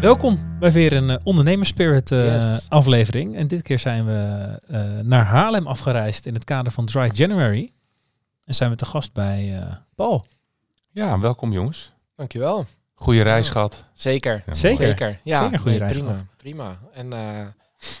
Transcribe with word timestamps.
Welkom 0.00 0.58
bij 0.58 0.72
weer 0.72 0.92
een 0.92 1.08
uh, 1.08 1.16
Ondernemerspirit 1.24 2.10
uh, 2.10 2.34
Yes. 2.34 2.66
aflevering. 2.68 3.36
En 3.36 3.46
dit 3.46 3.62
keer 3.62 3.78
zijn 3.78 4.04
we 4.06 4.12
eh, 4.66 4.98
naar 5.02 5.24
Haarlem 5.24 5.66
afgereisd 5.66 6.26
in 6.26 6.34
het 6.34 6.44
kader 6.44 6.72
van 6.72 6.86
Dry 6.86 7.10
January. 7.12 7.72
En 8.44 8.54
zijn 8.54 8.70
we 8.70 8.76
te 8.76 8.84
gast 8.84 9.12
bij 9.12 9.58
eh, 9.60 9.74
Paul. 9.94 10.26
Ja, 10.92 11.18
welkom 11.20 11.52
jongens. 11.52 11.92
Dankjewel. 12.16 12.66
Goeie 12.94 13.22
reis 13.22 13.48
gehad. 13.48 13.84
Zeker. 13.94 14.42
Ja, 14.46 14.52
Zeker. 14.54 14.86
Zeker. 14.86 15.20
Ja, 15.24 15.42
Zeker 15.42 15.56
goede 15.58 15.70
nee, 15.70 15.78
reis 15.78 15.92
prima. 15.92 16.10
gehad. 16.10 16.24
Prima. 16.36 16.78
En 16.92 17.12
eh, 17.12 17.46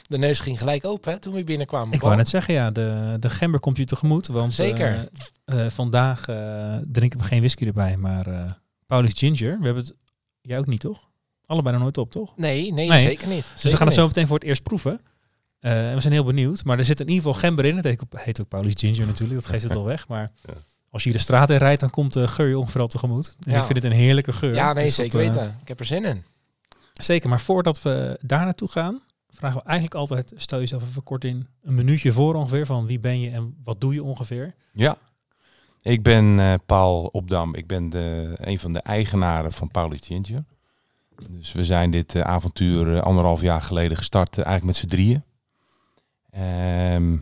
de 0.08 0.18
neus 0.18 0.40
ging 0.40 0.58
gelijk 0.58 0.84
open 0.84 1.12
hè, 1.12 1.18
toen 1.18 1.34
we 1.34 1.44
binnenkwamen. 1.44 1.92
Ik 1.92 1.98
Paul. 1.98 2.04
wou 2.04 2.16
net 2.16 2.28
zeggen, 2.28 2.54
ja, 2.54 2.70
de, 2.70 3.16
de 3.20 3.30
gember 3.30 3.60
komt 3.60 3.76
je 3.76 3.84
tegemoet. 3.84 4.26
Want 4.26 4.52
Zeker. 4.52 5.08
eh, 5.44 5.64
eh, 5.64 5.70
vandaag 5.70 6.28
eh, 6.28 6.74
drinken 6.86 7.18
we 7.18 7.24
geen 7.24 7.38
whisky 7.38 7.66
erbij, 7.66 7.96
maar 7.96 8.26
eh 8.26 8.50
Paulus 8.86 9.12
Ginger. 9.16 9.58
We 9.58 9.64
hebben 9.64 9.82
het, 9.82 9.94
jij 10.40 10.58
ook 10.58 10.66
niet 10.66 10.80
toch? 10.80 11.08
Allebei 11.50 11.74
nog 11.74 11.82
nooit 11.82 11.98
op, 11.98 12.10
toch? 12.10 12.32
Nee, 12.36 12.72
nee, 12.72 12.88
Nee. 12.88 13.00
zeker 13.00 13.28
niet. 13.28 13.46
Dus 13.52 13.70
we 13.70 13.76
gaan 13.76 13.86
het 13.86 13.96
zo 13.96 14.06
meteen 14.06 14.26
voor 14.26 14.36
het 14.38 14.46
eerst 14.46 14.62
proeven. 14.62 15.00
Eh, 15.60 15.88
en 15.88 15.94
we 15.94 16.00
zijn 16.00 16.12
heel 16.12 16.24
benieuwd. 16.24 16.64
Maar 16.64 16.78
er 16.78 16.84
zit 16.84 17.00
in 17.00 17.08
ieder 17.08 17.22
geval 17.22 17.40
gember 17.40 17.64
in. 17.64 17.76
Het 17.76 17.84
heet, 17.84 18.02
ook- 18.02 18.20
heet 18.20 18.40
ook 18.40 18.48
Paulus 18.48 18.72
Ginger 18.76 19.06
natuurlijk. 19.06 19.40
Dat 19.40 19.50
geeft 19.50 19.62
het 19.62 19.74
al 19.74 19.84
weg. 19.84 20.08
Maar 20.08 20.30
Ja. 20.46 20.52
als 20.90 21.02
je 21.02 21.08
hier 21.08 21.18
de 21.18 21.24
straat 21.24 21.50
in 21.50 21.56
rijdt, 21.56 21.80
dan 21.80 21.90
komt 21.90 22.12
de 22.12 22.28
geur 22.28 22.48
je 22.48 22.58
ongeveer 22.58 22.80
al 22.80 22.86
tegemoet. 22.86 23.36
En 23.40 23.52
Ja. 23.52 23.58
ik 23.58 23.64
vind 23.64 23.82
het 23.82 23.92
een 23.92 23.98
heerlijke 23.98 24.32
geur. 24.32 24.54
Ja, 24.54 24.72
nee, 24.72 24.84
Dus 24.86 24.96
dat, 24.96 25.04
zeker 25.10 25.20
eh, 25.28 25.34
weten. 25.34 25.58
Ik 25.62 25.68
heb 25.68 25.80
er 25.80 25.86
zin 25.86 26.04
in. 26.04 26.24
zeker. 26.92 27.28
Maar 27.28 27.40
voordat 27.40 27.82
we 27.82 28.18
daar 28.22 28.44
naartoe 28.44 28.68
gaan, 28.68 29.00
vragen 29.30 29.58
we 29.58 29.64
eigenlijk 29.64 29.94
altijd, 29.98 30.32
stel 30.36 30.58
jezelf 30.58 30.82
even 30.82 31.02
kort 31.02 31.24
in, 31.24 31.46
een 31.62 31.74
minuutje 31.74 32.12
voor 32.12 32.34
ongeveer 32.34 32.66
van 32.66 32.86
wie 32.86 32.98
ben 33.00 33.20
je 33.20 33.30
en 33.30 33.54
wat 33.64 33.80
doe 33.80 33.94
je 33.94 34.02
ongeveer. 34.04 34.54
Ja. 34.72 34.96
Ik 35.82 36.02
ben 36.02 36.40
eh, 36.40 36.54
Paul 36.66 37.04
Opdam. 37.06 37.54
Ik 37.54 37.66
ben 37.66 37.88
de, 37.90 38.32
een 38.36 38.58
van 38.58 38.72
de 38.72 38.80
eigenaren 38.80 39.52
van 39.52 39.68
Paulus 39.70 40.00
Ginger. 40.02 40.44
Dus 41.28 41.52
we 41.52 41.64
zijn 41.64 41.90
dit 41.90 42.14
eh, 42.14 42.22
avontuur 42.22 42.96
eh, 42.96 43.02
anderhalf 43.02 43.40
jaar 43.40 43.62
geleden 43.62 43.96
gestart, 43.96 44.38
eh, 44.38 44.44
eigenlijk 44.44 44.64
met 44.64 44.76
z'n 44.76 44.96
drieën. 44.96 45.22
Ehm, 46.30 47.16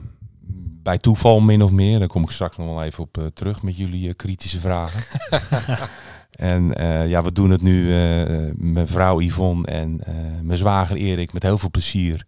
bij 0.82 0.98
toeval 0.98 1.41
min 1.41 1.62
of 1.62 1.70
meer. 1.70 1.98
Daar 1.98 2.08
kom 2.08 2.22
ik 2.22 2.30
straks 2.30 2.56
nog 2.56 2.66
wel 2.66 2.82
even 2.82 3.02
op 3.02 3.30
terug 3.34 3.62
met 3.62 3.76
jullie 3.76 4.14
kritische 4.14 4.60
vragen. 4.60 5.02
en 6.30 6.72
ja, 7.08 7.22
we 7.22 7.32
doen 7.32 7.50
het 7.50 7.62
nu 7.62 7.84
mijn 8.54 8.86
vrouw 8.86 9.20
Yvonne 9.20 9.66
en 9.66 10.00
mijn 10.42 10.58
zwager 10.58 10.96
Erik 10.96 11.32
met 11.32 11.42
heel 11.42 11.58
veel 11.58 11.70
plezier. 11.70 12.26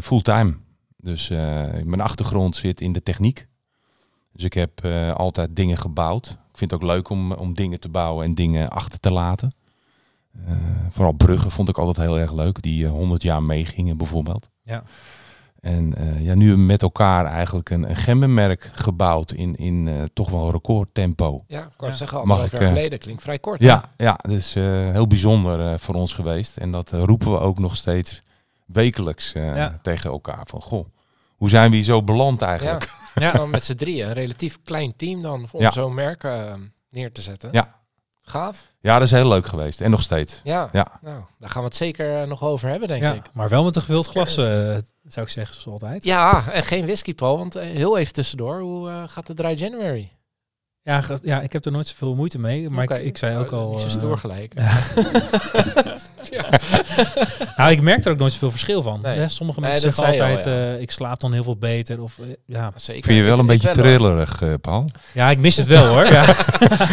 fulltime. 0.00 0.56
Dus 0.96 1.28
mijn 1.84 2.00
achtergrond 2.00 2.56
zit 2.56 2.80
in 2.80 2.92
de 2.92 3.02
techniek. 3.02 3.46
Dus 4.32 4.44
ik 4.44 4.54
heb 4.54 4.84
altijd 5.14 5.56
dingen 5.56 5.78
gebouwd. 5.78 6.26
Ik 6.26 6.58
vind 6.58 6.70
het 6.70 6.80
ook 6.80 6.86
leuk 6.86 7.08
om, 7.08 7.32
om 7.32 7.54
dingen 7.54 7.80
te 7.80 7.88
bouwen 7.88 8.24
en 8.24 8.34
dingen 8.34 8.68
achter 8.68 9.00
te 9.00 9.12
laten. 9.12 9.52
Eh, 10.46 10.52
vooral 10.90 11.12
bruggen 11.12 11.50
vond 11.50 11.68
ik 11.68 11.78
altijd 11.78 11.96
heel 12.06 12.18
erg 12.18 12.32
leuk, 12.32 12.62
die 12.62 12.84
eh, 12.84 12.90
100 12.90 13.22
jaar 13.22 13.42
meegingen 13.42 13.96
bijvoorbeeld. 13.96 14.48
Ja. 14.62 14.82
En 15.60 15.94
eh, 15.94 16.24
ja, 16.24 16.34
nu 16.34 16.46
hebben 16.46 16.66
we 16.66 16.72
met 16.72 16.82
elkaar 16.82 17.24
eigenlijk 17.26 17.70
een, 17.70 17.90
een 17.90 17.96
gemmenmerk 17.96 18.70
gebouwd 18.72 19.32
in, 19.32 19.56
in 19.56 19.88
eh, 19.88 20.02
toch 20.12 20.30
wel 20.30 20.50
recordtempo. 20.50 21.44
Ja, 21.46 21.60
ik 21.62 21.72
wou 21.76 21.90
Ja. 21.90 21.96
zeggen, 21.96 22.20
anderhalf 22.20 22.50
jaar 22.50 22.66
geleden. 22.68 22.98
Klinkt 22.98 23.22
vrij 23.22 23.38
kort. 23.38 23.60
hè? 23.60 23.66
Ja, 23.66 23.90
ja 23.96 24.18
dat 24.22 24.32
is 24.32 24.54
eh, 24.56 24.64
heel 24.90 25.06
bijzonder 25.06 25.72
eh, 25.72 25.78
voor 25.78 25.94
ons 25.94 26.12
geweest. 26.12 26.56
En 26.56 26.70
dat 26.72 26.90
roepen 26.90 27.30
we 27.30 27.38
ook 27.38 27.58
nog 27.58 27.76
steeds 27.76 28.22
wekelijks 28.66 29.32
eh, 29.32 29.56
Ja. 29.56 29.78
tegen 29.82 30.10
elkaar. 30.10 30.42
Van, 30.46 30.60
goh, 30.62 30.86
hoe 31.36 31.48
zijn 31.48 31.70
we 31.70 31.76
hier 31.76 31.84
zo 31.84 32.02
beland 32.02 32.42
eigenlijk? 32.42 32.94
Ja. 33.14 33.32
Dan 33.32 33.50
met 33.56 33.64
z'n 33.64 33.74
drieën, 33.74 34.06
een 34.06 34.12
relatief 34.12 34.58
klein 34.64 34.96
team 34.96 35.22
dan, 35.22 35.46
om 35.52 35.60
Ja. 35.60 35.70
zo'n 35.70 35.94
merk 35.94 36.28
neer 36.90 37.12
te 37.12 37.22
zetten. 37.22 37.48
Ja. 37.52 37.78
Gaaf. 38.22 38.66
Ja, 38.80 38.94
dat 38.94 39.02
is 39.02 39.10
heel 39.10 39.28
leuk 39.28 39.46
geweest. 39.46 39.80
En 39.80 39.90
nog 39.90 40.02
steeds. 40.02 40.40
Ja. 40.44 40.68
Ja. 40.72 40.98
Nou, 41.00 41.20
daar 41.38 41.50
gaan 41.50 41.62
we 41.62 41.68
het 41.68 41.76
zeker 41.76 42.20
eh, 42.22 42.28
nog 42.28 42.42
over 42.42 42.68
hebben, 42.68 42.88
denk 42.88 43.02
Ja, 43.02 43.12
ik. 43.12 43.24
maar 43.32 43.48
wel 43.48 43.64
met 43.64 43.76
een 43.76 43.80
gevuld 43.82 44.06
glas, 44.06 44.36
eh, 44.36 44.44
zou 45.04 45.26
ik 45.26 45.28
zeggen, 45.28 45.60
zoals 45.60 45.82
altijd. 45.82 46.04
Ja, 46.04 46.50
en 46.52 46.64
geen 46.64 46.82
whisky, 46.84 47.14
Paul. 47.14 47.38
Want 47.38 47.56
eh, 47.56 47.66
heel 47.66 47.98
even 47.98 48.12
tussendoor, 48.12 48.60
hoe 48.60 49.04
gaat 49.08 49.26
de 49.26 49.34
Dry 49.34 49.54
January? 49.58 50.12
Ja, 50.82 51.02
ja, 51.22 51.40
ik 51.40 51.52
heb 51.52 51.64
er 51.64 51.72
nooit 51.72 51.88
zoveel 51.88 52.14
moeite 52.14 52.38
mee. 52.38 52.68
Maar 52.70 52.84
ik, 52.90 52.90
ik 52.90 53.16
zei 53.18 53.38
ook 53.38 53.50
Oh, 53.52 53.58
al... 53.58 53.78
Zo 53.78 53.86
eh, 53.86 53.92
stoer 53.92 54.18
gelijk. 54.18 54.54
Nou, 57.56 57.70
ik 57.72 57.80
merk 57.80 58.04
er 58.04 58.12
ook 58.12 58.18
nooit 58.18 58.32
zoveel 58.32 58.50
verschil 58.50 58.82
van. 58.82 59.00
Nee. 59.00 59.28
Sommige 59.28 59.60
mensen 59.60 59.80
zeggen 59.92 60.04
altijd, 60.06 60.46
al, 60.46 60.52
ja. 60.52 60.72
eh, 60.74 60.80
ik 60.80 60.90
slaap 60.90 61.20
dan 61.20 61.32
heel 61.32 61.42
veel 61.42 61.56
beter. 61.56 62.00
Of, 62.02 62.18
eh, 62.18 62.26
ja. 62.46 62.72
Zeker. 62.76 63.04
Vind 63.04 63.18
je 63.18 63.24
wel 63.24 63.34
een 63.34 63.40
ik 63.40 63.46
beetje 63.46 63.70
trillerig, 63.70 64.42
eh, 64.42 64.54
Paul? 64.60 64.84
ja, 65.14 65.30
ik 65.30 65.38
mis 65.38 65.56
het 65.56 65.66
wel 65.66 65.86
hoor. 65.86 66.04
Ja, 66.12 66.26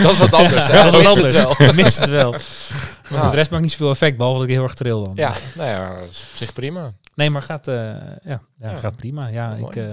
Dat 0.04 0.12
is 0.12 0.18
wat 0.18 0.34
anders. 0.34 0.68
dat 0.68 0.86
is 0.86 0.92
wat 0.92 1.02
Mis 1.02 1.14
het 1.14 1.16
anders. 1.16 1.58
wel. 1.58 1.68
Ik 1.70 1.76
mis 1.76 2.00
het 2.00 2.10
wel. 2.10 2.32
Maar 2.32 3.24
Ja. 3.24 3.30
de 3.30 3.36
rest 3.36 3.50
maakt 3.52 3.64
niet 3.64 3.72
zoveel 3.72 3.90
effect, 3.90 4.18
behalve 4.18 4.40
dat 4.40 4.48
ik 4.48 4.54
heel 4.54 4.64
erg 4.64 4.74
tril 4.74 5.04
dan. 5.04 5.14
Ja, 5.16 5.34
nou 5.56 5.70
ja, 5.70 6.02
op 6.04 6.14
zich 6.36 6.54
prima. 6.54 6.94
Nee, 7.16 7.30
maar 7.30 7.42
gaat, 7.42 7.68
eh, 7.68 7.76
ja, 7.76 8.20
ja, 8.24 8.42
Ja. 8.60 8.76
gaat 8.78 8.96
prima. 8.96 9.28
Ja, 9.28 9.54
ik, 9.54 9.76
eh, 9.76 9.86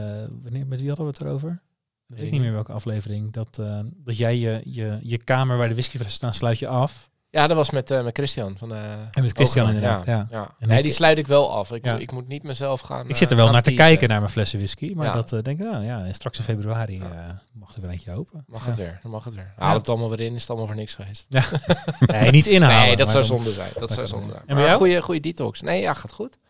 wanneer, 0.42 0.66
met 0.66 0.78
wie 0.80 0.88
hadden 0.88 1.06
we 1.06 1.12
het 1.12 1.20
erover? 1.20 1.62
Ik 2.08 2.16
weet 2.20 2.30
niet 2.30 2.40
meer 2.40 2.52
welke 2.52 2.72
aflevering. 2.72 3.32
Dat, 3.32 3.58
eh, 3.60 3.78
dat 4.04 4.16
jij 4.16 4.38
je, 4.38 4.60
je, 4.64 4.98
je 5.02 5.18
kamer 5.24 5.56
waar 5.56 5.68
de 5.68 5.74
whiskyflessen 5.74 6.16
staan, 6.16 6.34
sluit 6.34 6.58
je 6.58 6.68
af. 6.68 7.10
Ja, 7.34 7.46
dat 7.46 7.56
was 7.56 7.70
met, 7.70 7.90
eh, 7.90 8.02
met 8.04 8.16
Christian. 8.16 8.58
Van, 8.58 8.74
eh 8.74 8.92
En 8.92 9.22
met 9.22 9.32
Christian 9.32 9.66
inderdaad, 9.66 10.06
ja. 10.06 10.26
ja. 10.30 10.54
En 10.58 10.68
Nee, 10.68 10.78
ik- 10.78 10.84
die 10.84 10.92
sluit 10.92 11.18
ik 11.18 11.26
wel 11.26 11.52
af. 11.52 11.72
Ik, 11.72 11.84
Ja. 11.84 11.92
moet, 11.92 12.00
ik 12.00 12.12
moet 12.12 12.28
niet 12.28 12.42
mezelf 12.42 12.80
gaan 12.80 13.08
Ik 13.08 13.16
zit 13.16 13.30
er 13.30 13.36
eh, 13.38 13.42
wel 13.42 13.52
naar 13.52 13.62
te 13.62 13.74
kijken 13.74 14.08
naar 14.08 14.18
mijn 14.18 14.30
flessen 14.30 14.58
whisky. 14.58 14.92
Maar 14.94 15.06
Ja. 15.06 15.12
dat 15.22 15.28
denk 15.28 15.46
ik, 15.46 15.58
nou 15.58 15.84
ja, 15.84 16.12
straks 16.12 16.38
in 16.38 16.44
februari 16.44 16.98
Ja. 16.98 17.04
eh, 17.04 17.34
mag 17.52 17.74
er 17.74 17.80
weer 17.80 17.90
eentje 17.90 18.12
open. 18.12 18.44
Mag 18.46 18.60
Ja. 18.62 18.66
het 18.66 18.76
weer, 18.76 18.98
dan 19.02 19.10
mag 19.10 19.24
het 19.24 19.34
weer. 19.34 19.52
Haal 19.56 19.74
het 19.74 19.88
allemaal 19.88 20.08
weer 20.08 20.20
in, 20.20 20.34
is 20.34 20.40
het 20.40 20.50
allemaal 20.50 20.66
voor 20.66 20.76
niks 20.76 20.94
geweest. 20.94 21.26
Nee, 22.06 22.30
niet 22.30 22.46
inhalen. 22.46 22.86
nee, 22.86 22.96
dat 22.96 23.10
zou 23.10 23.26
dan- 23.26 23.36
zonde 23.36 23.52
zijn. 23.52 23.70
Dat 23.78 23.92
zou 23.92 24.06
zonde 24.06 24.32
zijn. 24.32 24.42
En 24.46 24.54
Maar 24.56 24.64
jou? 24.64 24.76
goede, 24.76 25.02
goede 25.02 25.20
detox. 25.20 25.60
Nee, 25.60 25.80
ja, 25.80 25.94
gaat 25.94 26.12
goed. 26.12 26.34
Ik 26.34 26.40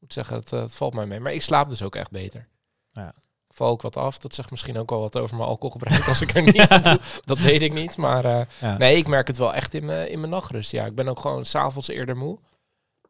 moet 0.00 0.12
zeggen, 0.12 0.36
het, 0.36 0.50
het 0.50 0.74
valt 0.74 0.94
mij 0.94 1.06
mee. 1.06 1.20
Maar 1.20 1.32
ik 1.32 1.42
slaap 1.42 1.68
dus 1.70 1.82
ook 1.82 1.94
echt 1.96 2.10
beter. 2.10 2.48
Ja. 2.92 3.12
Ik 3.56 3.62
val 3.62 3.70
ook 3.70 3.82
wat 3.82 3.96
af. 3.96 4.18
Dat 4.18 4.34
zegt 4.34 4.50
misschien 4.50 4.78
ook 4.78 4.90
al 4.90 5.00
wat 5.00 5.18
over 5.18 5.36
mijn 5.36 5.48
alcoholgebruik 5.48 6.08
als 6.08 6.20
ik 6.20 6.34
er 6.34 6.42
niet 6.42 6.68
aan 6.68 6.82
doe. 6.82 6.98
Dat 7.24 7.38
weet 7.38 7.62
ik 7.62 7.72
niet. 7.72 7.96
Maar 7.96 8.24
eh, 8.24 8.40
Ja. 8.60 8.76
nee, 8.76 8.96
ik 8.96 9.06
merk 9.06 9.26
het 9.26 9.36
wel 9.36 9.54
echt 9.54 9.74
in 9.74 9.84
mijn, 9.84 10.10
in 10.10 10.18
mijn 10.20 10.30
nachtrust. 10.32 10.70
Ja, 10.70 10.84
ik 10.86 10.94
ben 10.94 11.08
ook 11.08 11.20
gewoon 11.20 11.44
s'avonds 11.44 11.88
eerder 11.88 12.16
moe. 12.16 12.38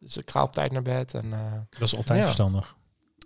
Dus 0.00 0.16
ik 0.16 0.30
ga 0.30 0.42
op 0.42 0.52
tijd 0.52 0.72
naar 0.72 0.82
bed. 0.82 1.14
En, 1.14 1.32
eh, 1.32 1.38
Dat 1.70 1.80
is 1.80 1.96
altijd 1.96 2.18
Ja. 2.18 2.24
verstandig. 2.24 2.74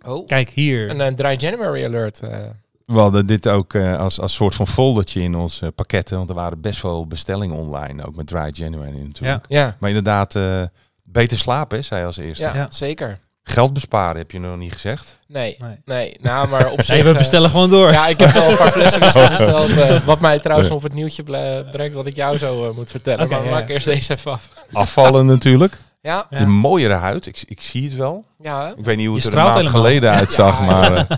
oh, 0.05 0.27
Kijk, 0.27 0.49
hier. 0.49 0.89
een 0.89 1.01
eh, 1.01 1.13
Dry 1.13 1.35
January 1.39 1.85
alert. 1.85 2.19
eh. 2.19 2.39
We 2.85 2.99
hadden 2.99 3.25
dit 3.25 3.47
ook 3.47 3.73
eh, 3.73 3.99
als, 3.99 4.19
als 4.19 4.33
soort 4.33 4.55
van 4.55 4.67
foldertje 4.67 5.21
in 5.21 5.35
onze 5.35 5.71
pakketten. 5.71 6.17
Want 6.17 6.29
er 6.29 6.35
waren 6.35 6.61
best 6.61 6.81
wel 6.81 7.07
bestellingen 7.07 7.55
online. 7.57 8.05
Ook 8.05 8.15
met 8.15 8.27
Dry 8.27 8.49
January 8.53 9.01
natuurlijk. 9.01 9.45
ja, 9.47 9.75
Maar 9.79 9.89
inderdaad, 9.89 10.35
eh, 10.35 10.63
beter 11.03 11.37
slapen, 11.37 11.83
zei 11.83 11.99
je 11.99 12.05
als 12.05 12.17
eerste. 12.17 12.43
ja, 12.43 12.55
Ja. 12.55 12.67
zeker. 12.71 13.19
Geld 13.51 13.73
besparen 13.73 14.17
heb 14.17 14.31
je 14.31 14.39
nog 14.39 14.57
niet 14.57 14.73
gezegd. 14.73 15.17
Nee, 15.27 15.55
Nee. 15.59 15.75
nee. 15.85 16.15
Nou, 16.21 16.47
maar 16.49 16.71
op 16.71 16.77
zich... 16.83 16.87
Nee, 16.87 17.03
we 17.03 17.09
eh, 17.09 17.17
bestellen 17.17 17.49
gewoon 17.49 17.69
door. 17.69 17.91
Ja, 17.91 18.07
ik 18.07 18.19
heb 18.19 18.29
wel 18.31 18.49
een 18.51 18.57
paar 18.57 18.71
flessen 18.71 18.99
besteld. 19.33 19.69
eh, 19.69 20.05
wat 20.05 20.19
mij 20.19 20.39
trouwens 20.39 20.69
nog 20.69 20.77
op 20.77 20.83
het 20.83 20.93
nieuwtje 20.93 21.23
brengt 21.71 21.93
wat 21.95 22.05
ik 22.05 22.15
jou 22.15 22.37
zo 22.37 22.69
eh, 22.69 22.75
moet 22.75 22.91
vertellen. 22.91 23.29
Maar 23.29 23.39
we 23.39 23.45
ja, 23.45 23.51
maken 23.51 23.67
ja. 23.67 23.73
eerst 23.73 23.85
deze 23.85 24.13
even 24.13 24.31
af. 24.31 24.49
Afvallen 24.71 25.25
natuurlijk. 25.25 25.77
Ja. 26.01 26.25
De 26.29 26.45
mooiere 26.45 26.93
huid, 26.93 27.25
ik, 27.25 27.43
ik 27.45 27.61
zie 27.61 27.83
het 27.83 27.95
wel. 27.95 28.25
ja 28.37 28.65
hè? 28.65 28.77
Ik 28.77 28.85
weet 28.85 28.97
niet 28.97 29.07
hoe 29.07 29.15
Je 29.17 29.21
het 29.23 29.31
er 29.33 29.37
een 29.39 29.45
maand 29.45 29.57
helemaal. 29.57 29.81
geleden 29.81 30.11
uitzag, 30.11 30.59
Ja, 30.59 30.65
maar 30.65 30.93
eh, 30.93 31.03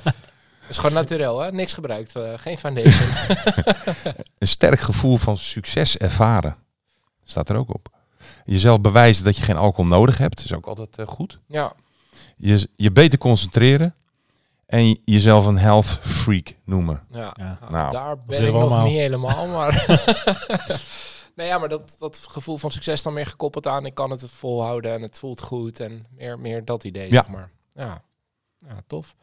Het 0.64 0.72
is 0.72 0.78
gewoon 0.78 0.94
natuurlijk, 0.94 1.40
hè? 1.40 1.52
Niks 1.52 1.74
gebruikt. 1.74 2.16
eh, 2.16 2.24
geen 2.38 2.58
foundation. 2.58 3.10
een 4.38 4.48
sterk 4.48 4.80
gevoel 4.80 5.18
van 5.18 5.38
succes 5.38 5.98
ervaren. 5.98 6.56
Staat 7.24 7.50
er 7.50 7.56
ook 7.58 7.74
op. 7.74 7.88
Jezelf 8.46 8.82
bewijzen 8.82 9.24
dat 9.24 9.38
je 9.38 9.44
geen 9.44 9.58
alcohol 9.58 9.86
nodig 9.86 10.18
hebt, 10.18 10.44
is 10.44 10.54
ook 10.54 10.66
altijd 10.66 10.98
eh, 10.98 11.08
goed. 11.08 11.40
ja, 11.48 11.74
Je, 12.38 12.70
je 12.76 12.92
beter 12.92 13.20
concentreren 13.20 13.96
en 14.66 14.88
je- 14.90 15.00
jezelf 15.04 15.46
een 15.46 15.58
health 15.58 16.00
freak 16.02 16.56
noemen. 16.66 17.02
ja. 17.12 17.34
Ja. 17.40 17.58
Nou, 17.62 17.72
Nou, 17.72 17.92
daar 17.92 18.18
ben 18.28 18.42
ik 18.46 18.52
nog 18.52 18.62
allemaal. 18.62 18.86
niet 18.86 18.98
helemaal, 18.98 19.48
maar... 19.48 19.86
nee, 21.36 21.48
ja, 21.48 21.58
maar 21.58 21.70
dat, 21.70 21.96
dat 22.00 22.20
gevoel 22.30 22.58
van 22.58 22.72
succes 22.72 23.04
dan 23.04 23.14
meer 23.14 23.26
gekoppeld 23.28 23.68
aan... 23.68 23.86
ik 23.86 23.94
kan 23.94 24.12
het 24.12 24.32
volhouden 24.32 24.94
en 24.94 25.02
het 25.02 25.18
voelt 25.18 25.42
goed 25.42 25.80
en 25.80 26.06
meer, 26.18 26.40
meer 26.40 26.66
dat 26.66 26.84
idee, 26.84 27.06
Ja. 27.06 27.12
zeg 27.14 27.28
maar. 27.28 27.52
Ja. 27.74 28.02
ja, 28.68 28.82
tof. 28.88 29.16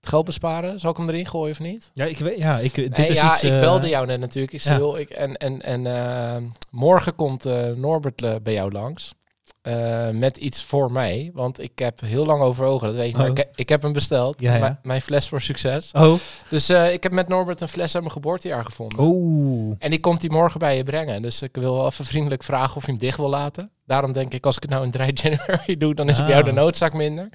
Het 0.00 0.08
geld 0.08 0.24
besparen, 0.24 0.80
zal 0.80 0.90
ik 0.90 0.96
hem 0.96 1.08
erin 1.08 1.26
gooien 1.26 1.52
of 1.52 1.58
niet? 1.60 1.90
Ja, 1.94 2.04
ik 2.04 2.18
weet, 2.18 2.38
ja, 2.38 2.58
ik, 2.58 2.74
dit 2.74 2.96
Nee, 2.96 3.08
is 3.08 3.20
ja, 3.20 3.32
iets... 3.34 3.42
ik 3.42 3.50
eh, 3.52 3.58
belde 3.60 3.88
jou 3.88 4.06
net 4.06 4.20
natuurlijk. 4.20 4.52
Ik 4.52 4.60
zei, 4.60 4.78
ja. 4.78 4.84
joh, 4.84 4.98
ik, 4.98 5.10
en 5.10 5.36
en, 5.36 5.62
en 5.62 5.86
eh, 5.86 6.42
morgen 6.70 7.14
komt 7.14 7.46
eh, 7.46 7.66
Norbert 7.70 8.42
bij 8.42 8.52
jou 8.52 8.72
langs. 8.72 9.14
Eh, 9.62 10.08
met 10.10 10.36
iets 10.36 10.62
voor 10.64 10.92
mij. 10.92 11.30
Want 11.34 11.60
ik 11.62 11.78
heb 11.78 12.00
heel 12.00 12.26
lang 12.26 12.42
overwogen, 12.42 12.86
dat 12.86 12.96
weet 12.96 13.10
je. 13.10 13.16
Maar 13.16 13.30
Oh. 13.30 13.38
ik, 13.38 13.46
ik 13.54 13.68
heb 13.68 13.82
hem 13.82 13.92
besteld. 13.92 14.40
Ja, 14.40 14.56
ja. 14.56 14.78
Mijn- 14.82 15.02
fles 15.02 15.28
voor 15.28 15.40
succes. 15.40 15.90
Oh. 15.92 16.14
Dus 16.50 16.68
eh, 16.68 16.92
ik 16.92 17.02
heb 17.02 17.12
met 17.12 17.28
Norbert 17.28 17.60
een 17.60 17.68
fles 17.68 17.94
uit 17.94 18.02
mijn 18.02 18.14
geboortejaar 18.14 18.64
gevonden. 18.64 18.98
Oeh. 19.00 19.74
En 19.78 19.90
die 19.90 20.00
komt 20.00 20.20
hij 20.20 20.30
morgen 20.30 20.58
bij 20.58 20.76
je 20.76 20.82
brengen. 20.82 21.22
Dus 21.22 21.42
ik 21.42 21.56
wil 21.56 21.74
wel 21.74 21.86
even 21.86 22.04
vriendelijk 22.04 22.42
vragen 22.42 22.76
of 22.76 22.84
je 22.84 22.90
hem 22.90 23.00
dicht 23.00 23.16
wil 23.16 23.28
laten. 23.30 23.70
Daarom 23.86 24.12
denk 24.12 24.34
ik, 24.34 24.46
als 24.46 24.56
ik 24.56 24.62
het 24.62 24.70
nou 24.70 24.84
in 24.84 24.90
3 24.90 25.12
januari 25.22 25.76
doe, 25.76 25.94
dan 25.94 26.08
is 26.08 26.16
het 26.16 26.24
bij 26.26 26.34
jou 26.34 26.44
de 26.46 26.50
Ah. 26.50 26.56
noodzaak 26.56 26.92
minder. 26.94 27.28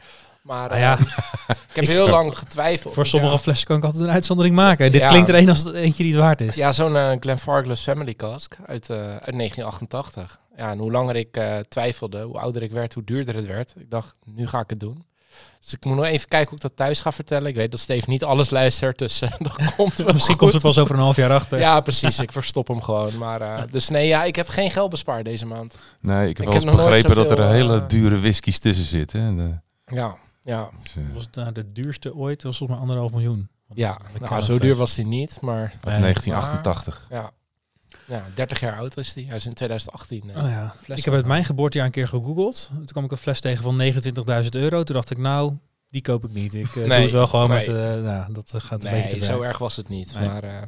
Maar 0.45 0.69
Nou 0.69 0.79
ja, 0.81 0.97
eh, 0.97 1.55
ik 1.69 1.75
heb 1.75 1.85
heel 1.97 2.09
lang 2.09 2.37
getwijfeld. 2.37 2.93
voor 2.93 3.05
sommige 3.05 3.33
ja. 3.33 3.39
flessen 3.39 3.67
kan 3.67 3.77
ik 3.77 3.83
altijd 3.83 4.03
een 4.03 4.09
uitzondering 4.09 4.55
maken. 4.55 4.91
Dit 4.91 5.01
Ja. 5.03 5.09
klinkt 5.09 5.29
er 5.29 5.35
een 5.35 5.49
als 5.49 5.63
het 5.63 5.73
eentje 5.75 6.03
niet 6.03 6.15
waard 6.15 6.41
is. 6.41 6.55
Ja, 6.55 6.71
zo'n 6.71 6.95
eh, 6.95 7.11
Glenfarclas 7.19 7.81
Family 7.81 8.13
Cask 8.13 8.55
uit, 8.65 8.89
eh, 8.89 8.97
uit 8.97 9.33
1988. 9.35 10.39
Ja, 10.57 10.71
en 10.71 10.77
hoe 10.77 10.91
langer 10.91 11.15
ik 11.15 11.37
eh, 11.37 11.55
twijfelde, 11.67 12.21
hoe 12.21 12.37
ouder 12.39 12.63
ik 12.63 12.71
werd, 12.71 12.93
hoe 12.93 13.03
duurder 13.03 13.35
het 13.35 13.45
werd. 13.45 13.73
Ik 13.77 13.89
dacht, 13.89 14.15
nu 14.25 14.47
ga 14.47 14.59
ik 14.59 14.69
het 14.69 14.79
doen. 14.79 15.05
Dus 15.61 15.73
ik 15.73 15.85
moet 15.85 15.95
nog 15.95 16.05
even 16.05 16.27
kijken 16.27 16.47
hoe 16.49 16.57
ik 16.57 16.61
dat 16.63 16.75
thuis 16.75 16.99
ga 16.99 17.11
vertellen. 17.11 17.47
Ik 17.47 17.55
weet 17.55 17.71
dat 17.71 17.79
Steve 17.79 18.09
niet 18.09 18.23
alles 18.23 18.49
luistert, 18.49 18.97
dus 18.97 19.21
eh, 19.21 19.31
dat 19.39 19.75
komt 19.75 19.95
wel 19.95 20.05
Misschien 20.13 20.17
goed. 20.19 20.37
komt 20.37 20.53
het 20.53 20.61
pas 20.61 20.77
over 20.77 20.95
een 20.95 21.01
half 21.01 21.15
jaar 21.15 21.31
achter. 21.31 21.59
Ja, 21.59 21.79
precies. 21.81 22.19
Ik 22.25 22.31
verstop 22.31 22.67
hem 22.67 22.81
gewoon. 22.81 23.17
Maar, 23.17 23.41
eh, 23.41 23.63
dus 23.69 23.89
nee, 23.89 24.07
ja, 24.07 24.23
ik 24.23 24.35
heb 24.35 24.47
geen 24.49 24.71
geld 24.71 24.89
bespaard 24.89 25.25
deze 25.25 25.45
maand. 25.45 25.75
Nee, 26.01 26.29
ik 26.29 26.37
heb 26.37 26.45
Ik 26.47 26.53
wel 26.53 26.61
eens 26.61 26.81
begrepen 26.81 27.15
dat 27.15 27.31
er 27.31 27.47
hele 27.47 27.85
dure 27.85 28.19
whiskies 28.19 28.59
tussen 28.59 28.85
zitten. 28.85 29.21
En, 29.21 29.61
eh, 29.85 29.95
Ja, 29.97 30.15
ja, 30.45 30.69
dus, 30.83 30.95
eh, 30.95 31.03
Was 31.13 31.23
het 31.25 31.35
nou 31.35 31.51
de 31.51 31.71
duurste 31.71 32.15
ooit? 32.15 32.35
Dat 32.35 32.43
was 32.45 32.57
volgens 32.57 32.79
mij 32.79 32.87
anderhalf 32.87 33.11
miljoen. 33.11 33.49
ja. 33.73 34.01
Nou, 34.19 34.41
zo 34.41 34.59
duur 34.59 34.75
was 34.75 34.95
hij 34.95 35.05
niet, 35.05 35.41
maar 35.41 35.61
uit 35.81 36.01
1988. 36.01 37.05
ja. 37.09 37.31
Ja, 38.07 38.23
30 38.35 38.59
jaar 38.59 38.77
oud 38.77 38.97
is 38.97 39.13
hij. 39.13 39.23
Hij 39.23 39.35
is 39.35 39.45
in 39.45 39.53
2018. 39.53 40.29
eh, 40.29 40.43
Oh 40.43 40.49
ja. 40.49 40.75
fles 40.83 40.97
Ik 40.97 41.05
heb 41.05 41.13
uit 41.13 41.25
mijn 41.25 41.43
geboortejaar 41.43 41.85
een 41.85 41.91
keer 41.91 42.07
gegoogeld. 42.07 42.69
Toen 42.73 42.85
kwam 42.85 43.03
ik 43.03 43.11
een 43.11 43.17
fles 43.17 43.41
tegen 43.41 43.63
van 43.63 43.77
29.000 44.43 44.49
euro. 44.49 44.83
Toen 44.83 44.95
dacht 44.95 45.11
ik, 45.11 45.17
nou, 45.17 45.53
die 45.89 46.01
koop 46.01 46.23
ik 46.25 46.33
niet. 46.33 46.53
Ik 46.53 46.65
eh, 46.67 46.73
doe 46.73 46.83
het 46.93 47.11
wel 47.11 47.27
gewoon 47.27 47.49
nee. 47.49 47.57
met... 47.57 47.67
eh 47.77 48.01
nou, 48.03 48.33
dat 48.33 48.53
eh, 48.53 48.61
gaat 48.61 48.83
een 48.83 48.91
Nee, 48.91 49.01
beetje 49.01 49.19
te 49.19 49.25
zo 49.25 49.41
erg 49.41 49.57
was 49.57 49.75
het 49.75 49.89
niet. 49.89 50.13
Nee. 50.15 50.25
Maar 50.25 50.43
eh, 50.43 50.61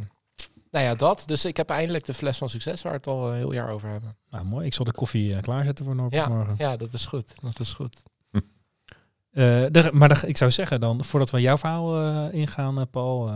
nou 0.71 0.85
ja, 0.85 0.95
dat. 0.95 1.23
Dus 1.25 1.45
ik 1.45 1.57
heb 1.57 1.69
eindelijk 1.69 2.05
de 2.05 2.13
fles 2.13 2.37
van 2.37 2.49
succes 2.49 2.81
waar 2.81 2.91
we 2.91 2.97
het 2.97 3.07
al 3.07 3.29
een 3.29 3.35
heel 3.35 3.53
jaar 3.53 3.69
over 3.69 3.89
hebben. 3.89 4.15
Nou, 4.29 4.45
mooi. 4.45 4.65
Ik 4.65 4.73
zal 4.73 4.85
de 4.85 4.91
koffie 4.91 5.35
eh, 5.35 5.41
klaarzetten 5.41 5.85
voor 5.85 5.95
Norbert 5.95 6.21
Ja, 6.23 6.29
morgen. 6.29 6.55
ja, 6.57 6.77
dat 6.77 6.93
is 6.93 7.05
goed. 7.05 7.33
Dat 7.41 7.59
is 7.59 7.73
goed. 7.73 8.03
Eh, 9.37 9.65
de- 9.71 9.89
maar 9.93 10.09
de- 10.09 10.27
ik 10.27 10.37
zou 10.37 10.51
zeggen 10.51 10.79
dan, 10.79 11.03
voordat 11.05 11.29
we 11.29 11.41
jouw 11.41 11.57
verhaal 11.57 12.01
eh, 12.05 12.39
ingaan, 12.39 12.79
eh, 12.79 12.85
Paul, 12.91 13.27
eh, 13.27 13.33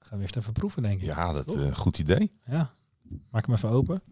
gaan 0.00 0.18
we 0.18 0.22
eerst 0.22 0.36
even 0.36 0.52
proeven, 0.52 0.82
denk 0.82 1.00
ik. 1.00 1.06
Ja, 1.06 1.32
dat 1.32 1.54
eh 1.56 1.74
goed 1.74 1.98
idee. 1.98 2.32
Ja. 2.46 2.70
Maak 3.30 3.46
hem 3.46 3.54
even 3.54 3.68
open. 3.70 4.02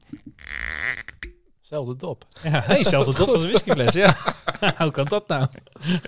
Zelfde 1.61 1.97
dop. 1.97 2.25
Ja, 2.43 2.61
hey, 2.65 2.85
zelfs 2.85 3.09
het 3.09 3.17
dop 3.17 3.29
als 3.29 3.43
een 3.43 3.49
whiskyfles. 3.49 3.93
Ja. 3.95 4.17
Hoe 4.79 4.91
kan 4.91 5.05
dat 5.05 5.29
nou? 5.29 5.47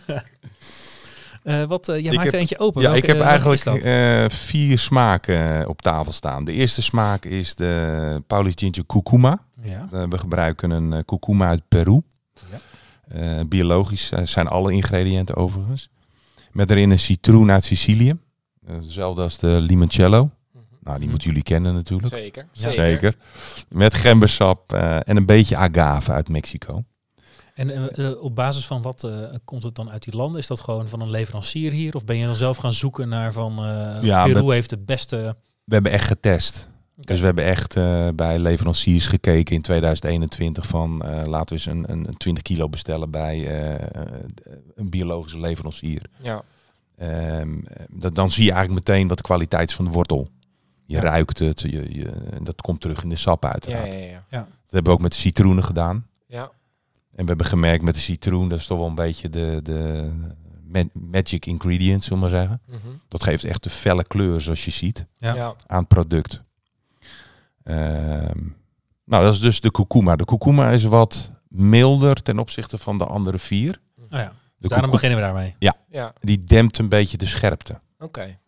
Eh, 1.43 1.65
wat, 1.65 1.89
eh, 1.89 2.03
jij 2.03 2.13
Ik 2.13 2.19
maakt 2.19 2.33
er 2.33 2.39
eentje 2.39 2.59
open. 2.59 2.83
Ja, 2.83 2.91
Welke, 2.91 3.07
ik 3.07 3.13
heb 3.13 3.21
eigenlijk 3.21 3.65
is 3.65 3.85
eh, 3.85 4.29
vier 4.29 4.79
smaken 4.79 5.69
op 5.69 5.83
tafel 5.83 6.13
staan. 6.13 6.45
De 6.45 6.53
eerste 6.53 6.83
smaak 6.83 7.25
is 7.25 7.55
de 7.55 8.23
Paulus 8.27 8.53
Ginger 8.57 8.87
Kurkuma. 8.87 9.39
ja. 9.63 9.89
We 10.09 10.19
gebruiken 10.19 10.71
een 10.71 11.05
kurkuma 11.05 11.47
uit 11.49 11.63
Peru. 11.69 12.01
Ja. 12.51 12.59
Eh, 13.07 13.41
biologisch 13.49 14.11
eh, 14.13 14.25
zijn 14.25 14.47
alle 14.49 14.73
ingrediënten 14.73 15.37
overigens. 15.37 15.89
Met 16.53 16.71
erin 16.71 16.91
een 16.91 16.99
citroen 16.99 17.51
uit 17.51 17.65
Sicilië. 17.65 18.19
Eh, 18.67 18.75
Hetzelfde 18.77 19.23
als 19.23 19.39
de 19.39 19.47
limoncello. 19.61 20.31
Nou, 20.81 20.99
die 20.99 20.99
Mhm. 20.99 21.11
moeten 21.11 21.29
jullie 21.29 21.43
kennen 21.43 21.75
natuurlijk. 21.75 22.15
Zeker. 22.15 22.47
Zeker. 22.53 23.17
Met 23.69 23.95
gembersap 23.95 24.73
eh, 24.73 24.97
en 25.09 25.17
een 25.17 25.27
beetje 25.27 25.57
agave 25.57 26.13
uit 26.13 26.29
Mexico. 26.29 26.85
En 27.55 27.97
op 28.21 28.35
basis 28.35 28.67
van 28.67 28.83
wat 28.83 29.05
eh, 29.05 29.19
komt 29.45 29.63
het 29.63 29.75
dan 29.75 29.91
uit 29.91 30.03
die 30.03 30.17
landen? 30.17 30.41
Is 30.41 30.47
dat 30.47 30.61
gewoon 30.61 30.89
van 30.89 31.01
een 31.01 31.11
leverancier 31.11 31.73
hier? 31.73 31.95
Of 31.95 32.05
ben 32.05 32.17
je 32.17 32.27
dan 32.27 32.35
zelf 32.35 32.57
gaan 32.57 32.75
zoeken 32.75 33.09
naar 33.09 33.33
van 33.33 33.59
eh 33.65 34.03
Ja, 34.03 34.25
Peru 34.25 34.45
we- 34.47 34.53
heeft 34.53 34.71
de 34.71 34.79
beste... 34.79 35.37
We 35.65 35.75
hebben 35.75 35.93
echt 35.93 36.05
getest. 36.07 36.69
Dus 36.97 37.21
we 37.21 37.27
hebben 37.27 37.45
echt 37.45 37.77
eh, 37.77 38.09
bij 38.15 38.39
leveranciers 38.39 39.07
gekeken 39.07 39.55
in 39.55 39.63
2021 39.63 40.67
van 40.67 41.03
eh, 41.03 41.27
laten 41.27 41.47
we 41.49 41.53
eens 41.55 41.67
een, 41.67 41.91
een, 41.93 42.09
een 42.09 42.17
20 42.17 42.43
kilo 42.43 42.69
bestellen 42.69 43.11
bij 43.11 43.47
eh, 43.47 43.87
een 44.75 44.91
biologische 44.91 45.39
leverancier. 45.39 46.03
Ja. 46.21 46.43
Ehm, 46.97 47.59
dat, 47.91 48.15
dan 48.15 48.31
zie 48.31 48.45
je 48.45 48.53
eigenlijk 48.53 48.89
meteen 48.89 49.09
wat 49.09 49.17
de 49.17 49.23
kwaliteit 49.23 49.69
is 49.69 49.75
van 49.75 49.85
de 49.85 49.91
wortel. 49.91 50.29
Je 50.87 50.97
Ja. 50.97 51.03
ruikt 51.03 51.39
het, 51.39 51.61
je, 51.61 51.95
je, 51.95 52.09
en 52.33 52.45
dat 52.45 52.61
komt 52.61 52.81
terug 52.81 53.03
in 53.03 53.09
de 53.09 53.17
sap 53.17 53.43
Ja, 53.43 53.53
uiteraard. 53.53 53.93
ja, 53.95 54.01
ja. 54.01 54.21
Dat 54.31 54.49
hebben 54.71 54.85
we 54.93 54.99
ook 54.99 55.03
met 55.03 55.13
de 55.13 55.19
citroenen 55.19 55.65
gedaan. 55.65 56.07
Ja. 56.27 56.43
En 57.15 57.23
we 57.23 57.29
hebben 57.29 57.47
gemerkt 57.47 57.85
met 57.85 57.95
de 57.95 58.01
citroen, 58.01 58.49
dat 58.49 58.59
is 58.59 58.67
toch 58.67 58.79
wel 58.79 58.87
een 58.87 58.95
beetje 58.95 59.29
de, 59.31 59.61
de 59.63 60.11
ma- 60.67 60.89
magic 61.11 61.47
ingredient, 61.47 62.05
zullen 62.05 62.19
we 62.23 62.29
maar 62.31 62.39
zeggen. 62.41 62.61
Mhm. 62.67 62.95
Dat 63.09 63.23
geeft 63.23 63.45
echt 63.45 63.63
de 63.63 63.71
felle 63.71 64.05
kleur 64.05 64.41
zoals 64.41 64.65
je 64.65 64.71
ziet 64.71 65.07
Ja. 65.19 65.35
ja. 65.35 65.55
aan 65.67 65.79
het 65.79 65.89
product. 65.89 66.43
Ehm, 67.67 68.39
nou, 69.05 69.25
dat 69.25 69.35
is 69.35 69.41
dus 69.41 69.61
de 69.61 69.71
kurkuma. 69.71 70.17
De 70.17 70.25
kurkuma 70.25 70.71
is 70.71 70.85
wat 70.85 71.31
milder 71.49 72.23
ten 72.23 72.39
opzichte 72.39 72.79
van 72.79 72.99
de 72.99 73.05
andere 73.05 73.39
vier. 73.39 73.81
Oh 73.99 74.07
ja. 74.11 74.25
De 74.29 74.33
Dus 74.59 74.71
daarom 74.71 74.91
beginnen 74.91 75.19
we 75.19 75.25
daarmee. 75.25 75.57
Ja, 75.89 76.13
Die 76.21 76.39
dempt 76.39 76.79
een 76.79 76.89
beetje 76.89 77.17
de 77.17 77.27
scherpte. 77.27 77.81
oké. 77.99 78.39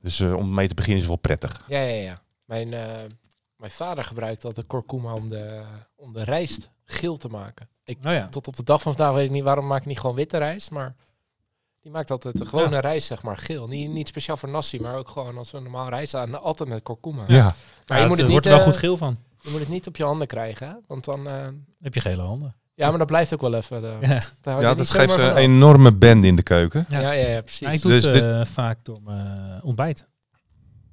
Dus 0.00 0.20
eh, 0.20 0.34
om 0.36 0.54
mee 0.54 0.68
te 0.68 0.74
beginnen 0.74 1.00
is 1.02 1.06
wel 1.08 1.16
prettig. 1.16 1.64
Ja, 1.68 1.78
ja, 1.80 2.02
ja. 2.02 2.14
Mijn, 2.44 2.72
eh, 2.72 2.88
mijn 3.56 3.70
vader 3.72 4.04
gebruikt 4.04 4.44
altijd 4.44 4.66
kurkuma 4.66 5.12
om 5.14 5.28
de, 5.28 5.62
om 5.96 6.12
de 6.12 6.24
rijst 6.24 6.70
geel 6.84 7.16
te 7.16 7.28
maken. 7.28 7.68
Ik, 7.84 7.98
Oh 8.06 8.12
ja. 8.12 8.28
tot 8.28 8.46
op 8.48 8.56
de 8.56 8.62
dag 8.62 8.82
van 8.82 8.94
vandaag 8.94 9.14
weet 9.14 9.24
ik 9.24 9.30
niet 9.30 9.42
waarom 9.42 9.66
maak 9.66 9.80
ik 9.80 9.86
niet 9.86 9.98
gewoon 10.00 10.16
witte 10.16 10.38
rijst, 10.38 10.70
maar 10.70 10.94
die 11.84 11.92
maakt 11.92 12.10
altijd 12.10 12.38
de 12.38 12.46
gewone 12.46 12.78
rijst 12.80 13.06
zeg 13.06 13.22
maar 13.22 13.36
geel. 13.36 13.66
Niet, 13.68 13.90
niet 13.90 14.08
speciaal 14.08 14.36
voor 14.36 14.48
nasi, 14.48 14.80
maar 14.80 14.96
ook 14.96 15.10
gewoon 15.10 15.38
als 15.38 15.50
we 15.50 15.60
normaal 15.60 15.88
rijst 15.88 16.14
aan, 16.14 16.40
altijd 16.42 16.68
met 16.68 16.82
kurkuma. 16.82 17.24
Ja. 17.26 17.42
Maar 17.86 17.96
Ja, 17.96 18.02
je 18.02 18.08
moet 18.08 18.16
het 18.16 18.20
niet, 18.26 18.30
wordt 18.30 18.46
er 18.46 18.52
wel 18.52 18.60
eh, 18.60 18.66
goed 18.66 18.76
geel 18.76 18.96
van. 18.96 19.16
je 19.40 19.50
moet 19.50 19.60
het 19.60 19.68
niet 19.68 19.86
op 19.86 19.96
je 19.96 20.04
handen 20.04 20.26
krijgen, 20.26 20.66
hè? 20.68 20.74
want 20.86 21.04
dan, 21.04 21.26
eh, 21.28 21.46
heb 21.80 21.94
je 21.94 22.00
gele 22.00 22.22
handen. 22.22 22.54
ja, 22.74 22.88
maar 22.88 22.98
dat 22.98 23.06
blijft 23.06 23.34
ook 23.34 23.40
wel 23.40 23.54
even. 23.54 23.80
De, 23.82 23.96
Ja. 24.00 24.08
je 24.08 24.60
Ja, 24.60 24.68
niet 24.68 24.76
dat 24.78 24.90
geeft 24.90 25.16
een 25.18 25.36
enorme 25.36 25.92
band 25.92 26.24
in 26.24 26.36
de 26.36 26.42
keuken. 26.42 26.84
Ja. 26.88 27.00
Ja, 27.00 27.10
ja, 27.12 27.28
ja, 27.28 27.40
precies. 27.40 27.66
Ja, 27.66 27.70
ik 27.72 27.82
doe 27.82 27.90
Dus 27.92 28.04
het 28.04 28.12
dit- 28.12 28.22
eh, 28.22 28.44
vaak 28.44 28.78
door 28.82 28.98
mijn 29.02 29.62
ontbijt. 29.62 30.06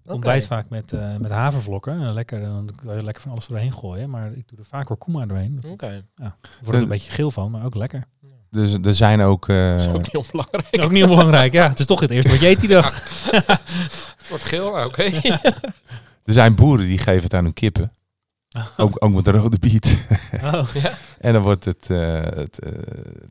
Oké. 0.03 0.13
Ontbijt 0.13 0.45
vaak 0.45 0.69
met, 0.69 0.93
eh, 0.93 1.15
met 1.17 1.31
havervlokken. 1.31 2.01
Eh, 2.07 2.13
lekker, 2.13 2.41
dan 2.41 2.69
kan 2.85 2.95
je 2.95 3.03
lekker 3.03 3.21
van 3.23 3.31
alles 3.31 3.47
doorheen 3.47 3.73
gooien. 3.73 4.09
Maar 4.09 4.31
ik 4.33 4.47
doe 4.47 4.59
er 4.59 4.65
vaak 4.65 4.85
kurkuma 4.85 5.25
doorheen. 5.25 5.59
Daar 5.61 5.71
Oké, 5.71 6.05
wordt 6.15 6.71
het 6.71 6.81
een 6.81 6.87
beetje 6.87 7.11
geel 7.11 7.31
van, 7.31 7.51
maar 7.51 7.65
ook 7.65 7.75
lekker. 7.75 8.03
Dus 8.51 8.77
er 8.81 8.95
zijn 8.95 9.21
ook, 9.21 9.49
eh, 9.49 9.71
dat 9.71 9.79
is 9.79 9.87
ook 9.87 10.13
niet 10.13 10.15
onbelangrijk. 10.15 10.83
Ook 10.83 10.91
niet 10.91 11.03
onbelangrijk. 11.03 11.53
Ja, 11.53 11.69
het 11.69 11.79
is 11.79 11.85
toch 11.85 11.99
het 11.99 12.11
eerste 12.11 12.31
wat 12.31 12.39
je 12.39 12.47
eet 12.47 12.59
die 12.59 12.69
dag. 12.69 13.09
Wordt 14.29 14.43
geel, 14.43 14.71
nou, 14.71 14.85
oké. 14.85 15.03
er 16.25 16.33
zijn 16.33 16.55
boeren 16.55 16.85
die 16.85 16.97
geven 16.97 17.23
het 17.23 17.33
aan 17.33 17.43
hun 17.43 17.53
kippen. 17.53 17.91
Ook, 18.77 18.95
ook 18.99 19.13
met 19.13 19.25
de 19.25 19.31
rode 19.31 19.59
biet. 19.59 20.07
Oh. 20.43 20.75
en 21.19 21.33
dan 21.33 21.41
wordt 21.41 21.65
het, 21.65 21.89
eh, 21.89 22.21
het, 22.21 22.59
eh, 22.59 22.71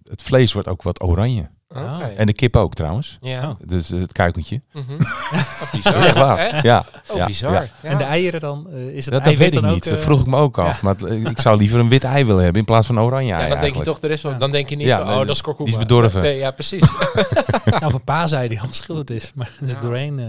het 0.08 0.22
vlees 0.22 0.52
wordt 0.52 0.68
ook 0.68 0.82
wat 0.82 1.02
oranje. 1.02 1.50
Oké. 1.74 2.04
En 2.16 2.26
de 2.26 2.32
kip 2.32 2.56
ook 2.56 2.74
trouwens. 2.74 3.18
Ja. 3.20 3.48
Oh. 3.48 3.54
Dus 3.66 3.88
het 3.88 4.12
kuikentje. 4.12 4.60
Mhm. 4.72 4.98
Dat 4.98 5.06
Oh, 5.62 5.68
is 5.72 5.82
bizar. 5.82 5.94
echt 5.94 6.16
waar. 6.16 6.38
Echt? 6.38 6.62
Ja, 6.62 6.86
Oh, 7.10 7.16
ja, 7.16 7.26
bizar. 7.26 7.52
ja. 7.52 7.66
En 7.82 7.98
de 7.98 8.04
eieren 8.04 8.40
dan? 8.40 8.66
eh, 8.72 8.86
is 8.86 9.04
het 9.04 9.14
Dat, 9.14 9.24
dat 9.24 9.34
weet 9.34 9.46
ik 9.54 9.60
dan 9.62 9.64
niet. 9.64 9.72
ook? 9.74 9.84
Dat 9.84 9.92
eh, 9.92 10.04
vroeg 10.04 10.20
ik 10.20 10.26
me 10.26 10.36
ook 10.36 10.58
af. 10.58 10.82
Maar 10.82 11.02
ik 11.10 11.40
zou 11.40 11.58
liever 11.58 11.78
een 11.80 11.88
wit 11.88 12.04
ei 12.04 12.24
willen 12.24 12.42
hebben 12.42 12.60
in 12.60 12.66
plaats 12.66 12.86
van 12.86 12.96
een 12.96 13.02
oranje 13.02 13.28
Ja, 13.28 13.38
ei 13.40 13.48
dan 13.48 13.60
denk 13.60 13.74
je 13.74 13.82
toch, 13.82 14.02
er 14.02 14.10
is 14.10 14.22
wel. 14.22 14.38
Dan 14.38 14.50
denk 14.50 14.68
je 14.68 14.76
niet 14.76 14.86
Ja, 14.86 14.96
van, 14.98 15.06
nee, 15.06 15.14
oh, 15.18 15.26
dat 15.26 15.34
is 15.34 15.40
kurkuma. 15.42 15.68
die 15.70 15.78
is 15.78 15.82
bedorven. 15.86 16.22
Nee, 16.22 16.36
ja, 16.38 16.50
precies. 16.50 16.88
of 17.86 17.92
een 17.92 18.04
paasei 18.04 18.48
die 18.48 18.60
al 18.62 18.68
schilderd 18.70 19.10
is. 19.10 19.30
Maar 19.34 19.50
Ja. 19.64 19.74
doorheen... 19.80 20.18
eh, 20.18 20.24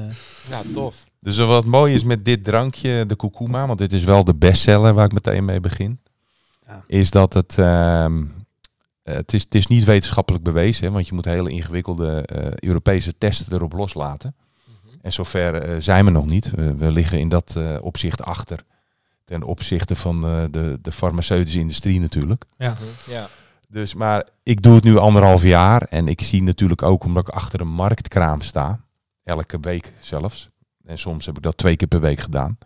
ja, 0.50 0.62
tof. 0.74 1.04
Dus 1.20 1.38
wat 1.38 1.66
mooi 1.66 1.94
is 1.94 2.04
met 2.04 2.26
dit 2.26 2.44
drankje, 2.44 3.06
de 3.06 3.16
kurkuma, 3.16 3.68
want 3.68 3.80
dit 3.80 3.94
is 3.94 4.04
wel 4.04 4.24
de 4.24 4.36
bestseller 4.36 4.94
waar 4.94 5.06
ik 5.06 5.14
meteen 5.14 5.46
mee 5.46 5.60
begin, 5.60 6.00
Ja. 6.68 6.84
is 6.88 7.12
dat 7.12 7.34
het, 7.34 7.56
ehm, 7.58 8.24
het, 9.04 9.34
is, 9.34 9.44
het 9.44 9.56
is 9.56 9.68
niet 9.68 9.84
wetenschappelijk 9.84 10.44
bewezen, 10.44 10.86
hè, 10.86 10.92
want 10.92 11.08
je 11.08 11.14
moet 11.14 11.26
hele 11.26 11.50
ingewikkelde 11.50 12.22
eh, 12.22 12.70
Europese 12.70 13.18
testen 13.18 13.54
erop 13.54 13.74
loslaten. 13.74 14.36
En 15.02 15.14
zover 15.14 15.56
eh, 15.56 15.76
zijn 15.80 16.06
we 16.06 16.12
nog 16.12 16.26
niet. 16.26 16.52
We, 16.52 16.76
we 16.76 16.92
liggen 16.92 17.20
in 17.20 17.30
dat 17.30 17.56
eh, 17.56 17.78
opzicht 17.82 18.24
achter, 18.24 18.64
ten 19.26 19.44
opzichte 19.44 19.96
van 19.96 20.26
eh, 20.26 20.44
de, 20.52 20.80
de 20.82 20.92
farmaceutische 20.92 21.60
industrie 21.60 22.00
natuurlijk. 22.00 22.46
ja. 22.58 22.72
Mhm. 22.72 23.12
Ja. 23.12 23.28
Dus, 23.70 23.94
maar 23.94 24.28
ik 24.44 24.62
doe 24.62 24.76
het 24.76 24.84
nu 24.84 24.98
anderhalf 24.98 25.44
jaar 25.44 25.82
en 25.82 26.08
ik 26.08 26.22
zie 26.22 26.44
natuurlijk 26.44 26.82
ook 26.82 27.04
omdat 27.04 27.28
ik 27.28 27.34
achter 27.34 27.62
een 27.62 27.74
marktkraam 27.74 28.42
sta, 28.42 28.80
elke 29.24 29.60
week 29.60 29.94
zelfs, 30.00 30.50
en 30.86 30.98
soms 30.98 31.26
heb 31.26 31.38
ik 31.38 31.44
dat 31.44 31.58
twee 31.58 31.76
keer 31.76 31.88
per 31.88 32.02
week 32.02 32.20
gedaan, 32.20 32.58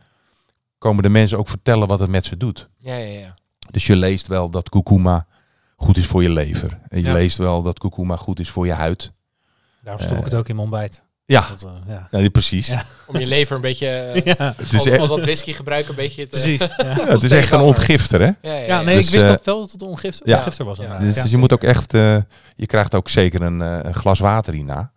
komen 0.77 1.03
de 1.03 1.09
mensen 1.09 1.37
ook 1.37 1.47
vertellen 1.47 1.87
wat 1.87 1.99
het 1.99 2.09
met 2.09 2.25
ze 2.25 2.37
doet. 2.37 2.69
Ja, 2.77 2.95
ja, 2.95 3.19
ja. 3.19 3.33
Dus 3.69 3.87
je 3.87 3.95
leest 3.95 4.27
wel 4.27 4.49
dat 4.49 4.69
kurkuma 4.69 5.27
goed 5.75 5.97
is 5.97 6.07
voor 6.07 6.23
je 6.23 6.29
lever. 6.29 6.79
En 6.87 6.99
je 6.99 7.05
Ja. 7.05 7.13
leest 7.13 7.37
wel 7.37 7.61
dat 7.63 7.79
kurkuma 7.79 8.15
goed 8.15 8.39
is 8.39 8.49
voor 8.49 8.65
je 8.65 8.73
huid. 8.73 9.11
Daarom 9.81 10.03
stop 10.03 10.17
ik 10.17 10.23
het 10.23 10.35
ook 10.35 10.47
in 10.49 10.55
mijn 10.55 10.67
ontbijt. 10.67 11.03
Ja, 11.27 11.47
Dat, 11.49 11.63
eh, 11.63 11.71
ja. 12.11 12.19
ja, 12.19 12.29
precies. 12.29 12.67
Ja. 12.67 12.83
Om 13.07 13.17
je 13.19 13.25
lever 13.25 13.55
een 13.55 13.61
beetje... 13.61 13.87
eh, 13.87 14.21
ja, 14.37 14.53
Het 14.57 14.73
is, 14.73 14.79
al, 14.85 14.91
echt, 14.91 14.99
al 15.01 15.07
dat 15.07 15.19
whisky 15.19 15.53
gebruiken 15.53 15.89
een 15.89 15.95
beetje 15.95 16.23
te... 16.23 16.29
precies. 16.29 16.59
Ja. 16.77 16.77
ja, 16.77 17.05
het 17.07 17.23
is 17.23 17.31
echt 17.31 17.51
een 17.51 17.59
ontgifter, 17.59 18.19
hè? 18.19 18.25
Ja, 18.25 18.35
ja, 18.41 18.53
Ja, 18.53 18.65
ja. 18.65 18.81
nee, 18.81 18.95
Dus, 18.95 19.05
ik 19.05 19.11
wist 19.11 19.23
eh, 19.23 19.29
dat 19.29 19.45
wel 19.45 19.59
dat 19.61 19.71
het 19.71 19.81
ja. 19.81 19.87
ongifter 19.87 20.65
was. 20.65 20.77
Dus, 20.77 20.87
Ja, 20.87 20.97
dus 20.99 21.31
je 21.31 21.37
moet 21.37 21.53
ook 21.53 21.63
echt, 21.63 21.93
eh, 21.93 22.17
je 22.55 22.65
krijgt 22.65 22.95
ook 22.95 23.09
zeker 23.09 23.41
een, 23.41 23.61
eh, 23.61 23.79
een 23.81 23.93
glas 23.95 24.19
water 24.19 24.53
hierna. 24.53 24.91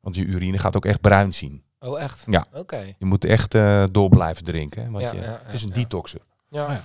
Want 0.00 0.14
je 0.14 0.24
urine 0.24 0.58
gaat 0.58 0.76
ook 0.76 0.84
echt 0.86 1.00
bruin 1.00 1.34
zien. 1.34 1.62
Oh, 1.80 2.00
echt? 2.00 2.24
Ja. 2.26 2.46
Oké. 2.54 2.84
Je 2.98 3.04
moet 3.06 3.24
echt 3.24 3.54
eh, 3.54 3.84
door 3.90 4.08
blijven 4.08 4.44
drinken. 4.44 4.90
Want 4.90 5.04
Ja, 5.04 5.12
je, 5.12 5.20
ja, 5.20 5.40
het 5.44 5.54
is 5.54 5.62
een 5.62 5.68
ja. 5.68 5.74
detoxer. 5.74 6.20
Ja. 6.48 6.82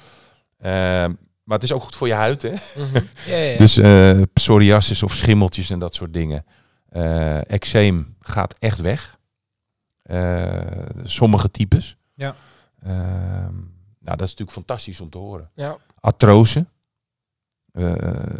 Maar 1.48 1.56
het 1.58 1.64
is 1.64 1.72
ook 1.74 1.84
goed 1.84 1.96
voor 1.96 2.08
je 2.08 2.14
huid, 2.14 2.42
hè? 2.42 2.50
Mhm. 2.76 2.96
ja, 3.26 3.36
ja, 3.36 3.44
ja. 3.52 3.58
Dus 3.58 3.78
eh, 3.78 4.22
psoriasis 4.34 5.04
of 5.04 5.14
schimmeltjes 5.14 5.70
en 5.70 5.80
dat 5.80 5.96
soort 5.96 6.14
dingen. 6.14 6.46
Eh 6.90 7.52
eczeem 7.52 8.16
gaat 8.20 8.56
echt 8.60 8.80
weg. 8.80 9.20
Eh, 10.04 10.62
sommige 11.04 11.52
types. 11.52 11.98
Ja. 12.14 12.36
Ehm, 12.84 13.54
nou, 14.00 14.18
dat 14.18 14.22
is 14.22 14.30
natuurlijk 14.30 14.52
fantastisch 14.52 15.00
om 15.02 15.10
te 15.10 15.18
horen. 15.18 15.50
ja. 15.54 15.78
Artrose. 16.00 16.66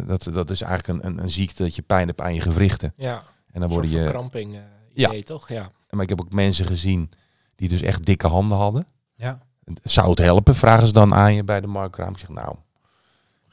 Dat, 0.06 0.28
dat 0.32 0.50
is 0.50 0.60
eigenlijk 0.60 1.04
een, 1.04 1.10
een, 1.10 1.22
een 1.22 1.30
ziekte 1.30 1.62
dat 1.62 1.74
je 1.74 1.82
pijn 1.82 2.06
hebt 2.06 2.20
aan 2.20 2.34
je 2.34 2.40
gewrichten. 2.40 2.92
ja. 2.96 3.22
En 3.52 3.60
dan 3.60 3.68
worden 3.68 3.90
je. 3.90 3.98
verkramping 3.98 4.58
Ja. 4.92 5.22
toch? 5.22 5.48
Ja. 5.48 5.70
Maar 5.90 6.02
ik 6.02 6.08
heb 6.08 6.20
ook 6.20 6.32
mensen 6.32 6.64
gezien 6.66 7.10
die 7.56 7.68
dus 7.68 7.82
echt 7.82 8.04
dikke 8.04 8.26
handen 8.26 8.58
hadden. 8.58 8.86
Ja. 9.14 9.38
Zou 9.82 10.10
het 10.10 10.18
helpen? 10.18 10.54
Vragen 10.54 10.86
ze 10.86 10.92
dan 10.92 11.14
aan 11.14 11.34
je 11.34 11.44
bij 11.44 11.60
de 11.60 11.66
marktkraam. 11.66 12.12
Ik 12.12 12.18
zeg 12.18 12.28
nou, 12.28 12.56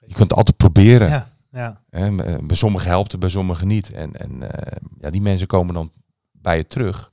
je 0.07 0.13
kunt 0.13 0.29
het 0.29 0.33
altijd 0.38 0.57
proberen. 0.57 1.09
Ja, 1.09 1.33
ja. 1.51 1.81
Hè, 1.89 2.24
eh, 2.24 2.38
bij 2.43 2.55
sommigen 2.55 2.89
helpt 2.89 3.12
het, 3.12 3.19
bij 3.19 3.29
sommigen 3.29 3.67
niet. 3.67 3.91
En, 3.91 4.15
en 4.15 4.51
eh, 4.51 4.77
ja, 5.00 5.09
die 5.09 5.21
mensen 5.21 5.47
komen 5.47 5.74
dan 5.74 5.91
bij 6.31 6.57
je 6.57 6.67
terug. 6.67 7.12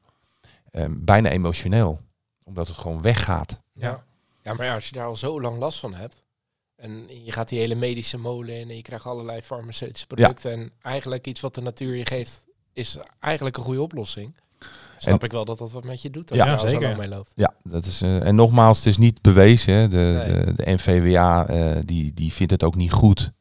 eh, 0.70 0.84
bijna 0.90 1.28
emotioneel. 1.28 2.00
Omdat 2.44 2.68
het 2.68 2.76
gewoon 2.76 3.02
weggaat. 3.02 3.60
Ja. 3.72 4.04
ja, 4.42 4.54
maar 4.54 4.66
ja, 4.66 4.74
als 4.74 4.88
je 4.88 4.94
daar 4.94 5.06
al 5.06 5.16
zo 5.16 5.40
lang 5.40 5.58
last 5.58 5.78
van 5.78 5.94
hebt. 5.94 6.22
En 6.76 7.24
je 7.24 7.32
gaat 7.32 7.48
die 7.48 7.58
hele 7.58 7.74
medische 7.74 8.18
molen 8.18 8.60
in 8.60 8.68
en 8.70 8.76
je 8.76 8.82
krijgt 8.82 9.06
allerlei 9.06 9.42
farmaceutische 9.42 10.06
producten. 10.06 10.52
En 10.52 10.72
eigenlijk 10.80 11.26
iets 11.26 11.40
wat 11.40 11.54
de 11.54 11.60
natuur 11.60 11.96
je 11.96 12.06
geeft, 12.06 12.44
is 12.72 12.98
eigenlijk 13.20 13.56
een 13.56 13.62
goede 13.62 13.82
oplossing. 13.82 14.36
Snap 14.96 15.20
En- 15.20 15.26
ik 15.26 15.32
wel 15.32 15.44
dat 15.44 15.58
dat 15.58 15.72
wat 15.72 15.84
met 15.84 16.02
je 16.02 16.10
doet 16.10 16.30
als 16.30 16.38
Ja, 16.38 16.52
je 16.52 16.58
zo 16.58 16.66
zeker. 16.66 16.82
lang 16.86 16.96
mee 16.96 17.08
loopt. 17.08 17.32
Ja, 17.34 17.54
dat 17.62 17.86
is, 17.86 18.02
eh, 18.02 18.26
en 18.26 18.34
nogmaals, 18.34 18.78
het 18.78 18.86
is 18.86 18.98
niet 18.98 19.22
bewezen. 19.22 19.74
Hè. 19.74 19.88
De, 19.88 19.96
Nee. 20.26 20.44
de, 20.44 20.52
de 20.62 20.70
NVWA 20.70 21.46
eh, 21.46 21.76
die, 21.84 22.12
die 22.14 22.32
vindt 22.32 22.52
het 22.52 22.62
ook 22.62 22.74
niet 22.76 22.92
goed 22.92 23.32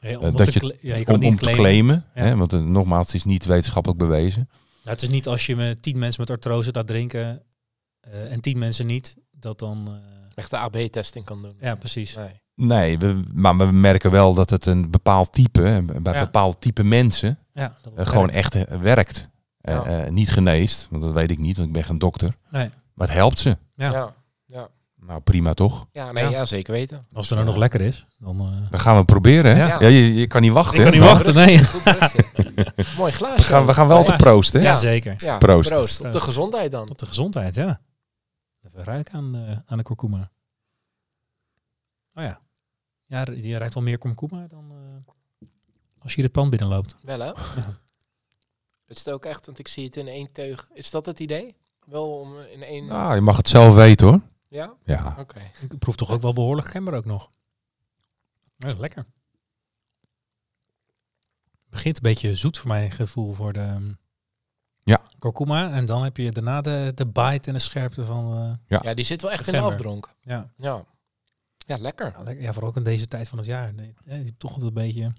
Ja, 0.00 0.18
om 0.18 0.24
Eh, 0.24 0.34
dat 0.34 0.44
te 0.46 0.52
je- 0.52 0.58
cla- 0.58 0.72
ja, 0.80 0.94
je 0.96 1.04
kan 1.04 1.14
om, 1.14 1.20
het 1.20 1.24
om 1.24 1.28
niet 1.30 1.38
te 1.38 1.44
claimen. 1.44 1.62
claimen. 1.62 2.04
Ja. 2.14 2.22
Hè, 2.22 2.36
want 2.36 2.66
nogmaals, 2.68 3.06
het 3.06 3.14
is 3.14 3.24
niet 3.24 3.44
wetenschappelijk 3.44 4.00
bewezen. 4.00 4.48
Nou, 4.82 4.98
het 4.98 5.02
is 5.02 5.08
niet 5.08 5.26
als 5.26 5.46
je 5.46 5.56
met 5.56 5.82
tien 5.82 5.98
mensen 5.98 6.20
met 6.20 6.30
artrose 6.30 6.70
laat 6.72 6.86
drinken 6.86 7.42
eh, 8.00 8.32
en 8.32 8.40
tien 8.40 8.58
mensen 8.58 8.86
niet, 8.86 9.16
dat 9.30 9.58
dan... 9.58 9.84
eh, 9.88 9.94
Echt 10.34 10.50
de 10.50 10.56
AB-testing 10.56 11.24
kan 11.24 11.42
doen. 11.42 11.56
ja, 11.60 11.74
precies. 11.74 12.16
Nee. 12.16 12.40
Nee, 12.54 12.98
we, 12.98 13.22
maar 13.32 13.56
we 13.56 13.64
merken 13.64 14.10
wel 14.10 14.34
dat 14.34 14.50
het 14.50 14.66
een 14.66 14.90
bepaald 14.90 15.32
type, 15.32 15.82
bij 16.02 16.12
Ja. 16.14 16.24
bepaald 16.24 16.60
type 16.60 16.82
mensen, 16.84 17.38
Ja, 17.54 17.76
dat 17.82 18.08
gewoon 18.08 18.30
werkt. 18.30 18.54
echt 18.54 18.78
werkt. 18.80 19.28
Eh, 19.66 19.74
Ja. 19.74 19.84
eh, 20.04 20.10
niet 20.10 20.30
geneest, 20.30 20.86
want 20.90 21.02
dat 21.02 21.12
weet 21.12 21.30
ik 21.30 21.38
niet, 21.38 21.56
want 21.56 21.68
ik 21.68 21.74
ben 21.74 21.84
geen 21.84 21.98
dokter. 21.98 22.36
Nee. 22.50 22.70
Maar 22.94 23.06
het 23.06 23.16
helpt 23.16 23.38
ze. 23.38 23.56
Ja. 23.74 23.90
Ja. 23.90 24.14
Ja. 24.46 24.68
Nou, 24.94 25.20
prima 25.20 25.54
toch? 25.54 25.86
Ja, 25.92 26.12
nee, 26.12 26.24
Ja. 26.24 26.30
ja. 26.30 26.44
zeker 26.44 26.72
weten. 26.72 27.06
Als 27.12 27.28
het 27.28 27.30
er 27.30 27.36
nou 27.36 27.46
nog 27.50 27.56
lekker 27.58 27.80
is, 27.80 28.06
dan... 28.18 28.40
eh, 28.40 28.70
Dan 28.70 28.80
gaan 28.80 28.92
we 28.92 28.98
het 28.98 29.06
proberen. 29.06 29.56
Hè? 29.56 29.66
Ja. 29.66 29.80
Ja. 29.80 29.86
je, 29.86 30.14
je 30.14 30.26
kan 30.26 30.40
niet 30.42 30.52
wachten. 30.52 30.76
Ik 30.76 30.82
kan 30.82 30.90
niet 30.92 31.00
Maar 31.00 31.08
wachten, 31.10 31.34
nee. 31.34 31.60
Mooi 32.96 33.12
glaasje. 33.12 33.36
We 33.36 33.42
gaan, 33.42 33.66
we 33.66 33.74
gaan 33.74 33.88
wel 33.88 33.98
Ja. 33.98 34.04
te 34.04 34.16
proosten. 34.16 34.60
hè? 34.60 34.66
Ja, 34.66 34.74
zeker. 34.74 35.14
Ja, 35.18 35.38
Proost. 35.38 35.68
proost. 35.70 36.00
Op 36.04 36.12
de 36.12 36.20
gezondheid 36.20 36.70
dan. 36.72 36.86
Tot 36.86 36.98
de 36.98 37.06
gezondheid, 37.06 37.54
ja. 37.54 37.80
Even 38.66 38.84
ruiken 38.84 39.14
aan, 39.14 39.34
eh, 39.36 39.56
aan 39.66 39.78
de 39.78 39.84
kurkuma. 39.84 40.30
Oh 42.14 42.24
ja. 42.24 42.40
Ja, 43.06 43.24
je 43.34 43.58
ruikt 43.58 43.74
wel 43.74 43.82
meer 43.82 43.98
kurkuma 43.98 44.46
dan 44.48 44.70
eh, 44.70 45.48
als 45.98 46.10
je 46.10 46.14
hier 46.16 46.24
het 46.24 46.32
pand 46.32 46.50
binnenloopt. 46.50 46.96
Wel 47.02 47.20
hè? 47.20 47.32
Het 48.86 48.96
is 48.96 49.08
ook 49.08 49.24
echt, 49.24 49.46
want 49.46 49.58
ik 49.58 49.68
zie 49.68 49.84
het 49.84 49.96
in 49.96 50.08
één 50.08 50.32
teug. 50.32 50.68
Is 50.72 50.90
dat 50.90 51.06
het 51.06 51.20
idee? 51.20 51.56
Wel 51.86 52.18
om 52.18 52.38
in 52.38 52.62
één... 52.62 52.86
Nou, 52.86 53.14
je 53.14 53.20
mag 53.20 53.36
het 53.36 53.48
zelf 53.48 53.74
weten 53.74 54.06
hoor. 54.06 54.20
Ja? 54.48 54.74
Ja. 54.84 55.16
Oké. 55.18 55.40
Ik 55.68 55.78
proef 55.78 55.96
toch 55.96 56.10
ook 56.10 56.20
wel 56.20 56.32
behoorlijk 56.32 56.68
gember 56.68 56.94
ook 56.94 57.04
nog. 57.04 57.30
Ja, 58.56 58.74
lekker. 58.78 59.04
Begint 61.68 61.96
een 61.96 62.02
beetje 62.02 62.34
zoet 62.34 62.58
voor 62.58 62.68
mijn 62.68 62.90
gevoel 62.90 63.32
voor 63.32 63.52
de 63.52 63.60
ehm, 63.60 63.92
Ja. 64.82 65.02
kurkuma. 65.18 65.70
En 65.70 65.86
dan 65.86 66.02
heb 66.02 66.16
je 66.16 66.30
daarna 66.30 66.60
de, 66.60 66.92
de 66.94 67.06
bite 67.06 67.48
en 67.48 67.52
de 67.52 67.58
scherpte 67.58 68.04
van... 68.04 68.32
eh, 68.36 68.52
Ja. 68.66 68.80
Ja, 68.82 68.94
die 68.94 69.04
zit 69.04 69.22
wel 69.22 69.30
echt 69.30 69.46
in 69.46 69.52
de 69.52 69.60
afdronk. 69.60 70.14
ja. 70.20 70.52
Ja. 70.56 70.84
Ja, 71.66 71.76
lekker. 71.78 72.06
Ja, 72.16 72.22
lekker. 72.22 72.42
ja, 72.44 72.52
vooral 72.52 72.70
ook 72.70 72.76
in 72.76 72.82
deze 72.82 73.06
tijd 73.06 73.28
van 73.28 73.38
het 73.38 73.46
jaar. 73.46 73.74
Nee, 73.74 73.94
hebt 74.04 74.38
toch 74.38 74.50
altijd 74.52 74.68
een 74.68 74.82
beetje... 74.82 75.12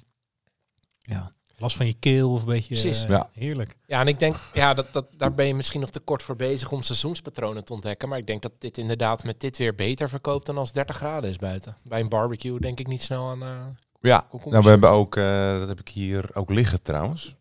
Ja, 1.00 1.32
last 1.58 1.76
van 1.76 1.86
je 1.86 1.94
keel 1.94 2.32
of 2.32 2.40
een 2.42 2.48
beetje... 2.48 2.68
Precies. 2.80 3.04
eh, 3.04 3.10
Ja. 3.10 3.30
Heerlijk. 3.34 3.76
Ja, 3.86 4.00
en 4.00 4.08
ik 4.08 4.20
denk, 4.20 4.36
ja, 4.54 4.74
dat, 4.74 4.94
dat, 4.94 5.06
daar 5.18 5.34
ben 5.34 5.48
je 5.48 5.54
misschien 5.54 5.80
nog 5.82 5.90
te 5.90 6.00
kort 6.00 6.24
voor 6.24 6.36
bezig 6.36 6.72
om 6.72 6.82
seizoenspatronen 6.82 7.66
te 7.66 7.74
ontdekken. 7.74 8.10
Maar 8.10 8.18
ik 8.18 8.28
denk 8.28 8.42
dat 8.42 8.52
dit 8.60 8.78
inderdaad 8.78 9.24
met 9.24 9.40
dit 9.40 9.58
weer 9.58 9.76
beter 9.76 10.10
verkoopt 10.10 10.46
dan 10.46 10.58
als 10.58 10.72
30 10.72 10.96
graden 10.96 11.30
is 11.30 11.38
buiten. 11.38 11.78
Bij 11.84 12.00
een 12.00 12.10
barbecue 12.10 12.60
denk 12.60 12.80
ik 12.80 12.88
niet 12.88 13.04
snel 13.04 13.30
aan... 13.30 13.44
eh 13.44 13.50
Ja. 14.02 14.26
Nou, 14.46 14.64
we 14.64 14.70
hebben 14.70 14.90
ook, 14.90 15.16
eh, 15.16 15.60
dat 15.60 15.68
heb 15.68 15.80
ik 15.80 15.90
hier 15.90 16.30
ook 16.34 16.50
liggen 16.50 16.82
trouwens. 16.82 17.36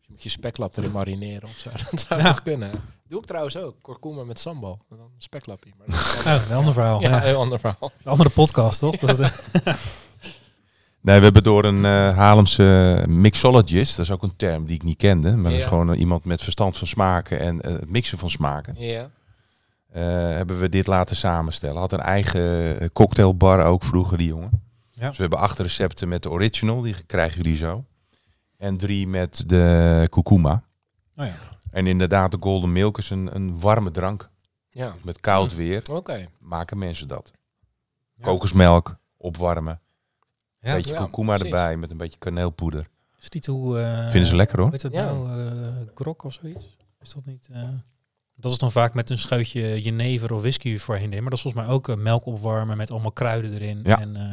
Je 0.00 0.12
moet 0.12 0.22
je 0.22 0.28
speklap 0.28 0.76
erin 0.76 0.90
marineren 0.92 1.48
of 1.48 1.56
zo. 1.56 1.70
Dat 1.90 2.00
zou 2.08 2.20
Ja. 2.20 2.26
nog 2.26 2.42
kunnen. 2.42 2.70
Doe 3.08 3.20
ik 3.20 3.26
trouwens 3.26 3.56
ook. 3.56 3.76
Kurkuma 3.82 4.24
met 4.24 4.38
sambal. 4.38 4.78
En 4.90 4.96
dan 4.96 5.06
een 5.06 5.12
speklappie. 5.22 5.74
Maar 5.78 5.86
dat 5.86 5.96
is 5.96 6.22
Ja, 6.24 6.42
een 6.50 6.56
ander 6.56 6.72
verhaal. 6.72 7.00
ja, 7.00 7.08
Ja. 7.08 7.16
een 7.16 7.22
heel 7.22 7.40
ander 7.40 7.58
verhaal. 7.58 7.92
Een 8.02 8.10
andere 8.10 8.30
podcast, 8.30 8.78
toch? 8.78 8.96
Dat, 9.00 9.18
Nee, 11.06 11.18
we 11.18 11.24
hebben 11.24 11.42
door 11.42 11.64
een 11.64 11.84
Haarlemse 12.14 13.04
mixologist, 13.08 13.96
dat 13.96 14.04
is 14.06 14.12
ook 14.12 14.22
een 14.22 14.36
term 14.36 14.66
die 14.66 14.74
ik 14.74 14.82
niet 14.82 14.96
kende, 14.96 15.36
maar 15.36 15.50
dat 15.50 15.60
is 15.60 15.66
gewoon 15.66 15.92
eh, 15.92 15.98
iemand 15.98 16.24
met 16.24 16.42
verstand 16.42 16.76
van 16.76 16.86
smaken 16.86 17.40
en 17.40 17.60
eh, 17.60 17.72
het 17.72 17.88
mixen 17.90 18.18
van 18.18 18.30
smaken, 18.30 18.74
Ja. 18.78 19.10
hebben 20.36 20.60
we 20.60 20.68
dit 20.68 20.86
laten 20.86 21.16
samenstellen. 21.16 21.76
Had 21.80 21.92
een 21.92 22.00
eigen 22.00 22.92
cocktailbar 22.92 23.64
ook 23.66 23.82
vroeger, 23.82 24.18
die 24.18 24.26
jongen. 24.26 24.62
Ja. 24.92 25.06
Dus 25.08 25.16
we 25.16 25.22
hebben 25.22 25.38
acht 25.40 25.58
recepten 25.58 26.08
met 26.08 26.22
de 26.22 26.30
original, 26.30 26.80
die 26.80 26.94
krijgen 27.06 27.42
jullie 27.42 27.56
zo. 27.56 27.84
En 28.56 28.76
drie 28.76 29.06
met 29.08 29.42
de 29.46 30.06
kurkuma. 30.10 30.62
oh 31.16 31.26
ja. 31.26 31.34
En 31.70 31.86
inderdaad, 31.86 32.30
de 32.30 32.38
golden 32.40 32.72
milk 32.72 32.98
is 32.98 33.10
een, 33.10 33.34
een 33.34 33.60
warme 33.60 33.90
drank. 33.90 34.30
Ja. 34.70 34.94
Met 35.02 35.20
koud 35.20 35.54
weer 35.54 35.82
Oké. 35.90 36.26
maken 36.38 36.78
mensen 36.78 37.08
dat. 37.08 37.32
Kokosmelk, 38.20 38.96
opwarmen, 39.16 39.80
Ja, 40.66 40.74
beetje 40.74 40.92
ja, 40.92 40.98
kurkuma 40.98 41.38
erbij 41.38 41.76
met 41.76 41.90
een 41.90 41.96
beetje 41.96 42.18
kaneelpoeder. 42.18 42.88
Is 43.20 43.28
niet 43.30 43.46
hoe... 43.46 43.78
eh, 43.80 44.08
Vinden 44.10 44.28
ze 44.28 44.36
lekker 44.36 44.60
hoor. 44.60 44.70
Dat 44.70 44.82
Ja. 44.92 45.04
nou? 45.12 45.40
eh 45.48 45.72
grok 45.94 46.22
of 46.24 46.32
zoiets? 46.32 46.76
Is 47.02 47.14
dat 47.14 47.24
niet... 47.26 47.48
eh, 47.52 47.62
dat 48.36 48.52
is 48.52 48.58
dan 48.58 48.72
vaak 48.72 48.94
met 48.94 49.10
een 49.10 49.18
scheutje 49.18 49.82
jenever 49.82 50.32
of 50.32 50.40
whisky 50.40 50.78
voorheen. 50.78 51.10
Maar 51.10 51.22
dat 51.22 51.32
is 51.32 51.40
volgens 51.40 51.64
mij 51.64 51.72
ook 51.74 51.96
melk 51.96 52.26
opwarmen 52.26 52.76
met 52.76 52.90
allemaal 52.90 53.12
kruiden 53.12 53.52
erin. 53.52 53.80
Ja. 53.84 54.00
En, 54.00 54.16
eh, 54.16 54.32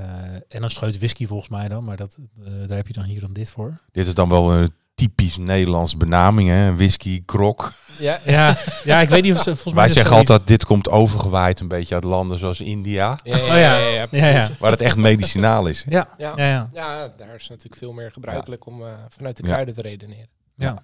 eh, 0.00 0.34
en 0.48 0.62
een 0.62 0.70
scheut 0.70 0.98
whisky 0.98 1.26
volgens 1.26 1.48
mij 1.48 1.68
dan. 1.68 1.84
Maar 1.84 1.96
dat, 1.96 2.18
daar 2.66 2.76
heb 2.76 2.86
je 2.86 2.92
dan 2.92 3.04
hier 3.04 3.20
dan 3.20 3.32
dit 3.32 3.50
voor. 3.50 3.78
Dit 3.92 4.06
is 4.06 4.14
dan 4.14 4.28
wel 4.28 4.52
een 4.52 4.72
typisch 4.98 5.36
Nederlands 5.36 5.96
benaming, 5.96 6.48
hè? 6.48 6.74
Whisky, 6.76 7.22
krok. 7.24 7.72
Ja. 7.98 8.18
Ja, 8.24 8.56
ja 8.84 9.00
ik 9.00 9.08
weet 9.08 9.22
niet 9.22 9.32
of 9.32 9.38
ze... 9.38 9.44
Volgens 9.44 9.74
mij 9.74 9.84
Wij 9.84 9.88
zeggen 9.94 10.16
altijd, 10.16 10.46
dit 10.46 10.64
komt 10.64 10.88
overgewaaid 10.88 11.60
een 11.60 11.68
beetje 11.68 11.94
uit 11.94 12.04
landen 12.04 12.38
zoals 12.38 12.60
India, 12.60 13.18
Ja, 13.24 13.36
ja, 13.36 13.42
Oh 13.42 13.48
ja, 13.48 13.56
ja. 13.56 13.76
ja, 13.78 13.88
Ja, 13.88 14.06
precies. 14.06 14.46
ja. 14.48 14.48
waar 14.58 14.70
het 14.70 14.80
echt 14.80 14.96
medicinaal 14.96 15.66
is. 15.66 15.84
Ja, 15.88 16.08
Ja. 16.18 16.32
ja, 16.36 16.48
ja. 16.48 16.68
Ja, 16.72 17.12
daar 17.16 17.34
is 17.34 17.48
natuurlijk 17.48 17.76
veel 17.76 17.92
meer 17.92 18.12
gebruikelijk 18.12 18.66
om 18.66 18.82
eh, 18.82 18.92
vanuit 19.08 19.36
de 19.36 19.42
Ja. 19.42 19.48
kruiden 19.48 19.74
te 19.74 19.80
redeneren. 19.80 20.28
Ja, 20.54 20.82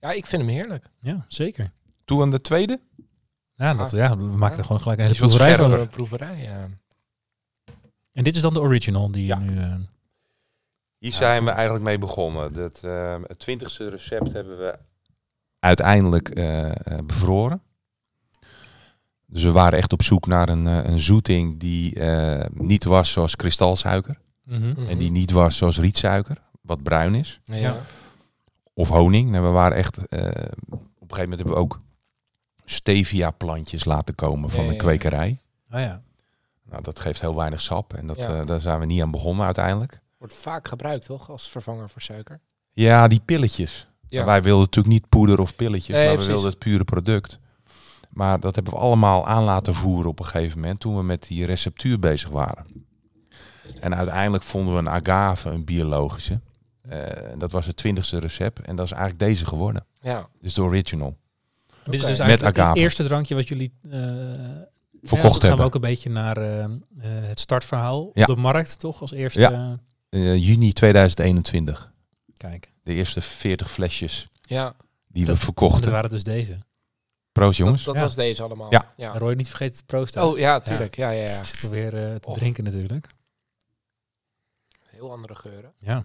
Ja, 0.00 0.10
ik 0.10 0.26
vind 0.26 0.42
hem 0.42 0.50
heerlijk. 0.50 0.84
ja 1.00 1.24
zeker. 1.28 1.72
Toe 2.04 2.22
aan 2.22 2.30
de 2.30 2.40
tweede? 2.40 2.80
Ja, 3.54 3.74
dat, 3.74 3.90
ja, 3.90 4.16
we 4.16 4.22
maken 4.24 4.58
er 4.58 4.64
gewoon 4.64 4.80
gelijk 4.80 4.98
een 5.00 5.06
hele 5.06 5.18
proeverij 5.18 5.56
van. 5.56 5.88
proeverij, 5.88 6.42
ja. 6.42 6.66
En 8.12 8.24
dit 8.24 8.36
is 8.36 8.42
dan 8.42 8.52
de 8.54 8.60
original 8.60 9.10
die 9.10 9.26
Ja. 9.26 9.38
je 9.38 9.44
nu... 9.50 9.58
eh, 9.60 9.74
Hier 10.98 11.12
zijn 11.12 11.44
we 11.44 11.50
eigenlijk 11.50 11.84
mee 11.84 11.98
begonnen. 11.98 12.52
Dat, 12.52 12.80
eh, 12.84 13.16
het 13.26 13.38
twintigste 13.38 13.88
recept 13.88 14.32
hebben 14.32 14.58
we 14.58 14.78
uiteindelijk 15.58 16.28
eh, 16.28 16.68
eh, 16.68 16.74
bevroren. 17.04 17.60
Dus 19.26 19.42
we 19.42 19.52
waren 19.52 19.78
echt 19.78 19.92
op 19.92 20.02
zoek 20.02 20.26
naar 20.26 20.48
een, 20.48 20.66
eh, 20.66 20.84
een 20.84 21.00
zoeting 21.00 21.58
die 21.58 21.94
eh, 22.00 22.46
niet 22.52 22.84
was 22.84 23.12
zoals 23.12 23.36
kristalsuiker. 23.36 24.18
mhm. 24.44 24.86
En 24.88 24.98
die 24.98 25.10
niet 25.10 25.30
was 25.30 25.56
zoals 25.56 25.78
rietsuiker, 25.78 26.36
wat 26.60 26.82
bruin 26.82 27.14
is. 27.14 27.40
Ja. 27.44 27.76
Of 28.74 28.88
honing. 28.88 29.30
Nou, 29.30 29.44
we 29.44 29.50
waren 29.50 29.76
echt... 29.76 29.96
eh, 29.96 30.20
op 30.68 31.12
een 31.12 31.16
gegeven 31.16 31.22
moment 31.22 31.38
hebben 31.38 31.54
we 31.54 31.60
ook 31.60 31.80
stevia 32.64 33.30
plantjes 33.30 33.84
laten 33.84 34.14
komen 34.14 34.50
van 34.50 34.58
Ja, 34.58 34.64
een 34.64 34.74
ja, 34.74 34.80
ja. 34.80 34.82
kwekerij. 34.84 35.40
Oh 35.72 35.80
ja. 35.80 36.02
Nou, 36.70 36.82
dat 36.82 37.00
geeft 37.00 37.20
heel 37.20 37.34
weinig 37.36 37.60
sap. 37.60 37.94
En 37.94 38.06
dat, 38.06 38.16
Ja. 38.16 38.44
daar 38.44 38.60
zijn 38.60 38.80
we 38.80 38.86
niet 38.86 39.02
aan 39.02 39.10
begonnen 39.10 39.44
uiteindelijk. 39.44 40.00
Wordt 40.18 40.34
vaak 40.34 40.68
gebruikt, 40.68 41.06
toch? 41.06 41.30
Als 41.30 41.48
vervanger 41.48 41.90
voor 41.90 42.02
suiker. 42.02 42.40
Ja, 42.72 43.08
die 43.08 43.20
pilletjes. 43.24 43.86
Ja. 44.08 44.24
Wij 44.24 44.42
wilden 44.42 44.64
natuurlijk 44.64 44.94
niet 44.94 45.08
poeder 45.08 45.40
of 45.40 45.56
pilletjes, 45.56 45.96
Nee, 45.96 46.08
maar 46.08 46.18
we 46.18 46.24
wilden 46.24 46.50
het 46.50 46.58
pure 46.58 46.84
product. 46.84 47.38
Maar 48.10 48.40
dat 48.40 48.54
hebben 48.54 48.72
we 48.72 48.78
allemaal 48.78 49.26
aan 49.26 49.44
laten 49.44 49.74
voeren 49.74 50.10
op 50.10 50.18
een 50.18 50.24
gegeven 50.26 50.60
moment 50.60 50.80
toen 50.80 50.96
we 50.96 51.02
met 51.02 51.26
die 51.28 51.44
receptuur 51.46 51.98
bezig 51.98 52.28
waren. 52.28 52.66
En 53.80 53.94
uiteindelijk 53.96 54.44
vonden 54.44 54.72
we 54.74 54.78
een 54.80 54.88
agave, 54.88 55.50
een 55.50 55.64
biologische. 55.64 56.40
Eh, 56.88 57.00
dat 57.38 57.52
was 57.52 57.66
het 57.66 57.76
twintigste 57.76 58.18
recept 58.18 58.60
en 58.60 58.76
dat 58.76 58.84
is 58.86 58.92
eigenlijk 58.92 59.22
deze 59.22 59.46
geworden. 59.46 59.86
Ja. 60.00 60.28
Dus 60.40 60.54
de 60.54 60.62
original. 60.62 61.16
Dit 61.84 61.94
is 61.94 62.00
dus 62.00 62.08
Met 62.18 62.18
eigenlijk 62.28 62.56
het 62.56 62.76
eerste 62.76 63.04
drankje 63.04 63.34
wat 63.34 63.48
jullie 63.48 63.72
eh 63.90 64.00
Verkocht 65.02 65.22
ja, 65.22 65.22
dan 65.22 65.30
gaan 65.32 65.40
we 65.40 65.46
hebben. 65.46 65.66
ook 65.66 65.74
een 65.74 65.80
beetje 65.80 66.10
naar 66.10 66.36
eh, 66.36 66.64
eh, 66.64 66.70
het 67.00 67.40
startverhaal 67.40 68.10
Ja. 68.14 68.20
op 68.22 68.34
de 68.34 68.40
markt, 68.42 68.78
toch? 68.78 69.00
Als 69.00 69.12
eerste. 69.12 69.40
Ja. 69.40 69.78
Eh, 70.16 70.36
juni 70.36 70.72
2021. 70.72 71.92
kijk, 72.36 72.72
De 72.82 72.92
eerste 72.92 73.20
40 73.20 73.70
flesjes 73.70 74.28
Ja, 74.42 74.76
die 75.06 75.24
Dat- 75.24 75.36
we 75.36 75.42
verkochten. 75.44 75.82
dat 75.82 75.90
waren 75.90 76.10
dus 76.10 76.24
deze. 76.24 76.58
Proost 77.32 77.58
jongens. 77.58 77.84
dat, 77.84 77.94
dat 77.94 78.02
Ja. 78.02 78.08
was 78.08 78.16
deze 78.16 78.42
allemaal. 78.42 78.70
Ja. 78.72 78.92
En 78.96 79.18
Roy, 79.18 79.34
niet 79.34 79.48
vergeten 79.48 79.76
te 79.76 79.84
proosten. 79.84 80.22
Oh 80.24 80.38
ja, 80.38 80.60
tuurlijk. 80.60 80.96
Ja, 80.96 81.10
ja, 81.10 81.22
ja. 81.28 81.44
Zit 81.44 81.64
alweer 81.64 81.94
eh, 82.10 82.14
te 82.14 82.32
drinken 82.32 82.64
natuurlijk. 82.64 83.06
Heel 84.86 85.10
andere 85.10 85.34
geuren. 85.34 85.72
Ja. 85.78 86.04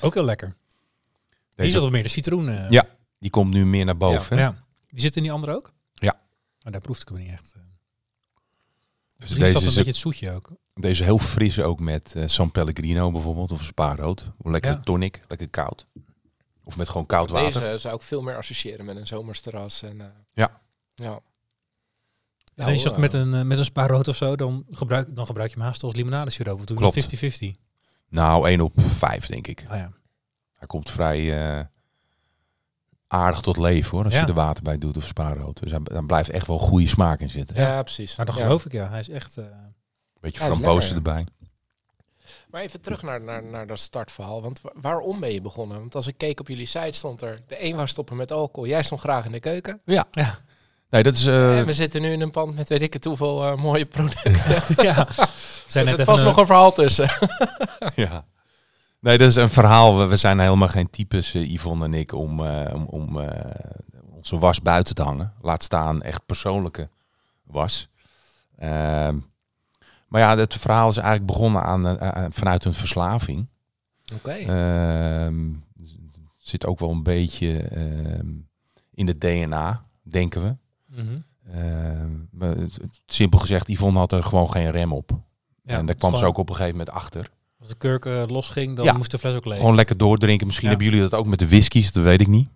Ook 0.00 0.14
heel 0.14 0.24
lekker. 0.24 0.48
Die 0.48 1.36
Deze- 1.54 1.70
zat 1.70 1.82
wat 1.82 1.90
meer 1.92 2.02
de 2.02 2.08
citroen. 2.08 2.48
eh. 2.48 2.70
Ja. 2.70 2.86
Die 3.18 3.30
komt 3.30 3.52
nu 3.54 3.66
meer 3.66 3.84
naar 3.84 3.96
boven. 3.96 4.36
ja. 4.36 4.54
Die 4.86 5.00
zit 5.00 5.16
in 5.16 5.22
die 5.22 5.32
andere 5.32 5.54
ook? 5.54 5.72
Ja. 5.92 6.20
Maar 6.62 6.72
daar 6.72 6.80
proefde 6.80 7.02
ik 7.02 7.08
hem 7.08 7.18
niet 7.18 7.30
echt. 7.32 7.52
Dus 7.52 7.62
Misschien 9.16 9.42
is 9.42 9.52
deze 9.52 9.52
dat 9.52 9.62
een 9.62 9.68
is, 9.68 9.74
beetje 9.74 9.90
het 9.90 10.00
zoetje 10.00 10.30
ook. 10.32 10.50
Deze 10.80 11.04
heel 11.04 11.18
fris 11.18 11.60
ook 11.60 11.80
met 11.80 12.14
eh, 12.14 12.22
San 12.26 12.50
Pellegrino 12.50 13.10
bijvoorbeeld. 13.10 13.52
Of 13.52 13.64
spaarrood. 13.64 14.32
Of 14.38 14.50
lekker 14.50 14.70
Ja. 14.70 14.76
tonic. 14.80 15.20
Lekker 15.28 15.50
koud. 15.50 15.86
Of 16.64 16.76
met 16.76 16.88
gewoon 16.88 17.06
koud 17.06 17.30
water. 17.30 17.60
Deze 17.60 17.78
zou 17.78 17.94
ik 17.94 18.02
veel 18.02 18.22
meer 18.22 18.36
associëren 18.36 18.84
met 18.84 18.96
een 18.96 19.06
zomersterras. 19.06 19.82
En, 19.82 20.00
eh, 20.00 20.06
Ja. 20.34 20.60
Ja. 20.94 21.20
En 22.54 22.64
als 22.64 22.82
je 22.82 22.88
Nou, 22.88 22.90
dat 22.90 22.98
met 22.98 23.14
eh, 23.14 23.20
een, 23.20 23.46
met 23.46 23.58
een 23.58 23.64
spaarrood 23.64 24.08
of 24.08 24.16
zo, 24.16 24.36
dan 24.36 24.64
gebruik, 24.70 25.16
dan 25.16 25.26
gebruik 25.26 25.48
je 25.50 25.56
hem 25.56 25.64
haast 25.64 25.82
als 25.82 25.94
limonadesiroop. 25.94 26.60
We 26.60 26.66
doen 26.66 26.76
Klopt. 26.76 26.94
50-50. 26.94 27.56
Nou, 28.08 28.48
1 28.48 28.60
op 28.60 28.72
5 28.80 29.26
denk 29.26 29.46
ik. 29.46 29.64
Ah 29.68 29.76
ja. 29.76 29.92
Hij 30.54 30.66
komt 30.66 30.90
vrij 30.90 31.38
eh, 31.58 31.64
aardig 33.06 33.40
tot 33.40 33.56
leven 33.56 33.90
hoor. 33.90 34.04
Als 34.04 34.14
Ja. 34.14 34.20
je 34.20 34.26
er 34.26 34.34
water 34.34 34.62
bij 34.62 34.78
doet 34.78 34.96
of 34.96 35.04
spaarrood. 35.06 35.60
Dus 35.60 35.70
hij- 35.70 35.80
dan 35.82 36.06
blijft 36.06 36.30
echt 36.30 36.46
wel 36.46 36.58
goede 36.58 36.86
smaak 36.88 37.20
in 37.20 37.28
zitten. 37.30 37.56
ja, 37.56 37.82
precies. 37.82 38.16
Maar 38.16 38.26
dat 38.26 38.36
Ja. 38.36 38.42
geloof 38.42 38.64
ik, 38.64 38.72
ja. 38.72 38.88
Hij 38.88 39.00
is 39.00 39.08
echt... 39.08 39.36
eh, 39.36 39.44
Beetje 40.20 40.40
Ja, 40.40 40.46
frambozen 40.46 40.94
erbij. 40.96 41.26
Maar 42.50 42.62
even 42.62 42.80
terug 42.80 43.02
naar, 43.02 43.20
naar, 43.20 43.42
naar 43.42 43.66
dat 43.66 43.78
startverhaal. 43.78 44.42
Want 44.42 44.60
wa- 44.60 44.72
waarom 44.74 45.20
ben 45.20 45.32
je 45.32 45.40
begonnen? 45.40 45.78
Want 45.78 45.94
als 45.94 46.06
ik 46.06 46.18
keek 46.18 46.40
op 46.40 46.48
jullie 46.48 46.66
site 46.66 46.92
stond 46.92 47.22
er... 47.22 47.40
De 47.46 47.64
een 47.64 47.74
wou 47.74 47.88
stoppen 47.88 48.16
met 48.16 48.32
alcohol. 48.32 48.68
Jij 48.68 48.82
stond 48.82 49.00
graag 49.00 49.24
in 49.24 49.32
de 49.32 49.40
keuken. 49.40 49.80
Nee, 50.90 51.02
dat 51.02 51.14
is... 51.14 51.24
eh, 51.26 51.58
en 51.58 51.66
we 51.66 51.72
zitten 51.72 52.00
nu 52.02 52.12
in 52.12 52.20
een 52.20 52.30
pand 52.30 52.54
met 52.54 52.68
weet 52.68 52.82
ik 52.82 52.92
het 52.92 53.04
hoeveel 53.04 53.44
eh, 53.46 53.56
mooie 53.56 53.86
producten. 53.86 54.62
ja. 54.86 55.08
Zijn 55.66 55.86
er 55.88 56.04
vast 56.04 56.20
een- 56.20 56.26
nog 56.28 56.36
een 56.36 56.46
verhaal 56.46 56.72
tussen. 56.72 57.10
Ja. 57.94 58.24
Nee, 59.00 59.18
dat 59.18 59.28
is 59.28 59.36
een 59.36 59.48
verhaal. 59.50 60.08
We, 60.08 60.16
zijn 60.16 60.40
helemaal 60.40 60.68
geen 60.68 60.90
types, 60.90 61.34
eh, 61.34 61.52
Yvonne 61.52 61.84
en 61.84 61.94
ik, 61.94 62.12
om, 62.12 62.46
eh, 62.46 62.74
om, 62.74 62.84
om 62.86 63.20
eh, 63.20 63.50
onze 64.10 64.38
was 64.38 64.62
buiten 64.62 64.94
te 64.94 65.02
hangen. 65.02 65.32
Laat 65.40 65.62
staan 65.62 66.02
echt 66.02 66.26
persoonlijke 66.26 66.88
was. 67.44 67.88
Maar 70.08 70.20
ja, 70.20 70.36
het 70.36 70.54
verhaal 70.54 70.88
is 70.88 70.96
eigenlijk 70.96 71.26
begonnen 71.26 71.62
aan, 71.62 71.86
eh, 71.86 72.08
eh, 72.08 72.24
vanuit 72.30 72.64
een 72.64 72.74
verslaving. 72.74 73.46
Oké. 74.14 74.30
Ehm, 74.30 75.46
zit 76.38 76.66
ook 76.66 76.78
wel 76.78 76.90
een 76.90 77.02
beetje 77.02 77.58
ehm, 77.58 78.26
in 78.94 79.06
het 79.06 79.20
DNA, 79.20 79.84
denken 80.02 80.42
we. 80.42 80.56
Mhm. 81.02 81.18
Ehm, 81.52 82.66
simpel 83.06 83.38
gezegd, 83.38 83.68
Yvonne 83.68 83.98
had 83.98 84.12
er 84.12 84.22
gewoon 84.24 84.50
geen 84.50 84.70
rem 84.70 84.92
op. 84.92 85.10
Ja, 85.62 85.76
en 85.78 85.86
daar 85.86 85.94
kwam 85.94 86.16
ze 86.16 86.24
ook 86.24 86.38
op 86.38 86.48
een 86.48 86.54
gegeven 86.54 86.78
moment 86.78 86.96
achter. 86.96 87.30
Als 87.58 87.68
de 87.68 87.74
kurk 87.74 88.06
eh, 88.06 88.22
losging, 88.26 88.76
dan 88.76 88.84
Ja. 88.84 88.92
moest 88.92 89.10
de 89.10 89.18
fles 89.18 89.34
ook 89.34 89.44
leeg. 89.44 89.58
Gewoon 89.58 89.74
lekker 89.74 89.96
doordrinken. 89.96 90.46
Misschien 90.46 90.68
Ja. 90.68 90.74
hebben 90.76 90.92
jullie 90.92 91.08
dat 91.10 91.20
ook 91.20 91.26
met 91.26 91.38
de 91.38 91.48
whiskies, 91.48 91.92
dat 91.92 92.04
weet 92.04 92.20
ik 92.20 92.26
niet. 92.26 92.48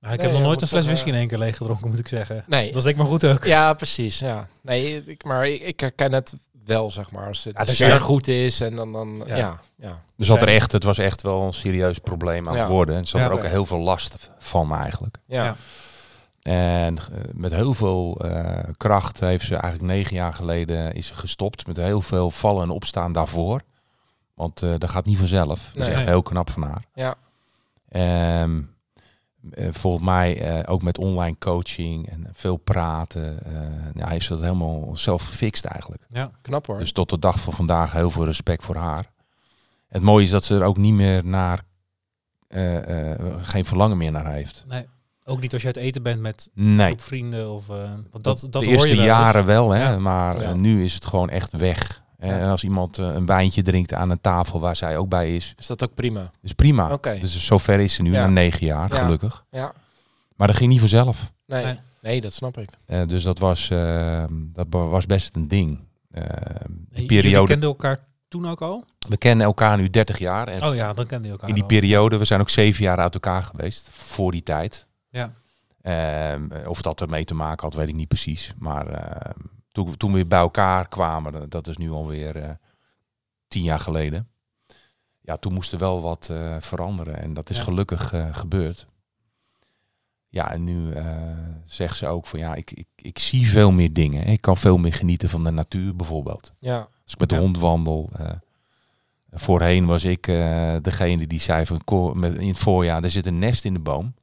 Nou, 0.00 0.14
ik 0.14 0.20
Nee, 0.20 0.28
heb 0.28 0.38
nog 0.38 0.46
nooit 0.46 0.60
een 0.62 0.68
fles 0.68 0.86
whisky 0.86 1.08
in 1.08 1.14
één 1.14 1.28
keer 1.28 1.38
leeg 1.38 1.56
gedronken, 1.56 1.88
moet 1.88 1.98
ik 1.98 2.08
zeggen. 2.08 2.44
Nee. 2.46 2.66
Dat 2.66 2.76
is 2.76 2.82
denk 2.82 2.96
ik 2.96 3.02
maar 3.02 3.10
goed 3.10 3.24
ook. 3.26 3.44
Ja, 3.44 3.74
precies. 3.74 4.18
Ja. 4.18 4.48
Nee, 4.60 5.04
ik, 5.04 5.24
maar 5.24 5.48
ik, 5.48 5.60
ik 5.62 5.80
herken 5.80 6.12
het 6.12 6.36
wel, 6.64 6.90
zeg 6.90 7.10
maar. 7.10 7.26
Als 7.26 7.44
het 7.44 7.56
Ja, 7.58 7.64
dus 7.64 7.76
zeer 7.76 7.88
ja. 7.88 7.98
goed 7.98 8.28
is 8.28 8.60
en 8.60 8.76
dan... 8.76 8.92
dan 8.92 9.22
Ja. 9.26 9.36
ja. 9.36 9.60
Ja, 9.76 10.02
Dus 10.16 10.28
dat 10.28 10.40
er 10.42 10.48
echt, 10.48 10.72
het 10.72 10.82
was 10.84 10.98
echt 10.98 11.22
wel 11.22 11.42
een 11.42 11.52
serieus 11.52 11.98
probleem 11.98 12.48
aan 12.48 12.54
Ja. 12.54 12.60
het 12.60 12.68
worden. 12.68 12.96
En 12.96 13.04
zat 13.04 13.20
Ja. 13.20 13.26
er 13.26 13.32
ook 13.32 13.44
heel 13.46 13.66
veel 13.66 13.78
last 13.78 14.30
van 14.38 14.74
eigenlijk. 14.74 15.16
ja. 15.26 15.44
Ja. 15.44 15.56
En 16.42 16.98
eh, 16.98 17.04
met 17.32 17.52
heel 17.54 17.74
veel 17.74 18.18
eh, 18.24 18.58
kracht 18.76 19.20
heeft 19.20 19.44
ze 19.46 19.54
eigenlijk 19.56 19.92
negen 19.92 20.16
jaar 20.16 20.34
geleden 20.34 20.92
is 20.92 21.06
ze 21.06 21.14
gestopt. 21.14 21.66
Met 21.66 21.76
heel 21.76 22.00
veel 22.00 22.30
vallen 22.30 22.62
en 22.62 22.70
opstaan 22.70 23.12
daarvoor. 23.12 23.60
Want 24.34 24.62
eh, 24.62 24.70
dat 24.78 24.90
gaat 24.90 25.04
niet 25.04 25.18
vanzelf. 25.18 25.70
Dat 25.72 25.80
is 25.82 25.86
Nee. 25.86 25.94
echt 25.96 26.04
heel 26.04 26.22
knap 26.22 26.50
van 26.50 26.62
haar. 26.62 26.84
Ja. 26.94 27.14
Ehm, 27.88 28.56
eh, 28.58 28.62
volgens 29.70 30.04
mij 30.04 30.40
eh, 30.40 30.72
ook 30.72 30.82
met 30.82 30.98
online 30.98 31.36
coaching 31.38 32.08
en 32.08 32.26
veel 32.32 32.56
praten. 32.56 33.44
eh 33.44 33.52
ja, 33.94 34.08
heeft 34.08 34.24
ze 34.26 34.32
dat 34.32 34.42
helemaal 34.42 34.96
zelf 34.96 35.22
gefixt 35.22 35.64
eigenlijk. 35.64 36.02
Ja. 36.10 36.30
Knap 36.42 36.66
hoor. 36.66 36.78
Dus 36.78 36.92
tot 36.92 37.10
de 37.10 37.18
dag 37.18 37.40
van 37.40 37.52
vandaag 37.52 37.92
heel 37.92 38.10
veel 38.10 38.24
respect 38.24 38.64
voor 38.64 38.76
haar. 38.76 39.10
Het 39.88 40.02
mooie 40.02 40.24
is 40.24 40.30
dat 40.30 40.44
ze 40.44 40.54
er 40.54 40.62
ook 40.62 40.76
niet 40.76 40.94
meer 40.94 41.24
naar, 41.24 41.62
eh, 42.48 43.10
eh, 43.12 43.18
geen 43.42 43.64
verlangen 43.64 43.96
meer 43.96 44.12
naar 44.12 44.32
heeft. 44.32 44.64
Nee. 44.68 44.86
Ook 45.24 45.40
niet 45.40 45.52
als 45.52 45.60
je 45.62 45.66
uit 45.68 45.76
eten 45.76 46.02
bent 46.02 46.20
met 46.20 46.50
Nee, 46.54 46.94
vrienden 46.98 47.50
of... 47.50 47.68
eh, 47.68 47.76
want 48.10 48.24
dat, 48.24 48.40
dat 48.40 48.52
de 48.52 48.58
hoor 48.58 48.68
eerste 48.68 48.88
je 48.88 48.94
wel 48.96 49.04
jaren 49.04 49.44
wel, 49.44 49.70
hè, 49.70 49.90
Ja. 49.90 49.98
maar 49.98 50.40
Ja. 50.40 50.48
eh, 50.48 50.52
nu 50.54 50.84
is 50.84 50.94
het 50.94 51.06
gewoon 51.06 51.28
echt 51.30 51.50
weg. 51.52 52.01
En 52.30 52.48
als 52.48 52.64
iemand 52.64 52.98
eh, 52.98 53.06
een 53.14 53.26
wijntje 53.26 53.62
drinkt 53.62 53.92
aan 53.94 54.10
een 54.10 54.20
tafel 54.20 54.60
waar 54.60 54.76
zij 54.76 54.96
ook 54.96 55.08
bij 55.08 55.34
is, 55.36 55.54
Is 55.58 55.66
dat 55.66 55.82
ook 55.84 55.94
prima? 55.94 56.30
is 56.42 56.52
prima. 56.52 56.92
Oké. 56.92 57.18
Dus 57.20 57.46
zover 57.46 57.80
is 57.80 57.94
ze 57.94 58.02
nu, 58.02 58.12
Ja. 58.12 58.20
na 58.20 58.26
negen 58.26 58.66
jaar, 58.66 58.88
Ja. 58.88 58.96
gelukkig. 58.96 59.44
Ja. 59.50 59.72
Maar 60.36 60.46
dat 60.46 60.56
ging 60.56 60.70
niet 60.70 60.80
vanzelf. 60.80 61.32
Nee. 61.46 61.64
Nee. 61.64 61.78
Nee, 62.02 62.20
dat 62.20 62.32
snap 62.32 62.58
ik. 62.58 62.68
Eh, 62.86 63.06
dus 63.06 63.22
dat 63.22 63.38
was, 63.38 63.70
eh, 63.70 64.24
dat 64.30 64.66
was 64.70 65.06
best 65.06 65.36
een 65.36 65.48
ding. 65.48 65.78
Eh, 66.10 66.22
En 66.22 66.86
die 66.88 66.88
Jullie 66.90 67.06
periode, 67.06 67.46
kenden 67.46 67.68
elkaar 67.68 67.98
toen 68.28 68.48
ook 68.48 68.60
al? 68.62 68.84
we 69.08 69.16
kennen 69.16 69.46
elkaar 69.46 69.76
nu 69.76 69.90
30 69.90 70.18
jaar. 70.18 70.48
En 70.48 70.62
Oh 70.64 70.74
ja, 70.74 70.92
dan 70.92 71.06
kenden 71.06 71.26
je 71.26 71.32
elkaar 71.32 71.48
in 71.48 71.54
die 71.54 71.62
al. 71.62 71.68
periode, 71.68 72.16
we 72.18 72.24
zijn 72.24 72.40
ook 72.40 72.50
zeven 72.50 72.84
jaar 72.84 72.98
uit 72.98 73.14
elkaar 73.14 73.42
geweest 73.42 73.88
voor 73.92 74.30
die 74.32 74.42
tijd. 74.42 74.86
Ja. 75.10 75.32
Ehm, 75.82 76.48
of 76.66 76.82
dat 76.82 77.00
ermee 77.00 77.24
te 77.24 77.34
maken 77.34 77.64
had, 77.64 77.74
weet 77.74 77.88
ik 77.88 77.94
niet 77.94 78.08
precies. 78.08 78.54
Maar 78.58 78.86
ehm, 78.86 79.38
toen, 79.72 79.96
toen 79.96 80.10
we 80.10 80.16
weer 80.16 80.26
bij 80.26 80.38
elkaar 80.38 80.88
kwamen, 80.88 81.32
dat- 81.32 81.50
dat 81.50 81.66
is 81.66 81.76
nu 81.76 81.90
alweer 81.90 82.36
eh 82.36 82.50
tien 83.48 83.62
jaar 83.62 83.78
geleden. 83.78 84.28
Ja, 85.20 85.36
toen 85.36 85.52
moest 85.52 85.72
er 85.72 85.78
wel 85.78 86.00
wat 86.02 86.28
eh, 86.30 86.56
veranderen. 86.60 87.22
En 87.22 87.34
dat 87.34 87.50
is 87.50 87.56
Ja. 87.56 87.62
gelukkig 87.62 88.12
eh, 88.12 88.34
gebeurd. 88.34 88.86
Ja, 90.28 90.50
en 90.52 90.64
nu 90.64 90.92
eh, 90.92 91.16
zegt 91.64 91.96
ze 91.96 92.06
ook 92.06 92.26
van 92.26 92.38
ja, 92.38 92.54
ik, 92.54 92.70
ik, 92.70 92.86
ik 92.96 93.18
zie 93.18 93.48
veel 93.48 93.70
meer 93.70 93.92
dingen. 93.92 94.26
Ik 94.26 94.40
kan 94.40 94.56
veel 94.56 94.78
meer 94.78 94.92
genieten 94.92 95.28
van 95.28 95.44
de 95.44 95.50
natuur 95.50 95.96
bijvoorbeeld. 95.96 96.52
Ja. 96.58 96.78
Als 97.04 97.12
ik 97.12 97.18
met 97.20 97.28
de 97.28 97.34
Ja. 97.34 97.40
hond 97.40 97.58
wandel. 97.58 98.10
eh, 98.16 98.30
voorheen 99.34 99.86
was 99.86 100.04
ik 100.04 100.26
eh, 100.26 100.76
degene 100.82 101.26
die 101.26 101.40
zei 101.40 101.66
van 101.66 101.84
"Ko- 101.84 102.14
met, 102.14 102.34
in 102.34 102.48
het 102.48 102.58
voorjaar, 102.58 103.02
er 103.04 103.10
zit 103.10 103.26
een 103.26 103.38
nest 103.38 103.64
in 103.64 103.72
de 103.72 103.78
boom. 103.80 104.14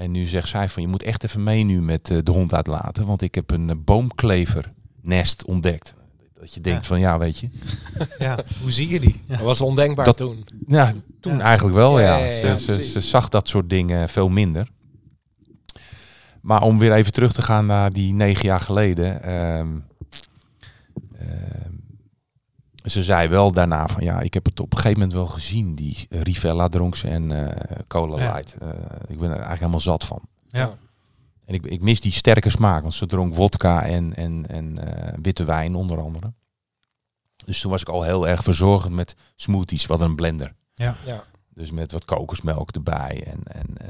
En 0.00 0.10
nu 0.10 0.26
zegt 0.26 0.48
zij 0.48 0.68
van 0.68 0.82
je 0.82 0.88
moet 0.88 1.02
echt 1.02 1.24
even 1.24 1.42
mee 1.42 1.64
nu 1.64 1.82
met 1.82 2.10
eh, 2.10 2.18
de 2.22 2.30
hond 2.30 2.54
uitlaten. 2.54 3.06
Want 3.06 3.22
ik 3.22 3.34
heb 3.34 3.50
een 3.50 3.70
eh, 3.70 3.76
boomklevernest 3.84 5.44
ontdekt. 5.44 5.94
Dat 6.40 6.54
je 6.54 6.60
denkt 6.60 6.82
Ja. 6.82 6.88
van 6.88 7.00
ja, 7.00 7.18
weet 7.18 7.38
je. 7.38 7.48
Ja, 8.18 8.38
hoe 8.62 8.70
zie 8.70 8.88
je 8.88 9.00
die? 9.00 9.20
Ja. 9.26 9.34
Dat 9.36 9.44
was 9.44 9.60
ondenkbaar 9.60 10.04
Dat- 10.04 10.16
toen. 10.16 10.44
Ja, 10.66 10.92
toen 11.20 11.36
Ja. 11.36 11.40
eigenlijk 11.40 11.76
wel 11.76 12.00
Ja, 12.00 12.16
ja. 12.18 12.24
ja, 12.24 12.32
ja, 12.46 12.56
ze, 12.56 12.62
ze, 12.64 12.72
precies. 12.72 12.92
ze 12.92 13.00
zag 13.00 13.28
dat 13.28 13.48
soort 13.48 13.70
dingen 13.70 14.08
veel 14.08 14.28
minder. 14.28 14.68
Maar 16.40 16.62
om 16.62 16.78
weer 16.78 16.92
even 16.92 17.12
terug 17.12 17.32
te 17.32 17.42
gaan 17.42 17.66
naar 17.66 17.90
die 17.90 18.12
negen 18.14 18.44
jaar 18.44 18.60
geleden. 18.60 19.22
ehm, 19.22 19.68
ehm, 21.18 21.69
ze 22.90 23.02
zei 23.02 23.28
wel 23.28 23.52
daarna 23.52 23.86
van 23.88 24.02
ja, 24.02 24.20
ik 24.20 24.34
heb 24.34 24.44
het 24.44 24.60
op 24.60 24.70
een 24.72 24.76
gegeven 24.78 24.98
moment 24.98 25.16
wel 25.16 25.26
gezien. 25.26 25.74
Die 25.74 26.06
Rivella 26.10 26.68
dronk 26.68 26.96
ze 26.96 27.08
en 27.08 27.48
eh 27.48 27.78
Cola 27.86 28.22
Ja. 28.22 28.32
Light. 28.34 28.56
Eh, 28.60 28.68
ik 29.08 29.18
ben 29.18 29.28
er 29.28 29.30
eigenlijk 29.30 29.58
helemaal 29.58 29.80
zat 29.80 30.04
van. 30.04 30.20
Ja. 30.48 30.72
En 31.44 31.54
ik, 31.54 31.64
ik 31.66 31.80
mis 31.80 32.00
die 32.00 32.12
sterke 32.12 32.50
smaak, 32.50 32.80
want 32.82 32.94
ze 32.94 33.06
dronk 33.06 33.34
wodka 33.34 33.82
en, 33.82 34.14
en, 34.16 34.44
en 34.48 34.96
eh, 34.96 35.18
witte 35.22 35.44
wijn 35.44 35.74
onder 35.74 36.00
andere. 36.02 36.32
Dus 37.44 37.60
toen 37.60 37.70
was 37.70 37.80
ik 37.80 37.88
al 37.88 38.02
heel 38.02 38.28
erg 38.28 38.42
verzorgend 38.42 38.94
met 38.94 39.14
smoothies, 39.36 39.86
wat 39.86 40.00
een 40.00 40.14
blender. 40.14 40.54
Ja. 40.74 40.96
Dus 41.54 41.70
met 41.70 41.92
wat 41.92 42.04
kokosmelk 42.04 42.70
erbij 42.70 43.22
en, 43.26 43.40
en 43.44 43.66
eh 43.78 43.86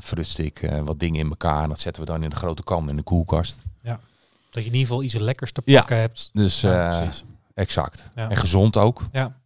fruitstik, 0.00 0.62
eh, 0.62 0.80
wat 0.80 0.98
dingen 0.98 1.20
in 1.20 1.28
elkaar. 1.28 1.62
En 1.62 1.68
dat 1.68 1.80
zetten 1.80 2.02
we 2.04 2.08
dan 2.10 2.22
in 2.22 2.30
een 2.30 2.36
grote 2.36 2.62
kan 2.62 2.88
in 2.88 2.96
de 2.96 3.02
koelkast. 3.02 3.58
Dat 4.50 4.62
je 4.62 4.68
in 4.70 4.76
ieder 4.76 4.80
geval 4.80 5.02
iets 5.02 5.14
lekkers 5.14 5.52
te 5.52 5.62
Ja. 5.64 5.78
pakken 5.78 5.96
hebt. 5.96 6.30
Dus 6.32 6.60
Ja, 6.60 6.90
eh, 6.92 6.98
precies. 6.98 7.24
Exact. 7.54 8.10
Ja. 8.14 8.28
En 8.30 8.36
gezond 8.36 8.76
ook. 8.76 9.02
Ja. 9.12 9.36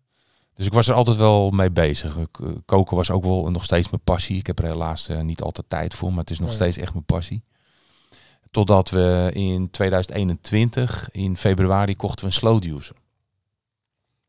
Dus 0.54 0.66
ik 0.66 0.72
was 0.72 0.88
er 0.88 0.94
altijd 0.94 1.16
wel 1.16 1.50
mee 1.50 1.70
bezig. 1.70 2.16
Eh, 2.16 2.24
Koken 2.64 2.96
was 2.96 3.10
ook 3.10 3.24
wel 3.24 3.50
nog 3.50 3.64
steeds 3.64 3.90
mijn 3.90 4.02
passie. 4.04 4.36
Ik 4.36 4.46
heb 4.46 4.58
er 4.58 4.64
helaas 4.64 5.08
eh, 5.08 5.20
niet 5.20 5.42
altijd 5.42 5.68
tijd 5.68 5.94
voor, 5.94 6.08
maar 6.10 6.18
het 6.20 6.30
is 6.30 6.38
nog 6.38 6.46
Nee. 6.48 6.56
steeds 6.56 6.76
echt 6.76 6.92
mijn 6.92 7.04
passie. 7.04 7.42
Totdat 8.50 8.90
we 8.90 9.30
in 9.34 9.70
2021, 9.70 11.08
in 11.12 11.36
februari, 11.36 11.96
kochten 11.96 12.20
we 12.20 12.26
een 12.26 12.32
slow 12.38 12.64
juicer. 12.64 12.96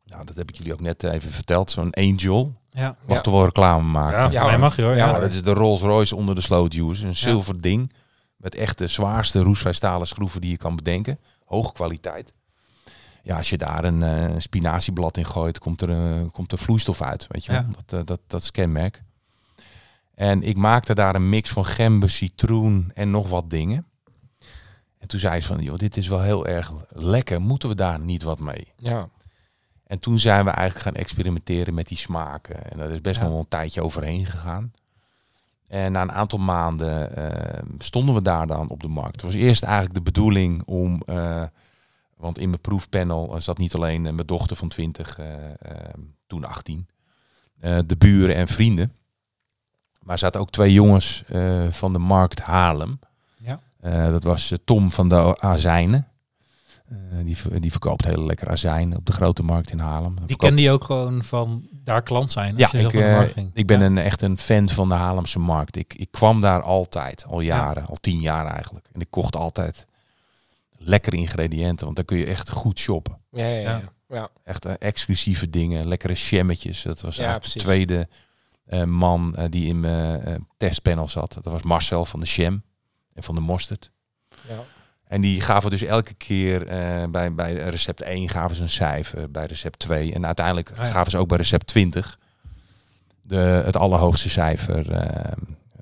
Nou, 0.05 0.25
dat 0.25 0.35
heb 0.35 0.49
ik 0.49 0.55
jullie 0.57 0.73
ook 0.73 0.79
net 0.81 1.03
even 1.03 1.31
verteld. 1.31 1.71
Zo'n 1.71 1.91
Angel. 1.93 2.53
Ja, 2.71 2.95
Mag 3.07 3.15
Ja. 3.17 3.21
toch 3.21 3.33
wel 3.33 3.45
reclame 3.45 3.83
maken? 3.91 4.19
ja, 4.19 4.31
Ja, 4.31 4.45
mij 4.45 4.57
mag 4.57 4.75
je 4.75 4.81
hoor. 4.81 4.91
Ja, 4.91 5.05
Ja, 5.05 5.11
Maar 5.11 5.21
dat 5.21 5.33
is 5.33 5.41
de 5.43 5.53
Rolls 5.53 5.81
Royce 5.81 6.15
onder 6.15 6.35
de 6.35 6.41
slow 6.41 6.71
juicer. 6.73 7.07
Een 7.07 7.15
zilver 7.15 7.61
ding. 7.61 7.93
Met 8.37 8.55
echt 8.55 8.77
de 8.77 8.87
zwaarste 8.87 9.39
roestvrijstalen 9.41 10.07
schroeven 10.07 10.41
die 10.41 10.49
je 10.49 10.57
kan 10.57 10.75
bedenken. 10.75 11.19
Hoge 11.45 11.73
kwaliteit. 11.73 12.33
Ja, 13.23 13.37
als 13.37 13.49
je 13.49 13.57
daar 13.57 13.83
een 13.83 14.03
eh, 14.03 14.33
spinazieblad 14.37 15.17
in 15.17 15.25
gooit, 15.25 15.59
komt 15.59 15.81
er, 15.81 15.89
eh, 15.89 16.21
komt 16.31 16.51
er 16.51 16.57
vloeistof 16.57 17.01
uit. 17.01 17.27
Weet 17.29 17.45
je? 17.45 17.51
Ja. 17.51 17.65
Dat, 17.71 17.99
eh, 17.99 18.05
dat, 18.05 18.19
dat 18.27 18.41
is 18.41 18.51
kenmerk. 18.51 19.03
En 20.15 20.43
ik 20.43 20.57
maakte 20.57 20.93
daar 20.93 21.15
een 21.15 21.29
mix 21.29 21.49
van 21.51 21.65
gember, 21.65 22.09
citroen 22.09 22.91
en 22.93 23.11
nog 23.11 23.29
wat 23.29 23.49
dingen. 23.49 23.85
En 24.97 25.07
toen 25.07 25.19
zei 25.19 25.41
ze 25.41 25.47
van, 25.47 25.61
joh, 25.63 25.77
dit 25.77 25.97
is 25.97 26.07
wel 26.07 26.21
heel 26.21 26.47
erg 26.47 26.71
lekker. 26.89 27.41
Moeten 27.41 27.69
we 27.69 27.75
daar 27.75 27.99
niet 27.99 28.23
wat 28.23 28.39
mee? 28.39 28.73
Ja. 28.77 29.09
En 29.87 29.99
toen 29.99 30.19
zijn 30.19 30.45
we 30.45 30.51
eigenlijk 30.51 30.85
gaan 30.87 30.95
experimenteren 31.01 31.73
met 31.73 31.87
die 31.87 31.97
smaken. 31.97 32.71
En 32.71 32.77
daar 32.77 32.89
is 32.89 33.01
best 33.01 33.15
Ja. 33.15 33.21
nog 33.21 33.31
wel 33.31 33.39
een 33.39 33.47
tijdje 33.47 33.83
overheen 33.83 34.25
gegaan. 34.25 34.71
En 35.67 35.91
na 35.91 36.01
een 36.01 36.11
aantal 36.11 36.39
maanden 36.39 37.11
stonden 37.77 38.15
we 38.15 38.21
daar 38.21 38.47
dan 38.47 38.69
op 38.69 38.81
de 38.81 38.87
markt. 38.87 39.11
Het 39.11 39.21
was 39.21 39.33
eerst 39.33 39.63
eigenlijk 39.63 39.93
de 39.93 40.01
bedoeling 40.01 40.63
om... 40.65 41.01
want 42.19 42.37
in 42.39 42.49
mijn 42.49 42.61
proefpanel 42.61 43.35
eh, 43.35 43.41
zat 43.41 43.57
niet 43.57 43.73
alleen 43.75 44.05
eh, 44.05 44.13
mijn 44.13 44.27
dochter 44.27 44.55
van 44.55 44.67
20, 44.67 45.17
eh, 45.19 45.33
eh, 45.45 45.53
toen 46.27 46.43
18. 46.45 46.87
eh, 47.59 47.77
de 47.85 47.97
buren 47.97 48.35
en 48.35 48.47
vrienden. 48.47 48.93
Maar 50.01 50.19
zaten 50.19 50.41
ook 50.41 50.49
twee 50.51 50.73
jongens 50.73 51.23
van 51.69 51.93
de 51.93 51.99
markt 51.99 52.39
Haarlem. 52.41 52.99
Ja. 53.37 53.59
Dat 54.11 54.23
was 54.23 54.53
Tom 54.65 54.91
van 54.91 55.09
de 55.09 55.37
Azijnen. 55.41 56.07
Die, 57.23 57.37
die 57.59 57.71
verkoopt 57.71 58.05
hele 58.05 58.25
lekkere 58.25 58.49
azijn 58.51 58.95
op 58.95 59.05
de 59.05 59.11
grote 59.11 59.43
markt 59.43 59.71
in 59.71 59.79
Haarlem. 59.79 60.09
Die 60.09 60.17
Verkoopt- 60.17 60.41
kende 60.41 60.61
je 60.61 60.71
ook 60.71 60.83
gewoon 60.83 61.23
van 61.23 61.67
daar 61.83 62.01
klant 62.01 62.31
zijn. 62.31 62.57
ja, 62.57 62.63
als 62.63 62.71
je 62.71 62.79
zelf 62.79 62.93
ik, 62.93 62.99
markt 63.01 63.31
ging. 63.33 63.51
ik 63.53 63.67
ben 63.67 63.79
Ja. 63.79 63.85
een, 63.85 63.97
echt 63.97 64.21
een 64.21 64.37
fan 64.37 64.69
van 64.69 64.89
de 64.89 64.95
Haarlemse 64.95 65.39
markt. 65.39 65.75
Ik, 65.75 65.93
ik 65.93 66.11
kwam 66.11 66.41
daar 66.41 66.61
altijd, 66.61 67.25
al 67.27 67.39
jaren, 67.39 67.85
al 67.85 67.95
tien 67.95 68.19
jaar 68.19 68.45
eigenlijk. 68.45 68.87
En 68.91 69.01
ik 69.01 69.07
kocht 69.09 69.35
altijd 69.35 69.85
lekkere 70.79 71.15
ingrediënten, 71.15 71.85
want 71.85 71.95
dan 71.95 72.05
kun 72.05 72.17
je 72.17 72.25
echt 72.25 72.49
goed 72.49 72.79
shoppen. 72.79 73.17
Ja, 73.31 73.45
ja, 73.45 73.59
ja. 73.59 73.69
Ja. 73.69 73.81
ja. 74.07 74.29
Echt 74.43 74.65
eh, 74.65 74.73
exclusieve 74.79 75.49
dingen, 75.49 75.87
lekkere 75.87 76.13
jammetjes. 76.13 76.81
Dat 76.81 77.01
was 77.01 77.15
Ja, 77.15 77.23
eigenlijk 77.25 77.51
precies. 77.53 77.61
de 77.61 77.67
tweede 77.67 78.07
eh, 78.65 78.83
man 78.83 79.35
eh, 79.35 79.45
die 79.49 79.67
in 79.67 79.79
mijn 79.79 80.21
eh, 80.21 80.35
testpanel 80.57 81.07
zat. 81.07 81.33
Dat 81.33 81.43
was 81.53 81.61
Marcel 81.63 82.05
van 82.05 82.19
de 82.19 82.25
Jam 82.25 82.63
en 83.13 83.23
van 83.23 83.35
de 83.35 83.41
Mosterd. 83.41 83.91
ja. 84.47 84.63
En 85.07 85.21
die 85.21 85.41
gaven 85.41 85.69
dus 85.69 85.81
elke 85.81 86.13
keer 86.13 86.67
eh, 86.67 87.03
bij, 87.09 87.33
bij 87.33 87.53
recept 87.53 88.01
1 88.01 88.29
gaven 88.29 88.55
ze 88.55 88.61
een 88.61 88.69
cijfer, 88.69 89.31
bij 89.31 89.45
recept 89.45 89.79
2. 89.79 90.13
En 90.13 90.25
uiteindelijk 90.25 90.69
Ah, 90.71 90.77
ja. 90.77 90.83
gaven 90.85 91.11
ze 91.11 91.17
ook 91.17 91.27
bij 91.27 91.37
recept 91.37 91.67
20 91.67 92.19
de, 93.21 93.35
het 93.65 93.77
allerhoogste 93.77 94.29
cijfer 94.29 94.91
eh, 94.91 95.31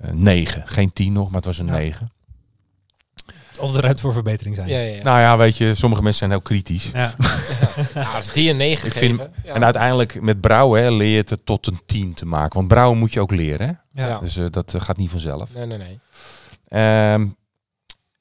eh, 0.02 0.12
9. 0.14 0.68
Geen 0.68 0.94
10 0.94 1.14
nog, 1.14 1.26
maar 1.26 1.36
het 1.36 1.46
was 1.46 1.58
een 1.58 1.66
Ja. 1.66 1.72
9. 1.72 2.12
Als 3.60 3.76
er 3.76 3.82
ruimte 3.82 4.02
voor 4.02 4.14
verbetering 4.14 4.56
zijn. 4.56 4.68
Ja, 4.68 4.80
ja, 4.80 4.96
ja. 4.96 5.04
Nou 5.04 5.20
ja, 5.20 5.38
weet 5.38 5.58
je, 5.58 5.74
sommige 5.76 6.02
mensen 6.02 6.20
zijn 6.20 6.32
heel 6.32 6.42
kritisch. 6.42 6.90
Ja. 6.94 7.14
Ja, 7.94 8.12
als 8.16 8.32
die 8.34 8.50
een 8.50 8.58
9 8.58 8.88
Ik 8.88 8.94
vind- 8.94 9.18
geven. 9.20 9.34
ja. 9.44 9.54
En 9.54 9.64
uiteindelijk 9.64 10.22
met 10.22 10.42
brouwen 10.42 10.82
hè, 10.82 10.90
leer 10.92 11.10
je 11.10 11.24
het 11.28 11.46
tot 11.46 11.68
een 11.68 11.80
10 11.86 12.14
te 12.14 12.26
maken. 12.26 12.56
Want 12.58 12.68
brouwen 12.68 12.98
moet 12.98 13.14
je 13.14 13.22
ook 13.22 13.32
leren. 13.32 13.68
Hè? 13.68 14.02
Ja. 14.06 14.08
Ja. 14.10 14.20
Dus 14.20 14.38
eh, 14.38 14.46
dat 14.50 14.74
eh, 14.74 14.82
gaat 14.82 14.98
niet 14.98 15.10
vanzelf. 15.10 15.54
Nee, 15.54 15.66
nee, 15.66 15.78
nee. 15.78 16.00
Ehm, 16.68 17.28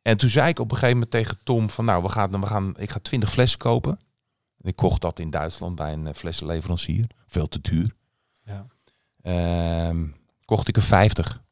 en 0.03 0.17
toen 0.17 0.29
zei 0.29 0.49
ik 0.49 0.59
op 0.59 0.65
een 0.71 0.75
gegeven 0.77 0.95
moment 0.95 1.11
tegen 1.11 1.39
Tom 1.43 1.71
van 1.71 1.85
nou, 1.85 2.03
we 2.03 2.09
gaan, 2.09 2.41
we 2.41 2.47
gaan, 2.47 2.75
ik 2.79 2.91
ga 2.91 2.99
20 3.03 3.31
flessen 3.31 3.59
kopen. 3.59 3.99
Ik 4.61 4.77
kocht 4.77 5.01
dat 5.01 5.19
in 5.19 5.31
Duitsland 5.31 5.75
bij 5.75 5.93
een 5.93 6.07
eh, 6.07 6.15
flessenleverancier. 6.15 7.05
Veel 7.27 7.47
te 7.47 7.59
duur. 7.61 7.91
Ja. 8.45 8.67
Ehm, 9.23 10.05
kocht 10.45 10.69
ik 10.69 10.77
er 10.77 10.83
50. 10.83 11.43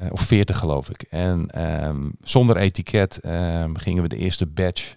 Eh, 0.00 0.12
of 0.12 0.20
40 0.20 0.58
geloof 0.58 0.90
ik. 0.90 1.02
En 1.02 1.50
ehm, 1.50 2.10
zonder 2.22 2.56
etiket 2.56 3.18
ehm, 3.18 3.74
gingen 3.74 4.02
we 4.02 4.08
de 4.08 4.16
eerste 4.16 4.46
batch 4.46 4.96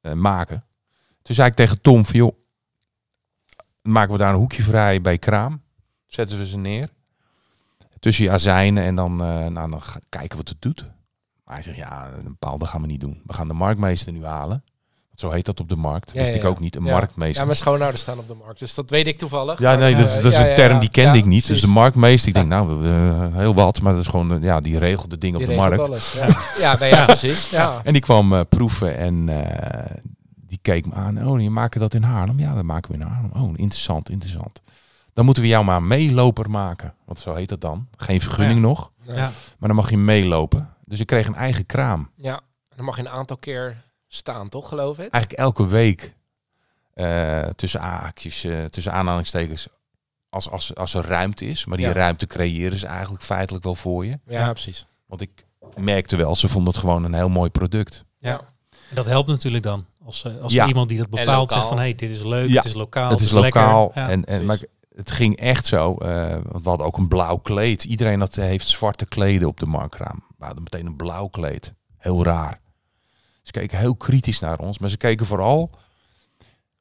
eh, 0.00 0.12
maken. 0.12 0.64
Toen 1.22 1.34
zei 1.34 1.48
ik 1.48 1.54
tegen 1.54 1.80
Tom 1.80 2.04
van 2.04 2.16
joh, 2.16 2.36
maken 3.82 4.12
we 4.12 4.18
daar 4.18 4.32
een 4.32 4.38
hoekje 4.38 4.62
vrij 4.62 5.00
bij 5.00 5.18
kraam. 5.18 5.62
Zetten 6.06 6.38
we 6.38 6.46
ze 6.46 6.56
neer. 6.56 6.88
Tussen 8.00 8.32
azijnen 8.32 8.84
en 8.84 8.94
dan, 8.94 9.12
eh, 9.22 9.46
nou, 9.46 9.70
dan 9.70 9.82
kijken 10.08 10.36
wat 10.36 10.48
het 10.48 10.62
doet. 10.62 10.84
Maar 11.44 11.54
hij 11.54 11.62
zegt 11.62 11.76
ja, 11.76 12.10
een 12.24 12.36
paal 12.36 12.58
dat 12.58 12.68
gaan 12.68 12.80
we 12.80 12.86
niet 12.86 13.00
doen. 13.00 13.22
We 13.26 13.32
gaan 13.32 13.48
de 13.48 13.54
marktmeester 13.54 14.12
nu 14.12 14.24
halen. 14.24 14.64
Zo 15.14 15.30
heet 15.30 15.44
dat 15.46 15.60
op 15.60 15.68
de 15.68 15.76
markt. 15.76 16.12
Wist 16.12 16.34
ik 16.34 16.44
ook 16.44 16.60
niet. 16.60 16.76
Een 16.76 16.82
marktmeester. 16.82 17.38
Ja, 17.40 17.44
mijn 17.44 17.56
schoonouders 17.56 18.02
staan 18.02 18.18
op 18.18 18.28
de 18.28 18.34
markt, 18.44 18.58
dus 18.58 18.74
dat 18.74 18.90
weet 18.90 19.06
ik 19.06 19.18
toevallig. 19.18 19.58
Ja, 19.58 19.68
Maar, 19.68 19.78
nee, 19.78 19.94
dat, 19.96 20.06
is- 20.08 20.16
eh, 20.16 20.22
dat 20.22 20.32
is 20.32 20.38
een 20.38 20.54
term 20.54 20.78
die 20.80 20.90
kende 20.90 21.18
ik 21.18 21.24
niet. 21.24 21.46
Dus 21.46 21.60
de 21.60 21.66
marktmeester, 21.66 22.28
ik 22.28 22.34
denk 22.34 22.48
nou, 22.48 22.86
eh, 22.86 23.26
heel 23.36 23.54
wat, 23.54 23.82
maar 23.82 23.92
dat 23.92 24.00
is 24.00 24.06
gewoon, 24.06 24.32
eh, 24.36 24.42
ja, 24.42 24.60
die 24.60 24.78
regelt 24.78 25.10
de 25.10 25.18
dingen 25.18 25.40
op 25.40 25.46
de 25.46 25.54
markt. 25.54 25.78
alles. 25.78 26.14
Ja, 26.60 26.76
nee, 26.78 26.90
ja 26.90 27.04
precies. 27.04 27.50
Ja. 27.50 27.80
En 27.84 27.92
die 27.92 28.02
kwam 28.02 28.32
eh, 28.34 28.40
proeven 28.48 28.96
en 28.96 29.28
eh, 29.28 29.96
die 30.46 30.58
keek 30.62 30.86
me 30.86 30.94
aan. 30.94 31.26
Oh, 31.28 31.40
je 31.40 31.50
maken 31.50 31.80
dat 31.80 31.94
in 31.94 32.02
Haarlem? 32.02 32.38
Ja, 32.38 32.54
dat 32.54 32.64
maken 32.64 32.90
we 32.92 32.96
in 32.98 33.06
Haarlem. 33.06 33.30
Oh, 33.34 33.48
interessant, 33.56 34.10
interessant. 34.10 34.62
Dan 35.14 35.24
moeten 35.24 35.42
we 35.42 35.48
jou 35.48 35.64
maar 35.64 35.82
meeloper 35.82 36.50
maken. 36.50 36.94
Want 37.04 37.18
zo 37.18 37.34
heet 37.34 37.48
dat 37.48 37.60
dan. 37.60 37.86
Geen 37.96 38.20
vergunning 38.20 38.60
Ja. 38.60 38.66
nog, 38.66 38.90
Ja. 39.02 39.14
Ja. 39.14 39.30
maar 39.58 39.68
dan 39.68 39.74
mag 39.76 39.90
je 39.90 39.96
meelopen. 39.98 40.68
Dus 40.84 41.00
ik 41.00 41.06
kreeg 41.06 41.26
een 41.26 41.34
eigen 41.34 41.66
kraam. 41.66 42.10
ja. 42.16 42.34
En 42.70 42.76
dan 42.78 42.86
mag 42.86 42.96
je 42.96 43.02
een 43.02 43.08
aantal 43.08 43.36
keer 43.36 43.82
staan, 44.14 44.48
toch, 44.48 44.68
geloof 44.68 44.98
ik? 44.98 45.10
Eigenlijk 45.10 45.32
elke 45.42 45.66
week 45.66 46.14
eh, 46.94 47.42
tussen 47.44 47.80
haakjes, 47.80 48.44
eh, 48.44 48.64
tussen 48.64 48.92
aanhalingstekens, 48.92 49.68
als, 50.28 50.50
als, 50.50 50.74
als 50.74 50.94
er 50.94 51.04
ruimte 51.06 51.44
is. 51.46 51.64
Maar 51.64 51.76
die 51.76 51.86
Ja. 51.86 51.92
ruimte 51.92 52.26
creëren 52.26 52.78
ze 52.78 52.86
eigenlijk 52.86 53.22
feitelijk 53.24 53.64
wel 53.64 53.74
voor 53.74 54.06
je. 54.06 54.18
Ja, 54.26 54.50
precies. 54.52 54.86
Want 55.06 55.20
ik 55.20 55.46
merkte 55.76 56.16
wel, 56.16 56.36
ze 56.36 56.48
vonden 56.48 56.72
het 56.72 56.80
gewoon 56.82 57.04
een 57.04 57.14
heel 57.14 57.28
mooi 57.28 57.50
product. 57.50 58.04
Ja. 58.18 58.40
En 58.88 58.94
dat 58.94 59.06
helpt 59.06 59.28
natuurlijk 59.28 59.62
dan. 59.64 59.86
Als, 60.04 60.24
eh, 60.24 60.40
als 60.40 60.52
Ja. 60.52 60.66
iemand 60.66 60.88
die 60.88 60.98
dat 60.98 61.10
bepaalt 61.10 61.50
zegt 61.50 61.62
lokaal. 61.62 61.68
van... 61.68 61.78
hey, 61.78 61.94
dit 61.94 62.10
is 62.10 62.22
leuk, 62.22 62.48
Ja. 62.48 62.54
het 62.54 62.64
is 62.64 62.74
lokaal, 62.74 63.10
het 63.10 63.20
is 63.20 63.30
lekker. 63.32 63.60
lokaal. 63.62 63.90
Ja. 63.94 64.08
en, 64.08 64.24
en, 64.24 64.44
maar 64.44 64.58
het 64.94 65.10
ging 65.10 65.36
echt 65.36 65.66
zo. 65.66 65.94
eh, 65.94 66.30
want 66.48 66.62
we 66.62 66.68
hadden 66.68 66.86
ook 66.86 66.96
een 66.96 67.08
blauw 67.08 67.36
kleed. 67.36 67.84
Iedereen 67.84 68.18
dat 68.18 68.34
heeft 68.34 68.66
zwarte 68.68 69.06
kleden 69.06 69.48
op 69.48 69.60
de 69.60 69.66
marktraam. 69.66 70.24
We 70.38 70.44
hadden 70.44 70.62
meteen 70.62 70.86
een 70.86 70.96
blauw 70.96 71.26
kleed. 71.26 71.74
Heel 71.98 72.24
raar. 72.24 72.60
Ze 73.42 73.50
keken 73.52 73.78
heel 73.78 73.94
kritisch 73.96 74.40
naar 74.40 74.58
ons. 74.58 74.78
Maar 74.78 74.90
ze 74.90 74.96
keken 74.96 75.26
vooral... 75.26 75.70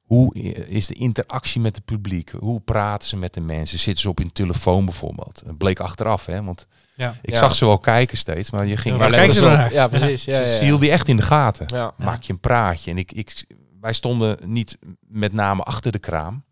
Hoe 0.01 0.33
is 0.67 0.87
de 0.87 0.93
interactie 0.93 1.61
met 1.61 1.75
het 1.75 1.85
publiek? 1.85 2.29
Hoe 2.39 2.59
praten 2.59 3.07
ze 3.07 3.17
met 3.17 3.33
de 3.33 3.41
mensen? 3.41 3.79
Zitten 3.79 4.01
ze 4.01 4.09
op 4.09 4.17
hun 4.17 4.31
telefoon 4.31 4.85
bijvoorbeeld? 4.85 5.41
Dat 5.45 5.57
bleek 5.57 5.79
achteraf, 5.79 6.25
hè? 6.25 6.43
Want 6.43 6.67
Ja. 6.95 7.15
ik 7.21 7.29
Ja. 7.29 7.37
zag 7.37 7.55
ze 7.55 7.65
wel 7.65 7.77
kijken 7.79 8.17
steeds, 8.17 8.51
maar 8.51 8.65
je 8.65 8.77
ging 8.77 8.97
Ja, 8.97 9.07
kijken 9.07 9.33
ze 9.35 9.45
naar? 9.45 9.73
Ja, 9.73 9.87
precies. 9.87 10.23
Ja, 10.25 10.35
ze 10.35 10.41
ja, 10.43 10.47
ja. 10.47 10.55
ze 10.57 10.63
hielden 10.63 10.81
die 10.81 10.91
echt 10.91 11.07
in 11.07 11.15
de 11.17 11.21
gaten. 11.21 11.93
Maak 11.97 12.21
je 12.23 12.33
een 12.33 12.39
praatje. 12.39 12.91
En 12.91 12.97
ik, 12.97 13.11
ik, 13.11 13.45
wij 13.79 13.93
stonden 13.93 14.37
niet 14.45 14.77
met 15.07 15.33
name 15.33 15.63
achter 15.63 15.91
de 15.91 15.99
kraam, 15.99 16.43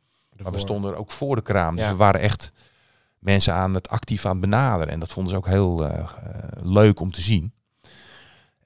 maar 0.43 0.51
we 0.51 0.59
stonden 0.59 0.91
er 0.91 0.97
ook 0.97 1.11
voor 1.11 1.35
de 1.35 1.41
kraam. 1.41 1.75
Dus 1.75 1.85
Ja. 1.85 1.91
we 1.91 1.97
waren 1.97 2.21
echt 2.21 2.51
mensen 3.19 3.53
aan 3.53 3.73
het 3.73 3.89
actief 3.89 4.25
aan 4.25 4.31
het 4.31 4.41
benaderen. 4.41 4.93
En 4.93 4.99
dat 4.99 5.11
vonden 5.11 5.31
ze 5.31 5.37
ook 5.37 5.47
heel 5.47 5.85
eh, 5.85 5.99
eh, 5.99 6.05
leuk 6.61 6.99
om 6.99 7.11
te 7.11 7.21
zien. 7.21 7.53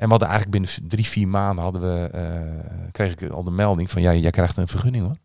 En 0.04 0.10
we 0.10 0.16
hadden 0.16 0.28
eigenlijk 0.30 0.52
binnen 0.64 0.90
drie, 0.90 1.06
vier 1.06 1.28
maanden 1.28 1.64
hadden 1.64 1.82
we, 1.82 2.08
eh, 2.08 2.22
kreeg 2.92 3.12
ik 3.16 3.30
al 3.32 3.44
de 3.44 3.52
melding 3.52 3.92
van 3.92 4.02
ja, 4.02 4.14
jij 4.14 4.32
krijgt 4.32 4.58
een 4.58 4.68
vergunning 4.68 5.04
hoor. 5.04 5.16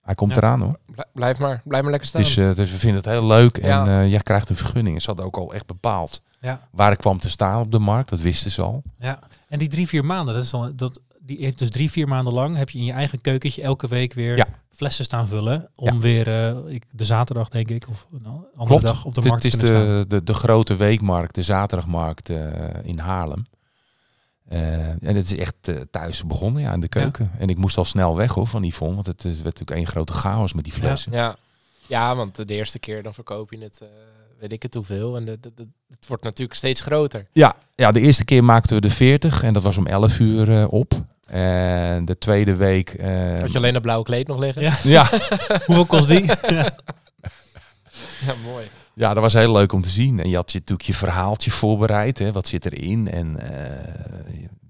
Hij 0.00 0.14
komt 0.14 0.30
Ja. 0.30 0.36
eraan 0.36 0.60
hoor. 0.60 0.78
Blij- 0.86 1.04
Blijf 1.12 1.38
maar, 1.38 1.60
blijf 1.64 1.82
maar 1.82 1.90
lekker 1.90 2.08
staan. 2.08 2.20
Het 2.20 2.30
is, 2.30 2.36
eh, 2.36 2.54
dus 2.54 2.70
we 2.70 2.76
vinden 2.78 2.96
het 3.02 3.06
heel 3.10 3.26
leuk 3.26 3.58
en 3.58 3.68
Ja. 3.68 3.86
eh, 4.02 4.10
jij 4.10 4.20
krijgt 4.20 4.48
een 4.48 4.56
vergunning. 4.56 4.94
En 4.96 5.00
ze 5.02 5.06
hadden 5.06 5.26
ook 5.26 5.36
al 5.36 5.54
echt 5.54 5.66
bepaald 5.66 6.22
Ja. 6.40 6.60
waar 6.70 6.92
ik 6.92 6.98
kwam 6.98 7.18
te 7.18 7.30
staan 7.30 7.60
op 7.60 7.72
de 7.72 7.78
markt. 7.78 8.10
Dat 8.10 8.20
wisten 8.20 8.50
ze 8.50 8.62
al. 8.62 8.82
Ja, 8.98 9.18
en 9.48 9.58
die 9.58 9.68
drie, 9.68 9.88
vier 9.88 10.04
maanden, 10.04 10.34
dat 10.34 10.42
is 10.42 10.50
dan, 10.50 10.72
dat, 10.76 11.00
die 11.20 11.38
heeft 11.38 11.58
dus 11.58 11.70
drie, 11.70 11.90
vier 11.90 12.08
maanden 12.08 12.32
lang 12.32 12.56
heb 12.56 12.70
je 12.70 12.78
in 12.78 12.84
je 12.84 12.92
eigen 12.92 13.20
keukentje 13.20 13.62
elke 13.62 13.88
week 13.88 14.12
weer 14.12 14.36
Ja. 14.36 14.46
flessen 14.68 15.04
staan 15.04 15.28
vullen. 15.28 15.68
Om 15.74 16.00
weer 16.00 16.28
ik, 16.68 16.84
de 16.90 17.04
zaterdag, 17.04 17.48
denk 17.48 17.70
ik, 17.70 17.88
of 17.88 18.06
een 18.12 18.26
andere 18.26 18.64
Klopt. 18.64 18.82
dag 18.82 19.04
op 19.04 19.14
de 19.14 19.20
Het- 19.20 19.28
markt 19.30 19.44
het 19.44 19.54
is 19.54 19.60
kunnen 19.60 19.82
staan. 19.82 19.98
de, 20.00 20.06
de, 20.06 20.22
de 20.22 20.34
grote 20.34 20.76
weekmarkt, 20.76 21.34
de 21.34 21.42
zaterdagmarkt 21.42 22.28
in 22.82 22.98
Haarlem. 22.98 23.46
Eh, 24.50 24.60
en 24.88 25.16
het 25.16 25.30
is 25.32 25.36
echt 25.38 25.54
eh, 25.68 25.74
thuis 25.90 26.24
begonnen, 26.26 26.62
ja, 26.62 26.72
in 26.72 26.80
de 26.80 26.88
keuken. 26.88 27.30
En 27.38 27.48
ik 27.48 27.56
moest 27.56 27.76
al 27.76 27.84
snel 27.84 28.16
weg 28.16 28.34
hoor, 28.34 28.46
van 28.46 28.62
Yvonne, 28.64 28.94
want 28.94 29.06
het 29.06 29.24
is, 29.24 29.32
werd 29.32 29.44
natuurlijk 29.44 29.76
één 29.76 29.86
grote 29.86 30.12
chaos 30.12 30.52
met 30.52 30.64
die 30.64 30.72
flessen. 30.72 31.12
Ja. 31.12 31.36
ja, 31.86 32.16
want 32.16 32.36
de 32.48 32.54
eerste 32.54 32.78
keer 32.78 33.02
dan 33.02 33.14
verkoop 33.14 33.50
je 33.50 33.58
het 33.58 33.78
eh, 33.82 33.88
weet 34.38 34.52
ik 34.52 34.62
het 34.62 34.74
hoeveel. 34.74 35.16
En 35.16 35.24
de, 35.24 35.40
de- 35.40 35.52
de- 35.54 35.68
het 35.90 36.06
wordt 36.06 36.22
natuurlijk 36.22 36.58
steeds 36.58 36.80
groter. 36.80 37.24
Ja, 37.32 37.54
ja, 37.74 37.92
de 37.92 38.00
eerste 38.00 38.24
keer 38.24 38.44
maakten 38.44 38.74
we 38.74 38.80
de 38.80 38.90
40 38.90 39.42
en 39.42 39.52
dat 39.52 39.62
was 39.62 39.76
om 39.78 39.86
11 39.86 40.18
uur 40.18 40.68
op. 40.68 40.92
En 41.26 42.04
de 42.04 42.18
tweede 42.18 42.54
week... 42.54 42.90
eh, 42.90 43.38
Had 43.38 43.52
je 43.52 43.58
alleen 43.58 43.72
dat 43.72 43.82
blauwe 43.82 44.04
kleed 44.04 44.26
nog 44.26 44.38
liggen? 44.38 44.62
Ja. 44.62 44.76
ja, 44.96 45.08
Hoeveel 45.66 45.86
kost 45.86 46.08
die? 46.08 46.24
ja. 46.26 46.70
Ja, 48.26 48.34
mooi. 48.44 48.70
Ja, 48.94 49.14
dat 49.14 49.22
was 49.22 49.32
heel 49.32 49.52
leuk 49.52 49.72
om 49.72 49.82
te 49.82 49.88
zien. 49.88 50.20
En 50.20 50.28
je 50.28 50.36
had 50.36 50.52
je, 50.52 50.58
natuurlijk 50.58 50.86
je 50.86 50.94
verhaaltje 50.94 51.50
voorbereid. 51.50 52.18
Hè. 52.18 52.32
Wat 52.32 52.48
zit 52.48 52.64
erin 52.64 53.08
en 53.10 53.38
eh, 53.38 54.08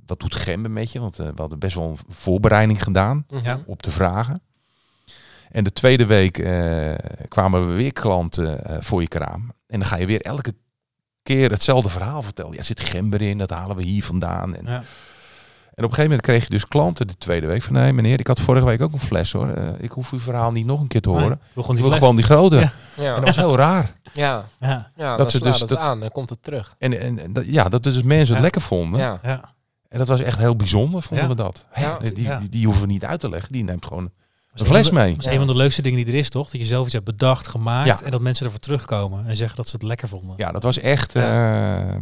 wat 0.06 0.20
doet 0.20 0.34
Gemben 0.34 0.72
met 0.72 0.92
je? 0.92 1.00
Want 1.00 1.18
eh, 1.18 1.26
we 1.26 1.40
hadden 1.40 1.58
best 1.58 1.74
wel 1.74 1.88
een 1.88 1.98
voorbereiding 2.08 2.82
gedaan. 2.82 3.26
Ja. 3.42 3.60
op 3.66 3.82
de 3.82 3.90
vragen. 3.90 4.42
En 5.50 5.64
de 5.64 5.72
tweede 5.72 6.06
week 6.06 6.38
eh, 6.38 6.94
kwamen 7.28 7.68
we 7.68 7.72
weer 7.72 7.92
klanten 7.92 8.82
voor 8.84 9.00
je 9.00 9.08
kraam. 9.08 9.52
En 9.66 9.78
dan 9.78 9.88
ga 9.88 9.96
je 9.96 10.06
weer 10.06 10.20
elke 10.20 10.54
keer 11.22 11.50
hetzelfde 11.50 11.90
verhaal 11.90 12.22
vertellen. 12.22 12.52
Ja, 12.52 12.62
zit 12.62 12.80
gember 12.80 13.22
in, 13.22 13.38
dat 13.38 13.50
halen 13.50 13.76
we 13.76 13.82
hier 13.82 14.04
vandaan. 14.04 14.54
En, 14.54 14.64
Ja. 14.66 14.82
En 15.74 15.84
op 15.84 15.90
een 15.90 15.96
gegeven 15.96 16.02
moment 16.02 16.20
kreeg 16.22 16.42
je 16.42 16.50
dus 16.50 16.68
klanten 16.68 17.06
de 17.06 17.16
tweede 17.18 17.46
week 17.46 17.62
van... 17.62 17.72
nee 17.72 17.92
meneer, 17.92 18.18
ik 18.20 18.26
had 18.26 18.40
vorige 18.40 18.64
week 18.64 18.80
ook 18.82 18.92
een 18.92 18.98
fles 19.00 19.32
hoor. 19.32 19.48
Eh, 19.48 19.64
ik 19.78 19.90
hoef 19.90 20.12
uw 20.12 20.18
verhaal 20.20 20.52
niet 20.52 20.66
nog 20.66 20.80
een 20.80 20.86
keer 20.86 21.00
te 21.00 21.08
horen. 21.08 21.28
Nee, 21.28 21.36
we 21.36 21.44
begon 21.54 21.76
Ik 21.76 21.80
die 21.80 21.90
wil 21.90 21.90
fles. 21.90 21.98
gewoon 21.98 22.16
die 22.16 22.24
grote. 22.24 22.56
Ja. 22.96 23.08
En 23.10 23.14
dat 23.14 23.24
was 23.24 23.36
heel 23.36 23.56
raar. 23.56 23.92
ja, 24.12 24.44
Ja, 24.60 24.90
ja 24.94 25.08
Dat 25.08 25.18
dan 25.18 25.30
ze 25.30 25.36
slaat 25.36 25.50
dus 25.52 25.60
het 25.60 25.68
dat- 25.68 25.78
aan, 25.78 26.00
dan 26.00 26.10
komt 26.10 26.30
het 26.30 26.42
terug. 26.42 26.74
En, 26.78 27.00
en, 27.00 27.18
en 27.18 27.32
dat- 27.32 27.46
ja, 27.46 27.68
dat 27.68 27.82
dus 27.82 28.02
mensen 28.02 28.34
het 28.34 28.42
lekker 28.42 28.60
vonden. 28.60 29.00
Ja, 29.00 29.18
ja. 29.22 29.54
En 29.88 29.98
dat 29.98 30.08
was 30.08 30.20
echt 30.20 30.38
heel 30.38 30.56
bijzonder, 30.56 31.02
vonden 31.02 31.24
Ja. 31.28 31.30
we 31.34 31.42
dat. 31.42 31.64
Ja. 31.74 31.98
Die, 31.98 32.12
die, 32.12 32.48
die, 32.48 32.64
hoeven 32.64 32.82
we 32.86 32.92
niet 32.92 33.04
uit 33.04 33.20
te 33.20 33.28
leggen. 33.28 33.52
Die 33.52 33.64
neemt 33.64 33.86
gewoon 33.86 34.10
een 34.54 34.66
fles 34.66 34.90
mee. 34.90 35.10
Dat 35.10 35.18
is 35.18 35.24
Ja. 35.24 35.30
een 35.32 35.38
van 35.38 35.46
de 35.46 35.54
leukste 35.56 35.82
dingen 35.82 36.04
die 36.04 36.12
er 36.12 36.18
is, 36.18 36.28
toch? 36.28 36.50
Dat 36.50 36.60
je 36.60 36.66
zelf 36.66 36.84
iets 36.84 36.92
hebt 36.92 37.04
bedacht, 37.04 37.48
gemaakt 37.48 37.86
Ja. 37.88 38.00
en 38.04 38.10
dat 38.10 38.20
mensen 38.20 38.44
ervoor 38.44 38.60
terugkomen 38.60 39.26
en 39.26 39.36
zeggen 39.36 39.56
dat 39.56 39.68
ze 39.68 39.74
het 39.74 39.82
lekker 39.84 40.08
vonden. 40.08 40.34
Ja, 40.36 40.52
dat 40.52 40.62
was 40.62 40.78
echt 40.78 41.14
eh, 41.14 41.94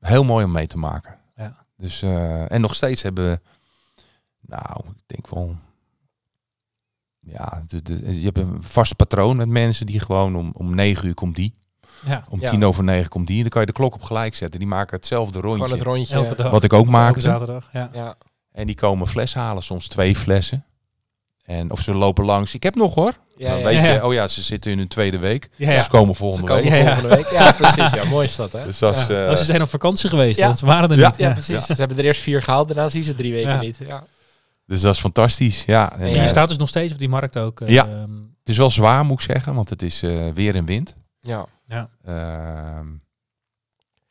heel 0.00 0.24
mooi 0.24 0.44
om 0.44 0.52
mee 0.52 0.66
te 0.66 0.78
maken. 0.78 1.14
Ja. 1.36 1.65
Dus, 1.76 2.02
eh, 2.02 2.50
en 2.52 2.60
nog 2.60 2.74
steeds 2.74 3.02
hebben 3.02 3.30
we, 3.30 3.40
nou, 4.40 4.80
ik 4.88 5.02
denk 5.06 5.28
wel, 5.28 5.56
ja, 7.20 7.62
de, 7.66 7.82
de- 7.82 8.20
je 8.20 8.24
hebt 8.24 8.38
een 8.38 8.62
vast 8.62 8.96
patroon 8.96 9.36
met 9.36 9.48
mensen 9.48 9.86
die 9.86 10.00
gewoon 10.00 10.36
om, 10.36 10.50
om 10.56 10.74
negen 10.74 11.08
uur 11.08 11.14
komt 11.14 11.36
die, 11.36 11.54
Ja. 12.06 12.24
om 12.28 12.40
Ja. 12.40 12.50
tien 12.50 12.64
over 12.64 12.84
negen 12.84 13.08
komt 13.10 13.26
die. 13.26 13.36
En 13.36 13.42
dan 13.42 13.50
kan 13.50 13.60
je 13.60 13.66
de 13.66 13.72
klok 13.72 13.94
op 13.94 14.02
gelijk 14.02 14.34
zetten. 14.34 14.58
Die 14.58 14.68
maken 14.68 14.96
hetzelfde 14.96 15.40
gewoon 15.40 15.56
rondje. 15.56 15.74
het 15.74 15.84
rondje. 15.84 16.14
Elke 16.14 16.34
dag. 16.42 16.50
Wat 16.50 16.64
ik 16.64 16.72
ook 16.72 16.86
maakte. 16.86 17.20
zaterdag. 17.20 17.68
Ja. 17.72 17.90
Ja, 17.92 18.16
En 18.52 18.66
die 18.66 18.74
komen 18.76 19.06
fles 19.06 19.34
halen, 19.34 19.62
soms 19.62 19.88
twee 19.88 20.16
flessen. 20.16 20.64
En 21.44 21.70
of 21.70 21.80
ze 21.80 21.94
lopen 21.94 22.24
langs. 22.24 22.54
Ik 22.54 22.62
heb 22.62 22.74
nog 22.74 22.94
hoor. 22.94 23.12
Ja, 23.36 23.48
dan 23.50 23.58
ja. 23.58 23.64
weet 23.64 23.74
ja. 23.84 23.92
je, 23.92 24.04
oh 24.04 24.12
ja, 24.12 24.28
ze 24.28 24.42
zitten 24.42 24.70
in 24.72 24.78
hun 24.78 24.88
tweede 24.88 25.18
week. 25.18 25.48
Ja, 25.56 25.70
ja. 25.72 25.82
Ze 25.82 25.88
komen 25.90 26.14
Ze 26.14 26.20
volgende 26.20 26.46
komen 26.48 26.62
week. 26.62 26.72
Ja, 26.72 26.78
ja. 26.78 26.92
volgende 26.96 27.16
week. 27.16 27.30
Ja, 27.30 27.52
precies. 27.52 27.90
Ja, 27.92 28.04
mooi 28.04 28.24
is 28.26 28.36
dat, 28.36 28.52
hè? 28.52 28.64
Dus 28.64 28.80
eh, 28.80 28.88
Oh, 28.88 29.36
ze 29.36 29.44
zijn 29.44 29.62
op 29.62 29.68
vakantie 29.68 30.08
geweest, 30.08 30.38
Ja. 30.38 30.46
want 30.46 30.58
ze 30.58 30.66
waren 30.66 30.90
er 30.90 30.98
Ja. 30.98 31.06
niet. 31.08 31.16
Ja, 31.16 31.32
precies. 31.32 31.66
Ze 31.66 31.74
hebben 31.74 31.98
er 31.98 32.04
eerst 32.04 32.20
vier 32.22 32.42
gehaald, 32.42 32.68
daarna 32.68 32.88
zien 32.88 33.04
ze 33.04 33.14
drie 33.14 33.32
weken 33.32 33.50
Ja. 33.50 33.60
niet. 33.60 33.78
Ja. 33.86 34.04
dus 34.66 34.80
dat 34.80 34.94
is 34.94 35.00
fantastisch. 35.00 35.64
Ja, 35.64 35.98
en, 35.98 36.10
je 36.22 36.28
staat 36.28 36.48
dus 36.48 36.56
nog 36.56 36.68
steeds 36.68 36.92
op 36.92 36.98
die 36.98 37.08
markt 37.08 37.38
ook. 37.38 37.60
eh, 37.60 37.68
Ja. 37.68 37.86
ehm, 37.88 38.12
Het 38.38 38.48
is 38.54 38.56
wel 38.58 38.70
zwaar, 38.70 39.04
moet 39.04 39.20
ik 39.20 39.30
zeggen, 39.30 39.54
want 39.54 39.70
het 39.70 39.82
is 39.82 40.02
eh, 40.02 40.28
weer 40.34 40.54
en 40.54 40.64
wind. 40.64 40.94
Ja. 41.20 41.46
ja. 41.68 41.88
Ehm, 42.04 42.86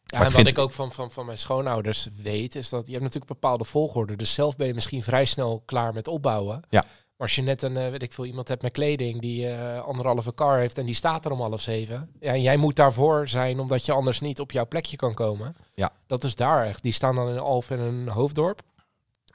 Ja, 0.05 0.19
en 0.21 0.27
ik 0.27 0.31
wat 0.33 0.47
ik 0.47 0.57
ook 0.57 0.71
van, 0.71 0.91
van, 0.91 1.11
van 1.11 1.25
mijn 1.25 1.37
schoonouders 1.37 2.07
weet, 2.21 2.55
is 2.55 2.69
dat 2.69 2.83
je 2.85 2.91
hebt 2.91 3.03
natuurlijk 3.03 3.31
een 3.31 3.37
bepaalde 3.39 3.63
volgorde. 3.63 4.15
Dus 4.15 4.33
zelf 4.33 4.55
ben 4.55 4.67
je 4.67 4.73
misschien 4.73 5.03
vrij 5.03 5.25
snel 5.25 5.63
klaar 5.65 5.93
met 5.93 6.07
opbouwen. 6.07 6.61
Ja. 6.69 6.83
Maar 7.17 7.27
als 7.27 7.35
je 7.35 7.41
net 7.41 7.61
een, 7.61 7.77
eh, 7.77 7.89
weet 7.89 8.01
ik 8.01 8.11
veel, 8.13 8.25
iemand 8.25 8.47
hebt 8.47 8.61
met 8.61 8.71
kleding 8.71 9.21
die 9.21 9.49
eh 9.49 9.81
anderhalve 9.81 10.33
car 10.33 10.57
heeft 10.57 10.77
en 10.77 10.85
die 10.85 10.95
staat 10.95 11.25
er 11.25 11.31
om 11.31 11.39
half 11.41 11.61
zeven. 11.61 12.09
Ja, 12.19 12.33
en 12.33 12.41
jij 12.41 12.57
moet 12.57 12.75
daarvoor 12.75 13.27
zijn, 13.27 13.59
omdat 13.59 13.85
je 13.85 13.91
anders 13.91 14.19
niet 14.19 14.39
op 14.39 14.51
jouw 14.51 14.67
plekje 14.67 14.95
kan 14.95 15.13
komen. 15.13 15.55
Ja. 15.73 15.91
Dat 16.07 16.23
is 16.23 16.35
daar 16.35 16.65
echt. 16.65 16.83
Die 16.83 16.91
staan 16.91 17.15
dan 17.15 17.29
in 17.29 17.39
Alf 17.39 17.69
en 17.69 17.79
een 17.79 18.07
hoofddorp. 18.07 18.61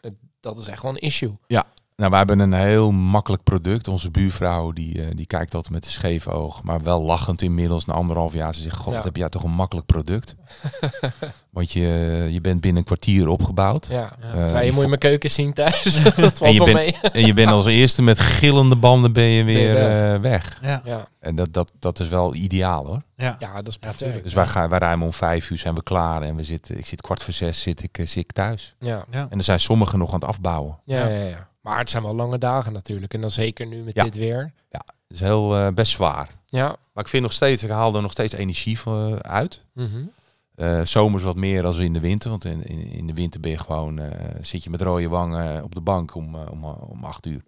Eh, 0.00 0.10
Dat 0.40 0.58
is 0.58 0.66
echt 0.66 0.82
wel 0.82 0.90
een 0.90 0.98
issue. 0.98 1.36
Nou, 2.00 2.10
we 2.10 2.16
hebben 2.16 2.38
een 2.38 2.52
heel 2.52 2.90
makkelijk 2.92 3.42
product. 3.42 3.88
Onze 3.88 4.10
buurvrouw 4.10 4.72
die, 4.72 5.02
eh, 5.02 5.06
die 5.16 5.26
kijkt 5.26 5.54
altijd 5.54 5.74
met 5.74 5.84
een 5.84 5.90
scheef 5.90 6.28
oog, 6.28 6.62
maar 6.62 6.82
wel 6.82 7.02
lachend 7.02 7.42
inmiddels 7.42 7.84
na 7.84 7.94
anderhalf 7.94 8.32
jaar. 8.32 8.54
Ze 8.54 8.62
zegt, 8.62 8.76
god, 8.76 8.92
Ja. 8.94 9.02
heb 9.02 9.16
jij 9.16 9.28
toch 9.28 9.42
een 9.42 9.50
makkelijk 9.50 9.86
product. 9.86 10.34
want 11.50 11.72
je, 11.72 11.80
je 12.30 12.40
bent 12.40 12.60
binnen 12.60 12.78
een 12.80 12.86
kwartier 12.86 13.28
opgebouwd. 13.28 13.86
Ja. 13.90 14.12
Ja. 14.34 14.46
Eh, 14.46 14.64
je 14.64 14.72
moet 14.72 14.82
je 14.82 14.88
mijn 14.88 15.00
keuken 15.00 15.30
zien 15.30 15.52
thuis. 15.52 16.02
dat 16.16 16.38
valt 16.38 16.56
wel 16.58 16.66
mee. 16.72 16.96
En 17.12 17.26
je 17.26 17.32
bent 17.34 17.50
als 17.50 17.66
eerste 17.66 18.02
met 18.02 18.18
gillende 18.20 18.76
banden 18.76 19.12
ben 19.12 19.24
je 19.24 19.44
Ben 19.44 19.52
je 19.52 19.58
weer 19.58 19.74
weg. 19.74 20.14
eh, 20.14 20.20
weg. 20.20 20.58
Ja. 20.62 20.82
Ja. 20.84 21.06
En 21.20 21.34
dat, 21.34 21.52
dat, 21.52 21.72
dat 21.78 22.00
is 22.00 22.08
wel 22.08 22.34
ideaal 22.34 22.86
hoor. 22.86 23.02
Ja. 23.16 23.36
ja, 23.38 23.54
dat 23.54 23.68
is 23.68 23.78
perfect. 23.78 24.22
Dus 24.22 24.34
wij, 24.34 24.46
gaan, 24.46 24.68
wij 24.68 24.78
ruimen 24.78 25.06
om 25.06 25.12
vijf 25.12 25.50
uur 25.50 25.58
zijn 25.58 25.74
we 25.74 25.82
klaar 25.82 26.22
en 26.22 26.36
we 26.36 26.42
zitten, 26.42 26.78
ik 26.78 26.86
zit 26.86 27.00
kwart 27.00 27.22
voor 27.22 27.32
zes 27.32 27.60
zit 27.62 27.82
ik, 27.82 27.96
zit 27.96 28.16
ik 28.16 28.32
thuis. 28.32 28.74
Ja. 28.78 29.04
Ja. 29.10 29.26
En 29.30 29.38
er 29.38 29.44
zijn 29.44 29.60
sommigen 29.60 29.98
nog 29.98 30.08
aan 30.12 30.20
het 30.20 30.28
afbouwen. 30.28 30.78
Ja, 30.84 31.06
Ja. 31.08 31.24
ja. 31.24 31.48
Ja, 31.62 31.70
Maar 31.70 31.78
het 31.78 31.90
zijn 31.90 32.02
wel 32.02 32.14
lange 32.14 32.38
dagen 32.38 32.72
natuurlijk. 32.72 33.14
En 33.14 33.20
dan 33.20 33.30
zeker 33.30 33.66
nu 33.66 33.82
met 33.82 33.94
Ja. 33.94 34.04
dit 34.04 34.14
weer. 34.14 34.52
Het 34.68 35.18
is 35.18 35.20
heel 35.20 35.56
eh, 35.56 35.68
best 35.68 35.92
zwaar. 35.92 36.28
Ja. 36.46 36.66
Maar 36.92 37.04
ik 37.04 37.10
vind 37.10 37.22
nog 37.22 37.32
steeds, 37.32 37.62
ik 37.62 37.70
haal 37.70 37.94
er 37.94 38.02
nog 38.02 38.10
steeds 38.12 38.32
energie 38.34 38.78
van, 38.78 39.18
eh, 39.22 39.30
uit. 39.30 39.64
Eh, 40.54 40.80
zomers 40.84 41.22
wat 41.22 41.36
meer 41.36 41.62
dan 41.62 41.80
in 41.80 41.92
de 41.92 42.00
winter. 42.00 42.30
Want 42.30 42.44
in, 42.44 42.66
in, 42.66 42.78
in 42.86 43.06
de 43.06 43.12
winter 43.14 43.40
ben 43.40 43.50
je 43.50 43.58
gewoon, 43.58 43.98
eh, 43.98 44.10
zit 44.40 44.64
je 44.64 44.70
met 44.70 44.80
rode 44.82 45.08
wangen 45.08 45.64
op 45.64 45.74
de 45.74 45.80
bank 45.80 46.14
om, 46.14 46.34
om, 46.36 46.64
om 46.64 47.04
acht 47.04 47.26
uur. 47.26 47.42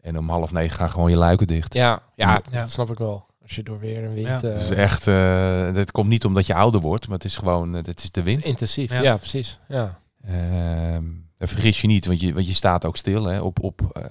En 0.00 0.18
om 0.18 0.28
half 0.30 0.52
negen 0.52 0.76
gaan 0.78 0.90
gewoon 0.90 1.10
je 1.10 1.16
luiken 1.16 1.46
dicht. 1.46 1.74
Ja, 1.74 2.00
ja, 2.14 2.40
Ja. 2.50 2.60
dat 2.60 2.70
snap 2.70 2.90
ik 2.90 2.98
wel. 2.98 3.26
Als 3.42 3.54
je 3.56 3.62
door 3.62 3.78
weer 3.78 4.04
en 4.04 4.14
wind... 4.14 4.26
Ja. 4.40 4.48
Het 4.48 4.58
is 4.58 4.70
echt, 4.70 5.06
eh 5.06 5.74
dat 5.74 5.90
komt 5.90 6.08
niet 6.08 6.24
omdat 6.24 6.46
je 6.46 6.54
ouder 6.54 6.80
wordt, 6.80 7.06
maar 7.08 7.16
het 7.16 7.26
is 7.26 7.36
gewoon, 7.36 7.72
het 7.72 7.86
is 7.88 7.94
de 7.94 8.20
het 8.20 8.28
is 8.28 8.34
wind. 8.34 8.44
intensief. 8.44 8.92
Ja. 8.92 9.02
Ja, 9.02 9.16
precies. 9.16 9.58
Ja. 9.68 10.00
Ehm, 10.24 11.04
en 11.38 11.48
vergis 11.48 11.80
je 11.80 11.86
niet, 11.86 12.06
want 12.06 12.20
je, 12.20 12.32
want 12.32 12.46
je 12.46 12.54
staat 12.54 12.84
ook 12.84 12.96
stil 12.96 13.24
hè, 13.24 13.40
op, 13.40 13.62
op 13.62 13.80
eh, 13.92 14.04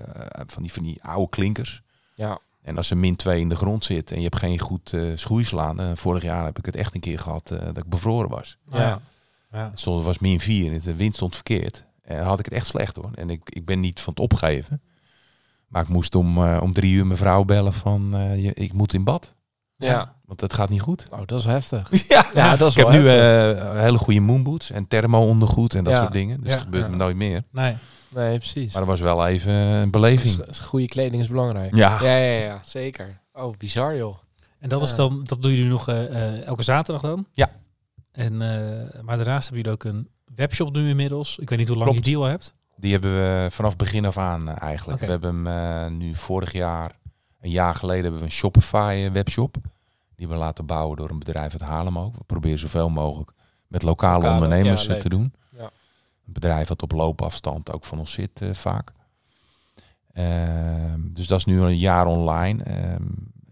van, 0.48 0.64
die, 0.64 0.74
van 0.74 0.84
die 0.84 1.04
oude 1.04 1.30
klinkers. 1.30 1.82
Ja. 2.16 2.40
En 2.62 2.78
als 2.78 2.90
er 2.90 2.98
min 2.98 3.16
2 3.16 3.40
in 3.40 3.50
de 3.50 3.56
grond 3.56 3.86
zit 3.86 4.12
en 4.12 4.18
je 4.18 4.24
hebt 4.24 4.38
geen 4.40 4.60
goed 4.60 4.94
eh 4.94 5.02
schoeislaan. 5.16 5.80
eh, 5.80 5.92
vorig 5.94 6.24
jaar 6.24 6.46
heb 6.46 6.58
ik 6.58 6.66
het 6.66 6.76
echt 6.76 6.94
een 6.94 7.00
keer 7.00 7.20
gehad 7.20 7.52
eh, 7.52 7.60
dat 7.60 7.78
ik 7.78 7.90
bevroren 7.90 8.30
was. 8.30 8.58
Ja. 8.72 9.00
Ja. 9.52 9.70
Het 9.70 9.80
stond, 9.80 9.96
het 9.96 10.06
was 10.06 10.20
min 10.20 10.40
4 10.40 10.72
en 10.74 10.80
de 10.84 10.96
wind 10.96 11.16
stond 11.16 11.34
verkeerd. 11.36 11.84
En 12.02 12.18
dan 12.18 12.26
had 12.26 12.40
ik 12.40 12.46
het 12.46 12.54
echt 12.54 12.68
slecht 12.68 12.96
hoor. 12.96 13.12
En 13.16 13.30
ik, 13.30 13.42
ik 13.50 13.66
ben 13.66 13.80
niet 13.80 14.00
van 14.00 14.14
het 14.14 14.22
opgeven. 14.22 14.82
Maar 15.68 15.82
ik 15.82 15.88
moest 15.88 16.16
om, 16.16 16.38
eh, 16.38 16.60
om 16.62 16.74
drie 16.74 16.94
uur 16.94 17.06
mijn 17.06 17.18
vrouw 17.18 17.44
bellen 17.44 17.74
van 17.74 18.16
eh, 18.16 18.44
je, 18.44 18.54
ik 18.54 18.74
moet 18.74 18.94
in 18.94 19.04
bad. 19.04 19.34
Ja. 19.76 20.16
Want 20.28 20.42
het 20.42 20.54
gaat 20.54 20.70
niet 20.70 20.82
goed. 20.82 21.06
Oh, 21.10 21.20
dat 21.26 21.40
is 21.40 21.46
heftig. 21.46 21.90
Ja, 22.08 22.26
Ja, 22.34 22.56
dat 22.56 22.68
is 22.70 22.76
ik 22.78 22.84
heb 22.86 22.92
wel 22.92 23.02
nu 23.02 23.08
heftig. 23.08 23.66
eh, 23.66 23.80
hele 23.82 23.98
goede 23.98 24.20
moonboots 24.20 24.72
en 24.72 24.88
thermo-ondergoed 24.88 25.76
en 25.76 25.84
dat 25.84 25.94
Ja. 25.94 26.00
soort 26.00 26.14
dingen. 26.14 26.40
Dus 26.42 26.50
Ja. 26.50 26.56
dat 26.56 26.64
gebeurt 26.64 26.84
Ja. 26.84 26.90
me 26.90 26.96
nooit 26.96 27.16
meer. 27.16 27.44
Nee. 27.52 27.76
Nee, 28.10 28.38
precies. 28.38 28.74
Maar 28.74 28.82
dat 28.82 28.92
was 28.92 29.02
wel 29.02 29.28
even 29.28 29.52
een 29.54 29.92
beleving. 29.92 30.46
goede 30.62 30.86
kleding 30.86 31.22
is 31.22 31.28
belangrijk. 31.28 31.76
Ja. 31.76 31.98
Ja, 32.02 32.18
ja, 32.18 32.40
ja, 32.44 32.60
zeker. 32.64 33.20
Oh, 33.34 33.54
bizar 33.58 33.96
joh. 33.96 34.16
En 34.60 34.70
dat, 34.70 34.82
is 34.82 34.96
dan, 34.96 35.22
dat 35.24 35.42
doen 35.42 35.52
jullie 35.54 35.70
nog 35.70 35.88
eh, 35.88 36.06
eh, 36.38 36.46
elke 36.46 36.64
zaterdag 36.64 37.02
dan? 37.02 37.26
Ja. 37.34 37.50
En, 38.12 38.42
eh, 38.42 39.02
maar 39.02 39.16
daarnaast 39.18 39.50
hebben 39.50 39.64
jullie 39.64 39.72
ook 39.72 39.84
een 39.84 40.10
webshop 40.36 40.76
nu 40.76 40.90
inmiddels. 40.90 41.38
Ik 41.40 41.50
weet 41.50 41.60
niet 41.60 41.68
hoe 41.68 41.78
lang 41.78 41.90
Klopt. 41.90 42.06
je 42.06 42.12
die 42.12 42.22
al 42.22 42.28
hebt. 42.30 42.54
Die 42.76 42.92
hebben 42.92 43.12
we 43.12 43.48
vanaf 43.52 43.76
begin 43.76 44.06
af 44.06 44.18
aan 44.18 44.58
eigenlijk. 44.58 45.00
We 45.00 45.06
hebben 45.06 45.46
hem 45.46 45.98
nu 45.98 46.16
vorig 46.16 46.52
jaar, 46.52 46.92
een 47.42 47.50
jaar 47.50 47.76
geleden, 47.76 48.02
hebben 48.04 48.20
we 48.20 48.26
een 48.26 48.32
Shopify 48.32 49.10
webshop. 49.12 49.56
Die 50.18 50.28
we 50.28 50.36
laten 50.36 50.66
bouwen 50.66 50.98
door 50.98 51.10
een 51.10 51.20
bedrijf 51.20 51.52
uit 51.52 51.62
Haarlem 51.62 52.00
ook. 52.00 52.16
We 52.16 52.24
proberen 52.26 52.60
zoveel 52.60 52.90
mogelijk 52.90 53.32
met 53.68 53.84
lokale, 53.84 54.24
Lokale, 54.24 54.34
ondernemers 54.34 54.86
ja, 54.86 54.94
eh, 54.94 55.00
te 55.00 55.10
doen. 55.10 55.34
Ja. 55.58 55.64
Een 56.26 56.34
bedrijf 56.34 56.68
wat 56.68 56.82
op 56.82 56.92
loopafstand 56.92 57.72
ook 57.72 57.86
van 57.86 58.00
ons 58.00 58.12
zit 58.12 58.42
eh, 58.42 58.54
vaak. 58.54 58.92
Ehm, 60.14 61.00
dus 61.14 61.28
dat 61.28 61.40
is 61.40 61.46
nu 61.46 61.62
een 61.62 61.78
jaar 61.78 62.06
online. 62.06 62.64
Ehm, 62.64 63.04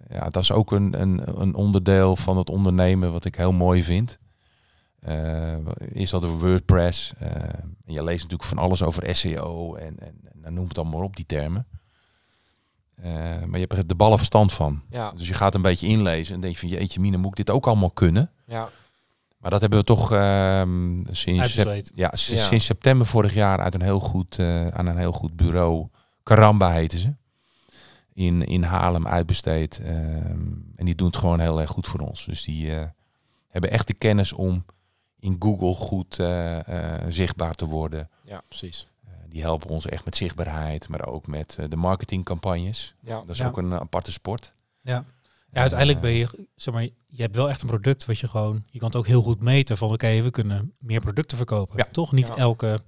ja, 0.09 0.29
dat 0.29 0.41
is 0.41 0.51
ook 0.51 0.71
een, 0.71 1.01
een, 1.01 1.41
een 1.41 1.55
onderdeel 1.55 2.15
van 2.15 2.37
het 2.37 2.49
ondernemen 2.49 3.11
wat 3.11 3.25
ik 3.25 3.35
heel 3.35 3.53
mooi 3.53 3.83
vind. 3.83 4.19
Eh 4.99 5.57
eerst 5.93 6.11
hadden 6.11 6.37
we 6.37 6.47
WordPress. 6.47 7.13
en 7.19 7.93
je 7.93 8.03
leest 8.03 8.23
natuurlijk 8.23 8.49
van 8.49 8.57
alles 8.57 8.83
over 8.83 9.15
SEO 9.15 9.75
en, 9.75 9.99
en, 9.99 10.21
en 10.43 10.53
noem 10.53 10.67
het 10.67 10.77
allemaal 10.77 11.03
op, 11.03 11.15
die 11.15 11.25
termen. 11.25 11.67
Eh, 12.95 13.11
maar 13.45 13.59
je 13.59 13.65
hebt 13.67 13.71
er 13.77 13.87
de 13.87 13.95
ballen 13.95 14.17
verstand 14.17 14.53
van. 14.53 14.81
Ja, 14.89 15.11
Dus 15.11 15.27
je 15.27 15.33
gaat 15.33 15.55
een 15.55 15.61
beetje 15.61 15.87
inlezen 15.87 16.35
en 16.35 16.41
denk 16.41 16.53
je 16.53 16.59
van 16.59 16.69
jeetje 16.69 16.99
mine, 16.99 17.17
moet 17.17 17.39
ik 17.39 17.45
dit 17.45 17.55
ook 17.55 17.67
allemaal 17.67 17.91
kunnen? 17.91 18.31
ja. 18.45 18.69
Maar 19.37 19.53
dat 19.53 19.61
hebben 19.63 19.79
we 19.79 19.85
toch 19.85 20.11
ehm, 20.11 21.03
sinds, 21.11 21.63
ja, 21.95 22.11
sinds 22.13 22.65
september 22.65 23.07
vorig 23.07 23.33
jaar 23.33 23.59
uit 23.59 23.73
een 23.73 23.81
heel 23.81 23.99
goed, 23.99 24.39
eh, 24.39 24.67
aan 24.67 24.85
een 24.85 24.97
heel 24.97 25.11
goed 25.11 25.35
bureau. 25.35 25.87
Karamba 26.23 26.71
heten 26.71 26.99
ze. 26.99 27.13
In, 28.13 28.45
in 28.45 28.63
Haarlem 28.63 29.07
uitbesteed. 29.07 29.79
ehm, 29.79 30.39
en 30.75 30.85
die 30.85 30.95
doen 30.95 31.07
het 31.07 31.17
gewoon 31.17 31.39
heel 31.39 31.61
erg 31.61 31.69
goed 31.69 31.87
voor 31.87 31.99
ons. 31.99 32.25
Dus 32.25 32.43
die 32.43 32.75
eh, 32.75 32.83
hebben 33.47 33.71
echt 33.71 33.87
de 33.87 33.93
kennis 33.93 34.33
om 34.33 34.65
in 35.19 35.35
Google 35.39 35.73
goed 35.73 36.19
eh, 36.19 36.67
eh, 36.67 37.03
zichtbaar 37.09 37.53
te 37.55 37.65
worden. 37.65 38.09
Ja, 38.23 38.41
precies. 38.47 38.87
Die 39.35 39.43
helpen 39.43 39.69
ons 39.69 39.85
echt 39.85 40.05
met 40.05 40.15
zichtbaarheid, 40.15 40.87
maar 40.89 41.05
ook 41.07 41.27
met 41.27 41.55
eh, 41.59 41.65
de 41.69 41.75
marketingcampagnes. 41.75 42.93
Ja. 43.01 43.15
Dat 43.19 43.29
is 43.29 43.37
Ja. 43.37 43.47
ook 43.47 43.57
een 43.57 43.73
aparte 43.73 44.11
sport. 44.11 44.53
Ja. 44.81 45.05
Ja, 45.51 45.61
uiteindelijk 45.61 45.99
ben 45.99 46.11
je, 46.11 46.47
zeg 46.55 46.73
maar, 46.73 46.83
je 47.07 47.21
hebt 47.21 47.35
wel 47.35 47.49
echt 47.49 47.61
een 47.61 47.67
product 47.67 48.05
wat 48.05 48.19
je 48.19 48.27
gewoon, 48.27 48.63
je 48.69 48.79
kan 48.79 48.87
het 48.87 48.97
ook 48.97 49.07
heel 49.07 49.21
goed 49.21 49.41
meten 49.41 49.77
van, 49.77 49.91
oké, 49.91 50.21
we 50.21 50.29
kunnen 50.31 50.73
meer 50.79 51.01
producten 51.01 51.37
verkopen. 51.37 51.77
Ja. 51.77 51.87
Toch? 51.91 52.11
Niet 52.11 52.27
Ja. 52.27 52.35
elke 52.35 52.79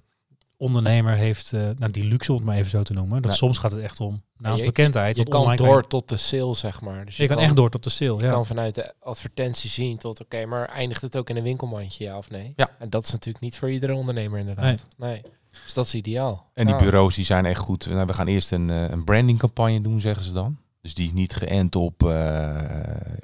ondernemer 0.56 1.14
heeft, 1.14 1.52
eh, 1.52 1.60
nou, 1.78 1.90
die 1.92 2.04
luxe 2.04 2.30
om 2.32 2.36
het 2.38 2.46
maar 2.46 2.56
even 2.56 2.70
zo 2.70 2.82
te 2.82 2.92
noemen. 2.92 3.16
Dat 3.22 3.30
Nee. 3.30 3.36
soms 3.40 3.58
gaat 3.58 3.70
het 3.70 3.80
echt 3.80 4.00
om, 4.00 4.22
naast 4.36 4.58
je- 4.60 4.66
bekendheid, 4.66 5.16
Je 5.16 5.24
kan 5.28 5.56
door 5.56 5.82
tot 5.86 6.08
de 6.08 6.16
sale, 6.16 6.54
zeg 6.54 6.80
maar. 6.80 7.04
Dus 7.04 7.16
je, 7.16 7.26
kan 7.26 7.38
echt 7.38 7.56
door 7.56 7.70
tot 7.70 7.84
de 7.84 7.90
sale. 7.90 8.16
Je 8.18 8.24
Ja. 8.24 8.30
kan 8.30 8.46
vanuit 8.46 8.74
de 8.74 8.94
advertentie 9.00 9.70
zien 9.70 9.96
tot, 9.98 10.20
oké, 10.20 10.44
maar 10.46 10.68
eindigt 10.68 11.00
het 11.00 11.16
ook 11.16 11.30
in 11.30 11.36
een 11.36 11.42
winkelmandje, 11.42 12.04
ja 12.04 12.16
of 12.18 12.30
nee? 12.30 12.52
Ja. 12.56 12.68
En 12.78 12.90
dat 12.90 13.04
is 13.04 13.12
natuurlijk 13.12 13.44
niet 13.44 13.58
voor 13.58 13.70
iedere 13.70 13.94
ondernemer 13.94 14.38
inderdaad. 14.38 14.86
Nee. 14.96 15.22
Dus 15.68 15.76
dat 15.76 15.86
is 15.86 15.94
ideaal. 15.94 16.50
En 16.54 16.66
die 16.66 16.74
Ja. 16.74 16.80
bureaus 16.80 17.14
die 17.14 17.24
zijn 17.24 17.46
echt 17.46 17.60
goed. 17.60 17.86
Nou, 17.86 18.06
we 18.06 18.14
gaan 18.14 18.26
eerst 18.26 18.52
een, 18.52 18.70
eh, 18.70 18.88
een 18.90 19.04
brandingcampagne 19.04 19.80
doen, 19.80 20.00
zeggen 20.00 20.24
ze 20.24 20.32
dan. 20.32 20.58
Dus 20.82 20.94
die 20.94 21.06
is 21.06 21.12
niet 21.12 21.34
geënt 21.34 21.76
op 21.76 22.02
eh, 22.02 22.56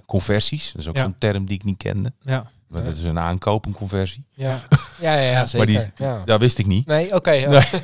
conversies. 0.07 0.73
Dat 0.73 0.81
is 0.83 0.89
ook 0.89 0.97
Ja. 0.97 1.03
zo'n 1.03 1.15
term 1.19 1.47
die 1.47 1.55
ik 1.57 1.65
niet 1.65 1.77
kende. 1.77 2.13
ja. 2.21 2.51
Maar 2.69 2.85
Dat 2.85 2.97
is 2.97 3.03
een 3.03 3.19
aankoop, 3.19 3.67
een 3.67 3.73
conversie. 3.73 4.25
Ja, 4.33 4.61
ja, 5.01 5.15
ja, 5.15 5.31
ja 5.31 5.47
zeker. 5.47 5.67
die- 5.67 5.81
ja. 5.97 6.23
Dat 6.25 6.41
wist 6.41 6.59
ik 6.59 6.67
niet. 6.67 6.87
Nee, 6.87 7.15
oké. 7.15 7.31
ja. 7.31 7.49
Nee. 7.49 7.61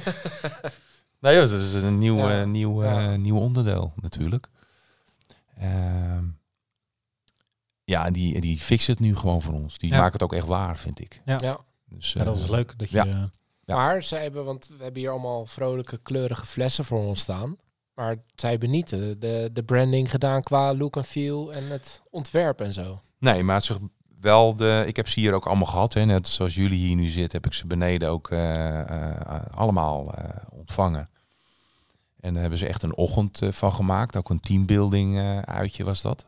Nee, 1.20 1.34
dat 1.36 1.50
is 1.50 1.72
een 1.74 1.98
nieuw, 1.98 2.16
Ja. 2.28 2.40
eh, 2.40 2.46
nieuw, 2.46 2.82
Ja. 2.84 3.16
nieuw 3.16 3.36
onderdeel 3.36 3.92
natuurlijk. 4.00 4.48
Ehm, 5.58 6.24
ja, 7.84 8.06
en 8.06 8.12
die, 8.12 8.40
die 8.40 8.58
fixen 8.58 8.92
het 8.92 9.02
nu 9.02 9.16
gewoon 9.16 9.42
voor 9.42 9.54
ons. 9.54 9.78
Die 9.78 9.90
Ja. 9.90 9.96
maken 9.96 10.12
het 10.12 10.22
ook 10.22 10.32
echt 10.32 10.46
waar, 10.46 10.78
vind 10.78 11.00
ik. 11.00 11.20
Ja. 11.24 11.58
Dus, 11.88 12.12
ja, 12.12 12.24
dat 12.24 12.36
is 12.36 12.48
leuk. 12.48 12.74
Dat 12.76 12.90
je. 12.90 13.28
Maar 13.74 14.02
zij 14.02 14.22
hebben, 14.22 14.44
want 14.44 14.70
we 14.76 14.82
hebben 14.82 15.00
hier 15.00 15.10
allemaal 15.10 15.46
vrolijke, 15.46 15.98
kleurige 16.02 16.46
flessen 16.46 16.84
voor 16.84 17.00
ons 17.00 17.20
staan. 17.20 17.56
Maar 17.94 18.16
zij 18.34 18.50
hebben 18.50 18.70
niet 18.70 18.88
de, 18.88 19.18
de, 19.18 19.50
de 19.52 19.62
branding 19.62 20.10
gedaan 20.10 20.42
qua 20.42 20.74
look 20.74 20.96
en 20.96 21.04
feel 21.04 21.52
en 21.52 21.70
het 21.70 22.02
ontwerp 22.10 22.60
en 22.60 22.72
zo. 22.72 23.00
Nee, 23.18 23.42
maar 23.42 23.54
het 23.54 23.70
is 23.70 23.76
wel 24.20 24.56
de. 24.56 24.84
Ik 24.86 24.96
heb 24.96 25.08
ze 25.08 25.20
hier 25.20 25.32
ook 25.32 25.46
allemaal 25.46 25.66
gehad. 25.66 25.94
Hè. 25.94 26.04
Net 26.04 26.28
zoals 26.28 26.54
jullie 26.54 26.78
hier 26.78 26.96
nu 26.96 27.08
zitten, 27.08 27.40
heb 27.40 27.46
ik 27.46 27.58
ze 27.58 27.66
beneden 27.66 28.08
ook 28.08 28.30
eh, 28.30 28.80
eh, 28.80 29.40
allemaal 29.50 30.14
eh, 30.14 30.24
ontvangen. 30.50 31.10
En 32.20 32.32
daar 32.32 32.40
hebben 32.40 32.58
ze 32.58 32.66
echt 32.66 32.82
een 32.82 32.96
ochtend 32.96 33.40
van 33.50 33.72
gemaakt. 33.72 34.16
Ook 34.16 34.30
een 34.30 34.40
teambuilding 34.40 35.18
uitje 35.44 35.84
was 35.84 36.02
dat. 36.02 36.26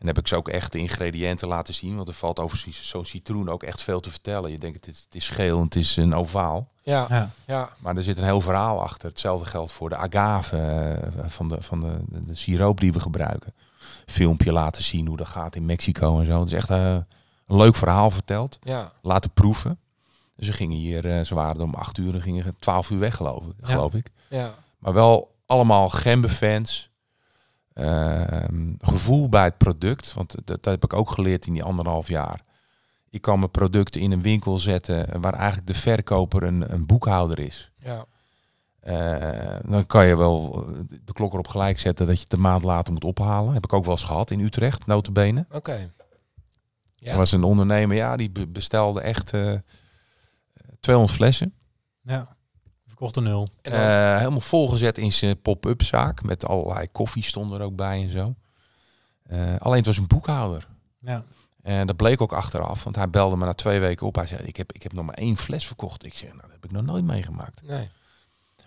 En 0.00 0.06
dan 0.06 0.14
heb 0.14 0.18
ik 0.18 0.26
ze 0.26 0.36
ook 0.36 0.48
echt 0.48 0.72
de 0.72 0.78
ingrediënten 0.78 1.48
laten 1.48 1.74
zien. 1.74 1.96
Want 1.96 2.08
er 2.08 2.14
valt 2.14 2.38
over 2.40 2.56
zo- 2.58 2.70
zo'n 2.70 3.04
citroen 3.04 3.48
ook 3.48 3.62
echt 3.62 3.82
veel 3.82 4.00
te 4.00 4.10
vertellen. 4.10 4.50
Je 4.50 4.58
denkt, 4.58 4.76
het 4.86 4.94
is, 4.94 5.00
het 5.04 5.14
is 5.14 5.28
geel 5.28 5.56
en 5.58 5.64
het 5.64 5.74
is 5.76 5.96
een 5.96 6.14
ovaal. 6.14 6.68
Ja, 6.82 7.06
ja. 7.08 7.30
ja. 7.46 7.70
Maar 7.78 7.96
er 7.96 8.02
zit 8.02 8.18
een 8.18 8.24
heel 8.24 8.40
verhaal 8.40 8.82
achter. 8.82 9.08
Hetzelfde 9.08 9.46
geldt 9.46 9.72
voor 9.72 9.88
de 9.88 9.96
agave 9.96 10.56
eh, 10.56 11.24
van, 11.28 11.48
de, 11.48 11.62
van 11.62 11.80
de, 11.80 11.98
de, 12.08 12.24
de 12.24 12.34
siroop 12.34 12.80
die 12.80 12.92
we 12.92 13.00
gebruiken. 13.00 13.54
Filmpje 14.06 14.52
laten 14.52 14.82
zien 14.82 15.06
hoe 15.06 15.16
dat 15.16 15.28
gaat 15.28 15.56
in 15.56 15.66
Mexico 15.66 16.20
en 16.20 16.26
zo. 16.26 16.38
Het 16.40 16.48
is 16.48 16.54
echt 16.54 16.70
eh, 16.70 16.92
een 17.46 17.56
leuk 17.56 17.76
verhaal 17.76 18.10
verteld. 18.10 18.58
ja. 18.62 18.92
Laten 19.02 19.30
proeven. 19.30 19.78
Dus 20.36 20.46
ze 20.46 20.52
gingen 20.52 20.76
hier, 20.76 21.10
eh, 21.18 21.24
ze 21.24 21.34
waren 21.34 21.56
er 21.56 21.62
om 21.62 21.74
acht 21.74 21.98
uur 21.98 22.14
en 22.14 22.22
gingen 22.22 22.56
twaalf 22.58 22.90
uur 22.90 22.98
weg 22.98 23.16
geloof 23.16 23.44
ik. 23.46 23.52
Geloof 23.62 23.94
ik. 23.94 24.10
ja. 24.28 24.54
Maar 24.78 24.92
wel 24.92 25.34
allemaal 25.46 25.88
Gembe-fans. 25.88 26.89
Ehm, 27.72 28.72
gevoel 28.78 29.28
bij 29.28 29.44
het 29.44 29.56
product. 29.58 30.12
Want 30.12 30.34
dat, 30.34 30.46
dat 30.46 30.64
heb 30.64 30.84
ik 30.84 30.92
ook 30.92 31.10
geleerd 31.10 31.46
in 31.46 31.52
die 31.52 31.62
anderhalf 31.62 32.08
jaar. 32.08 32.40
Ik 33.10 33.22
kan 33.22 33.38
mijn 33.38 33.50
producten 33.50 34.00
in 34.00 34.12
een 34.12 34.22
winkel 34.22 34.58
zetten 34.58 35.20
waar 35.20 35.34
eigenlijk 35.34 35.66
de 35.66 35.74
verkoper 35.74 36.42
een, 36.42 36.72
een 36.72 36.86
boekhouder 36.86 37.38
is. 37.38 37.70
ja. 37.74 38.04
Eh, 38.80 39.56
dan 39.70 39.86
kan 39.86 40.06
je 40.06 40.16
wel 40.16 40.64
de 41.04 41.12
klok 41.12 41.32
erop 41.32 41.48
gelijk 41.48 41.78
zetten 41.78 42.06
dat 42.06 42.16
je 42.16 42.22
het 42.22 42.32
een 42.32 42.40
maand 42.40 42.62
later 42.62 42.92
moet 42.92 43.04
ophalen. 43.04 43.52
Heb 43.54 43.64
ik 43.64 43.72
ook 43.72 43.84
wel 43.84 43.92
eens 43.92 44.02
gehad 44.04 44.30
in 44.30 44.40
Utrecht, 44.40 44.86
notabene. 44.86 45.46
Oké. 45.50 45.92
Ja. 46.96 47.10
Er 47.10 47.16
was 47.16 47.32
een 47.32 47.42
ondernemer, 47.44 47.96
ja, 47.96 48.16
die 48.16 48.30
be- 48.30 48.46
bestelde 48.46 49.00
echt 49.00 49.32
eh 49.32 49.52
200 50.80 51.16
flessen. 51.16 51.54
ja. 52.02 52.36
Verkocht 53.00 53.26
een 53.26 53.32
nul. 53.32 53.48
Eh, 53.62 54.16
helemaal 54.16 54.40
volgezet 54.40 54.98
in 54.98 55.12
zijn 55.12 55.40
pop-up 55.40 55.82
zaak. 55.82 56.22
Met 56.22 56.44
allerlei 56.44 56.88
koffie 56.92 57.22
stond 57.22 57.52
er 57.52 57.60
ook 57.60 57.76
bij 57.76 58.02
en 58.02 58.10
zo. 58.10 58.34
Eh, 59.22 59.56
alleen 59.58 59.76
het 59.76 59.86
was 59.86 59.96
een 59.96 60.06
boekhouder. 60.06 60.66
Ja. 60.98 61.24
En 61.62 61.86
dat 61.86 61.96
bleek 61.96 62.20
ook 62.20 62.32
achteraf, 62.32 62.84
want 62.84 62.96
hij 62.96 63.10
belde 63.10 63.36
me 63.36 63.44
na 63.44 63.52
twee 63.54 63.80
weken 63.80 64.06
op. 64.06 64.14
Hij 64.14 64.26
zei, 64.26 64.42
ik 64.42 64.56
heb, 64.56 64.72
ik 64.72 64.82
heb 64.82 64.92
nog 64.92 65.04
maar 65.04 65.14
één 65.14 65.36
fles 65.36 65.66
verkocht. 65.66 66.04
Ik 66.04 66.14
zei, 66.14 66.30
nou, 66.30 66.42
dat 66.42 66.50
heb 66.50 66.64
ik 66.64 66.70
nog 66.70 66.82
nooit 66.82 67.04
meegemaakt. 67.04 67.62
nee. 67.62 67.88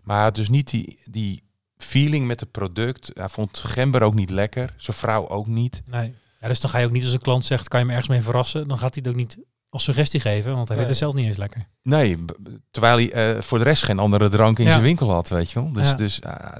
Maar 0.04 0.34
dus 0.34 0.50
niet 0.50 0.69
die, 0.69 1.00
die 1.04 1.43
feeling 1.78 2.28
met 2.28 2.39
het 2.39 2.52
product. 2.52 3.12
Hij 3.13 3.30
vond 3.30 3.60
Gember 3.60 4.02
ook 4.02 4.13
niet 4.13 4.30
lekker. 4.30 4.74
Zijn 4.78 4.98
vrouw 4.98 5.28
ook 5.28 5.48
niet. 5.48 5.84
Nee. 5.86 6.15
Ja, 6.41 6.48
dus 6.48 6.60
dan 6.60 6.69
ga 6.69 6.78
je 6.78 6.86
ook 6.86 6.91
niet 6.91 7.04
als 7.04 7.13
een 7.13 7.19
klant 7.19 7.46
zegt, 7.46 7.67
kan 7.67 7.80
je 7.80 7.86
me 7.86 7.91
ergens 7.91 8.10
mee 8.10 8.22
verrassen? 8.22 8.67
Dan 8.67 8.78
gaat 8.78 8.93
hij 8.93 9.04
het 9.06 9.13
ook 9.13 9.19
niet 9.19 9.38
als 9.74 9.84
suggestie 9.84 10.20
geven, 10.20 10.54
want 10.56 10.68
hij 10.68 10.78
Nee. 10.78 10.86
vindt 10.86 10.90
het 10.90 10.98
zelf 10.98 11.14
niet 11.14 11.26
eens 11.26 11.38
lekker. 11.38 11.68
Nee, 11.82 12.26
terwijl 12.72 12.96
hij 12.96 13.12
eh, 13.36 13.42
voor 13.42 13.58
de 13.58 13.64
rest 13.64 13.84
geen 13.84 14.00
andere 14.00 14.30
drank 14.30 14.60
in 14.60 14.66
Ja. 14.66 14.72
zijn 14.72 14.84
winkel 14.84 15.10
had, 15.12 15.30
weet 15.30 15.52
je 15.52 15.62
wel. 15.62 15.72
Dus, 15.74 15.90
Ja. 15.90 15.96
dus 15.96 16.22
ah, 16.22 16.58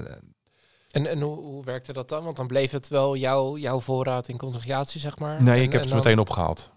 En, 0.90 1.06
en 1.06 1.20
hoe, 1.20 1.36
hoe 1.36 1.64
werkte 1.64 1.92
dat 1.92 2.08
dan? 2.08 2.24
Want 2.24 2.36
dan 2.36 2.46
bleef 2.46 2.70
het 2.70 2.88
wel 2.88 3.16
jouw, 3.16 3.56
jouw 3.56 3.80
voorraad 3.80 4.28
in 4.28 4.36
consignatie, 4.38 5.00
zeg 5.00 5.18
maar. 5.18 5.42
nee, 5.42 5.56
En- 5.56 5.62
ik 5.62 5.72
heb 5.72 5.80
het 5.80 5.90
dan- 5.90 5.98
meteen 5.98 6.18
opgehaald. 6.18 6.70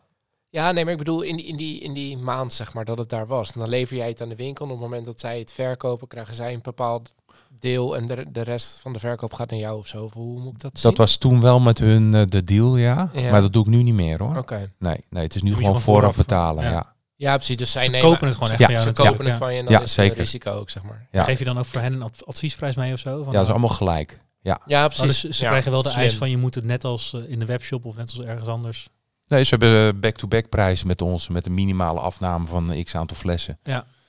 Ja, 0.50 0.72
nee, 0.72 0.84
maar 0.84 0.94
ik 0.94 1.00
bedoel 1.00 1.22
in 1.22 1.36
die, 1.36 1.46
in, 1.46 1.58
die, 1.58 1.80
in 1.80 1.94
die 1.94 2.18
maand, 2.18 2.54
zeg 2.54 2.74
maar, 2.74 2.86
dat 2.86 2.98
het 2.98 3.10
daar 3.10 3.28
was. 3.28 3.52
En 3.52 3.60
dan 3.60 3.70
lever 3.70 3.98
jij 3.98 4.08
het 4.08 4.22
aan 4.22 4.30
de 4.30 4.36
winkel. 4.36 4.66
En 4.66 4.72
op 4.72 4.78
het 4.80 4.88
moment 4.90 5.06
dat 5.06 5.20
zij 5.20 5.40
het 5.40 5.52
verkopen, 5.52 6.08
krijgen 6.08 6.36
zij 6.36 6.54
een 6.54 6.60
bepaald 6.62 7.14
deel. 7.62 7.98
En 7.98 8.08
de, 8.08 8.26
de 8.32 8.42
rest 8.42 8.80
van 8.80 8.94
de 8.94 9.00
verkoop 9.00 9.34
gaat 9.34 9.50
naar 9.50 9.60
jou 9.60 9.78
of 9.80 9.88
zo. 9.88 10.04
Of 10.04 10.14
hoe 10.14 10.40
moet 10.40 10.54
ik 10.54 10.60
dat 10.60 10.72
zien? 10.80 10.90
Dat 10.90 10.98
was 11.00 11.18
toen 11.18 11.42
wel 11.42 11.60
met 11.60 11.80
hun 11.80 12.14
eh, 12.14 12.22
de 12.26 12.44
deal, 12.44 12.78
ja. 12.78 13.10
Ja. 13.14 13.32
Maar 13.32 13.42
dat 13.42 13.54
doe 13.54 13.64
ik 13.64 13.70
nu 13.70 13.84
niet 13.84 13.94
meer 13.94 14.24
hoor. 14.24 14.38
Oké. 14.38 14.72
Nee, 14.80 15.04
nee, 15.10 15.24
het 15.24 15.36
is 15.36 15.42
nu 15.42 15.50
gewoon 15.56 15.64
vooraf 15.82 15.84
vooraf, 15.84 16.16
betalen. 16.16 16.64
ja. 16.64 16.70
Ja. 16.72 16.96
Ja, 17.16 17.36
precies. 17.36 17.58
Dus 17.58 17.72
zij 17.72 17.84
Ze 17.86 17.90
nemen... 17.90 18.10
kopen 18.10 18.28
het 18.28 18.36
gewoon 18.36 18.52
echt 18.52 18.60
ze, 18.60 18.66
van 18.66 18.74
jou 18.74 18.84
Ze 18.86 18.90
natuurlijk. 18.90 19.18
kopen 19.18 19.32
het 19.32 19.40
Ja. 19.40 19.46
van 19.46 19.54
je 19.54 19.60
en 19.60 19.66
dan 19.66 19.74
Ja, 19.74 19.82
is 19.82 19.94
zeker. 19.94 20.12
het 20.12 20.20
risico 20.20 20.52
ook, 20.52 20.70
zeg 20.70 20.84
maar. 20.84 21.08
Ja. 21.12 21.24
Geef 21.24 21.40
je 21.40 21.46
dan 21.46 21.58
ook 21.60 21.66
voor 21.66 21.82
hen 21.82 21.94
een 21.94 22.02
adv- 22.02 22.22
adviesprijs 22.22 22.76
mee 22.76 22.94
of 22.94 23.00
zo? 23.00 23.10
Van, 23.10 23.18
ja, 23.20 23.24
dat 23.24 23.34
is 23.34 23.48
nou, 23.48 23.50
allemaal 23.50 23.70
gelijk. 23.78 24.20
Ja. 24.42 24.62
Ja, 24.66 24.86
oh, 24.86 24.90
precies. 24.96 25.22
dus 25.22 25.38
ze 25.38 25.44
Ja, 25.44 25.50
krijgen 25.50 25.72
wel 25.72 25.82
de 25.84 25.90
slim. 25.90 26.02
eis 26.02 26.16
van 26.16 26.30
je 26.30 26.38
moet 26.38 26.56
het 26.56 26.64
net 26.64 26.84
als 26.84 27.14
eh, 27.14 27.30
in 27.30 27.40
de 27.40 27.46
webshop 27.46 27.86
of 27.86 27.96
net 27.96 28.14
als 28.18 28.26
ergens 28.26 28.48
anders. 28.50 28.90
Nee, 29.28 29.44
ze 29.44 29.50
hebben 29.50 29.88
eh, 29.94 30.00
back-to-back 30.00 30.50
prijzen 30.50 30.88
met 30.88 31.02
ons. 31.02 31.28
Met 31.28 31.46
een 31.46 31.54
minimale 31.54 32.00
afname 32.00 32.48
van 32.48 32.84
x 32.84 32.96
aantal 32.96 33.18
flessen. 33.18 33.60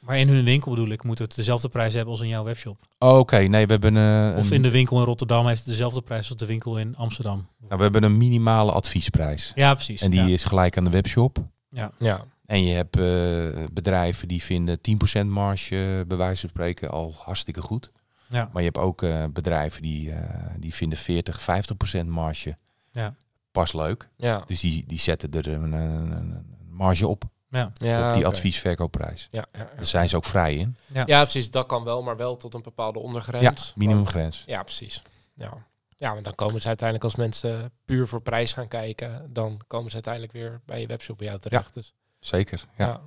Maar 0.01 0.19
in 0.19 0.29
hun 0.29 0.45
winkel 0.45 0.71
bedoel 0.71 0.89
ik, 0.89 1.03
moet 1.03 1.19
het 1.19 1.35
dezelfde 1.37 1.69
prijs 1.69 1.95
hebben 1.95 2.13
als 2.13 2.23
in 2.23 2.29
jouw 2.29 2.45
webshop. 2.45 2.79
Oh, 2.99 3.19
Oké, 3.19 3.37
nee, 3.39 3.67
we 3.67 3.73
hebben, 3.73 3.97
eh, 3.97 4.39
Of 4.39 4.47
een, 4.47 4.57
in 4.57 4.63
de 4.63 4.71
winkel 4.71 4.99
in 4.99 5.05
Rotterdam 5.05 5.47
heeft 5.47 5.59
het 5.59 5.69
dezelfde 5.69 6.03
prijs 6.03 6.29
als 6.29 6.37
de 6.37 6.47
winkel 6.47 6.79
in 6.79 6.97
Amsterdam. 6.97 7.47
nou, 7.59 7.77
we 7.77 7.83
hebben 7.83 8.03
een 8.03 8.17
minimale 8.17 8.73
adviesprijs. 8.73 9.53
Ja, 9.55 9.75
precies. 9.75 10.01
En 10.03 10.11
die 10.11 10.21
ja. 10.21 10.27
is 10.27 10.45
gelijk 10.45 10.77
aan 10.77 10.85
de 10.85 10.91
webshop. 10.91 11.39
Ja. 11.71 12.25
En 12.47 12.63
je 12.63 12.75
hebt 12.75 12.97
eh, 12.97 13.65
bedrijven 13.73 14.29
die 14.29 14.43
vinden 14.43 14.79
10% 15.23 15.27
marge, 15.27 16.05
bij 16.07 16.17
wijze 16.17 16.41
van 16.41 16.49
spreken, 16.51 16.91
al 16.91 17.15
hartstikke 17.19 17.61
goed. 17.61 17.91
Ja. 18.29 18.49
Maar 18.53 18.63
je 18.63 18.69
hebt 18.69 18.79
ook 18.79 19.03
eh, 19.03 19.25
bedrijven 19.33 19.83
die, 19.83 20.13
eh, 20.13 20.51
die 20.59 20.75
vinden 20.75 20.99
40, 20.99 21.41
50% 21.41 22.07
marge 22.07 22.57
Ja. 22.91 23.15
pas 23.53 23.73
leuk. 23.73 24.09
Ja. 24.17 24.43
Dus 24.47 24.61
die, 24.61 24.85
die 24.87 24.99
zetten 24.99 25.33
er 25.33 25.49
een, 25.49 25.73
een, 25.73 26.11
een 26.13 26.45
marge 26.71 27.07
op, 27.09 27.25
Ja. 27.51 27.71
Ja, 27.75 28.09
op 28.09 28.15
die 28.15 28.23
oké. 28.27 28.35
adviesverkoopprijs. 28.35 29.29
Ja, 29.31 29.45
ja, 29.53 29.59
ja. 29.59 29.69
Daar 29.75 29.85
zijn 29.85 30.09
ze 30.09 30.17
ook 30.17 30.25
vrij 30.25 30.55
in. 30.55 30.77
Ja. 30.87 31.03
ja, 31.07 31.23
precies. 31.23 31.51
Dat 31.51 31.67
kan 31.67 31.85
wel, 31.85 32.03
maar 32.03 32.17
wel 32.17 32.37
tot 32.37 32.55
een 32.55 32.63
bepaalde 32.63 32.99
Ja, 32.99 33.05
ondergrens. 33.05 33.73
minimumgrens. 33.77 34.43
Ja, 34.47 34.63
precies. 34.63 35.03
Ja. 35.35 35.53
ja, 35.97 36.13
want 36.13 36.25
dan 36.25 36.35
komen 36.35 36.61
ze 36.61 36.67
uiteindelijk 36.69 37.05
als 37.09 37.17
mensen 37.17 37.73
puur 37.85 38.07
voor 38.09 38.21
prijs 38.23 38.53
gaan 38.53 38.69
kijken, 38.69 39.33
dan 39.33 39.61
komen 39.67 39.89
ze 39.89 39.95
uiteindelijk 39.95 40.33
weer 40.33 40.61
bij 40.65 40.81
je 40.81 40.87
webshop 40.87 41.19
bij 41.19 41.27
jou 41.27 41.39
terecht. 41.41 41.75
Dus 41.75 41.95
Zeker. 42.19 42.65
Ja. 42.77 42.87
ja, 42.87 43.01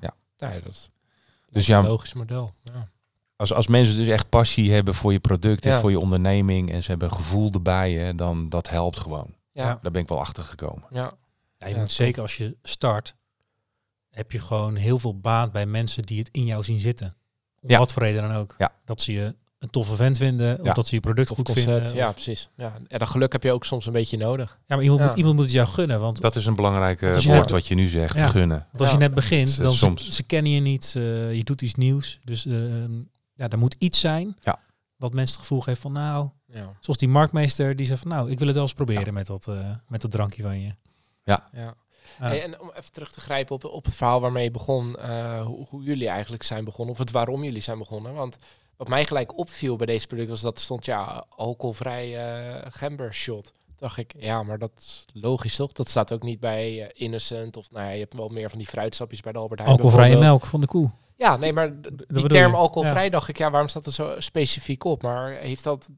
ja. 0.00 0.14
Ja. 0.36 0.48
Nee, 0.48 0.60
dat 0.62 0.72
is 0.72 0.90
Dus 1.50 1.68
een 1.68 1.74
ja, 1.74 1.82
logisch 1.82 2.12
model. 2.12 2.52
Ja. 2.62 2.88
als, 3.36 3.52
als 3.52 3.66
mensen 3.66 3.96
dus 3.96 4.06
echt 4.08 4.28
passie 4.28 4.72
hebben 4.72 4.94
voor 4.94 5.12
je 5.12 5.20
product 5.20 5.64
en 5.64 5.70
Ja. 5.70 5.80
voor 5.80 5.90
je 5.90 5.98
onderneming 6.00 6.70
en 6.72 6.82
ze 6.82 6.90
hebben 6.90 7.12
gevoel 7.12 7.52
erbij, 7.52 7.92
hè, 7.92 8.14
dan 8.14 8.48
dat 8.48 8.68
helpt 8.68 8.98
gewoon. 8.98 9.34
Ja. 9.52 9.78
Daar 9.82 9.90
ben 9.92 10.02
ik 10.02 10.08
wel 10.08 10.18
achter 10.20 10.42
gekomen. 10.42 10.84
Ja. 10.90 11.12
Ja, 11.56 11.66
je 11.66 11.74
Ja, 11.74 11.80
moet 11.80 11.90
zeker 11.92 12.22
als 12.22 12.36
je 12.36 12.56
start, 12.62 13.14
heb 14.18 14.32
je 14.32 14.38
gewoon 14.40 14.74
heel 14.76 14.98
veel 14.98 15.18
baat 15.18 15.52
bij 15.52 15.66
mensen 15.66 16.02
die 16.02 16.18
het 16.18 16.28
in 16.32 16.44
jou 16.44 16.62
zien 16.62 16.80
zitten. 16.80 17.16
Om 17.60 17.70
Ja. 17.70 17.78
wat 17.78 17.92
voor 17.92 18.02
reden 18.02 18.22
dan 18.22 18.32
ook. 18.32 18.54
Ja. 18.58 18.72
Dat 18.84 19.00
ze 19.00 19.12
je 19.12 19.34
een 19.58 19.70
toffe 19.70 19.96
vent 19.96 20.16
vinden, 20.16 20.60
of 20.60 20.66
Ja. 20.66 20.72
dat 20.72 20.86
ze 20.88 20.94
je 20.94 21.00
product 21.00 21.30
Of 21.30 21.36
goed 21.36 21.46
concept. 21.46 21.70
vinden. 21.70 21.94
Ja, 21.94 22.06
of- 22.08 22.12
precies. 22.14 22.48
Ja. 22.56 22.72
En 22.88 22.98
dat 22.98 23.08
geluk 23.08 23.32
heb 23.32 23.42
je 23.42 23.52
ook 23.52 23.64
soms 23.64 23.86
een 23.86 23.92
beetje 23.92 24.16
nodig. 24.16 24.58
ja, 24.66 24.74
maar 24.74 24.84
iemand, 24.84 25.00
Ja. 25.00 25.06
Moet, 25.06 25.16
iemand 25.16 25.34
moet 25.34 25.44
het 25.44 25.54
jou 25.54 25.68
gunnen. 25.68 26.00
Want, 26.00 26.20
Dat 26.20 26.36
is 26.36 26.46
een 26.46 26.54
belangrijk 26.54 27.02
eh, 27.02 27.12
woord 27.12 27.24
net- 27.26 27.50
wat 27.50 27.66
je 27.66 27.74
nu 27.74 27.86
zegt, 27.88 28.14
Ja. 28.16 28.26
gunnen. 28.26 28.58
want 28.58 28.80
als 28.80 28.90
je 28.90 28.96
net 28.98 29.14
begint, 29.14 29.62
dan 29.62 29.72
soms- 29.72 30.06
ze, 30.06 30.12
ze 30.12 30.22
kennen 30.22 30.52
je 30.52 30.60
niet. 30.60 30.92
eh, 30.96 31.34
je 31.34 31.44
doet 31.44 31.62
iets 31.62 31.74
nieuws. 31.74 32.18
Dus 32.24 32.46
eh, 32.46 32.54
ja, 33.34 33.48
er 33.48 33.58
moet 33.58 33.76
iets 33.78 34.00
zijn 34.00 34.36
Ja. 34.40 34.58
wat 34.96 35.12
mensen 35.12 35.32
het 35.36 35.46
gevoel 35.46 35.60
geeft 35.60 35.80
van 35.80 35.92
nou, 35.92 36.28
Ja. 36.46 36.72
zoals 36.80 36.98
die 36.98 37.08
marktmeester 37.08 37.76
die 37.76 37.86
zegt 37.86 38.00
van 38.02 38.10
nou, 38.10 38.30
ik 38.30 38.38
wil 38.38 38.46
het 38.46 38.56
wel 38.56 38.64
eens 38.64 38.74
proberen 38.74 39.14
met, 39.14 39.26
dat, 39.26 39.46
eh, 39.48 39.70
met 39.88 40.00
dat 40.00 40.10
drankje 40.10 40.42
van 40.42 40.60
je. 40.60 40.74
ja. 41.24 41.48
Ja. 41.52 41.74
Hey, 42.18 42.42
en 42.42 42.60
om 42.60 42.70
even 42.74 42.92
terug 42.92 43.12
te 43.12 43.20
grijpen 43.20 43.54
op, 43.54 43.64
op 43.64 43.84
het 43.84 43.94
verhaal 43.94 44.20
waarmee 44.20 44.44
je 44.44 44.50
begon, 44.50 44.96
eh, 44.96 45.44
hoe, 45.44 45.66
hoe 45.68 45.82
jullie 45.82 46.08
eigenlijk 46.08 46.42
zijn 46.42 46.64
begonnen, 46.64 46.94
of 46.94 47.00
het 47.00 47.10
waarom 47.10 47.44
jullie 47.44 47.62
zijn 47.62 47.78
begonnen. 47.78 48.14
Want 48.14 48.36
wat 48.76 48.88
mij 48.88 49.06
gelijk 49.06 49.38
opviel 49.38 49.76
bij 49.76 49.86
deze 49.86 50.06
product 50.06 50.28
was 50.28 50.40
dat 50.40 50.56
er 50.56 50.62
stond, 50.62 50.84
ja, 50.84 51.24
alcoholvrij 51.28 52.16
eh 52.16 52.66
gember 52.70 53.14
shot. 53.14 53.52
dacht 53.76 53.96
ik, 53.96 54.14
ja, 54.18 54.42
maar 54.42 54.58
dat 54.58 54.70
is 54.78 55.04
logisch 55.12 55.56
toch? 55.56 55.72
Dat 55.72 55.88
staat 55.88 56.12
ook 56.12 56.22
niet 56.22 56.40
bij 56.40 56.82
eh, 56.82 57.06
Innocent 57.06 57.56
of 57.56 57.70
nou 57.70 57.84
ja, 57.84 57.90
je 57.90 58.00
hebt 58.00 58.14
wel 58.14 58.28
meer 58.28 58.48
van 58.48 58.58
die 58.58 58.68
fruitsapjes 58.68 59.20
bij 59.20 59.32
de 59.32 59.38
Albert 59.38 59.60
Heijn. 59.60 59.72
Alcoholvrije 59.72 60.18
melk 60.18 60.46
van 60.46 60.60
de 60.60 60.66
koe. 60.66 60.90
Ja, 61.16 61.36
nee, 61.36 61.52
maar 61.52 61.80
die 62.08 62.26
term 62.26 62.54
alcoholvrij 62.54 63.10
dacht 63.10 63.28
ik, 63.28 63.38
ja, 63.38 63.50
waarom 63.50 63.68
staat 63.68 63.86
er 63.86 63.92
zo 63.92 64.14
specifiek 64.18 64.84
op? 64.84 65.02
Maar 65.02 65.30
heeft 65.30 65.64
dat, 65.64 65.88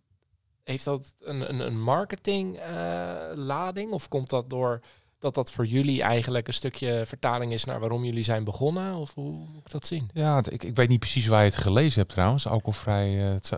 heeft 0.64 0.84
dat 0.84 1.14
een, 1.20 1.48
een, 1.48 1.60
een 1.60 1.80
marketing 1.80 2.58
eh, 2.58 3.14
lading 3.34 3.92
of 3.92 4.08
komt 4.08 4.30
dat 4.30 4.50
door 4.50 4.80
dat 5.20 5.34
dat 5.34 5.52
voor 5.52 5.66
jullie 5.66 6.02
eigenlijk 6.02 6.46
een 6.48 6.54
stukje 6.54 7.02
vertaling 7.06 7.52
is 7.52 7.64
naar 7.64 7.80
waarom 7.80 8.04
jullie 8.04 8.22
zijn 8.24 8.44
begonnen? 8.44 8.94
Of 8.94 9.14
hoe 9.14 9.30
moet 9.30 9.64
ik 9.64 9.70
dat 9.70 9.86
zien? 9.86 10.10
Ja, 10.12 10.42
ik, 10.50 10.64
ik 10.64 10.76
weet 10.76 10.88
niet 10.88 10.98
precies 11.00 11.26
waar 11.26 11.44
je 11.44 11.50
het 11.50 11.56
gelezen 11.60 12.00
hebt 12.00 12.12
trouwens. 12.12 12.46
Alcoholvrij. 12.46 13.18
eh, 13.26 13.32
het 13.34 13.50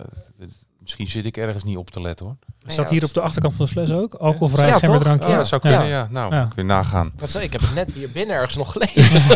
misschien 0.80 1.10
zit 1.10 1.24
ik 1.24 1.36
ergens 1.36 1.64
niet 1.64 1.76
op 1.76 1.90
te 1.90 2.00
letten 2.00 2.26
hoor. 2.26 2.36
Staat 2.66 2.84
ja, 2.84 2.90
hier 2.90 3.00
dat- 3.00 3.08
op 3.08 3.14
de 3.14 3.20
achterkant 3.20 3.54
van 3.56 3.64
de 3.66 3.70
fles 3.72 3.90
ook? 3.90 4.14
Alcoholvrij 4.14 4.68
Ja, 4.68 4.78
gemberdrankje. 4.78 5.24
Oh, 5.26 5.30
Ja. 5.32 5.36
dat 5.38 5.46
zou 5.48 5.60
Ja. 5.64 5.68
kunnen, 5.70 5.88
ja. 5.88 6.08
Nou, 6.10 6.34
Ja. 6.34 6.44
kun 6.44 6.62
je 6.62 6.68
nagaan. 6.68 7.12
Wat 7.18 7.30
zei 7.30 7.44
ik? 7.44 7.52
Ik 7.54 7.60
heb 7.60 7.68
het 7.68 7.74
net 7.78 7.92
hier 7.92 8.10
binnen 8.10 8.36
ergens 8.36 8.56
nog 8.56 8.72
gelezen. 8.72 9.12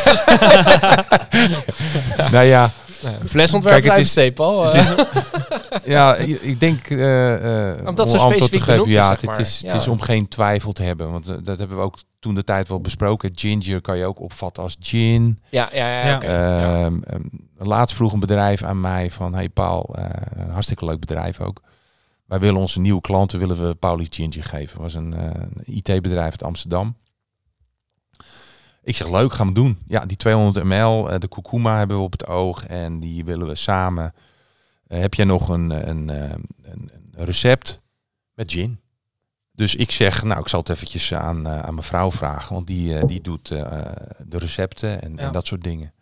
nou 2.32 2.44
ja, 2.46 2.70
Flesontwerp 3.26 3.74
Kijk, 3.82 3.84
het 3.84 3.92
is- 3.92 3.98
uitsteep 3.98 4.40
al. 4.40 4.64
het 4.64 4.74
is- 4.74 4.94
ja, 5.94 6.14
ik 6.16 6.60
denk... 6.60 6.90
eh 6.90 7.70
eh, 7.70 7.78
Omdat 7.86 8.04
om 8.06 8.10
ze 8.10 8.18
antwoord 8.18 8.34
specifiek 8.36 8.58
te 8.58 8.64
geven, 8.64 8.84
benoemd 8.84 8.88
is, 8.88 8.94
ja, 8.94 9.08
zeg 9.08 9.20
het, 9.20 9.38
is, 9.38 9.62
het 9.66 9.80
is 9.80 9.88
om 9.88 10.00
geen 10.00 10.28
twijfel 10.28 10.72
te 10.72 10.82
hebben. 10.82 11.10
Want 11.12 11.28
eh, 11.28 11.36
dat 11.42 11.58
hebben 11.58 11.76
we 11.76 11.82
ook 11.82 11.98
toen 12.18 12.34
de 12.34 12.44
tijd 12.44 12.68
wel 12.68 12.80
besproken. 12.80 13.30
Ginger 13.34 13.80
kan 13.80 13.98
je 13.98 14.04
ook 14.04 14.20
opvatten 14.20 14.62
als 14.62 14.76
gin. 14.80 15.40
ja, 15.50 15.68
ja, 15.72 16.06
ja. 16.06 16.20
Ehm, 16.22 16.98
ehm, 17.02 17.22
laatst 17.56 17.96
vroeg 17.96 18.12
een 18.12 18.20
bedrijf 18.20 18.62
aan 18.62 18.80
mij 18.80 19.10
van... 19.10 19.34
Hey 19.34 19.48
Paul, 19.48 19.94
eh, 19.98 20.04
een 20.36 20.50
hartstikke 20.50 20.84
leuk 20.84 21.00
bedrijf 21.00 21.40
ook. 21.40 21.60
Wij 22.26 22.38
willen 22.38 22.60
onze 22.60 22.80
nieuwe 22.80 23.00
klanten 23.00 23.38
willen 23.38 23.68
we 23.68 23.74
Paulies 23.74 24.08
Ginger 24.10 24.44
geven. 24.44 24.74
Dat 24.74 24.82
was 24.82 24.94
een 24.94 25.14
IT-bedrijf 25.64 26.30
uit 26.30 26.42
Amsterdam. 26.42 26.96
Ik 28.86 28.96
zeg, 28.96 29.10
leuk, 29.10 29.32
gaan 29.32 29.46
we 29.46 29.52
doen. 29.54 29.78
Ja, 29.88 30.04
die 30.06 30.16
200 30.16 30.64
ml, 30.66 31.10
eh, 31.10 31.18
de 31.18 31.28
kurkuma 31.28 31.78
hebben 31.78 31.96
we 31.96 32.02
op 32.02 32.12
het 32.12 32.26
oog. 32.26 32.66
En 32.66 33.00
die 33.00 33.24
willen 33.24 33.46
we 33.46 33.54
samen. 33.54 34.14
Eh, 34.86 35.00
heb 35.00 35.14
jij 35.14 35.24
nog 35.24 35.48
een, 35.48 35.88
een, 35.88 36.10
eh, 36.10 36.30
een, 36.62 36.90
een 37.14 37.24
recept 37.24 37.82
met 38.34 38.52
gin? 38.52 38.80
Dus 39.52 39.74
ik 39.74 39.90
zeg, 39.90 40.22
nou, 40.22 40.40
ik 40.40 40.48
zal 40.48 40.60
het 40.60 40.68
eventjes 40.68 41.14
aan, 41.14 41.48
aan 41.48 41.74
mijn 41.74 41.86
vrouw 41.86 42.10
vragen. 42.10 42.54
Want 42.54 42.66
die, 42.66 43.06
die 43.06 43.20
doet 43.20 43.50
eh, 43.50 43.60
de 44.26 44.38
recepten 44.38 45.02
en, 45.02 45.12
Ja. 45.16 45.18
en 45.22 45.32
dat 45.32 45.46
soort 45.46 45.62
dingen. 45.64 45.92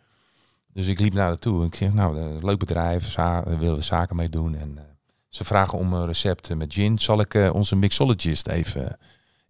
Dus 0.73 0.87
ik 0.87 0.99
liep 0.99 1.13
naar 1.13 1.27
haar 1.27 1.39
toe 1.39 1.59
en 1.61 1.67
ik 1.67 1.75
zeg, 1.75 1.93
nou, 1.93 2.39
leuk 2.45 2.59
bedrijf, 2.59 3.11
za- 3.11 3.41
daar 3.41 3.57
willen 3.59 3.75
we 3.77 3.81
zaken 3.83 4.15
mee 4.15 4.29
doen. 4.29 4.55
En 4.55 4.77
eh, 4.77 4.83
ze 5.29 5.43
vragen 5.43 5.77
om 5.77 5.93
een 5.93 6.05
recept 6.05 6.55
met 6.55 6.73
gin. 6.73 6.99
Zal 6.99 7.19
ik 7.19 7.49
onze 7.53 7.75
mixologist 7.75 8.47
even 8.47 8.97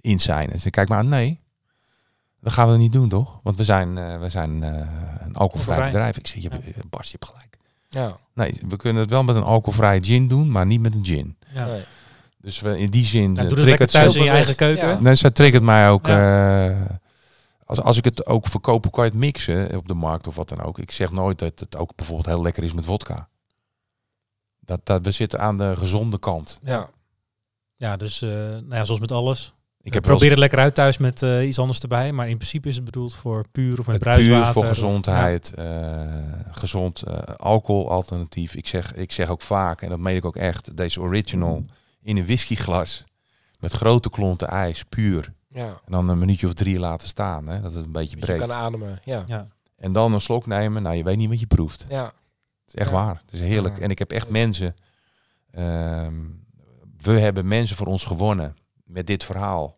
in 0.02 0.20
zijn? 0.20 0.52
En 0.52 0.60
ze 0.60 0.70
kijkt 0.70 0.90
maar 0.90 1.00
aan, 1.00 1.10
nee, 1.10 1.40
dat 2.46 2.54
gaan 2.54 2.72
we 2.72 2.78
niet 2.78 2.92
doen, 2.92 3.10
toch? 3.10 3.40
Want 3.44 3.58
we 3.58 3.64
zijn, 3.64 3.98
eh, 3.98 4.20
we 4.20 4.30
zijn 4.30 4.64
eh, 4.64 4.88
een 5.20 5.36
alcoholvrij 5.36 5.86
bedrijf. 5.86 6.18
Ik 6.18 6.28
zeg, 6.28 6.42
je, 6.42 6.50
Bart, 6.90 7.10
je 7.10 7.18
hebt 7.20 7.26
gelijk. 7.26 7.58
ja. 7.90 8.18
Nee, 8.34 8.62
we 8.68 8.76
kunnen 8.76 9.02
het 9.02 9.10
wel 9.12 9.24
met 9.24 9.36
een 9.36 9.44
alcoholvrij 9.44 10.02
gin 10.02 10.28
doen, 10.28 10.52
maar 10.52 10.66
niet 10.66 10.82
met 10.82 10.94
een 10.96 11.06
gin. 11.06 11.38
Ja. 11.54 11.66
Nee. 11.66 11.84
Dus 12.38 12.60
we, 12.60 12.78
in 12.78 12.90
die 12.90 13.06
zin 13.06 13.36
Ja, 13.36 13.42
eh, 13.44 13.50
doe 13.50 13.58
het 13.58 13.68
lekker 13.68 13.88
triggert 13.88 13.92
thuis 13.92 14.16
in 14.16 14.24
je 14.24 14.30
eigen 14.30 14.56
keuken. 14.56 14.88
ja. 14.88 15.00
Nee, 15.00 15.16
ze 15.16 15.32
triggert 15.32 15.64
mij 15.64 15.90
ook. 15.90 16.08
eh, 16.08 16.82
als, 17.66 17.82
als 17.82 17.98
ik 17.98 18.04
het 18.06 18.26
ook 18.26 18.48
verkoop, 18.48 18.92
kan 18.92 19.04
je 19.06 19.10
het 19.10 19.20
mixen 19.20 19.78
op 19.78 19.88
de 19.88 19.94
markt 19.94 20.28
of 20.28 20.36
wat 20.36 20.50
dan 20.50 20.62
ook. 20.62 20.80
Ik 20.80 20.92
zeg 20.92 21.12
nooit 21.12 21.40
dat 21.40 21.60
het 21.60 21.76
ook 21.78 21.96
bijvoorbeeld 21.96 22.28
heel 22.28 22.42
lekker 22.42 22.64
is 22.64 22.74
met 22.74 22.86
vodka. 22.86 23.28
Dat, 24.60 24.80
dat, 24.84 25.02
we 25.06 25.12
zitten 25.12 25.40
aan 25.40 25.58
de 25.58 25.74
gezonde 25.78 26.20
kant. 26.20 26.60
Ja. 26.64 26.90
Ja, 27.76 27.98
dus 27.98 28.22
eh, 28.22 28.30
nou 28.30 28.76
ja, 28.76 28.84
zoals 28.86 29.00
met 29.02 29.12
alles. 29.12 29.54
Ik 29.86 29.94
heb 29.94 30.04
probeer 30.04 30.30
het 30.30 30.40
lekker 30.40 30.60
uit 30.60 30.76
thuis 30.76 30.98
met 30.98 31.24
eh, 31.24 31.48
iets 31.48 31.60
anders 31.60 31.80
erbij. 31.80 32.12
Maar 32.12 32.30
in 32.30 32.38
principe 32.38 32.68
is 32.68 32.76
het 32.76 32.84
bedoeld 32.86 33.16
voor 33.16 33.46
puur 33.52 33.72
of 33.80 33.86
met 33.86 33.96
het 33.96 34.04
bruiswater. 34.04 34.44
puur 34.44 34.54
voor 34.54 34.62
of- 34.62 34.68
gezondheid, 34.68 35.54
eh, 35.54 36.04
gezond 36.52 37.02
eh, 37.02 37.18
alcohol 37.38 37.90
alternatief. 37.92 38.56
Ik 38.56 38.68
zeg, 38.68 38.94
ik 38.96 39.12
zeg 39.12 39.30
ook 39.30 39.42
vaak, 39.42 39.82
en 39.82 39.90
dat 39.90 40.00
meen 40.00 40.16
ik 40.16 40.26
ook 40.26 40.36
echt, 40.36 40.78
deze 40.78 41.02
original 41.02 41.66
in 42.02 42.18
een 42.18 42.26
whiskyglas 42.26 43.04
met 43.60 43.72
grote 43.72 44.10
klonten 44.10 44.48
ijs, 44.48 44.84
puur. 44.84 45.34
ja. 45.48 45.66
En 45.68 45.92
dan 45.92 46.10
een 46.10 46.20
minuutje 46.20 46.48
of 46.48 46.54
drie 46.54 46.80
laten 46.80 47.08
staan, 47.08 47.48
hè, 47.48 47.62
dat 47.62 47.74
het 47.74 47.86
een 47.86 47.92
beetje 47.92 48.16
Dat 48.16 48.28
je 48.28 48.34
breekt. 48.36 48.50
kan 48.50 48.60
ademen. 48.60 49.00
Ja. 49.04 49.24
Ja. 49.26 49.48
En 49.78 49.92
dan 49.92 50.14
een 50.14 50.22
slok 50.22 50.46
nemen, 50.46 50.82
nou 50.84 50.96
je 50.96 51.04
weet 51.04 51.18
niet 51.18 51.30
wat 51.30 51.40
je 51.40 51.48
proeft. 51.48 51.86
Ja. 51.90 52.06
Het 52.06 52.14
is 52.68 52.76
echt 52.76 52.90
Ja. 52.90 52.96
waar. 52.96 53.22
Het 53.26 53.34
is 53.34 53.40
heerlijk. 53.40 53.78
Ja. 53.78 53.84
En 53.84 53.90
ik 53.90 54.00
heb 54.00 54.12
echt 54.12 54.30
mensen. 54.30 54.76
ehm, 55.52 56.14
we 57.02 57.12
hebben 57.20 57.48
mensen 57.48 57.76
voor 57.76 57.88
ons 57.88 58.04
gewonnen 58.04 58.56
met 58.86 59.08
dit 59.08 59.24
verhaal. 59.24 59.78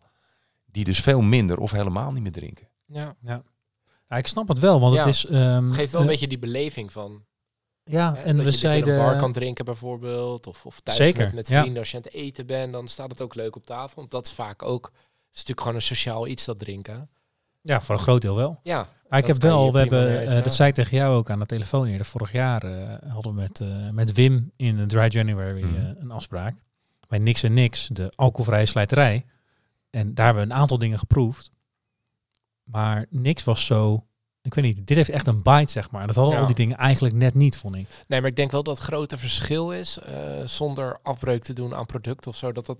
Die 0.66 0.84
dus 0.84 1.00
veel 1.00 1.20
minder 1.20 1.58
of 1.58 1.70
helemaal 1.70 2.12
niet 2.12 2.22
meer 2.22 2.32
drinken. 2.32 2.68
ja. 2.86 3.16
Ja, 4.10 4.16
ik 4.16 4.26
snap 4.26 4.48
het 4.48 4.58
wel, 4.58 4.80
want 4.80 4.94
Ja. 4.94 5.00
het 5.04 5.14
is... 5.14 5.26
ehm, 5.26 5.70
Geeft 5.70 5.92
wel 5.92 6.00
een 6.00 6.06
eh, 6.06 6.12
beetje 6.12 6.28
die 6.28 6.38
beleving 6.38 6.92
van. 6.92 7.24
Ja, 7.84 8.14
hè, 8.14 8.22
en 8.22 8.24
dat 8.24 8.24
we 8.24 8.32
je 8.36 8.44
dit 8.44 8.52
in 8.52 8.58
zeiden... 8.58 8.94
een 8.94 9.00
bar 9.04 9.16
kan 9.16 9.32
drinken 9.32 9.64
bijvoorbeeld. 9.64 10.46
Of, 10.46 10.66
of 10.66 10.80
thuis 10.80 10.96
Zeker, 10.98 11.24
met, 11.24 11.34
met 11.34 11.48
ja. 11.48 11.60
vrienden 11.60 11.80
als 11.80 11.90
je 11.90 11.96
aan 11.96 12.02
het 12.02 12.12
eten 12.12 12.46
bent. 12.46 12.72
Dan 12.72 12.88
staat 12.88 13.10
het 13.10 13.20
ook 13.20 13.34
leuk 13.34 13.56
op 13.56 13.66
tafel. 13.66 13.96
Want 13.96 14.10
dat 14.10 14.26
is 14.26 14.32
vaak 14.32 14.62
ook... 14.62 14.84
Het 14.84 14.92
is 15.32 15.38
natuurlijk 15.38 15.60
gewoon 15.60 15.74
een 15.74 15.82
sociaal 15.82 16.26
iets 16.26 16.44
dat 16.44 16.58
drinken. 16.58 17.10
Ja, 17.60 17.80
voor 17.80 17.94
een 17.94 18.00
groot 18.00 18.22
deel 18.22 18.34
wel. 18.36 18.60
Ja. 18.62 18.88
Maar 19.08 19.18
ik 19.18 19.26
heb 19.26 19.42
wel, 19.42 19.72
we 19.72 19.78
hebben, 19.78 20.26
eh, 20.26 20.42
dat 20.42 20.54
zei 20.54 20.68
ik 20.68 20.74
tegen 20.74 20.96
jou 20.96 21.16
ook 21.16 21.30
aan 21.30 21.38
de 21.38 21.46
telefoon 21.46 21.86
eerder. 21.86 22.06
Vorig 22.06 22.32
jaar 22.32 22.62
eh, 22.62 23.10
hadden 23.12 23.34
we 23.34 23.40
met, 23.40 23.60
eh, 23.60 23.90
met 23.90 24.12
Wim 24.12 24.52
in 24.56 24.76
de 24.76 24.86
Dry 24.86 25.06
January 25.08 25.62
eh, 25.62 25.68
een 25.98 26.10
afspraak. 26.10 26.56
Bij 27.08 27.18
Niks 27.18 27.42
en 27.42 27.52
Niks, 27.54 27.86
de 27.92 28.12
alcoholvrije 28.16 28.66
slijterij. 28.66 29.24
En 29.90 30.14
daar 30.14 30.24
hebben 30.26 30.46
we 30.46 30.50
een 30.52 30.58
aantal 30.60 30.78
dingen 30.78 30.98
geproefd. 30.98 31.50
Maar 32.62 33.06
niks 33.10 33.44
was 33.44 33.64
zo... 33.66 34.02
Ik 34.42 34.54
weet 34.54 34.64
niet, 34.64 34.86
dit 34.86 34.96
heeft 34.96 35.08
echt 35.08 35.26
een 35.26 35.42
bite, 35.42 35.72
zeg 35.72 35.90
maar. 35.90 36.06
Dat 36.06 36.16
hadden 36.16 36.34
Ja. 36.34 36.40
al 36.40 36.46
die 36.46 36.54
dingen 36.54 36.76
eigenlijk 36.76 37.14
net 37.14 37.34
niet, 37.34 37.56
vond 37.56 37.74
ik. 37.74 38.04
Nee, 38.06 38.20
maar 38.20 38.30
ik 38.30 38.36
denk 38.36 38.50
wel 38.50 38.62
dat 38.62 38.76
het 38.78 38.86
grote 38.86 39.18
verschil 39.18 39.72
is. 39.72 39.98
eh, 39.98 40.46
zonder 40.46 40.98
afbreuk 41.02 41.42
te 41.42 41.52
doen 41.52 41.74
aan 41.74 41.86
producten 41.86 42.30
of 42.30 42.36
zo. 42.36 42.52
Dat 42.52 42.66
dat... 42.66 42.78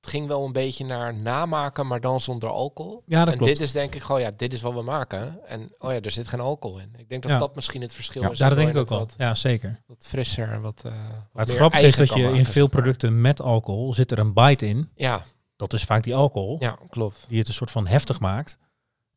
Het 0.00 0.14
ging 0.14 0.26
wel 0.26 0.44
een 0.44 0.52
beetje 0.52 0.84
naar 0.84 1.14
namaken, 1.14 1.86
maar 1.86 2.00
dan 2.00 2.20
zonder 2.20 2.48
alcohol. 2.50 3.02
Ja, 3.06 3.24
dat 3.24 3.32
en 3.32 3.38
klopt. 3.38 3.52
dit 3.52 3.62
is 3.62 3.72
denk 3.72 3.94
ik 3.94 4.02
gewoon, 4.02 4.20
ja, 4.20 4.30
dit 4.36 4.52
is 4.52 4.60
wat 4.60 4.74
we 4.74 4.82
maken. 4.82 5.38
En 5.46 5.72
oh 5.78 5.92
ja, 5.92 6.00
er 6.00 6.10
zit 6.10 6.28
geen 6.28 6.40
alcohol 6.40 6.78
in. 6.78 6.94
Ik 6.96 7.08
denk 7.08 7.22
dat 7.22 7.30
Ja. 7.32 7.38
dat 7.38 7.54
misschien 7.54 7.80
het 7.80 7.92
verschil 7.92 8.22
Ja, 8.22 8.30
is. 8.30 8.38
Ja, 8.38 8.48
dat 8.48 8.58
denk 8.58 8.70
ik 8.70 8.76
ook 8.76 8.88
wel. 8.88 9.08
Ja, 9.16 9.34
zeker. 9.34 9.80
Wat, 9.86 9.96
frisser 10.00 10.52
en 10.52 10.60
wat. 10.60 10.80
wat 10.82 10.92
Maar 11.32 11.44
het 11.46 11.54
grappige 11.54 11.86
is 11.86 11.96
dat 11.96 12.14
je 12.14 12.22
in 12.32 12.44
veel 12.44 12.66
producten 12.66 13.20
met 13.20 13.42
alcohol 13.42 13.94
zit 13.94 14.10
er 14.10 14.18
een 14.18 14.32
bite 14.32 14.66
in. 14.66 14.90
Ja, 14.94 15.24
Dat 15.56 15.72
is 15.72 15.82
vaak 15.84 16.02
die 16.02 16.14
alcohol. 16.14 16.56
ja, 16.60 16.78
klopt. 16.90 17.24
die 17.28 17.38
het 17.38 17.48
een 17.48 17.54
soort 17.54 17.70
van 17.70 17.86
heftig 17.86 18.20
maakt. 18.20 18.58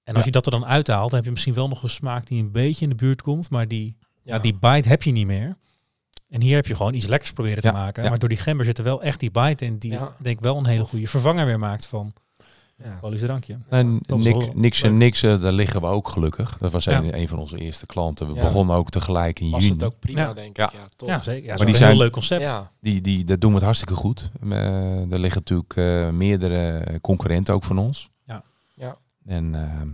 En 0.04 0.16
als 0.16 0.26
je 0.26 0.32
dat 0.32 0.46
er 0.46 0.52
dan 0.52 0.66
uithaalt, 0.66 1.08
dan 1.08 1.16
heb 1.16 1.26
je 1.26 1.32
misschien 1.32 1.54
wel 1.54 1.68
nog 1.68 1.84
een 1.84 1.90
smaak 1.90 2.28
die 2.28 2.42
een 2.42 2.52
beetje 2.52 2.84
in 2.84 2.90
de 2.90 2.96
buurt 2.96 3.22
komt, 3.22 3.50
maar 3.50 3.68
die. 3.68 3.98
Ja, 4.24 4.40
die 4.40 4.54
bite 4.54 4.88
heb 4.90 5.04
je 5.04 5.12
niet 5.12 5.26
meer. 5.28 5.58
En 6.30 6.42
hier 6.42 6.56
heb 6.56 6.66
je 6.68 6.76
gewoon 6.76 6.94
iets 6.94 7.08
lekkers 7.08 7.34
proberen 7.34 7.62
te 7.62 7.68
Ja, 7.68 7.74
maken. 7.74 8.04
ja. 8.04 8.10
Maar 8.10 8.20
door 8.20 8.30
die 8.30 8.38
gember 8.38 8.66
zit 8.66 8.78
er 8.78 8.84
wel 8.84 9.02
echt 9.02 9.20
die 9.20 9.32
bite 9.32 9.66
in, 9.66 9.78
die 9.78 9.92
Ja. 9.92 9.98
het, 10.00 10.10
denk 10.18 10.38
ik 10.38 10.44
wel 10.44 10.58
een 10.58 10.66
hele 10.66 10.84
goede 10.84 11.08
vervanger 11.08 11.46
weer 11.46 11.60
maakt 11.60 11.86
van 11.86 12.14
ja. 12.84 13.00
Drankje. 13.18 13.58
En 13.70 14.00
wel 14.06 14.52
niks 14.56 14.82
en 14.82 14.98
niks, 14.98 15.24
eh, 15.24 15.42
daar 15.42 15.52
liggen 15.52 15.82
we 15.82 15.88
ook 15.88 16.08
gelukkig. 16.10 16.58
Dat 16.58 16.72
was 16.72 16.84
Ja. 16.84 16.98
een, 16.98 17.18
een 17.20 17.28
van 17.28 17.40
onze 17.40 17.58
eerste 17.58 17.86
klanten. 17.86 18.28
We 18.28 18.34
Ja. 18.34 18.42
begonnen 18.42 18.76
ook 18.76 18.90
tegelijk 18.90 19.40
in 19.40 19.50
Was 19.50 19.62
juni. 19.62 19.74
het 19.74 19.84
ook 19.84 20.00
prima, 20.00 20.22
Ja. 20.22 20.34
denk 20.34 20.50
ik. 20.50 20.58
Ja, 20.58 20.72
tof. 20.96 21.10
Ja, 21.10 21.20
zeker. 21.20 21.42
Ja, 21.44 21.48
Maar 21.48 21.58
die 21.58 21.66
die 21.66 21.76
een 21.76 21.80
heel 21.80 21.88
zijn- 21.88 21.98
leuk 21.98 22.12
concept. 22.12 22.42
Ja, 22.42 22.72
Die, 22.82 23.02
die, 23.02 23.24
dat 23.24 23.42
doen 23.42 23.50
we 23.50 23.56
het 23.56 23.66
hartstikke 23.66 23.94
goed. 23.94 24.32
Eh, 24.50 25.12
er 25.12 25.20
liggen 25.20 25.42
natuurlijk 25.46 25.76
eh, 25.76 26.10
meerdere 26.10 26.84
concurrenten 27.02 27.54
ook 27.54 27.64
van 27.64 27.78
ons. 27.78 28.10
Ja. 28.26 28.44
Ja. 28.74 28.98
En 29.26 29.56
ehm, 29.56 29.88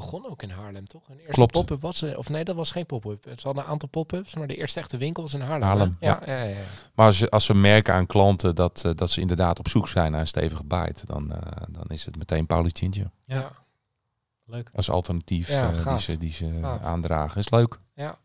begon 0.00 0.26
ook 0.30 0.42
in 0.42 0.50
Haarlem, 0.50 0.86
toch? 0.86 1.08
Een 1.08 1.16
eerste 1.16 1.32
Klopt. 1.32 1.52
pop-up 1.52 1.80
was 1.80 2.02
of 2.02 2.28
nee, 2.28 2.44
dat 2.44 2.56
was 2.56 2.70
geen 2.70 2.86
pop-up. 2.86 3.24
Ze 3.24 3.46
hadden 3.46 3.64
een 3.64 3.70
aantal 3.70 3.88
pop-ups, 3.88 4.34
maar 4.34 4.46
de 4.46 4.56
eerste 4.56 4.80
echte 4.80 4.96
winkel 4.96 5.22
was 5.22 5.34
in 5.34 5.40
Haarlem. 5.40 5.96
ja. 6.00 6.20
Ja, 6.26 6.34
ja, 6.36 6.42
ja. 6.42 6.56
Maar 6.94 7.06
als, 7.06 7.30
als 7.30 7.44
ze 7.44 7.54
merken 7.54 7.94
aan 7.94 8.06
klanten 8.06 8.54
dat, 8.54 8.82
eh, 8.84 8.92
dat 8.94 9.10
ze 9.10 9.20
inderdaad 9.20 9.58
op 9.58 9.68
zoek 9.68 9.88
zijn 9.88 10.10
naar 10.10 10.20
een 10.20 10.26
stevige 10.26 10.64
bite, 10.64 11.06
dan, 11.06 11.32
eh, 11.32 11.62
dan 11.68 11.84
is 11.88 12.04
het 12.04 12.16
meteen 12.18 12.46
Paulus 12.46 12.70
Ginger 12.74 13.10
Ja. 13.24 13.50
Leuk. 14.44 14.70
als 14.74 14.90
alternatief 14.90 15.48
Ja, 15.48 15.72
eh, 15.72 15.86
die 15.88 15.98
ze, 16.00 16.18
die 16.18 16.32
ze 16.32 16.58
Gaaf. 16.62 16.82
aandragen. 16.82 17.40
Is 17.40 17.50
leuk. 17.50 17.78
Ja. 17.94 18.18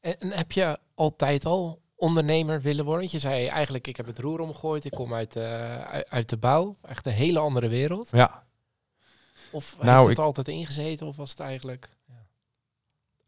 En, 0.00 0.20
en 0.20 0.30
heb 0.30 0.52
je 0.52 0.78
altijd 0.94 1.44
al 1.44 1.80
ondernemer 1.96 2.60
willen 2.60 2.84
worden? 2.84 3.00
Want 3.00 3.12
je 3.12 3.18
zei 3.28 3.46
eigenlijk, 3.46 3.86
ik 3.86 3.96
heb 3.96 4.06
het 4.06 4.18
roer 4.18 4.40
omgegooid, 4.40 4.84
ik 4.84 4.90
kom 4.92 5.14
uit, 5.14 5.36
uit, 5.36 6.06
uit 6.08 6.28
de 6.28 6.36
bouw. 6.36 6.76
Echt 6.82 7.06
een 7.06 7.12
hele 7.12 7.38
andere 7.38 7.68
wereld. 7.68 8.08
Ja, 8.12 8.42
Of 9.50 9.76
Nou, 9.80 9.90
heeft 9.96 10.08
het 10.08 10.18
ik- 10.18 10.24
altijd 10.24 10.48
ingezeten 10.48 11.06
of 11.06 11.16
was 11.16 11.30
het 11.30 11.40
eigenlijk... 11.40 11.88
Ja. 12.08 12.14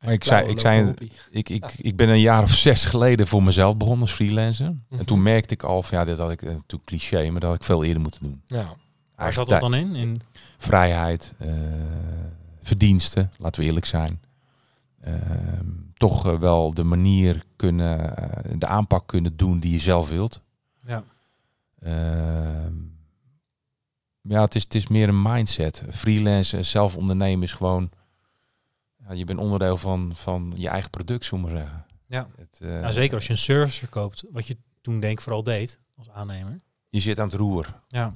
Maar 0.01 0.13
ik 0.13 0.25
zei- 0.25 0.49
ik 0.49 0.61
zei- 0.61 0.95
ik, 1.31 1.49
ik, 1.49 1.75
ik 1.77 1.97
ben 1.97 2.09
een 2.09 2.21
jaar 2.21 2.43
of 2.43 2.51
zes 2.51 2.85
geleden 2.85 3.27
voor 3.27 3.43
mezelf 3.43 3.77
begonnen 3.77 4.01
als 4.03 4.13
freelancer. 4.13 4.71
Mhm. 4.89 4.99
En 5.01 5.07
toen 5.07 5.23
merkte 5.23 5.55
ik 5.55 5.63
al 5.63 5.83
van 5.83 5.99
ja, 5.99 6.05
dit 6.05 6.19
had 6.19 6.31
ik 6.31 6.43
eh, 6.43 6.49
natuurlijk 6.49 6.85
cliché, 6.85 7.31
maar 7.31 7.41
dat 7.41 7.51
had 7.51 7.59
ik 7.59 7.65
veel 7.65 7.85
eerder 7.85 8.03
moeten 8.03 8.23
doen. 8.23 8.43
Ja. 8.47 8.75
Waar 9.17 9.33
zat 9.33 9.49
dat 9.49 9.61
dan 9.61 9.75
in? 9.75 9.95
in 9.95 10.21
vrijheid, 10.59 11.33
eh, 11.39 11.49
verdiensten, 12.63 13.31
laten 13.39 13.61
we 13.61 13.67
eerlijk 13.67 13.87
zijn. 13.87 14.21
Ehm, 15.01 15.67
toch 15.95 16.27
eh, 16.27 16.39
wel 16.39 16.75
de 16.75 16.85
manier 16.85 17.45
kunnen, 17.57 18.15
de 18.59 18.67
aanpak 18.67 19.07
kunnen 19.07 19.37
doen 19.37 19.61
die 19.61 19.73
je 19.73 19.79
zelf 19.79 20.09
wilt. 20.09 20.41
ja. 20.87 21.05
Ja, 24.23 24.41
het 24.41 24.55
is, 24.55 24.63
het 24.63 24.75
is 24.75 24.87
meer 24.89 25.09
een 25.09 25.23
mindset. 25.23 25.85
Freelance 25.91 26.57
en 26.57 26.65
zelf 26.65 26.97
ondernemen 26.97 27.43
is 27.45 27.53
gewoon... 27.53 27.91
Ja, 29.09 29.13
je 29.13 29.25
bent 29.25 29.39
onderdeel 29.39 29.77
van, 29.77 30.13
van 30.15 30.53
je 30.57 30.69
eigen 30.69 30.91
product, 30.91 31.31
we 31.31 31.37
maar 31.39 31.51
zeggen. 31.51 31.87
Ja. 32.07 32.29
Het, 32.37 32.59
eh, 32.63 32.81
Nou, 32.81 32.93
zeker 32.93 33.15
als 33.15 33.25
je 33.27 33.31
een 33.33 33.39
service 33.39 33.79
verkoopt, 33.79 34.25
wat 34.31 34.47
je 34.47 34.57
toen 34.81 35.01
denk 35.01 35.13
ik 35.13 35.21
vooral 35.21 35.43
deed 35.43 35.79
als 35.97 36.11
aannemer. 36.11 36.57
Je 36.89 37.01
zit 37.01 37.19
aan 37.21 37.27
het 37.29 37.35
roer. 37.37 37.81
Ja, 37.89 38.13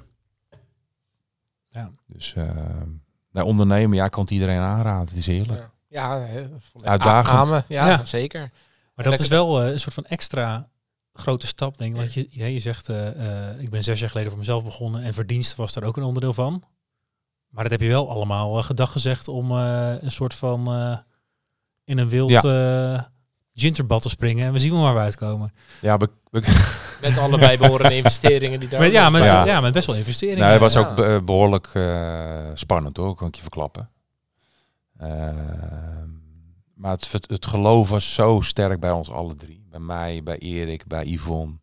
Dus 2.07 2.34
eh 2.34 2.50
nou, 3.30 3.46
ondernemen, 3.46 3.96
ja, 3.96 4.05
ik 4.05 4.11
kan 4.11 4.22
het 4.22 4.30
iedereen 4.32 4.61
aanraden. 4.61 5.09
Het 5.09 5.16
is 5.16 5.26
heerlijk. 5.26 5.70
Ja, 5.88 6.16
ja 6.26 6.46
Uitdagend. 6.82 7.36
amen. 7.38 7.64
Ja, 7.68 7.88
Ja. 7.88 8.05
zeker. 8.05 8.50
maar 8.94 9.05
dat 9.05 9.20
is 9.20 9.28
wel 9.28 9.62
eh, 9.62 9.72
een 9.72 9.80
soort 9.80 9.94
van 9.94 10.05
extra 10.05 10.68
grote 11.15 11.47
stap, 11.47 11.79
denk 11.79 11.91
ik. 11.95 11.97
Want 12.01 12.15
je, 12.15 12.27
ja, 12.31 12.47
je 12.47 12.59
zegt, 12.59 12.89
eh, 12.89 13.49
eh, 13.51 13.61
ik 13.61 13.71
ben 13.71 13.85
zes 13.85 14.01
jaar 14.01 14.09
geleden 14.09 14.31
voor 14.31 14.41
mezelf 14.41 14.65
begonnen 14.65 15.03
en 15.03 15.15
verdienst 15.15 15.57
was 15.57 15.73
daar 15.73 15.85
ook 15.85 15.97
een 15.97 16.03
onderdeel 16.03 16.33
van. 16.33 16.62
Maar 17.49 17.62
dat 17.62 17.73
heb 17.73 17.81
je 17.81 17.89
wel 17.89 18.11
allemaal 18.11 18.59
uh, 18.59 18.65
gedag 18.65 18.93
gezegd 18.93 19.29
om 19.29 19.51
eh, 19.51 19.93
een 20.01 20.11
soort 20.11 20.35
van 20.35 20.67
eh, 20.75 20.99
in 21.85 21.99
een 21.99 22.09
wild 22.09 22.45
eh, 22.45 23.03
gingerbad 23.55 24.03
te 24.03 24.09
springen. 24.09 24.47
En 24.47 24.53
we 24.53 24.59
zien 24.61 24.73
wel 24.73 24.83
waar 24.83 24.95
we 24.95 25.01
uitkomen. 25.01 25.53
Ja, 25.81 25.97
we, 25.97 26.09
we- 26.31 26.73
Met 27.01 27.19
allebei 27.19 27.59
behorende 27.59 27.97
investeringen 27.97 28.61
die 28.61 28.69
daar... 28.69 28.81
Met, 28.81 28.93
ja, 28.93 29.11
met, 29.11 29.23
Ja. 29.25 29.45
ja. 29.47 29.61
met 29.61 29.73
best 29.73 29.87
wel 29.87 29.97
investeringen. 29.97 30.39
nou, 30.41 30.53
het 30.53 30.61
was 30.61 30.73
ja. 30.73 30.81
ook 30.81 30.97
be- 30.97 31.23
behoorlijk 31.25 31.67
eh, 31.75 32.51
spannend 32.55 32.97
hoor, 32.97 33.15
kan 33.15 33.29
ik 33.29 33.35
je 33.35 33.41
verklappen. 33.43 33.91
Maar 36.85 36.93
het, 36.93 37.12
het, 37.26 37.47
geloof 37.47 37.89
was 37.89 38.14
zo 38.14 38.41
sterk 38.41 38.80
bij 38.80 38.91
ons 38.91 39.11
alle 39.11 39.37
drie. 39.37 39.66
Bij 39.70 39.80
mij, 39.80 40.22
bij 40.22 40.39
Erik, 40.39 40.87
bij 40.87 41.05
Yvonne. 41.05 41.55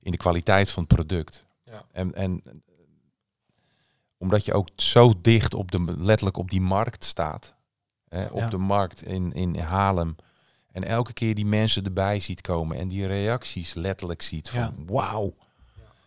In 0.00 0.10
de 0.10 0.16
kwaliteit 0.16 0.70
van 0.70 0.82
het 0.82 0.94
product. 0.94 1.44
Ja. 1.64 1.84
En, 1.92 2.14
en 2.14 2.42
omdat 4.18 4.44
je 4.44 4.52
ook 4.52 4.68
zo 4.76 5.12
dicht 5.20 5.54
op 5.54 5.70
de, 5.70 5.94
letterlijk 5.98 6.36
op 6.36 6.50
die 6.50 6.60
markt 6.60 7.04
staat. 7.04 7.54
Hè, 8.08 8.24
op 8.24 8.38
Ja. 8.38 8.48
de 8.48 8.56
markt 8.56 9.02
in, 9.02 9.32
in 9.32 9.58
Haarlem. 9.58 10.16
En 10.72 10.84
elke 10.84 11.12
keer 11.12 11.34
die 11.34 11.46
mensen 11.46 11.84
erbij 11.84 12.20
ziet 12.20 12.40
komen 12.40 12.76
en 12.78 12.88
die 12.88 13.06
reacties 13.06 13.74
letterlijk 13.74 14.22
ziet 14.22 14.48
van 14.50 14.60
Ja. 14.60 14.72
wauw. 14.86 15.34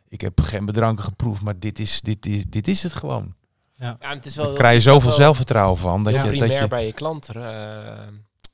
Ik 0.08 0.22
heb 0.22 0.42
geen 0.42 0.66
bedranken 0.66 1.04
geproefd, 1.04 1.42
maar 1.42 1.60
dit 1.60 1.80
is, 1.80 2.02
dit 2.02 2.26
is, 2.26 2.46
dit 2.46 2.68
is 2.68 2.84
het 2.84 2.94
gewoon. 2.94 3.36
Ja, 3.76 3.96
en 4.00 4.10
het 4.10 4.26
is 4.26 4.36
wel, 4.36 4.46
Daar 4.46 4.54
krijg 4.54 4.76
je 4.76 4.82
zoveel 4.82 5.12
zelfvertrouwen 5.12 5.78
van. 5.78 6.04
Dat 6.04 6.14
Ja. 6.14 6.20
je, 6.24 6.30
dat 6.30 6.38
primair 6.40 6.62
je, 6.62 6.68
bij 6.68 6.86
je 6.86 6.94
klant, 6.94 7.30
eh, 7.30 8.08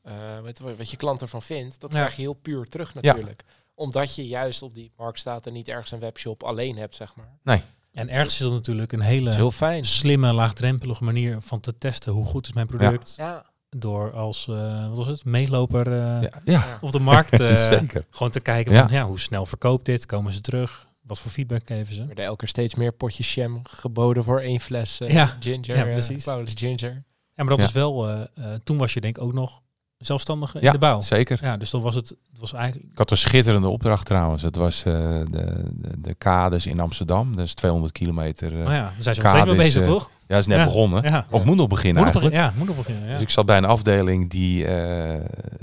eh, 0.05 0.13
weet 0.43 0.57
je, 0.57 0.75
wat 0.75 0.89
je 0.91 0.97
klant 0.97 1.21
ervan 1.21 1.41
vindt, 1.41 1.79
dat 1.79 1.91
Ja. 1.91 1.97
krijg 1.97 2.15
je 2.15 2.21
heel 2.21 2.33
puur 2.33 2.65
terug 2.65 2.93
natuurlijk. 2.93 3.43
Omdat 3.75 4.15
je 4.15 4.27
juist 4.27 4.61
op 4.61 4.73
die 4.73 4.91
markt 4.97 5.19
staat 5.19 5.45
en 5.47 5.53
niet 5.53 5.67
ergens 5.67 5.91
een 5.91 5.99
webshop 5.99 6.43
alleen 6.43 6.77
hebt, 6.77 6.95
zeg 6.95 7.15
maar. 7.15 7.59
En 7.93 8.09
ergens 8.09 8.33
is 8.33 8.39
dat 8.39 8.51
natuurlijk 8.51 8.91
een 8.91 9.01
hele 9.01 9.33
heel 9.33 9.51
fijn. 9.51 9.85
slimme, 9.85 10.33
laagdrempelige 10.33 11.03
manier 11.03 11.41
van 11.41 11.59
te 11.59 11.77
testen 11.77 12.11
hoe 12.13 12.25
goed 12.25 12.45
is 12.47 12.53
mijn 12.53 12.67
product. 12.67 13.13
Ja, 13.17 13.45
Door 13.69 14.13
als, 14.13 14.47
eh, 14.47 14.87
wat 14.87 14.97
was 14.97 15.07
het, 15.07 15.25
meeloper 15.25 16.03
eh, 16.03 16.29
ja, 16.45 16.77
op 16.81 16.91
de 16.91 16.99
markt 16.99 17.39
eh, 17.39 17.53
zeker. 17.55 18.05
gewoon 18.09 18.31
te 18.31 18.39
kijken 18.39 18.73
van 18.79 18.87
ja, 18.91 19.05
hoe 19.05 19.19
snel 19.19 19.45
verkoopt 19.45 19.85
dit? 19.85 20.05
Komen 20.05 20.33
ze 20.33 20.41
terug? 20.41 20.87
Wat 21.01 21.19
voor 21.19 21.31
feedback 21.31 21.61
geven 21.67 21.93
ze? 21.93 21.99
er 22.01 22.07
werden 22.07 22.25
elke 22.25 22.37
keer 22.39 22.47
steeds 22.47 22.75
meer 22.75 22.91
potjes 22.93 23.33
jam 23.33 23.59
geboden 23.63 24.23
voor 24.23 24.39
één 24.39 24.59
fles 24.59 24.97
Ja. 24.97 25.25
ginger. 25.39 25.75
Ja, 25.77 25.83
precies. 25.83 26.23
Paulus 26.23 26.53
Ginger. 26.55 27.03
Ja, 27.33 27.43
maar 27.43 27.47
dat 27.53 27.57
Ja. 27.59 27.63
is 27.65 27.71
wel, 27.71 28.09
eh, 28.09 28.21
eh, 28.35 28.59
toen 28.63 28.77
was 28.77 28.93
je 28.93 29.01
denk 29.01 29.17
ik 29.17 29.23
ook 29.23 29.33
nog 29.33 29.61
zelfstandig 30.05 30.55
in 30.55 30.61
Ja, 30.61 30.71
de 30.71 30.77
bouw. 30.77 30.99
zeker. 30.99 31.39
Ja, 31.41 31.57
dus 31.57 31.69
dan 31.69 31.81
was 31.81 31.95
het, 31.95 32.09
het 32.09 32.39
was 32.39 32.53
eigenlijk, 32.53 32.91
Ik 32.91 32.97
had 32.97 33.11
een 33.11 33.17
schitterende 33.17 33.69
opdracht 33.69 34.05
trouwens. 34.05 34.41
Het 34.41 34.55
was 34.55 34.85
eh, 34.85 34.93
de, 34.93 35.25
de, 35.73 36.01
de 36.01 36.13
kades 36.13 36.65
in 36.65 36.79
Amsterdam. 36.79 37.35
Dat 37.35 37.45
is 37.45 37.53
200 37.53 37.93
kilometer. 37.93 38.51
eh, 38.51 38.57
nou 38.59 38.73
ja, 38.73 38.81
daar 38.81 38.93
zijn 38.99 39.15
ze 39.15 39.21
Kades, 39.21 39.45
mee 39.45 39.55
bezig, 39.55 39.81
eh, 39.81 39.87
toch? 39.87 40.09
ja, 40.27 40.37
is 40.37 40.47
net 40.47 40.57
Ja. 40.57 40.65
begonnen. 40.65 41.03
Ja. 41.03 41.25
Of 41.29 41.43
moet 41.43 41.55
nog 41.55 41.67
beginnen 41.67 42.03
Moet 42.03 42.13
nog 42.13 42.21
eigenlijk. 42.23 42.53
ja, 42.53 42.57
moet 42.59 42.67
nog 42.67 42.85
beginnen. 42.85 43.07
Dus 43.13 43.21
ik 43.21 43.29
zat 43.29 43.45
bij 43.45 43.57
een 43.57 43.65
afdeling 43.65 44.29
die, 44.29 44.65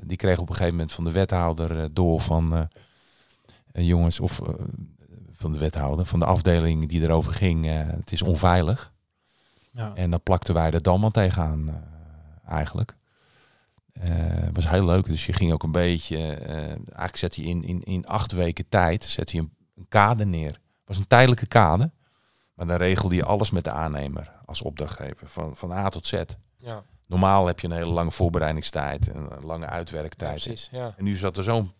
die 0.04 0.16
kreeg 0.16 0.38
op 0.38 0.48
een 0.48 0.54
gegeven 0.54 0.74
moment 0.76 0.92
van 0.92 1.04
de 1.04 1.10
wethouder 1.10 1.94
door 1.94 2.20
van 2.20 2.68
jongens 3.72 4.20
of 4.20 4.40
van 5.34 5.52
de 5.52 5.58
wethouder 5.58 6.04
van 6.06 6.18
de 6.18 6.24
afdeling 6.24 6.88
die 6.88 7.02
erover 7.02 7.34
ging. 7.34 7.66
het 7.70 8.12
is 8.12 8.22
onveilig. 8.22 8.92
ja. 9.70 9.92
En 9.94 10.10
dan 10.10 10.20
plakten 10.22 10.54
wij 10.54 10.70
er 10.70 10.82
dan 10.82 11.00
maar 11.00 11.10
tegenaan 11.10 11.82
eigenlijk. 12.48 12.94
Eh, 13.92 14.08
Het 14.44 14.54
was 14.56 14.68
heel 14.68 14.84
leuk. 14.84 15.04
Dus 15.06 15.26
je 15.26 15.32
ging 15.32 15.52
ook 15.52 15.62
een 15.62 15.72
beetje. 15.72 16.16
eh, 16.34 16.56
eigenlijk 16.66 17.16
zet 17.16 17.36
je 17.36 17.42
in, 17.42 17.62
in, 17.64 17.82
in 17.82 18.06
acht 18.06 18.32
weken 18.32 18.68
tijd 18.68 19.04
zet 19.04 19.30
je 19.30 19.38
een, 19.38 19.52
een 19.76 19.86
kade 19.88 20.24
neer. 20.26 20.50
Het 20.50 20.60
was 20.84 20.96
een 20.98 21.06
tijdelijke 21.06 21.46
kade. 21.46 21.90
Maar 22.54 22.66
dan 22.66 22.76
regelde 22.76 23.14
je 23.14 23.24
alles 23.24 23.50
met 23.50 23.64
de 23.64 23.70
aannemer 23.70 24.32
als 24.44 24.62
opdrachtgever. 24.62 25.26
Van, 25.28 25.56
van 25.56 25.72
A 25.72 25.88
tot 25.88 26.06
Z. 26.06 26.22
Ja, 26.56 26.82
Normaal 27.06 27.46
heb 27.46 27.60
je 27.60 27.66
een 27.66 27.72
hele 27.72 27.90
lange 27.90 28.10
voorbereidingstijd. 28.10 29.10
en 29.10 29.16
Een 29.30 29.44
lange 29.46 29.64
ja, 29.64 29.70
uitwerktijd. 29.70 30.30
precies. 30.42 30.68
Ja. 30.72 30.94
en 30.96 31.04
nu 31.04 31.14
zat 31.16 31.36
er 31.36 31.42
zo'n 31.44 31.70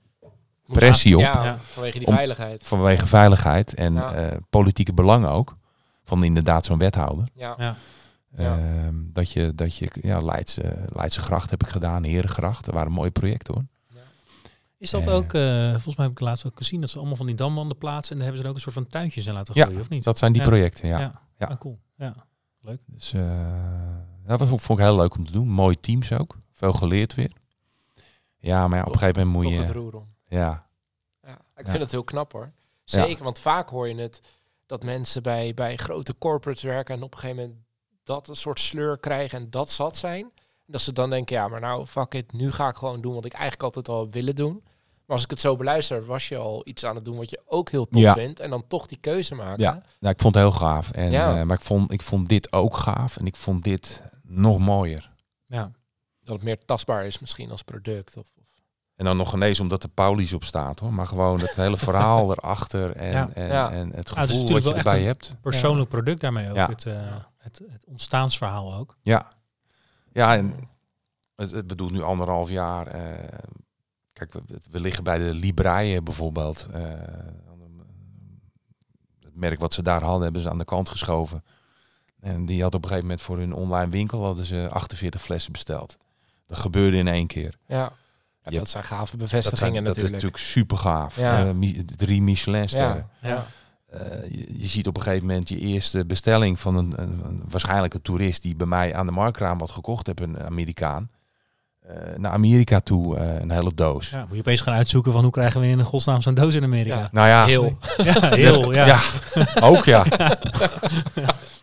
pressie 0.67 1.15
op. 1.17 1.21
Ja, 1.23 1.45
Ja. 1.45 1.59
vanwege 1.65 1.99
die 1.99 2.07
Om- 2.09 2.15
veiligheid. 2.15 2.63
vanwege 2.65 3.07
veiligheid 3.07 3.75
en 3.75 3.95
Ja. 3.95 4.13
eh, 4.15 4.37
politieke 4.51 4.93
belangen 4.93 5.31
ook. 5.31 5.57
Van 6.05 6.25
inderdaad 6.25 6.65
zo'n 6.65 6.79
wethouder. 6.79 7.29
Ja. 7.35 7.77
Ja. 8.37 8.43
Ja. 8.43 8.59
Ehm, 8.85 8.95
dat 9.13 9.31
je, 9.31 9.55
dat 9.55 9.77
je 9.77 9.91
ja, 10.01 10.21
Leidse, 10.21 10.85
Leidse 10.93 11.21
Gracht 11.21 11.51
heb 11.51 11.63
ik 11.63 11.69
gedaan, 11.69 12.03
Herengracht. 12.05 12.65
Dat 12.65 12.75
waren 12.75 12.93
mooie 12.93 13.11
projecten 13.11 13.55
hoor. 13.55 13.65
Is 14.79 14.91
dat 14.91 15.07
Eh. 15.07 15.15
ook, 15.15 15.33
eh, 15.35 15.71
volgens 15.71 15.97
mij 15.97 16.05
heb 16.07 16.15
ik 16.15 16.21
laatst 16.21 16.47
ook 16.47 16.57
gezien, 16.57 16.81
dat 16.81 16.91
ze 16.91 16.99
allemaal 16.99 17.17
van 17.17 17.27
die 17.27 17.35
damwanden 17.35 17.79
plaatsen 17.79 18.13
en 18.13 18.17
daar 18.19 18.27
hebben 18.27 18.37
ze 18.37 18.43
er 18.43 18.49
ook 18.51 18.55
een 18.57 18.63
soort 18.73 18.75
van 18.75 18.87
tuintjes 18.87 19.27
in 19.27 19.33
laten 19.33 19.55
Ja, 19.55 19.63
groeien, 19.65 19.81
of 19.81 19.89
niet? 19.89 20.05
Dat 20.05 20.19
zijn 20.19 20.33
die 20.33 20.43
Ja. 20.43 20.49
projecten, 20.49 20.89
ja. 20.89 20.99
ja. 20.99 21.23
ja. 21.39 21.47
Ah, 21.47 21.59
cool. 21.59 21.79
Ja. 21.97 22.15
Dus 22.87 23.13
eh, 23.13 23.97
dat 24.27 24.39
was, 24.39 24.49
vond 24.49 24.79
ik 24.79 24.85
heel 24.85 24.97
leuk 24.97 25.15
om 25.17 25.27
te 25.27 25.33
doen. 25.33 25.49
Mooie 25.49 25.81
teams 25.81 26.13
ook. 26.13 26.37
Veel 26.53 26.73
geleerd 26.73 27.15
weer. 27.15 27.33
Ja, 28.39 28.69
maar 28.69 28.79
ja, 28.79 28.85
op 28.85 28.93
een 28.93 28.99
gegeven 28.99 29.27
moment 29.27 29.45
moet 29.45 29.59
het 29.59 29.67
je... 29.67 29.73
roer 29.73 29.95
om. 29.97 30.07
Ja, 30.29 30.67
Ja, 31.23 31.39
ik 31.57 31.65
Ja. 31.65 31.71
vind 31.71 31.83
het 31.83 31.91
heel 31.91 32.05
knap 32.05 32.33
hoor. 32.33 32.53
Zeker, 32.85 33.25
want 33.25 33.39
vaak 33.39 33.69
hoor 33.69 33.89
je 33.89 33.95
het 33.95 34.21
dat 34.67 34.83
mensen 34.85 35.23
bij, 35.23 35.55
bij 35.55 35.77
grote 35.77 36.19
corporates 36.19 36.63
werken 36.63 36.95
en 36.95 37.03
op 37.03 37.15
een 37.15 37.21
gegeven 37.21 37.43
moment 37.43 37.61
dat 38.05 38.29
een 38.29 38.37
soort 38.37 38.61
sleur 38.61 38.99
krijgen 38.99 39.39
en 39.39 39.51
dat 39.51 39.71
zat 39.71 39.97
zijn. 39.97 40.23
En 40.67 40.73
dat 40.73 40.81
ze 40.81 40.93
dan 40.93 41.11
denken, 41.11 41.37
ja, 41.37 41.49
maar 41.49 41.61
nou, 41.61 41.87
fuck 41.87 42.15
it, 42.15 42.33
nu 42.33 42.53
ga 42.53 42.69
ik 42.69 42.77
gewoon 42.77 43.01
doen 43.01 43.15
wat 43.15 43.25
ik 43.25 43.33
eigenlijk 43.33 43.63
altijd 43.63 43.89
al 43.89 44.11
willen 44.11 44.35
doen. 44.35 44.63
Maar 45.07 45.17
als 45.17 45.25
ik 45.25 45.31
het 45.31 45.41
zo 45.41 45.57
beluister, 45.57 46.05
was 46.07 46.29
je 46.29 46.37
al 46.37 46.61
iets 46.65 46.85
aan 46.85 46.95
het 46.95 47.05
doen 47.05 47.17
wat 47.17 47.31
je 47.31 47.41
ook 47.47 47.71
heel 47.71 47.89
tof 47.89 48.03
Ja. 48.03 48.15
vindt. 48.15 48.41
En 48.41 48.51
dan 48.51 48.67
toch 48.67 48.87
die 48.87 48.99
keuze 48.99 49.35
maken. 49.35 49.63
Ja. 49.63 49.73
nou, 50.01 50.15
ik 50.15 50.21
vond 50.21 50.35
het 50.35 50.45
heel 50.45 50.53
gaaf. 50.53 50.91
En, 50.91 51.11
Ja. 51.11 51.39
eh, 51.41 51.47
maar 51.47 51.57
ik 51.57 51.65
vond, 51.65 51.93
ik 51.93 52.03
vond 52.03 52.29
dit 52.29 52.53
ook 52.53 52.77
gaaf. 52.77 53.17
En 53.17 53.27
ik 53.27 53.37
vond 53.37 53.63
dit 53.63 54.03
nog 54.23 54.59
mooier. 54.59 55.11
Ja. 55.47 55.71
Dat 56.25 56.35
het 56.35 56.45
meer 56.45 56.59
tastbaar 56.65 57.07
is 57.07 57.19
misschien 57.19 57.51
als 57.51 57.63
product. 57.63 58.17
Of- 58.17 58.27
En 59.03 59.09
dan 59.09 59.17
nog 59.17 59.35
ineens 59.35 59.61
omdat 59.61 59.83
de 59.83 59.89
Paulies 59.89 60.33
op 60.33 60.45
staat 60.45 60.79
hoor. 60.81 60.93
Maar 60.93 61.07
gewoon 61.07 61.41
het 61.41 61.55
hele 61.55 61.77
verhaal 61.77 62.31
erachter. 62.33 62.93
En, 62.97 63.11
Ja. 63.13 63.29
en, 63.35 63.47
Ja. 63.47 63.71
en 63.71 63.93
het 63.93 63.95
Ah, 63.95 63.99
is 63.99 64.07
gevoel 64.07 64.27
wat 64.27 64.29
natuurlijk 64.29 64.59
je 64.59 64.63
wel 64.65 64.75
echt 64.75 64.87
erbij 64.87 65.01
een- 65.01 65.07
hebt. 65.07 65.35
Persoonlijk 65.41 65.89
product 65.89 66.21
daarmee 66.21 66.49
ook. 66.51 66.57
Ja. 66.57 66.69
Het, 66.69 66.87
eh, 66.87 66.95
het, 67.39 67.63
het 67.71 67.85
ontstaansverhaal 67.85 68.75
ook. 68.75 68.97
Ja. 69.01 69.29
Ja, 70.13 70.37
en 70.37 70.55
het, 71.37 71.51
het 71.51 71.67
bedoelt 71.67 71.93
nu 71.93 72.03
anderhalf 72.03 72.49
jaar. 72.49 72.87
eh, 72.87 73.39
kijk, 74.13 74.33
we, 74.33 74.41
we 74.71 74.81
liggen 74.81 75.05
bij 75.05 75.19
de 75.19 75.35
Libraïe 75.35 76.03
bijvoorbeeld. 76.03 76.69
eh, 76.73 76.83
het 79.21 79.35
merk 79.35 79.61
wat 79.61 79.73
ze 79.75 79.83
daar 79.83 80.03
hadden, 80.03 80.23
hebben 80.23 80.43
ze 80.43 80.51
aan 80.51 80.59
de 80.59 80.65
kant 80.65 80.89
geschoven. 80.89 81.45
En 82.21 82.47
die 82.47 82.63
had 82.63 82.75
op 82.75 82.83
een 82.83 82.89
gegeven 82.89 83.09
moment 83.09 83.27
voor 83.27 83.39
hun 83.39 83.53
online 83.55 83.91
winkel 83.91 84.25
hadden 84.25 84.45
ze 84.45 84.69
48 84.71 85.23
flessen 85.23 85.53
besteld. 85.53 85.97
Dat 86.47 86.59
gebeurde 86.61 86.97
in 86.97 87.09
één 87.09 87.27
keer. 87.27 87.59
Ja, 87.67 87.93
ja 88.45 88.51
dat 88.51 88.55
hebt- 88.55 88.69
zijn 88.69 88.85
gave 88.85 89.17
Dat, 89.17 89.29
zijn, 89.29 89.43
bevestigingen 89.43 89.85
dat 89.85 89.97
is 89.97 90.03
natuurlijk. 90.03 90.13
natuurlijk 90.25 90.43
super 90.43 90.77
gaaf. 90.77 91.17
Ja. 91.17 91.53
drie 91.97 92.23
Michelin-sterren. 92.23 93.09
ja, 93.21 93.29
ja. 93.29 93.47
Eh, 93.99 94.31
je, 94.31 94.59
je 94.61 94.67
ziet 94.67 94.87
op 94.87 94.97
een 94.97 95.03
gegeven 95.03 95.27
moment 95.27 95.49
je 95.49 95.59
eerste 95.59 96.05
bestelling 96.07 96.61
van 96.61 96.77
een, 96.77 96.93
een, 96.97 97.21
een- 97.25 97.43
waarschijnlijk 97.49 97.95
een 97.95 98.03
toerist 98.03 98.43
die 98.43 98.57
bij 98.57 98.67
mij 98.67 98.95
aan 98.95 99.07
de 99.07 99.13
marktraam 99.13 99.59
had 99.59 99.71
gekocht 99.71 100.07
heb, 100.07 100.21
een 100.21 100.39
Amerikaan. 100.43 101.11
eh, 101.81 101.97
naar 102.17 102.33
Amerika 102.33 102.81
toe 102.81 103.17
eh, 103.17 103.41
een 103.41 103.51
hele 103.51 103.75
doos. 103.75 104.11
Ja, 104.11 104.21
moet 104.25 104.33
je 104.35 104.39
opeens 104.39 104.61
gaan 104.61 104.75
uitzoeken 104.75 105.13
van 105.13 105.23
hoe 105.23 105.31
krijgen 105.33 105.61
we 105.61 105.67
in 105.67 105.79
een 105.79 105.85
godsnaam 105.85 106.23
zo'n 106.23 106.35
doos 106.35 106.55
in 106.55 106.63
Amerika. 106.65 106.99
Ja. 106.99 107.09
Nou 107.13 107.29
ja, 107.29 107.45
Heel. 107.45 107.79
Ja, 108.05 108.35
heel. 108.35 108.73
Ja. 108.73 108.87
ja, 108.87 109.01
ook 109.69 109.85
ja. 109.85 110.05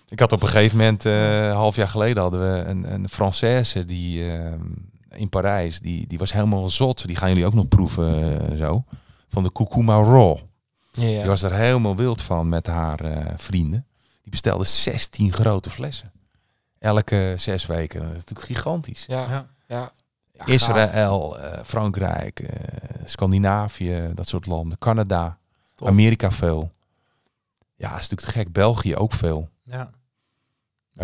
Ik 0.10 0.20
had 0.20 0.32
op 0.32 0.42
een 0.42 0.48
gegeven 0.48 0.78
moment, 0.78 1.06
eh, 1.06 1.46
een 1.48 1.54
half 1.54 1.76
jaar 1.76 1.88
geleden, 1.88 2.22
hadden 2.22 2.40
we 2.54 2.64
een, 2.70 2.94
een 2.94 3.08
Française 3.10 3.86
die 3.86 4.32
eh, 4.32 4.52
in 5.16 5.30
Parijs, 5.30 5.80
die, 5.80 6.08
die 6.08 6.18
was 6.18 6.34
helemaal 6.34 6.70
zot. 6.70 7.08
Die 7.08 7.16
gaan 7.16 7.30
jullie 7.30 7.46
ook 7.46 7.54
nog 7.54 7.68
proeven 7.68 8.50
eh, 8.52 8.58
zo. 8.58 8.84
Van 9.30 9.44
de 9.44 9.52
Kukuma 9.52 9.96
Raw. 9.96 10.38
Ja, 10.92 11.08
ja. 11.08 11.20
Die 11.20 11.28
was 11.28 11.44
er 11.44 11.54
helemaal 11.54 11.96
wild 11.96 12.22
van 12.22 12.50
met 12.50 12.68
haar 12.68 13.00
eh, 13.00 13.34
vrienden. 13.36 13.86
Die 14.22 14.32
bestelde 14.32 14.64
16 14.64 15.34
grote 15.34 15.70
flessen. 15.70 16.12
Elke 16.80 17.34
zes 17.38 17.66
weken. 17.66 18.00
Dat 18.00 18.10
is 18.10 18.16
natuurlijk 18.16 18.48
gigantisch. 18.48 19.06
ja. 19.08 19.26
Ja. 19.30 19.48
ja. 19.68 19.92
Ja, 20.40 20.46
gaaf. 20.46 20.54
Israël, 20.54 21.40
eh, 21.40 21.64
Frankrijk, 21.64 22.40
eh, 22.40 22.66
Scandinavië, 23.06 24.12
dat 24.14 24.28
soort 24.28 24.46
landen. 24.46 24.78
Canada. 24.78 25.38
Amerika 25.84 26.32
veel. 26.32 26.72
Ja, 27.76 27.90
dat 27.90 28.00
is 28.00 28.10
natuurlijk 28.10 28.22
te 28.22 28.40
gek. 28.40 28.52
België 28.52 28.96
ook 28.96 29.14
veel. 29.14 29.50
Ja. 29.64 29.90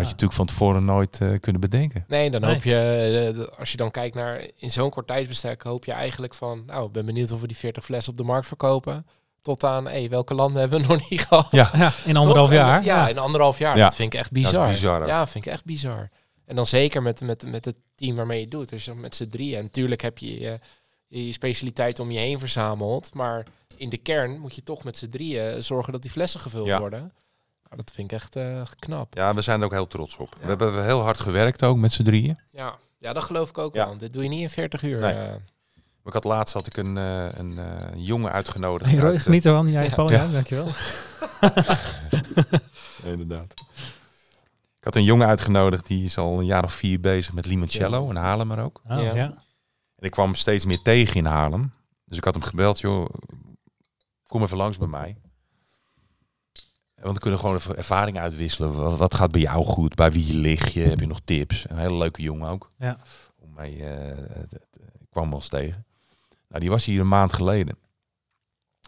Je 0.04 0.10
natuurlijk 0.10 0.32
van 0.32 0.46
tevoren 0.46 0.84
nooit 0.84 1.20
eh, 1.20 1.28
kunnen 1.40 1.60
bedenken. 1.60 2.04
Nee, 2.08 2.30
dan 2.30 2.44
hoop 2.44 2.62
je, 2.62 2.74
eh, 2.74 3.36
de- 3.38 3.50
als 3.58 3.70
je 3.70 3.76
dan 3.76 3.90
kijkt 3.90 4.14
naar 4.14 4.46
in 4.56 4.70
zo'n 4.72 4.90
kort 4.90 5.06
tijdsbestek, 5.06 5.62
hoop 5.62 5.84
je 5.84 5.92
eigenlijk 5.92 6.34
van, 6.34 6.62
nou, 6.66 6.86
ik 6.86 6.92
ben 6.92 7.06
benieuwd 7.06 7.32
of 7.32 7.40
we 7.40 7.46
die 7.46 7.56
40 7.56 7.84
flessen 7.84 8.12
op 8.12 8.18
de 8.18 8.24
markt 8.24 8.46
verkopen. 8.46 9.06
Tot 9.42 9.64
aan, 9.64 9.86
hé, 9.88 10.08
welke 10.08 10.34
landen 10.34 10.60
hebben 10.60 10.80
we 10.80 10.86
nog 10.86 11.10
niet 11.10 11.20
gehad? 11.28 11.46
Ja. 11.50 11.70
Ja, 11.76 11.92
in 12.04 12.16
anderhalf 12.16 12.48
Toch? 12.48 12.58
jaar. 12.58 12.84
Ja, 12.84 13.08
in 13.08 13.18
anderhalf 13.18 13.58
jaar. 13.58 13.76
Ja. 13.76 13.84
Dat 13.84 13.94
vind 13.94 14.12
ik 14.12 14.18
echt 14.20 14.34
Dat 14.34 14.42
is 14.42 14.50
bizar. 14.50 14.68
bizar. 14.68 15.06
Ja, 15.06 15.26
vind 15.26 15.46
ik 15.46 15.52
echt 15.52 15.64
bizar. 15.64 16.10
En 16.44 16.56
dan 16.56 16.66
zeker 16.66 17.02
met, 17.02 17.20
met, 17.20 17.46
met 17.50 17.64
het 17.64 17.76
team 17.94 18.16
waarmee 18.16 18.40
je 18.40 18.48
doet. 18.48 18.68
Dus 18.68 18.88
met 18.94 19.14
z'n 19.16 19.28
drieën. 19.28 19.56
En 19.56 19.62
natuurlijk 19.62 20.02
heb 20.02 20.18
je 20.18 20.40
je, 20.40 20.58
je 21.08 21.32
specialiteit 21.32 21.98
om 21.98 22.10
je 22.10 22.18
heen 22.18 22.38
verzameld. 22.38 23.14
Maar 23.14 23.46
in 23.76 23.88
de 23.88 23.98
kern 23.98 24.38
moet 24.40 24.54
je 24.54 24.62
toch 24.62 24.84
met 24.84 24.96
z'n 24.96 25.08
drieën 25.08 25.62
zorgen 25.62 25.92
dat 25.92 26.02
die 26.02 26.10
flessen 26.10 26.40
gevuld 26.40 26.66
Ja. 26.66 26.78
worden. 26.78 27.12
Nou, 27.68 27.82
dat 27.84 27.92
vind 27.94 28.10
ik 28.12 28.16
echt 28.18 28.36
eh, 28.36 28.62
knap. 28.78 29.14
Ja, 29.14 29.34
we 29.34 29.40
zijn 29.40 29.60
er 29.60 29.66
ook 29.66 29.72
heel 29.72 29.86
trots 29.86 30.16
op. 30.16 30.34
Ja. 30.34 30.40
We 30.42 30.46
hebben 30.48 30.84
heel 30.84 31.00
hard 31.00 31.20
gewerkt 31.20 31.62
ook 31.64 31.76
met 31.76 31.92
z'n 31.92 32.02
drieën. 32.02 32.38
Ja. 32.50 32.74
ja, 32.98 33.12
dat 33.12 33.22
geloof 33.24 33.48
ik 33.48 33.58
ook 33.58 33.74
Ja. 33.74 33.86
wel. 33.86 33.98
Dit 33.98 34.12
doe 34.12 34.22
je 34.22 34.28
niet 34.28 34.40
in 34.40 34.50
40 34.50 34.82
uur. 34.82 35.00
Nee. 35.00 35.12
eh. 35.14 35.34
Ik 36.04 36.12
had 36.12 36.24
laatst 36.24 36.54
had 36.54 36.66
ik 36.66 36.76
een, 36.76 36.96
eh, 36.98 37.28
een 37.38 37.58
eh, 37.58 37.64
jongen 37.94 38.32
uitgenodigd. 38.32 38.90
Hey, 38.90 39.02
uit, 39.02 39.22
geniet 39.22 39.46
ervan. 39.46 39.70
Jij, 39.70 39.84
Ja. 39.88 39.94
Paul, 39.94 40.10
Ja. 40.10 40.22
ja, 40.22 40.30
dankjewel. 40.30 40.66
Inderdaad. 43.04 43.52
Ik 44.78 44.84
had 44.84 44.94
een 44.96 45.04
jongen 45.04 45.26
uitgenodigd, 45.26 45.86
die 45.86 46.04
is 46.04 46.18
al 46.18 46.38
een 46.38 46.44
jaar 46.46 46.64
of 46.64 46.72
vier 46.72 47.00
bezig 47.00 47.32
met 47.34 47.46
limoncello 47.46 48.08
in 48.10 48.16
Haarlem 48.16 48.50
er 48.50 48.62
ook. 48.64 48.80
Oh, 48.90 49.02
Ja. 49.02 49.14
ja. 49.14 49.24
En 49.96 50.06
ik 50.06 50.10
kwam 50.10 50.24
hem 50.26 50.34
steeds 50.34 50.64
meer 50.64 50.82
tegen 50.82 51.16
in 51.16 51.24
Haarlem. 51.24 51.72
Dus 52.04 52.16
ik 52.16 52.24
had 52.24 52.34
hem 52.34 52.42
gebeld, 52.42 52.80
joh, 52.80 53.08
kom 54.26 54.42
even 54.42 54.56
langs 54.56 54.78
bij 54.78 54.88
mij. 54.88 55.16
Want 57.06 57.18
we 57.18 57.22
kunnen 57.22 57.40
gewoon 57.40 57.76
ervaring 57.76 58.18
uitwisselen. 58.18 58.72
Wat, 58.72 58.98
wat 58.98 59.14
gaat 59.14 59.30
bij 59.30 59.40
jou 59.40 59.64
goed? 59.64 59.94
Bij 59.94 60.12
wie 60.12 60.34
lig 60.34 60.68
je? 60.72 60.80
Heb 60.80 61.00
je 61.00 61.06
nog 61.06 61.20
tips? 61.24 61.64
Een 61.68 61.78
hele 61.78 61.96
leuke 61.96 62.22
jongen 62.22 62.48
ook. 62.48 62.70
Ja. 62.78 62.96
Om 63.38 63.52
mee, 63.56 63.84
eh, 63.84 64.08
ik 65.00 65.06
kwam 65.10 65.28
wel 65.28 65.38
eens 65.38 65.48
tegen. 65.48 65.84
Nou, 66.48 66.60
die 66.60 66.70
was 66.70 66.84
hier 66.84 67.00
een 67.00 67.08
maand 67.08 67.32
geleden. 67.32 67.76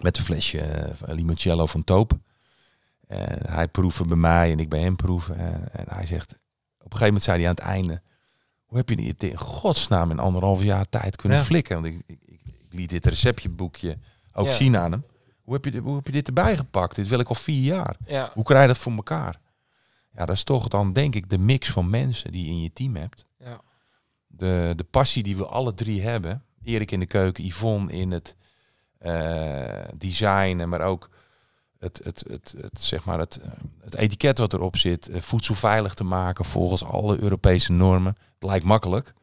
Met 0.02 0.16
een 0.16 0.24
flesje 0.24 0.60
eh, 0.60 1.14
limoncello 1.14 1.66
van 1.66 1.84
Toop. 1.84 2.18
En 3.06 3.50
hij 3.50 3.68
proefde 3.68 4.04
bij 4.04 4.16
mij 4.16 4.50
en 4.52 4.58
ik 4.58 4.68
bij 4.68 4.80
hem 4.80 4.96
proeven. 4.96 5.36
En, 5.36 5.72
en 5.72 5.84
hij 5.88 6.06
zegt, 6.06 6.32
op 6.32 6.38
een 6.92 6.98
gegeven 6.98 7.06
moment 7.06 7.22
zei 7.24 7.38
hij 7.38 7.48
aan 7.48 7.54
het 7.54 7.64
einde... 7.64 8.02
Hoe 8.64 8.76
heb 8.78 8.88
je 8.88 8.96
dit 8.96 9.22
in 9.22 9.36
godsnaam 9.38 10.10
in 10.10 10.18
anderhalf 10.18 10.62
jaar 10.62 10.88
tijd 10.88 11.16
kunnen 11.16 11.38
Ja. 11.38 11.44
flikken? 11.44 11.74
Want 11.82 11.86
ik, 11.94 12.02
ik, 12.06 12.18
ik, 12.26 12.40
ik 12.44 12.72
liet 12.72 12.90
dit 12.90 13.06
receptjeboekje 13.06 13.98
ook 14.32 14.46
Ja. 14.46 14.52
zien 14.52 14.76
aan 14.76 14.92
hem. 14.92 15.04
Hoe 15.48 15.56
heb, 15.56 15.64
je, 15.64 15.70
dit- 15.70 15.82
hoe 15.82 15.96
heb 15.96 16.06
je 16.06 16.12
dit 16.12 16.26
erbij 16.26 16.56
gepakt? 16.56 16.94
Dit 16.96 17.08
wil 17.08 17.18
ik 17.18 17.28
al 17.28 17.34
vier 17.34 17.62
jaar. 17.62 17.96
ja. 18.06 18.30
Hoe 18.34 18.44
krijg 18.44 18.62
je 18.62 18.68
dat 18.68 18.78
voor 18.78 18.92
elkaar? 18.92 19.40
Ja, 20.16 20.26
dat 20.26 20.34
is 20.34 20.42
toch 20.42 20.68
dan 20.68 20.92
denk 20.92 21.14
ik 21.14 21.30
de 21.30 21.38
mix 21.38 21.70
van 21.70 21.90
mensen 21.90 22.32
die 22.32 22.44
je 22.44 22.50
in 22.50 22.62
je 22.62 22.72
team 22.72 22.96
hebt. 22.96 23.26
Ja. 23.38 23.60
De, 24.26 24.72
de 24.76 24.84
passie 24.84 25.22
die 25.22 25.36
we 25.36 25.46
alle 25.46 25.74
drie 25.74 26.02
hebben. 26.02 26.42
Erik 26.62 26.90
in 26.90 27.00
de 27.00 27.06
keuken, 27.06 27.44
Yvonne 27.44 27.92
in 27.92 28.10
het 28.10 28.36
eh, 28.98 29.84
designen, 29.96 30.68
maar 30.68 30.80
ook 30.80 31.10
het, 31.78 32.00
het, 32.04 32.24
het, 32.28 32.54
het, 32.60 32.80
zeg 32.84 33.04
maar 33.04 33.18
het, 33.18 33.36
eh, 33.40 33.50
het 33.84 33.94
etiket 33.94 34.38
wat 34.38 34.52
erop 34.52 34.76
zit. 34.76 35.08
eh, 35.08 35.20
voedsel 35.20 35.54
veilig 35.54 35.94
te 35.94 36.04
maken 36.04 36.44
volgens 36.44 36.84
alle 36.84 37.20
Europese 37.22 37.72
normen. 37.72 38.16
Het 38.34 38.48
lijkt 38.48 38.64
makkelijk. 38.64 39.14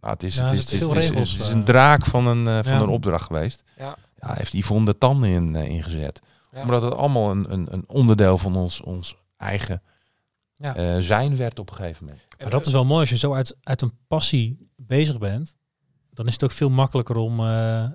Maar 0.00 0.10
het 0.12 0.22
is, 0.22 0.36
het 0.36 0.52
is, 0.52 0.70
het 0.70 1.14
is, 1.16 1.38
een 1.48 1.64
draak 1.64 2.04
van 2.04 2.26
een, 2.26 2.64
van 2.64 2.72
Ja. 2.72 2.80
een 2.80 2.88
opdracht 2.88 3.24
geweest. 3.24 3.62
Ja. 3.78 3.96
Ja, 4.26 4.34
heeft 4.34 4.52
Yvonne 4.52 4.84
de 4.84 4.98
tanden 4.98 5.28
in, 5.30 5.56
eh, 5.56 5.68
ingezet 5.68 6.20
Ja. 6.52 6.60
omdat 6.62 6.82
het 6.82 6.94
allemaal 6.94 7.30
een, 7.30 7.52
een, 7.52 7.66
een 7.70 7.84
onderdeel 7.86 8.38
van 8.38 8.56
ons, 8.56 8.80
ons 8.80 9.16
eigen 9.36 9.82
Ja. 10.54 10.76
eh, 10.76 10.96
zijn 10.98 11.36
werd 11.36 11.58
op 11.58 11.70
een 11.70 11.76
gegeven 11.76 12.04
moment. 12.04 12.22
Maar 12.38 12.50
dat 12.50 12.66
is 12.66 12.72
wel 12.72 12.84
mooi 12.84 13.00
als 13.00 13.10
je 13.10 13.16
zo 13.16 13.34
uit, 13.34 13.56
uit 13.62 13.82
een 13.82 13.92
passie 14.08 14.68
bezig 14.76 15.18
bent. 15.18 15.56
Dan 16.10 16.26
is 16.26 16.32
het 16.32 16.44
ook 16.44 16.52
veel 16.52 16.70
makkelijker 16.70 17.16
om, 17.16 17.40
eh, 17.40 17.82
eh, 17.84 17.90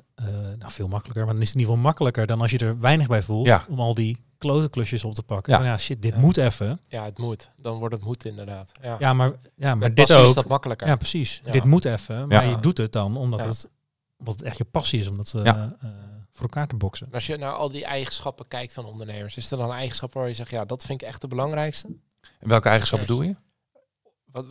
nou 0.58 0.72
veel 0.72 0.88
makkelijker, 0.88 1.24
maar 1.26 1.34
dan 1.34 1.42
is 1.42 1.48
het 1.48 1.56
in 1.56 1.62
ieder 1.62 1.74
geval 1.76 1.90
makkelijker 1.90 2.26
dan 2.28 2.42
als 2.42 2.52
je 2.52 2.58
er 2.58 2.80
weinig 2.80 3.08
bij 3.08 3.22
voelt. 3.24 3.48
Ja. 3.48 3.66
Om 3.70 3.80
al 3.80 3.94
die 3.94 4.18
klote 4.38 4.70
klusjes 4.70 5.04
op 5.04 5.14
te 5.14 5.24
pakken. 5.24 5.64
Ja. 5.64 5.78
Shit, 5.78 6.02
dit 6.02 6.14
Ja. 6.14 6.20
moet 6.20 6.38
even. 6.38 6.80
Ja, 6.88 7.04
het 7.04 7.18
moet. 7.18 7.52
Dan 7.58 7.78
wordt 7.78 7.94
het 7.96 8.04
moet 8.04 8.26
inderdaad. 8.26 8.72
Ja, 8.82 8.96
Ja, 9.00 9.14
maar, 9.14 9.32
ja, 9.56 9.76
maar 9.76 9.94
dit 9.94 10.12
ook. 10.14 10.26
is 10.28 10.34
dat 10.34 10.48
makkelijker. 10.48 10.88
Ja, 10.88 10.96
precies. 10.96 11.42
Ja. 11.44 11.52
Dit 11.52 11.64
moet 11.64 11.86
even. 11.86 12.28
Maar 12.28 12.44
Ja. 12.46 12.50
je 12.50 12.60
doet 12.60 12.78
het 12.78 12.92
dan 12.92 13.18
omdat, 13.18 13.40
Ja. 13.40 13.46
het, 13.46 13.70
omdat 14.18 14.34
het 14.36 14.44
echt 14.44 14.58
je 14.58 14.64
passie 14.64 15.00
is 15.00 15.08
om 15.08 15.18
dat 15.18 15.32
Ja. 15.44 15.76
eh, 15.80 15.90
voor 16.32 16.42
elkaar 16.42 16.68
te 16.68 16.76
boksen. 16.76 17.08
En 17.08 17.14
Als 17.14 17.26
je 17.28 17.38
naar 17.38 17.52
al 17.54 17.72
die 17.72 17.86
eigenschappen 17.86 18.48
kijkt 18.48 18.74
van 18.74 18.86
ondernemers, 18.86 19.38
is 19.38 19.52
er 19.52 19.58
dan 19.58 19.70
een 19.70 19.76
eigenschap 19.78 20.14
waar 20.14 20.28
je 20.28 20.34
zegt, 20.34 20.50
ja, 20.52 20.66
dat 20.66 20.84
vind 20.86 21.02
ik 21.02 21.08
echt 21.08 21.22
de 21.22 21.28
belangrijkste? 21.28 21.88
En 22.40 22.48
welke 22.48 22.70
eigenschappen 22.70 23.08
doe 23.08 23.26
je? 23.26 23.36
Wat, 24.32 24.46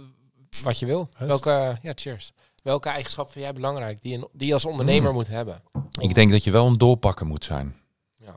wat 0.63 0.79
je 0.79 0.87
wil. 0.87 1.09
Welke, 1.19 1.79
ja, 1.83 1.93
cheers. 1.95 2.33
Welke 2.63 2.89
eigenschap 2.89 3.31
vind 3.33 3.45
jij 3.45 3.55
belangrijk 3.55 4.03
die 4.03 4.19
je, 4.19 4.29
die 4.33 4.47
je 4.47 4.53
als 4.53 4.65
ondernemer 4.65 5.09
Mm. 5.11 5.15
moet 5.15 5.27
hebben? 5.29 5.63
Ik 6.01 6.15
denk 6.15 6.31
dat 6.33 6.45
je 6.45 6.51
wel 6.51 6.67
een 6.67 6.79
doorpakker 6.79 7.27
moet 7.27 7.45
zijn. 7.45 7.77
Ja. 8.17 8.37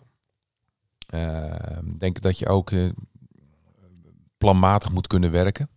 Eh, 1.07 1.77
Ik 1.85 1.99
denk 1.99 2.21
dat 2.21 2.39
je 2.39 2.47
ook 2.47 2.71
eh, 2.71 2.89
planmatig 4.37 4.91
moet 4.91 5.07
kunnen 5.07 5.31
werken. 5.31 5.69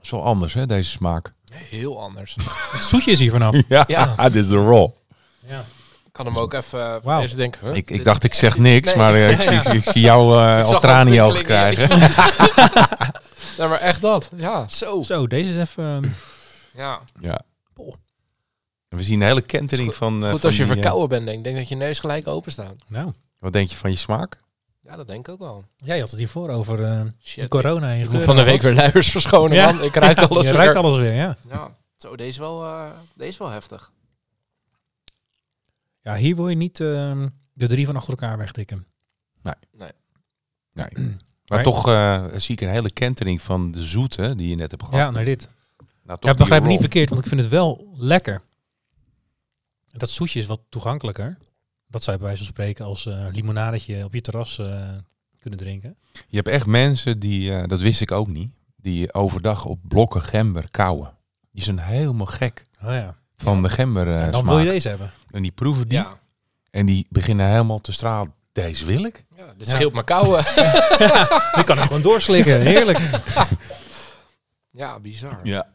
Zo 0.00 0.20
anders, 0.20 0.54
hè, 0.54 0.66
deze 0.66 0.90
smaak. 0.90 1.32
Heel 1.52 2.00
anders. 2.02 2.34
Het 2.72 2.82
zoetje 2.90 3.10
is 3.10 3.18
hier 3.20 3.30
vanaf. 3.30 3.56
Ja, 3.68 3.84
Ja. 3.86 4.14
dit 4.28 4.34
is 4.34 4.48
de 4.48 4.56
raw. 4.64 4.90
Ja. 5.46 5.64
Ik 6.16 6.22
kan 6.24 6.32
hem 6.32 6.42
ook 6.42 6.52
even 6.54 6.78
uh, 6.78 6.94
Wauw. 7.02 7.20
eerst 7.20 7.36
denken. 7.36 7.60
huh, 7.66 7.76
Ik, 7.76 7.90
ik 7.90 8.04
dacht, 8.04 8.24
ik 8.24 8.34
zeg 8.34 8.58
niks, 8.58 8.88
Nee. 8.88 8.96
maar 8.96 9.14
eh, 9.14 9.30
ik, 9.30 9.40
zie, 9.62 9.72
ik 9.74 9.82
zie 9.82 10.00
jou 10.02 10.38
eh, 10.38 10.58
Ik 10.58 10.64
al 10.64 10.80
tranen 10.80 11.06
in 11.06 11.12
je 11.12 11.20
ogen 11.22 11.38
ontwikkelingen. 11.38 11.88
krijgen. 11.88 12.12
Nee, 13.58 13.68
maar 13.68 13.78
echt 13.80 14.00
dat. 14.00 14.30
Ja, 14.36 14.68
zo. 14.68 15.02
Zo, 15.02 15.26
deze 15.26 15.50
is 15.50 15.56
even... 15.56 16.04
eh, 16.04 16.10
Ja. 16.74 17.00
Ja. 17.20 17.40
We 18.88 19.02
zien 19.02 19.20
een 19.20 19.26
hele 19.26 19.40
kentering 19.42 19.88
Goed- 19.88 19.96
van... 19.96 20.24
eh, 20.24 20.30
Goed 20.30 20.40
van 20.40 20.48
als 20.48 20.56
je 20.58 20.64
die, 20.64 20.72
verkouden 20.72 21.08
bent, 21.08 21.24
denk 21.24 21.38
ik. 21.38 21.44
Denk 21.44 21.56
dat 21.56 21.68
je 21.68 21.74
neus 21.76 21.98
gelijk 21.98 22.26
open 22.26 22.52
staat. 22.52 22.74
nou, 22.88 23.12
Wat 23.38 23.52
denk 23.52 23.68
je 23.70 23.76
van 23.76 23.90
je 23.90 23.96
smaak? 23.96 24.36
Ja, 24.80 24.96
dat 24.96 25.06
denk 25.06 25.28
ik 25.28 25.32
ook 25.34 25.38
wel. 25.40 25.64
jij 25.76 25.98
had 26.00 26.10
het 26.10 26.18
hiervoor 26.18 26.48
over 26.48 26.84
eh, 26.84 27.00
Shit. 27.24 27.42
de 27.42 27.48
corona. 27.48 27.88
en 27.92 28.00
Ik 28.00 28.10
moet 28.10 28.22
van 28.22 28.36
de 28.36 28.42
week 28.42 28.62
weer 28.62 28.74
luiers 28.74 29.10
verschonen, 29.10 29.56
Ja. 29.56 29.72
man. 29.72 29.82
Ik 29.82 29.94
ruik 29.94 30.18
alles 30.28 30.44
Je 30.44 30.50
weer. 30.50 30.58
ruikt 30.60 30.76
alles 30.76 30.96
weer, 30.98 31.12
ja. 31.14 31.36
Ja. 31.48 31.68
Zo, 31.96 32.16
deze 32.16 32.28
is 32.28 32.38
wel, 32.38 32.64
eh, 32.64 32.82
deze 33.14 33.30
is 33.30 33.38
wel 33.38 33.48
heftig. 33.50 33.90
Ja, 36.04 36.16
hier 36.16 36.36
wil 36.36 36.48
je 36.48 36.56
niet 36.56 36.80
ehm, 36.80 37.28
de 37.52 37.66
drie 37.66 37.86
van 37.86 37.96
achter 37.96 38.10
elkaar 38.10 38.38
wegtikken. 38.38 38.86
Nee. 39.42 39.54
Maar 41.44 41.62
Maar- 41.62 41.62
toch 41.62 41.88
eh, 41.88 42.24
zie 42.36 42.54
ik 42.54 42.60
een 42.60 42.68
hele 42.68 42.90
kentering 42.90 43.42
van 43.42 43.70
de 43.72 43.84
zoete 43.84 44.34
die 44.36 44.48
je 44.48 44.54
net 44.54 44.70
hebt 44.70 44.82
gehad. 44.84 44.98
Ja, 44.98 45.10
naar 45.10 45.24
dit. 45.24 45.48
Nou, 46.02 46.20
toch 46.20 46.30
Ja, 46.30 46.36
begrijp 46.36 46.60
me 46.62 46.68
die 46.68 46.76
niet 46.78 46.86
verkeerd, 46.86 47.08
want 47.08 47.20
ik 47.20 47.26
vind 47.28 47.40
het 47.40 47.50
wel 47.50 47.92
lekker. 47.96 48.42
Dat 49.90 50.10
zoetje 50.10 50.38
is 50.40 50.46
wat 50.46 50.60
toegankelijker. 50.68 51.38
Dat 51.86 52.02
zou 52.02 52.16
je 52.16 52.22
bij 52.22 52.32
wijze 52.32 52.44
van 52.44 52.52
spreken 52.52 52.84
als 52.84 53.06
eh 53.06 53.26
limonadetje 53.32 54.04
op 54.04 54.14
je 54.14 54.20
terras 54.20 54.58
eh, 54.58 54.88
kunnen 55.38 55.58
drinken. 55.58 55.96
Je 56.12 56.36
hebt 56.36 56.48
echt 56.48 56.66
mensen 56.66 57.18
die, 57.18 57.54
eh, 57.56 57.68
dat 57.68 57.80
wist 57.80 58.00
ik 58.00 58.10
ook 58.10 58.28
niet, 58.28 58.52
die 58.76 59.14
overdag 59.14 59.64
op 59.64 59.78
blokken 59.88 60.22
gember 60.22 60.70
kauwen. 60.70 61.16
Die 61.50 61.62
zijn 61.64 61.78
helemaal 61.78 62.26
gek 62.26 62.66
Oh 62.82 62.90
ja. 62.92 63.16
Van 63.36 63.56
Ja. 63.56 63.62
de 63.62 63.68
gember 63.68 64.06
eh, 64.08 64.24
En 64.24 64.30
dan 64.32 64.40
smaak. 64.40 64.54
wil 64.54 64.58
je 64.64 64.70
deze 64.70 64.88
hebben. 64.88 65.10
En 65.30 65.42
die 65.42 65.52
proeven 65.52 65.88
die 65.88 65.98
Ja. 65.98 66.18
en 66.70 66.86
die 66.86 67.06
beginnen 67.10 67.46
helemaal 67.48 67.80
te 67.80 67.92
stralen. 67.92 68.32
Deze 68.52 68.84
wil 68.84 69.04
ik. 69.04 69.24
ja 69.36 69.52
dit 69.58 69.66
Ja. 69.68 69.74
scheelt 69.74 69.92
me 69.94 70.04
kouwen. 70.04 70.44
Die 71.54 71.64
kan 71.64 71.76
ik 71.76 71.82
gewoon 71.82 72.02
doorslikken. 72.02 72.60
Heerlijk. 72.60 72.98
ja, 74.82 75.00
bizar. 75.00 75.38
Ja. 75.42 75.72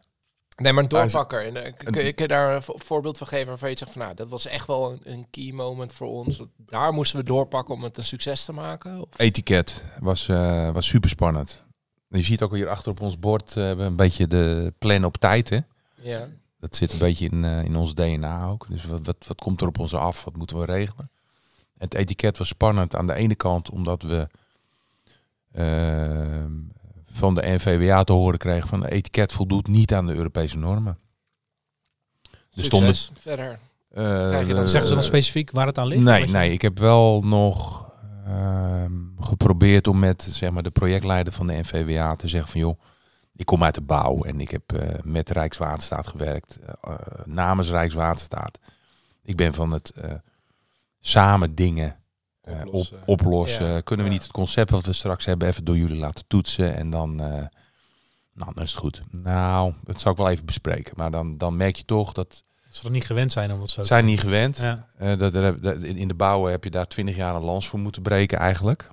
Nee, 0.56 0.74
maar 0.74 0.84
een 0.84 0.90
doorpakker. 0.90 1.46
En, 1.46 1.66
eh, 1.66 1.74
kun, 1.78 2.04
je- 2.06 2.14
kun 2.14 2.24
je 2.24 2.28
daar 2.28 2.56
een 2.56 2.62
vo- 2.62 2.78
voorbeeld 2.78 3.18
van 3.18 3.28
geven 3.28 3.48
waarvan 3.48 3.70
je 3.70 3.78
zegt 3.78 3.92
van 3.92 4.02
nou, 4.02 4.14
dat 4.16 4.30
was 4.30 4.46
echt 4.46 4.68
wel 4.68 4.92
een, 4.92 5.00
een 5.04 5.28
key 5.32 5.52
moment 5.52 5.94
voor 5.94 6.08
ons. 6.08 6.38
Dat- 6.38 6.48
Daar 6.58 6.94
moesten 6.94 7.20
we 7.20 7.24
doorpakken 7.26 7.76
om 7.76 7.84
het 7.84 7.98
een 7.98 8.04
succes 8.04 8.46
te 8.46 8.52
maken. 8.52 9.02
Of? 9.02 9.08
Etiket 9.18 9.84
was, 10.00 10.30
eh, 10.30 10.70
was 10.72 10.88
super 10.88 11.10
spannend. 11.10 11.64
Je 12.10 12.22
ziet 12.22 12.42
ook 12.42 12.56
hier 12.56 12.70
achter 12.70 12.92
op 12.92 13.02
ons 13.02 13.20
bord 13.20 13.50
eh, 13.56 13.64
hebben 13.64 13.86
we 13.86 13.92
een 13.92 13.96
beetje 13.96 14.28
de 14.28 14.74
plan 14.78 15.06
op 15.06 15.18
tijd. 15.18 15.50
Hè? 15.50 15.60
Ja. 16.02 16.28
Dat 16.60 16.76
zit 16.76 16.92
een 16.94 17.00
beetje 17.00 17.30
in, 17.30 17.46
eh, 17.46 17.64
in 17.64 17.76
ons 17.76 17.94
DNA 17.94 18.46
ook. 18.48 18.66
Dus 18.70 18.86
wat, 18.86 19.06
wat, 19.06 19.16
wat 19.28 19.42
komt 19.42 19.62
er 19.62 19.68
op 19.68 19.80
ons 19.80 19.94
af? 19.96 20.24
Wat 20.24 20.36
moeten 20.38 20.60
we 20.60 20.66
regelen? 20.66 21.10
Het 21.78 21.94
etiket 21.94 22.38
was 22.38 22.48
spannend 22.48 22.96
aan 22.96 23.08
de 23.08 23.14
ene 23.14 23.36
kant 23.36 23.70
omdat 23.70 24.02
we 24.02 24.28
ehm, 25.52 26.52
van 27.12 27.34
de 27.36 27.42
NVWA 27.46 28.04
te 28.04 28.14
horen 28.14 28.40
kregen 28.40 28.68
van 28.68 28.82
het 28.84 28.92
etiket 28.92 29.32
voldoet 29.34 29.68
niet 29.68 29.94
aan 29.94 30.06
de 30.06 30.14
Europese 30.16 30.58
normen. 30.58 30.98
Er 32.54 32.64
stonden, 32.64 32.96
Succes. 32.96 33.22
Verder. 33.22 33.52
eh, 33.90 34.04
Krijg 34.04 34.48
je 34.48 34.54
dan- 34.54 34.64
de- 34.64 34.70
Zeggen 34.70 34.90
ze 34.90 34.96
dan 34.96 35.04
specifiek 35.04 35.52
waar 35.52 35.66
het 35.68 35.78
aan 35.78 35.88
ligt? 35.88 36.04
Nee, 36.04 36.28
nee, 36.28 36.52
ik 36.52 36.62
heb 36.62 36.80
wel 36.80 37.22
nog 37.24 37.88
ehm, 38.26 38.92
geprobeerd 39.20 39.88
om 39.88 40.00
met 40.00 40.22
zeg 40.32 40.52
maar, 40.52 40.64
de 40.64 40.70
projectleider 40.70 41.34
van 41.34 41.48
de 41.48 41.54
NVWA 41.54 42.16
te 42.16 42.28
zeggen 42.28 42.52
van 42.52 42.60
joh, 42.60 42.80
ik 43.40 43.46
kom 43.46 43.64
uit 43.64 43.76
de 43.76 43.82
bouw 43.82 44.22
en 44.22 44.42
ik 44.42 44.50
heb 44.50 44.74
eh, 44.74 45.00
met 45.04 45.30
Rijkswaterstaat 45.30 46.08
gewerkt, 46.08 46.60
eh, 46.60 46.74
eh, 46.82 46.96
namens 47.26 47.70
Rijkswaterstaat. 47.70 48.60
Ik 49.24 49.36
ben 49.36 49.54
van 49.54 49.72
het 49.72 49.94
samen 51.00 51.56
dingen 51.56 51.96
Oplossen. 52.42 52.98
op, 52.98 53.08
oplossen. 53.08 53.68
Ja, 53.68 53.82
Kunnen 53.82 54.06
we 54.06 54.12
niet 54.12 54.24
het 54.24 54.32
concept 54.32 54.70
wat 54.70 54.86
we 54.86 54.94
straks 54.94 55.26
hebben 55.26 55.48
even 55.48 55.66
door 55.66 55.78
jullie 55.78 56.00
laten 56.00 56.24
toetsen 56.28 56.76
en 56.76 56.90
dan, 56.90 57.16
Nou, 57.16 58.54
dan 58.54 58.64
is 58.64 58.72
het 58.72 58.80
goed. 58.80 59.02
Nou, 59.12 59.74
dat 59.84 60.00
zou 60.00 60.14
ik 60.14 60.22
wel 60.22 60.30
even 60.30 60.46
bespreken. 60.46 60.94
Maar 60.96 61.12
dan, 61.12 61.38
dan 61.38 61.56
merk 61.56 61.76
je 61.76 61.86
toch 61.86 62.14
dat 62.14 62.44
Ze 62.70 62.86
er 62.86 62.92
niet 62.92 63.06
gewend 63.06 63.32
zijn 63.32 63.52
om 63.52 63.62
het 63.62 63.70
zo 63.70 63.82
te 63.82 63.88
zijn 63.88 64.06
niet 64.06 64.20
gewend. 64.20 64.58
Ja. 64.58 65.16
Dat, 65.16 65.34
in 65.82 66.08
de 66.08 66.14
bouwen 66.14 66.52
heb 66.52 66.64
je 66.64 66.70
daar 66.70 66.88
twintig 66.88 67.16
jaar 67.16 67.36
een 67.36 67.42
lans 67.42 67.68
voor 67.68 67.80
moeten 67.80 68.02
breken 68.02 68.38
eigenlijk. 68.38 68.90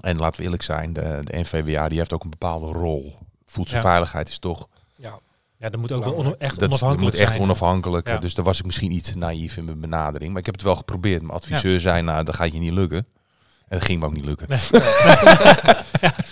En 0.00 0.16
laten 0.16 0.36
we 0.36 0.44
eerlijk 0.44 0.62
zijn, 0.62 0.92
de, 0.92 1.20
de 1.24 1.38
NVWA 1.38 1.88
die 1.88 1.98
heeft 1.98 2.12
ook 2.12 2.24
een 2.24 2.30
bepaalde 2.30 2.66
rol. 2.66 3.28
Voedselveiligheid 3.50 4.28
is 4.28 4.38
toch, 4.38 4.68
Ja, 4.96 5.18
Ja, 5.58 5.68
dat 5.70 5.80
moet 5.80 5.92
ook 5.92 6.04
wel 6.04 6.34
echt 6.38 6.50
dat, 6.50 6.58
dat 6.58 6.68
onafhankelijk 6.68 7.00
moet 7.12 7.20
echt 7.20 7.30
zijn. 7.30 7.42
onafhankelijk. 7.42 8.08
Ja. 8.08 8.16
Dus 8.18 8.34
daar 8.34 8.44
was 8.44 8.58
ik 8.58 8.64
misschien 8.64 8.92
iets 8.92 9.14
naïef 9.14 9.56
in 9.56 9.64
mijn 9.64 9.80
benadering. 9.80 10.30
Maar 10.30 10.38
ik 10.40 10.46
heb 10.46 10.54
het 10.54 10.64
wel 10.64 10.76
geprobeerd. 10.76 11.22
Mijn 11.22 11.34
adviseur 11.34 11.80
zei, 11.80 12.02
nou 12.02 12.24
dat 12.24 12.34
gaat 12.34 12.52
je 12.52 12.58
niet 12.58 12.72
lukken. 12.72 13.06
En 13.68 13.78
dat 13.78 13.84
ging 13.86 14.00
me 14.00 14.06
ook 14.06 14.12
niet 14.12 14.24
lukken. 14.24 14.48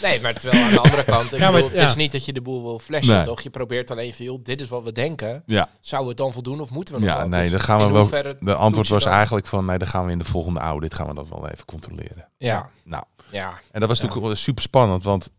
Nee, 0.03 0.21
maar 0.23 0.35
terwijl 0.35 0.65
aan 0.65 0.71
de 0.71 0.81
andere 0.81 1.05
kant, 1.05 1.33
ik 1.33 1.39
Ja, 1.39 1.47
bedoel, 1.51 1.69
het- 1.69 1.79
het 1.79 1.89
is 1.89 1.93
ja. 1.93 1.99
niet 1.99 2.13
dat 2.13 2.25
je 2.25 2.33
de 2.33 2.41
boel 2.41 2.63
wil 2.63 2.79
flashen, 2.79 3.15
Nee. 3.15 3.25
toch? 3.25 3.41
Je 3.41 3.51
probeert 3.51 3.91
alleen 3.91 4.13
joh, 4.17 4.39
dit 4.45 4.61
is 4.61 4.69
wat 4.69 4.83
we 4.83 4.93
denken. 4.93 5.43
Ja, 5.47 5.69
Zou 5.81 6.09
het 6.09 6.17
dan 6.17 6.33
voldoen 6.33 6.61
of 6.61 6.71
moeten 6.71 6.95
we 6.95 7.01
nog 7.01 7.09
ja 7.09 7.27
nee, 7.27 7.43
Dus 7.43 7.51
dan 7.51 7.61
gaan 7.61 7.87
we 7.87 7.93
wel. 7.93 8.35
De 8.41 8.55
antwoord 8.55 8.89
was 8.89 9.05
dan? 9.05 9.13
eigenlijk 9.13 9.47
van, 9.47 9.65
nee, 9.65 9.79
dan 9.79 9.89
gaan 9.89 10.05
we 10.07 10.13
in 10.13 10.19
de 10.19 10.25
volgende 10.25 10.61
audit 10.61 10.95
gaan 10.95 11.07
we 11.07 11.15
dat 11.15 11.29
wel 11.29 11.49
even 11.49 11.65
controleren. 11.65 12.29
Ja, 12.39 12.71
Nou, 12.85 13.05
ja. 13.31 13.53
en 13.73 13.81
dat 13.81 13.89
was 13.89 13.99
Ja. 14.01 14.07
natuurlijk 14.07 14.37
super 14.37 14.63
spannend, 14.63 15.03
want 15.03 15.31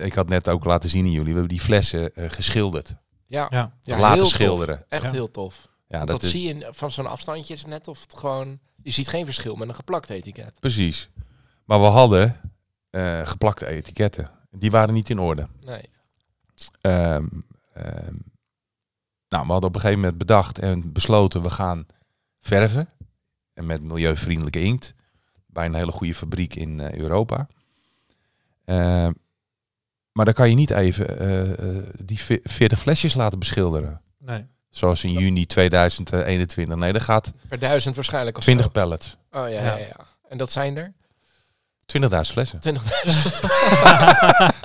ik 0.00 0.14
had 0.14 0.28
net 0.28 0.48
ook 0.48 0.64
laten 0.64 0.90
zien 0.90 1.04
aan 1.04 1.10
jullie, 1.10 1.24
we 1.32 1.38
hebben 1.38 1.48
die 1.48 1.60
flessen 1.60 2.14
eh, 2.14 2.30
geschilderd. 2.30 2.94
Ja, 3.26 3.46
Ja. 3.50 3.72
ja 3.82 3.98
Laten 3.98 4.12
heel 4.14 4.22
tof. 4.22 4.32
schilderen. 4.32 4.84
Echt 4.88 5.02
Ja. 5.04 5.10
heel 5.10 5.30
tof. 5.30 5.68
Ja, 5.88 5.98
dat, 5.98 6.08
dat, 6.08 6.22
is 6.22 6.30
zie 6.30 6.54
je 6.56 6.68
van 6.70 6.90
zo'n 6.90 7.06
afstandje 7.06 7.54
is 7.54 7.64
net 7.64 7.88
of 7.88 8.00
het 8.00 8.18
gewoon... 8.18 8.58
Je 8.82 8.90
ziet 8.90 9.08
geen 9.08 9.24
verschil 9.24 9.54
met 9.56 9.68
een 9.68 9.74
geplakt 9.74 10.10
etiket. 10.10 10.60
precies. 10.60 11.08
Maar 11.64 11.80
we 11.80 11.86
hadden 11.86 12.40
eh, 12.90 13.26
geplakte 13.26 13.66
etiketten. 13.66 14.30
Die 14.50 14.70
waren 14.70 14.94
niet 14.94 15.10
in 15.10 15.18
orde. 15.18 15.48
Nee. 15.60 15.82
Ehm, 16.80 17.26
ehm, 17.74 18.14
nou, 19.28 19.46
we 19.46 19.52
hadden 19.52 19.68
op 19.68 19.74
een 19.74 19.80
gegeven 19.80 20.00
moment 20.00 20.18
bedacht 20.18 20.58
en 20.58 20.92
besloten, 20.92 21.42
we 21.42 21.50
gaan 21.50 21.86
verven. 22.40 22.88
En 23.54 23.66
met 23.66 23.82
milieuvriendelijke 23.82 24.60
inkt. 24.60 24.94
Bij 25.46 25.64
een 25.66 25.74
hele 25.74 25.92
goede 25.92 26.14
fabriek 26.14 26.54
in 26.54 26.80
eh, 26.80 26.94
Europa. 26.98 27.48
Ehm, 28.64 29.12
maar 30.12 30.24
dan 30.24 30.34
kan 30.34 30.48
je 30.48 30.54
niet 30.54 30.70
even 30.70 31.18
eh, 31.18 31.50
eh, 31.50 31.84
die 32.02 32.18
ve- 32.18 32.40
40 32.42 32.78
flesjes 32.78 33.14
laten 33.14 33.38
beschilderen. 33.38 34.00
Nee. 34.18 34.46
Zoals 34.70 35.04
in 35.04 35.12
juni 35.12 35.46
2021. 35.46 36.76
Nee, 36.76 36.92
dat 36.92 37.02
gaat 37.02 37.32
Per 37.48 37.58
duizend 37.58 37.94
waarschijnlijk 37.94 38.36
of 38.36 38.42
20 38.42 38.64
zo. 38.66 38.70
pallets. 38.72 39.16
Oh 39.30 39.40
ja, 39.40 39.46
ja. 39.48 39.62
Ja. 39.62 39.76
Ja, 39.76 39.96
En 40.28 40.38
dat 40.38 40.52
zijn 40.52 40.76
er? 40.76 40.92
20.000 41.86 42.06
flessen. 42.32 42.60
20. 42.60 42.82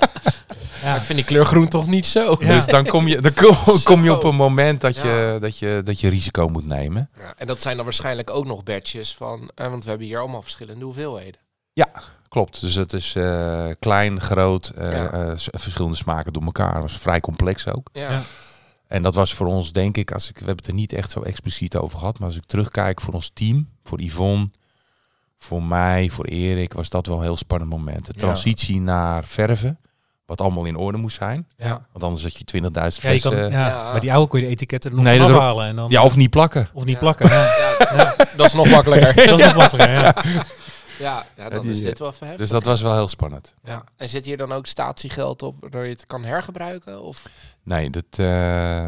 Ja. 0.82 0.96
Ik 0.96 1.02
vind 1.02 1.18
die 1.18 1.26
kleur 1.26 1.44
groen 1.44 1.68
toch 1.68 1.86
niet 1.86 2.06
zo. 2.06 2.36
Ja. 2.38 2.48
Dus 2.54 2.66
dan 2.66 2.86
kom 2.86 3.08
je, 3.08 3.20
dan 3.20 3.32
kom, 3.34 3.56
kom 3.84 4.04
je 4.04 4.12
op 4.14 4.24
een 4.24 4.34
moment 4.34 4.80
dat 4.80 4.96
je, 4.96 5.08
Ja. 5.08 5.38
dat, 5.38 5.58
je, 5.58 5.80
dat 5.84 6.00
je 6.00 6.08
risico 6.08 6.48
moet 6.48 6.66
nemen. 6.66 7.10
Ja, 7.18 7.34
en 7.36 7.46
dat 7.46 7.62
zijn 7.62 7.76
dan 7.76 7.84
waarschijnlijk 7.84 8.30
ook 8.30 8.46
nog 8.46 8.62
batches 8.62 9.14
van... 9.14 9.50
eh, 9.54 9.68
want 9.70 9.82
we 9.84 9.88
hebben 9.88 10.06
hier 10.06 10.18
allemaal 10.18 10.42
verschillende 10.42 10.84
hoeveelheden. 10.84 11.40
Klopt, 12.36 12.60
dus 12.60 12.74
het 12.74 12.92
is 12.92 13.14
eh, 13.14 13.64
klein, 13.78 14.20
groot, 14.20 14.66
eh, 14.76 14.92
Ja. 14.92 15.10
eh, 15.10 15.30
verschillende 15.36 15.96
smaken 15.96 16.32
door 16.32 16.42
elkaar. 16.42 16.72
Dat 16.72 16.82
was 16.82 16.98
vrij 16.98 17.20
complex 17.20 17.66
ook. 17.68 17.88
Ja. 17.92 18.10
Ja. 18.10 18.20
En 18.88 19.02
dat 19.02 19.14
was 19.14 19.34
voor 19.34 19.46
ons, 19.46 19.72
denk 19.72 19.96
ik, 19.96 20.12
als 20.12 20.24
ik, 20.28 20.32
we 20.38 20.44
hebben 20.44 20.56
het 20.56 20.66
er 20.66 20.74
niet 20.74 20.92
echt 20.92 21.10
zo 21.10 21.20
expliciet 21.22 21.76
over 21.76 21.98
gehad, 21.98 22.18
maar 22.18 22.28
als 22.28 22.36
ik 22.36 22.44
terugkijk 22.46 23.00
voor 23.00 23.14
ons 23.14 23.30
team, 23.34 23.68
voor 23.84 24.00
Yvonne, 24.02 24.48
voor 25.38 25.62
mij, 25.62 26.08
voor 26.10 26.24
Erik, 26.24 26.72
was 26.72 26.88
dat 26.88 27.06
wel 27.06 27.16
een 27.16 27.22
heel 27.22 27.36
spannend 27.36 27.70
moment. 27.70 28.06
De 28.06 28.12
Ja. 28.14 28.20
transitie 28.20 28.80
naar 28.80 29.24
verven, 29.24 29.78
wat 30.26 30.40
allemaal 30.40 30.64
in 30.64 30.76
orde 30.76 30.98
moest 30.98 31.16
zijn. 31.16 31.46
Ja. 31.56 31.86
Want 31.92 32.04
anders 32.04 32.22
had 32.22 32.36
je 32.36 32.44
20.000 32.44 33.02
Ja, 33.02 33.10
je 33.10 33.20
flessen. 33.20 33.30
kan, 33.50 33.50
Ja, 33.58 33.66
ja, 33.66 33.68
Ja. 33.68 33.90
Maar 33.92 34.00
die 34.00 34.12
oude 34.12 34.28
kon 34.28 34.38
je 34.40 34.44
de 34.44 34.50
etiketten 34.50 34.90
er 34.90 34.96
nog 34.96 35.04
Nee, 35.04 35.22
afhalen. 35.22 35.66
En 35.66 35.76
dan, 35.76 35.98
of 35.98 36.16
niet 36.16 36.30
plakken. 36.30 36.68
of 36.72 36.84
niet 36.84 36.94
Ja. 36.94 37.00
plakken. 37.00 37.28
Ja. 37.28 37.44
Ja, 37.96 38.14
dat 38.36 38.46
is 38.46 38.52
nog 38.54 38.68
makkelijker. 38.70 39.14
Dat 39.26 39.38
is 39.40 39.44
nog 39.46 39.54
makkelijker. 39.56 40.46
Ja. 40.98 41.26
Ja, 41.36 41.48
dan 41.48 41.60
die- 41.60 41.70
is 41.70 41.80
dit 41.82 41.98
wel 41.98 42.08
even 42.08 42.26
heftig. 42.26 42.42
Dus 42.44 42.52
dat 42.54 42.64
was 42.64 42.80
wel 42.82 42.94
heel 42.94 43.08
spannend. 43.08 43.54
Ja. 43.62 43.84
En 43.96 44.08
zit 44.08 44.24
hier 44.24 44.36
dan 44.36 44.52
ook 44.52 44.66
statiegeld 44.66 45.42
op, 45.42 45.60
waardoor 45.60 45.84
je 45.84 45.92
het 45.92 46.06
kan 46.06 46.24
hergebruiken? 46.24 47.02
Of? 47.02 47.26
Nee, 47.62 47.90
dat, 47.90 48.04
eh, 48.10 48.84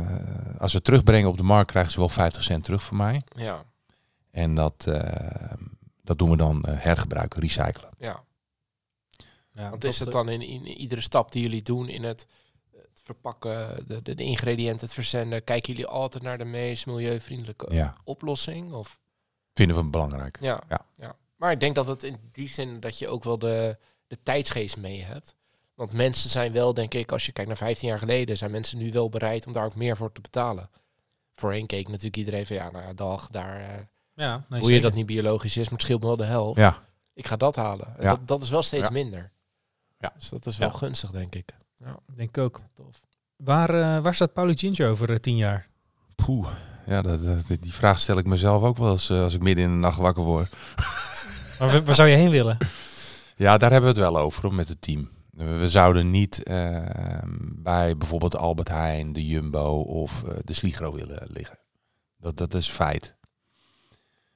als 0.59 0.70
we 0.72 0.76
het 0.76 0.84
terugbrengen 0.84 1.28
op 1.28 1.36
de 1.36 1.42
markt, 1.42 1.70
krijgen 1.70 1.92
ze 1.92 1.98
wel 1.98 2.09
50 2.09 2.42
cent 2.42 2.64
terug 2.64 2.82
van 2.84 2.96
mij. 2.96 3.22
Ja, 3.36 3.64
En 4.30 4.54
dat, 4.54 4.86
eh, 4.86 5.52
dat 6.02 6.18
doen 6.18 6.30
we 6.30 6.36
dan 6.36 6.62
eh, 6.64 6.74
hergebruiken, 6.78 7.40
recyclen. 7.40 7.90
ja. 7.98 8.22
Ja, 9.52 9.70
Want 9.70 9.84
is 9.84 9.98
het 9.98 10.09
eh, 10.09 10.14
dan 10.14 10.28
in, 10.28 10.40
in 10.42 10.66
iedere 10.66 11.00
stap 11.00 11.32
die 11.32 11.42
jullie 11.42 11.62
doen 11.62 11.88
in 11.88 12.02
het, 12.04 12.26
het 12.72 13.00
verpakken, 13.04 13.86
de, 13.86 14.02
de, 14.02 14.14
de 14.14 14.22
ingrediënten, 14.22 14.80
het 14.86 14.92
verzenden, 14.94 15.44
kijken 15.44 15.72
jullie 15.72 15.86
altijd 15.88 16.22
naar 16.22 16.38
de 16.38 16.44
meest 16.44 16.86
milieuvriendelijke 16.86 17.74
Ja, 17.74 17.94
oplossing? 18.04 18.72
Of? 18.72 18.98
vinden 19.54 19.76
we 19.76 19.84
belangrijk. 19.84 20.38
Ja, 20.40 20.61
Ja. 20.68 20.80
ja. 20.96 21.16
Maar 21.39 21.53
ik 21.53 21.61
denk 21.61 21.74
dat 21.74 21.86
het 21.86 22.03
in 22.03 22.16
die 22.32 22.49
zin 22.49 22.80
dat 22.80 22.99
je 22.99 23.09
ook 23.09 23.24
wel 23.24 23.39
de, 23.39 23.76
de 24.07 24.18
tijdsgeest 24.22 24.76
mee 24.76 25.03
hebt. 25.03 25.34
Want 25.74 25.93
mensen 25.93 26.30
zijn 26.30 26.53
wel, 26.53 26.74
denk 26.74 26.95
ik, 26.95 27.12
als 27.12 27.26
je 27.26 27.32
kijkt 27.32 27.49
naar 27.49 27.59
15 27.59 27.89
jaar 27.89 27.99
geleden, 27.99 28.36
zijn 28.36 28.51
mensen 28.51 28.78
nu 28.78 28.93
wel 28.93 29.09
bereid 29.09 29.47
om 29.47 29.53
daar 29.53 29.64
ook 29.64 29.74
meer 29.74 29.97
voor 29.97 30.12
te 30.12 30.20
betalen. 30.20 30.70
Voorheen 31.34 31.66
keek 31.66 31.86
natuurlijk 31.89 32.16
iedereen 32.16 32.47
van 32.47 32.57
ja, 32.57 32.70
nou 32.70 32.84
ja, 32.84 32.93
dag, 32.93 33.28
daar. 33.30 33.61
eh, 33.61 33.66
ja, 34.14 34.45
nee, 34.49 34.61
hoe 34.61 34.72
je 34.72 34.80
dat 34.80 34.95
niet 34.95 35.07
biologisch 35.07 35.57
is, 35.57 35.64
maar 35.64 35.72
het 35.78 35.82
scheelt 35.82 36.01
me 36.01 36.07
wel 36.07 36.16
de 36.16 36.24
helft. 36.24 36.59
Ja, 36.61 36.82
Ik 37.14 37.26
ga 37.26 37.36
dat 37.36 37.57
halen. 37.57 37.86
En 37.97 38.03
Ja. 38.03 38.11
Dat, 38.11 38.26
dat 38.28 38.43
is 38.43 38.51
wel 38.51 38.62
steeds 38.62 38.86
Ja. 38.86 38.93
minder. 38.93 39.30
Ja. 39.99 40.12
Dus 40.18 40.28
dat 40.28 40.47
is 40.47 40.57
wel 40.59 40.68
Ja. 40.68 40.74
gunstig, 40.74 41.11
denk 41.11 41.34
ik. 41.34 41.51
Denk 42.14 42.28
ik 42.28 42.39
ook. 42.39 42.61
Tof. 42.74 43.01
Waar, 43.36 43.70
eh, 43.70 44.03
waar 44.03 44.14
staat 44.14 44.32
Paulo 44.32 44.53
Ginger 44.57 44.91
over 44.91 45.11
eh, 45.11 45.16
tien 45.16 45.36
jaar? 45.36 45.68
Poeh. 46.14 46.49
Ja, 46.86 47.03
dat, 47.03 47.22
dat- 47.22 47.47
die 47.61 47.72
vraag 47.74 48.01
stel 48.01 48.18
ik 48.18 48.26
mezelf 48.26 48.62
ook 48.62 48.76
wel 48.76 48.91
eens 48.91 49.11
als 49.11 49.34
ik 49.34 49.43
midden 49.43 49.64
in 49.64 49.70
de 49.70 49.76
nacht 49.76 49.99
wakker 49.99 50.22
word. 50.22 50.53
Waar, 51.59 51.84
waar 51.84 51.94
zou 51.94 52.09
je 52.09 52.16
heen 52.16 52.30
willen? 52.30 52.59
Ja, 53.36 53.59
daar 53.59 53.70
hebben 53.70 53.94
we 53.94 54.00
het 54.00 54.12
wel 54.12 54.22
over 54.22 54.54
met 54.54 54.68
het 54.68 54.80
team. 54.80 55.11
We 55.30 55.68
zouden 55.68 56.11
niet 56.11 56.42
eh, 56.42 57.22
bij 57.54 57.96
bijvoorbeeld 57.96 58.36
Albert 58.36 58.68
Heijn, 58.68 59.12
de 59.12 59.26
Jumbo 59.26 59.80
of 59.80 60.24
eh, 60.24 60.36
de 60.44 60.52
Sligro 60.52 60.92
willen 60.92 61.26
liggen. 61.32 61.59
Dat, 62.16 62.36
dat 62.36 62.54
is 62.54 62.68
feit. 62.68 63.16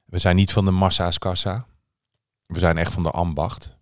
We 0.05 0.19
zijn 0.19 0.37
niet 0.37 0.53
van 0.53 0.65
de 0.65 0.71
massa's 0.71 1.19
kassa. 1.19 1.67
We 2.47 2.59
zijn 2.59 2.79
echt 2.79 2.93
van 2.93 3.03
de 3.03 3.11
ambacht. 3.11 3.77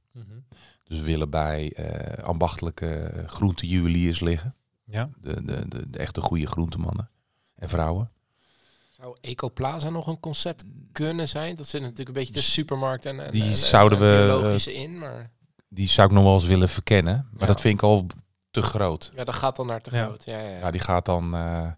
Dus 0.84 0.98
we 0.98 1.04
willen 1.04 1.30
bij 1.30 1.72
eh, 1.72 2.24
ambachtelijke 2.24 3.22
groentejuweliers 3.26 4.20
liggen. 4.20 4.54
Ja. 4.84 5.10
De, 5.20 5.44
de, 5.44 5.68
de, 5.68 5.90
de 5.90 5.98
echte 5.98 6.20
goede 6.20 6.46
groentemannen 6.46 7.10
en 7.54 7.68
vrouwen. 7.68 8.10
Zou 9.00 9.16
Ecoplaza 9.20 9.90
nog 9.90 10.06
een 10.06 10.20
concept 10.20 10.64
kunnen 10.92 11.28
zijn? 11.28 11.56
Dat 11.56 11.66
zit 11.66 11.80
natuurlijk 11.80 12.08
een 12.08 12.14
beetje 12.14 12.32
de 12.32 12.40
supermarkt 12.42 13.06
en, 13.06 13.20
en 13.24 13.30
Die 13.30 13.42
en- 13.42 13.48
en- 13.48 13.56
zouden 13.56 13.98
en 13.98 14.04
we, 14.04 14.18
eh, 14.22 14.24
biologische 14.34 14.74
in, 14.74 14.98
maar 14.98 15.30
Die 15.68 15.88
zou 15.88 16.08
ik 16.08 16.14
nog 16.14 16.24
wel 16.24 16.32
eens 16.34 16.46
willen 16.46 16.68
verkennen. 16.68 17.14
Maar 17.32 17.40
Ja. 17.40 17.46
dat 17.46 17.60
vind 17.60 17.74
ik 17.74 17.82
al 17.82 18.06
te 18.50 18.62
groot. 18.62 19.10
ja, 19.14 19.24
dat 19.24 19.34
gaat 19.34 19.56
dan 19.56 19.66
naar 19.66 19.80
te 19.80 19.90
Ja. 19.96 20.04
groot. 20.04 20.24
Ja, 20.24 20.38
ja, 20.38 20.48
ja. 20.48 20.58
Ja, 20.58 20.70
die 20.70 20.80
gaat 20.80 21.04
dan 21.04 21.34
eh, 21.34 21.66
eh, 21.66 21.72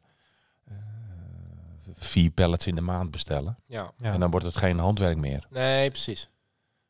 vier 1.95 2.31
pallets 2.31 2.67
in 2.67 2.75
de 2.75 2.81
maand 2.81 3.11
bestellen. 3.11 3.57
ja. 3.67 3.93
Ja. 3.97 4.13
En 4.13 4.21
dan 4.21 4.31
wordt 4.31 4.47
het 4.47 4.57
geen 4.57 4.79
handwerk 4.79 5.17
meer. 5.17 5.47
Nee, 5.51 5.91
precies. 5.91 6.29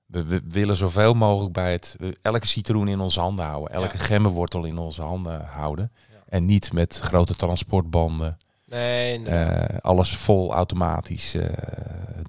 We, 0.07 0.25
we 0.25 0.43
willen 0.49 0.77
zoveel 0.77 1.15
mogelijk 1.15 1.53
bij 1.53 1.73
het, 1.73 1.97
elke 2.23 2.47
citroen 2.47 2.89
in 2.89 3.01
onze 3.01 3.21
handen 3.21 3.45
houden. 3.45 3.75
Elke 3.75 3.97
Ja. 3.99 4.05
gemmenwortel 4.05 4.65
in 4.65 4.79
onze 4.79 5.03
handen 5.03 5.45
houden. 5.45 5.93
Ja. 6.13 6.19
En 6.29 6.45
niet 6.45 6.73
met 6.73 6.99
grote 6.99 7.37
transportbanden. 7.37 8.39
Nee, 8.73 9.25
eh, 9.27 9.79
alles 9.81 10.17
vol 10.17 10.53
automatisch 10.53 11.35
eh, 11.35 11.49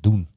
doen. 0.02 0.28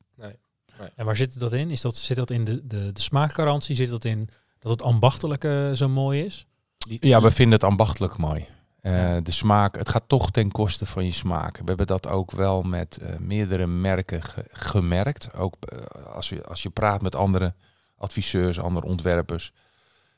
En 0.94 1.04
waar 1.04 1.16
zit 1.16 1.40
dat 1.40 1.52
in? 1.52 1.70
Is 1.70 1.80
dat, 1.80 1.96
zit 1.96 2.16
dat 2.16 2.30
in 2.30 2.44
de, 2.44 2.66
de, 2.66 2.92
de 2.92 3.00
smaakgarantie? 3.00 3.74
Zit 3.74 3.90
dat 3.90 4.04
in 4.04 4.28
dat 4.58 4.70
het 4.70 4.82
ambachtelijke 4.82 5.70
zo 5.74 5.88
mooi 5.88 6.24
is? 6.24 6.46
Die- 6.78 7.06
Ja, 7.06 7.20
we 7.22 7.30
vinden 7.30 7.54
het 7.54 7.64
ambachtelijk 7.68 8.16
mooi. 8.16 8.46
Eh. 8.80 9.16
De 9.22 9.30
smaak, 9.30 9.76
het 9.76 9.88
gaat 9.88 10.08
toch 10.08 10.30
ten 10.30 10.50
koste 10.50 10.86
van 10.86 11.04
je 11.04 11.12
smaak. 11.12 11.56
We 11.58 11.64
hebben 11.64 11.86
dat 11.86 12.08
ook 12.08 12.30
wel 12.30 12.62
met 12.62 12.96
eh, 12.98 13.16
meerdere 13.18 13.66
merken 13.66 14.22
ge- 14.22 14.44
gemerkt. 14.52 15.34
Ook 15.34 15.54
eh, 15.60 15.78
als, 16.14 16.28
je, 16.28 16.44
als 16.44 16.62
je 16.62 16.70
praat 16.70 17.02
met 17.02 17.14
andere 17.14 17.54
adviseurs, 17.96 18.60
andere 18.60 18.86
ontwerpers. 18.86 19.52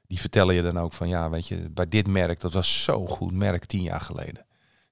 Die 0.07 0.21
vertellen 0.21 0.55
je 0.55 0.63
dan 0.63 0.79
ook 0.79 0.93
van 0.93 1.09
ja, 1.09 1.31
weet 1.31 1.49
je, 1.49 1.71
bij 1.71 1.89
dit 1.89 2.07
merk, 2.07 2.41
dat 2.41 2.53
was 2.53 2.83
zo'n 2.85 3.09
goed 3.09 3.33
merk 3.33 3.65
tien 3.65 3.83
jaar 3.83 4.01
geleden. 4.01 4.47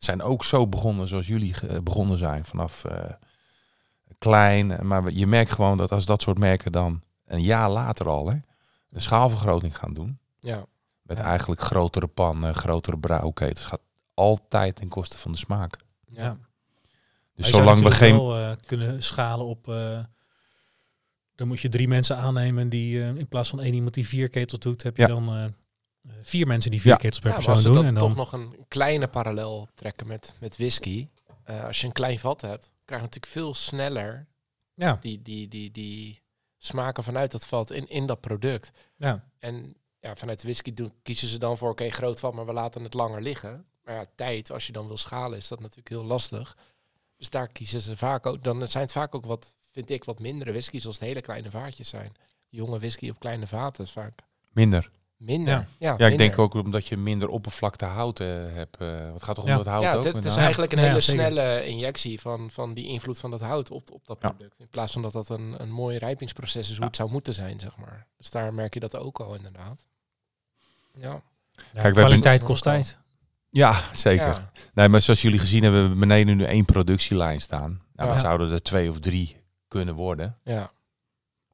Zijn 0.06 0.22
ook 0.22 0.44
zo 0.44 0.66
begonnen 0.66 1.08
zoals 1.08 1.26
jullie 1.26 1.54
ge- 1.54 1.82
begonnen 1.82 2.18
zijn, 2.18 2.44
vanaf 2.44 2.84
eh, 2.84 3.10
klein. 4.18 4.86
Maar 4.86 5.10
je 5.12 5.26
merkt 5.26 5.50
gewoon 5.50 5.76
dat 5.76 5.92
als 5.92 6.06
dat 6.06 6.22
soort 6.22 6.38
merken 6.38 6.72
dan 6.72 7.02
een 7.26 7.42
jaar 7.42 7.70
later 7.70 8.08
al 8.08 8.28
hè, 8.28 8.36
een 8.90 9.00
schaalvergroting 9.00 9.76
gaan 9.76 9.94
doen. 9.94 10.18
ja. 10.40 10.66
Met 11.02 11.18
Ja. 11.18 11.24
eigenlijk 11.24 11.60
grotere 11.60 12.06
pannen, 12.06 12.54
grotere 12.54 12.98
brouwketens. 12.98 13.64
Gaat 13.66 13.80
altijd 14.14 14.76
ten 14.76 14.88
koste 14.88 15.18
van 15.18 15.32
de 15.32 15.38
smaak. 15.38 15.76
Ja. 16.08 16.36
Dus 17.34 17.46
je 17.46 17.52
zou 17.52 17.62
zolang 17.64 17.82
we 17.82 17.90
geen... 17.90 18.14
wel 18.14 18.36
eh, 18.38 18.52
kunnen 18.66 19.02
schalen 19.02 19.46
op... 19.46 19.68
eh, 19.68 19.98
dan 21.34 21.48
moet 21.48 21.60
je 21.60 21.68
drie 21.68 21.88
mensen 21.88 22.16
aannemen 22.16 22.68
die 22.68 23.02
eh, 23.02 23.08
in 23.14 23.28
plaats 23.28 23.48
van 23.50 23.60
één 23.60 23.74
iemand 23.74 23.94
die 23.94 24.06
vier 24.06 24.28
ketels 24.28 24.60
doet, 24.60 24.82
heb 24.82 24.96
je 24.96 25.02
Ja. 25.02 25.08
dan 25.08 25.28
eh, 25.36 25.44
vier 26.22 26.46
mensen 26.46 26.70
die 26.70 26.80
vier 26.80 26.90
Ja. 26.90 26.96
kettels 26.96 27.20
per 27.22 27.30
Ja, 27.30 27.36
persoon 27.36 27.72
doen. 27.72 27.84
En 27.84 27.94
dan, 27.94 28.08
toch 28.08 28.16
nog 28.16 28.32
een 28.32 28.64
kleine 28.68 29.08
parallel 29.08 29.68
trekken 29.74 30.06
met, 30.06 30.34
met 30.40 30.56
whisky. 30.56 31.08
Eh, 31.44 31.64
als 31.64 31.80
je 31.80 31.86
een 31.86 31.92
klein 31.92 32.18
vat 32.18 32.40
hebt, 32.40 32.72
krijg 32.84 33.00
je 33.00 33.06
natuurlijk 33.06 33.32
veel 33.32 33.54
sneller 33.54 34.26
ja, 34.74 34.98
die, 35.00 35.22
die, 35.22 35.48
die, 35.48 35.70
die 35.70 36.20
smaken 36.58 37.04
vanuit 37.04 37.30
dat 37.30 37.46
vat 37.46 37.70
in, 37.70 37.88
in 37.88 38.06
dat 38.06 38.20
product. 38.20 38.70
ja, 38.96 39.24
En 39.38 39.76
ja, 40.00 40.16
vanuit 40.16 40.42
whisky 40.42 40.74
doen, 40.74 40.92
kiezen 41.02 41.28
ze 41.28 41.38
dan 41.38 41.56
voor, 41.56 41.70
oké, 41.70 41.90
groot 41.90 42.20
vat, 42.20 42.34
maar 42.34 42.46
we 42.46 42.52
laten 42.52 42.82
het 42.82 42.94
langer 42.94 43.22
liggen. 43.22 43.64
Maar 43.84 43.94
ja, 43.94 44.06
tijd, 44.14 44.50
als 44.50 44.66
je 44.66 44.72
dan 44.72 44.86
wil 44.86 44.96
schalen, 44.96 45.38
is 45.38 45.48
dat 45.48 45.60
natuurlijk 45.60 45.88
heel 45.88 46.04
lastig. 46.04 46.56
Dus 47.16 47.30
daar 47.30 47.48
kiezen 47.48 47.80
ze 47.80 47.96
vaak 47.96 48.26
ook. 48.26 48.42
Dan 48.44 48.68
zijn 48.68 48.82
het 48.84 48.92
vaak 48.92 49.14
ook 49.14 49.26
wat, 49.26 49.54
vind 49.72 49.90
ik, 49.90 50.04
wat 50.04 50.18
mindere 50.18 50.50
whiskies 50.50 50.86
als 50.86 50.94
het 50.98 51.04
hele 51.04 51.20
kleine 51.20 51.50
vaatjes 51.50 51.88
zijn. 51.88 52.12
Jonge 52.48 52.78
whisky 52.78 53.10
op 53.10 53.18
kleine 53.18 53.46
vaten 53.46 53.84
is 53.84 53.90
vaak 53.90 54.12
Minder. 54.52 54.90
Minder. 55.16 55.54
Ja. 55.54 55.66
Ja, 55.78 55.94
Ja, 55.98 56.06
ik 56.06 56.18
denk 56.18 56.38
ook 56.38 56.54
omdat 56.54 56.86
je 56.86 56.96
minder 56.96 57.28
oppervlakte 57.28 57.84
hout 57.84 58.20
eh, 58.20 58.26
hebt. 58.28 58.76
eh 58.76 59.12
wat 59.12 59.22
gaat 59.22 59.34
toch 59.34 59.44
om 59.44 59.50
Ja. 59.50 59.56
dat 59.56 59.66
hout 59.66 59.82
Ja, 59.82 59.94
ook? 59.94 60.02
dit, 60.02 60.14
met 60.14 60.24
het 60.24 60.32
is 60.32 60.38
eigenlijk 60.38 60.72
een 60.72 60.78
Ja, 60.80 60.84
hele 60.86 61.00
snelle 61.00 61.66
injectie 61.66 62.20
van, 62.20 62.50
van 62.50 62.74
die 62.74 62.86
invloed 62.86 63.18
van 63.18 63.30
dat 63.30 63.40
hout 63.40 63.70
op, 63.70 63.90
op 63.90 64.06
dat 64.06 64.16
Ja. 64.20 64.28
product. 64.28 64.54
In 64.60 64.68
plaats 64.68 64.92
van 64.92 65.02
dat 65.02 65.12
dat 65.12 65.28
een, 65.28 65.54
een 65.58 65.70
mooi 65.70 65.98
rijpingsproces 65.98 66.60
is, 66.62 66.68
hoe 66.70 66.80
Ja. 66.80 66.86
het 66.86 66.96
zou 66.96 67.10
moeten 67.10 67.34
zijn, 67.34 67.60
zeg 67.60 67.76
maar. 67.76 68.06
Dus 68.16 68.30
daar 68.30 68.54
merk 68.54 68.74
je 68.74 68.80
dat 68.80 68.96
ook 68.96 69.20
al 69.20 69.34
inderdaad. 69.34 69.86
Ja. 70.94 71.20
hebben- 71.72 71.92
kwaliteit 71.92 72.42
kost 72.44 72.62
tijd. 72.62 72.98
Ja, 73.50 73.82
zeker. 73.92 74.26
Ja. 74.26 74.50
Nee, 74.74 74.88
maar 74.88 75.00
zoals 75.00 75.22
jullie 75.22 75.38
gezien 75.38 75.62
hebben, 75.62 75.90
we 75.90 75.96
beneden 75.96 76.36
nu 76.36 76.44
één 76.44 76.64
productielijn 76.64 77.40
staan. 77.40 77.82
Nou, 77.94 78.08
Ja. 78.08 78.14
dat 78.14 78.20
zouden 78.24 78.52
er 78.52 78.62
twee 78.62 78.90
of 78.90 78.98
drie 79.00 79.36
kunnen 79.68 79.94
worden. 79.94 80.36
ja. 80.44 80.70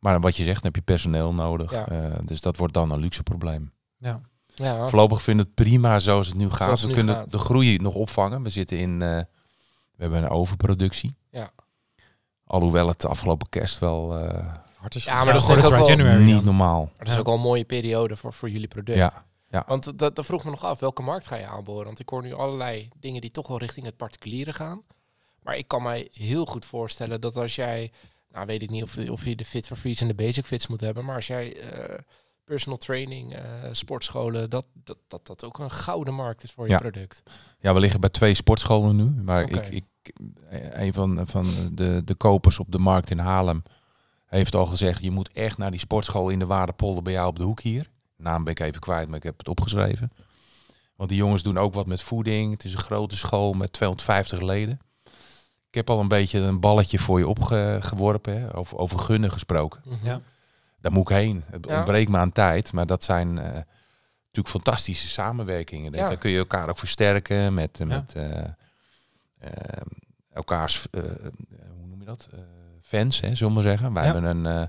Maar 0.03 0.21
wat 0.21 0.37
je 0.37 0.43
zegt, 0.45 0.63
dan 0.63 0.73
heb 0.73 0.75
je 0.75 0.93
personeel 0.93 1.35
nodig. 1.35 1.73
Ja. 1.73 1.89
Eh, 1.89 2.19
dus 2.25 2.41
dat 2.41 2.57
wordt 2.57 2.75
dan 2.75 2.91
een 2.91 3.01
luxe 3.01 3.23
probleem. 3.23 3.71
Ja. 3.99 4.21
ja. 4.55 4.89
Voorlopig 4.89 5.23
vind 5.23 5.41
ik 5.41 5.47
het 5.47 5.55
prima 5.55 5.99
zoals 5.99 6.27
het 6.27 6.37
nu 6.37 6.51
gaat. 6.51 6.67
We 6.81 6.87
het 6.87 6.87
nu 6.87 6.93
kunnen 6.93 7.15
gaat. 7.15 7.31
de 7.31 7.39
groei 7.39 7.77
nog 7.77 7.95
opvangen. 7.95 8.43
We 8.43 8.51
zitten 8.51 8.79
in, 8.79 9.03
eh, 9.03 9.09
we 9.95 10.03
hebben 10.03 10.23
een 10.23 10.29
overproductie. 10.29 11.15
Ja. 11.31 11.51
Alhoewel 12.45 12.89
het 12.89 13.01
de 13.01 13.09
afgelopen 13.09 13.49
kerst 13.49 13.79
wel 13.79 14.19
eh, 14.19 14.55
Hard 14.77 14.95
is 14.95 15.05
Ja, 15.05 15.25
maar 15.25 15.33
dat 15.33 15.43
is 15.43 15.49
ook 15.65 15.71
wel- 15.71 15.89
January 15.89 16.23
niet 16.23 16.45
normaal. 16.45 16.81
Maar 16.81 16.93
dat 16.99 17.09
is 17.09 17.15
Ja. 17.15 17.19
ook 17.21 17.27
al 17.27 17.35
een 17.35 17.41
mooie 17.41 17.65
periode 17.65 18.17
voor, 18.17 18.33
voor 18.33 18.51
jullie 18.51 18.69
product. 18.69 18.99
Ja. 18.99 19.65
Want 19.67 19.99
dat, 19.99 20.17
dat 20.17 20.25
vroeg 20.27 20.45
me 20.45 20.51
nog 20.51 20.65
af, 20.65 20.81
welke 20.81 21.03
markt 21.03 21.27
ga 21.27 21.37
je 21.37 21.47
aanboren? 21.47 21.85
Want 21.85 22.01
ik 22.01 22.09
hoor 22.09 22.23
nu 22.23 22.33
allerlei 22.33 22.89
dingen 22.99 23.21
die 23.21 23.31
toch 23.31 23.49
wel 23.49 23.59
richting 23.59 23.87
het 23.87 23.97
particuliere 23.97 24.53
gaan. 24.53 24.83
Maar 25.43 25.57
ik 25.57 25.69
kan 25.69 25.83
mij 25.83 26.09
heel 26.13 26.47
goed 26.47 26.67
voorstellen 26.67 27.21
dat 27.21 27.37
als 27.37 27.55
jij, 27.55 27.93
nou 28.33 28.47
weet 28.47 28.63
ik 28.63 28.71
niet 28.71 28.83
of, 28.83 28.97
of 29.09 29.25
je 29.25 29.37
de 29.37 29.45
Fit 29.45 29.67
for 29.67 29.77
Freeze 29.77 30.03
en 30.03 30.09
de 30.09 30.15
Basic 30.15 30.45
Fits 30.45 30.67
moet 30.67 30.81
hebben, 30.81 31.05
maar 31.05 31.17
als 31.17 31.27
jij 31.27 31.57
eh, 31.57 31.99
personal 32.45 32.79
training, 32.79 33.35
eh, 33.35 33.43
sportscholen, 33.73 34.51
dat, 34.51 34.67
dat, 34.75 34.99
dat 35.09 35.27
dat 35.27 35.45
ook 35.45 35.59
een 35.59 35.71
gouden 35.71 36.15
markt 36.15 36.43
is 36.43 36.53
voor 36.53 36.69
je 36.69 36.77
product. 36.77 37.23
Ja, 37.61 37.75
we 37.75 37.81
liggen 37.81 38.01
bij 38.01 38.11
twee 38.11 38.35
sportscholen 38.35 38.97
nu. 38.97 39.23
Maar 39.23 39.51
ik, 39.51 39.67
ik, 39.67 39.85
een 40.71 40.93
van, 40.93 41.27
van 41.27 41.47
de, 41.73 42.03
de 42.05 42.15
kopers 42.15 42.59
op 42.59 42.73
de 42.73 42.79
markt 42.79 43.11
in 43.11 43.19
Haarlem 43.19 43.63
heeft 44.27 44.55
al 44.55 44.67
gezegd... 44.67 45.03
je 45.03 45.11
moet 45.11 45.33
echt 45.33 45.59
naar 45.59 45.71
die 45.71 45.81
sportschool 45.81 46.29
in 46.29 46.39
de 46.39 46.47
Waardepolder 46.47 47.03
bij 47.03 47.13
jou 47.13 47.29
op 47.29 47.37
de 47.37 47.43
hoek 47.43 47.61
hier. 47.61 47.91
Naam 48.17 48.45
ben 48.45 48.53
ik 48.53 48.61
even 48.61 48.81
kwijt, 48.81 49.09
maar 49.09 49.17
ik 49.17 49.23
heb 49.23 49.39
het 49.39 49.49
opgeschreven. 49.49 50.13
Want 50.97 51.09
die 51.09 51.19
jongens 51.19 51.43
doen 51.43 51.59
ook 51.59 51.75
wat 51.75 51.87
met 51.87 52.03
voeding. 52.03 52.53
Het 52.53 52.65
is 52.65 52.73
een 52.73 52.79
grote 52.79 53.17
school 53.17 53.53
met 53.53 53.73
250 53.73 54.41
leden. 54.41 54.79
Ik 55.73 55.79
heb 55.79 55.91
al 55.91 56.01
een 56.01 56.09
beetje 56.09 56.39
een 56.39 56.61
balletje 56.61 56.99
voor 56.99 57.19
je 57.19 57.29
opgeworpen, 57.29 58.41
hè, 58.41 58.57
over, 58.57 58.79
over 58.79 58.99
gunnen 58.99 59.31
gesproken. 59.33 59.81
Mhm. 59.85 60.07
Ja. 60.07 60.21
Daar 60.81 60.93
moet 60.93 61.11
ik 61.11 61.17
heen. 61.17 61.43
Het 61.47 61.67
Ja. 61.69 61.77
ontbreekt 61.77 62.11
me 62.11 62.19
aan 62.19 62.33
tijd, 62.33 62.73
maar 62.73 62.87
dat 62.87 63.05
zijn 63.05 63.39
eh, 63.39 63.45
natuurlijk 63.45 64.49
fantastische 64.49 65.09
samenwerkingen. 65.09 65.93
Ja. 65.93 66.09
Daar 66.09 66.17
kun 66.17 66.31
je 66.31 66.39
elkaar 66.39 66.69
ook 66.69 66.79
versterken 66.79 67.55
met, 67.55 67.79
Ja. 67.79 67.85
met 67.87 68.15
eh, 68.15 68.39
eh, 69.39 69.83
elkaars, 70.33 70.87
eh, 70.91 71.03
hoe 71.79 71.87
noem 71.89 71.99
je 71.99 72.05
dat? 72.05 72.29
Eh, 72.33 72.39
fans, 72.83 73.21
hè, 73.21 73.35
zullen 73.35 73.55
we 73.55 73.61
maar 73.63 73.71
zeggen. 73.71 73.93
Wij 73.93 74.07
Ja. 74.07 74.13
hebben 74.13 74.37
een, 74.37 74.47
eh, 74.61 74.67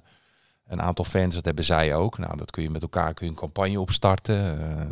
een 0.68 0.82
aantal 0.82 1.06
fans, 1.06 1.36
dat 1.36 1.46
hebben 1.46 1.64
zij 1.64 1.96
ook. 1.96 2.18
Nou, 2.18 2.38
dat 2.38 2.52
kun 2.52 2.64
je 2.64 2.70
met 2.70 2.82
elkaar 2.82 3.14
kun 3.14 3.26
je 3.26 3.32
een 3.32 3.38
campagne 3.38 3.80
opstarten. 3.80 4.70
Eh, 4.80 4.86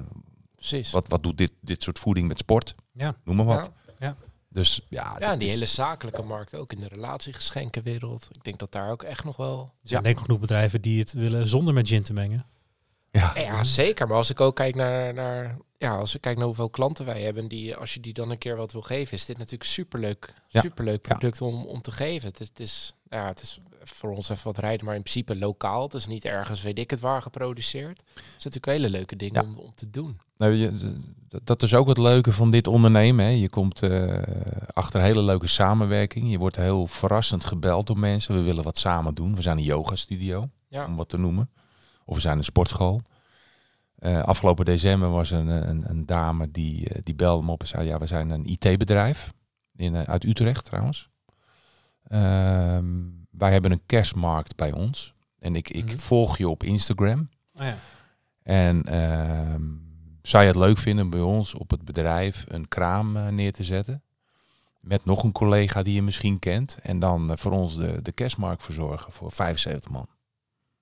Precies. 0.56 0.92
wat, 0.92 1.08
wat 1.08 1.24
doet 1.24 1.38
dit, 1.38 1.52
dit 1.62 1.84
soort 1.84 2.00
voeding 2.00 2.28
met 2.28 2.38
sport? 2.38 2.76
Ja. 2.92 3.16
Noem 3.24 3.36
maar 3.36 3.46
wat. 3.46 3.72
Ja. 4.00 4.16
Dus 4.54 4.82
ja, 4.90 5.16
Ja, 5.20 5.36
die 5.36 5.48
is- 5.48 5.54
hele 5.54 5.66
zakelijke 5.66 6.22
markt 6.22 6.56
ook 6.56 6.72
in 6.72 6.80
de 6.80 6.88
relatiegeschenkenwereld. 6.88 8.28
Ik 8.32 8.44
denk 8.44 8.60
dat 8.60 8.72
daar 8.72 8.92
ook 8.92 9.04
echt 9.04 9.24
nog 9.24 9.36
wel 9.38 9.60
Er 9.82 9.90
zijn 9.90 10.04
denk 10.04 10.18
ik 10.18 10.22
genoeg 10.24 10.40
bedrijven 10.40 10.82
die 10.82 11.00
het 11.00 11.14
willen 11.14 11.48
zonder 11.48 11.74
met 11.74 11.88
gin 11.88 12.04
te 12.04 12.14
mengen. 12.14 12.46
ja. 13.12 13.32
Ja, 13.36 13.64
zeker. 13.64 14.08
Maar 14.08 14.18
als 14.18 14.30
ik 14.30 14.40
ook 14.42 14.56
kijk 14.56 14.76
naar, 14.76 15.14
naar 15.14 15.58
ja, 15.78 15.98
als 15.98 16.16
ik 16.16 16.22
kijk 16.22 16.38
naar 16.38 16.46
hoeveel 16.46 16.70
klanten 16.70 17.06
wij 17.06 17.22
hebben, 17.22 17.48
die, 17.48 17.76
als 17.76 17.94
je 17.94 18.00
die 18.00 18.14
dan 18.14 18.30
een 18.32 18.38
keer 18.38 18.56
wat 18.56 18.72
wil 18.72 18.82
geven, 18.82 19.14
is 19.14 19.26
dit 19.26 19.38
natuurlijk 19.38 19.70
superleuk, 19.70 20.34
Ja. 20.48 20.62
superleuk 20.62 21.08
Ja. 21.08 21.16
product 21.16 21.42
om, 21.42 21.66
om 21.66 21.82
te 21.82 21.92
geven. 21.92 22.28
Het 22.28 22.40
is, 22.40 22.48
het 22.48 22.60
is, 22.60 22.94
ja, 23.10 23.28
het 23.28 23.42
is 23.42 23.60
voor 23.84 24.12
ons 24.16 24.30
even 24.30 24.44
wat 24.44 24.58
rijden, 24.58 24.86
maar 24.86 24.96
in 24.96 25.02
principe 25.02 25.36
lokaal. 25.36 25.84
Het 25.84 25.94
is 25.94 26.06
niet 26.06 26.26
ergens, 26.26 26.62
weet 26.62 26.80
ik 26.80 26.90
het 26.90 27.00
waar, 27.00 27.22
geproduceerd. 27.22 27.98
Het 28.14 28.24
is 28.38 28.44
natuurlijk 28.44 28.66
hele 28.66 28.90
leuke 28.90 29.16
dingen 29.16 29.42
Ja. 29.44 29.50
om, 29.50 29.58
om 29.58 29.72
te 29.76 29.90
doen. 29.90 30.20
Nou, 30.42 30.54
je, 30.54 30.72
dat- 31.44 31.64
is 31.64 31.74
ook 31.74 31.88
het 31.88 31.98
leuke 31.98 32.32
van 32.32 32.52
dit 32.52 32.68
ondernemen. 32.68 33.26
Hè. 33.26 33.32
Je 33.32 33.50
komt 33.50 33.82
eh, 33.82 34.18
achter 34.74 35.00
een 35.00 35.06
hele 35.06 35.22
leuke 35.22 35.48
samenwerking. 35.48 36.32
Je 36.32 36.38
wordt 36.38 36.56
heel 36.56 36.88
verrassend 36.88 37.46
gebeld 37.46 37.88
door 37.88 38.00
mensen. 38.00 38.36
We 38.36 38.42
willen 38.42 38.64
wat 38.64 38.78
samen 38.78 39.14
doen. 39.14 39.36
We 39.36 39.42
zijn 39.42 39.58
een 39.58 39.64
yoga 39.64 39.96
studio, 39.96 40.48
Ja, 40.68 40.86
om 40.86 40.96
wat 40.96 41.10
te 41.10 41.18
noemen. 41.18 41.50
Of 42.06 42.16
we 42.16 42.22
zijn 42.22 42.38
een 42.38 42.44
sportschool. 42.44 43.02
Eh, 43.96 44.24
afgelopen 44.24 44.66
december 44.66 45.10
was 45.10 45.32
een, 45.32 45.48
een, 45.48 45.90
een 45.90 46.06
dame 46.06 46.52
die, 46.52 46.90
eh, 46.90 47.00
die 47.04 47.16
belde 47.16 47.46
me 47.46 47.52
op 47.52 47.62
en 47.62 47.68
zei... 47.68 47.86
ja, 47.88 47.98
we 47.98 48.06
zijn 48.06 48.30
een 48.30 48.46
IT-bedrijf 48.46 49.34
in, 49.76 49.96
uit 49.96 50.24
Utrecht 50.24 50.66
trouwens. 50.66 51.10
Ehm, 52.08 52.86
wij 53.32 53.52
hebben 53.52 53.72
een 53.72 53.86
kerstmarkt 53.86 54.56
bij 54.56 54.72
ons. 54.72 55.14
En 55.40 55.56
ik, 55.56 55.70
ik 55.70 55.86
Mhm. 55.86 55.98
volg 55.98 56.38
je 56.38 56.50
op 56.50 56.64
Instagram. 56.64 57.30
Oh 57.54 57.64
ja. 57.66 57.76
En 58.44 58.84
ehm, 58.84 59.62
zou 60.22 60.44
je 60.44 60.50
het 60.50 60.60
leuk 60.60 60.78
vinden 60.78 61.10
bij 61.10 61.20
ons 61.20 61.54
op 61.54 61.70
het 61.70 61.86
bedrijf 61.86 62.46
een 62.48 62.68
kraam 62.68 63.18
eh, 63.18 63.28
neer 63.28 63.54
te 63.54 63.64
zetten? 63.64 64.04
Met 64.80 65.06
nog 65.06 65.24
een 65.24 65.32
collega 65.32 65.84
die 65.84 65.94
je 65.94 66.02
misschien 66.02 66.40
kent. 66.40 66.78
En 66.82 67.00
dan 67.00 67.32
eh, 67.32 67.38
voor 67.38 67.52
ons 67.52 67.78
de, 67.78 68.02
de 68.02 68.12
kerstmarkt 68.12 68.64
verzorgen 68.64 69.12
voor 69.12 69.32
75 69.32 69.92
man. 69.92 70.08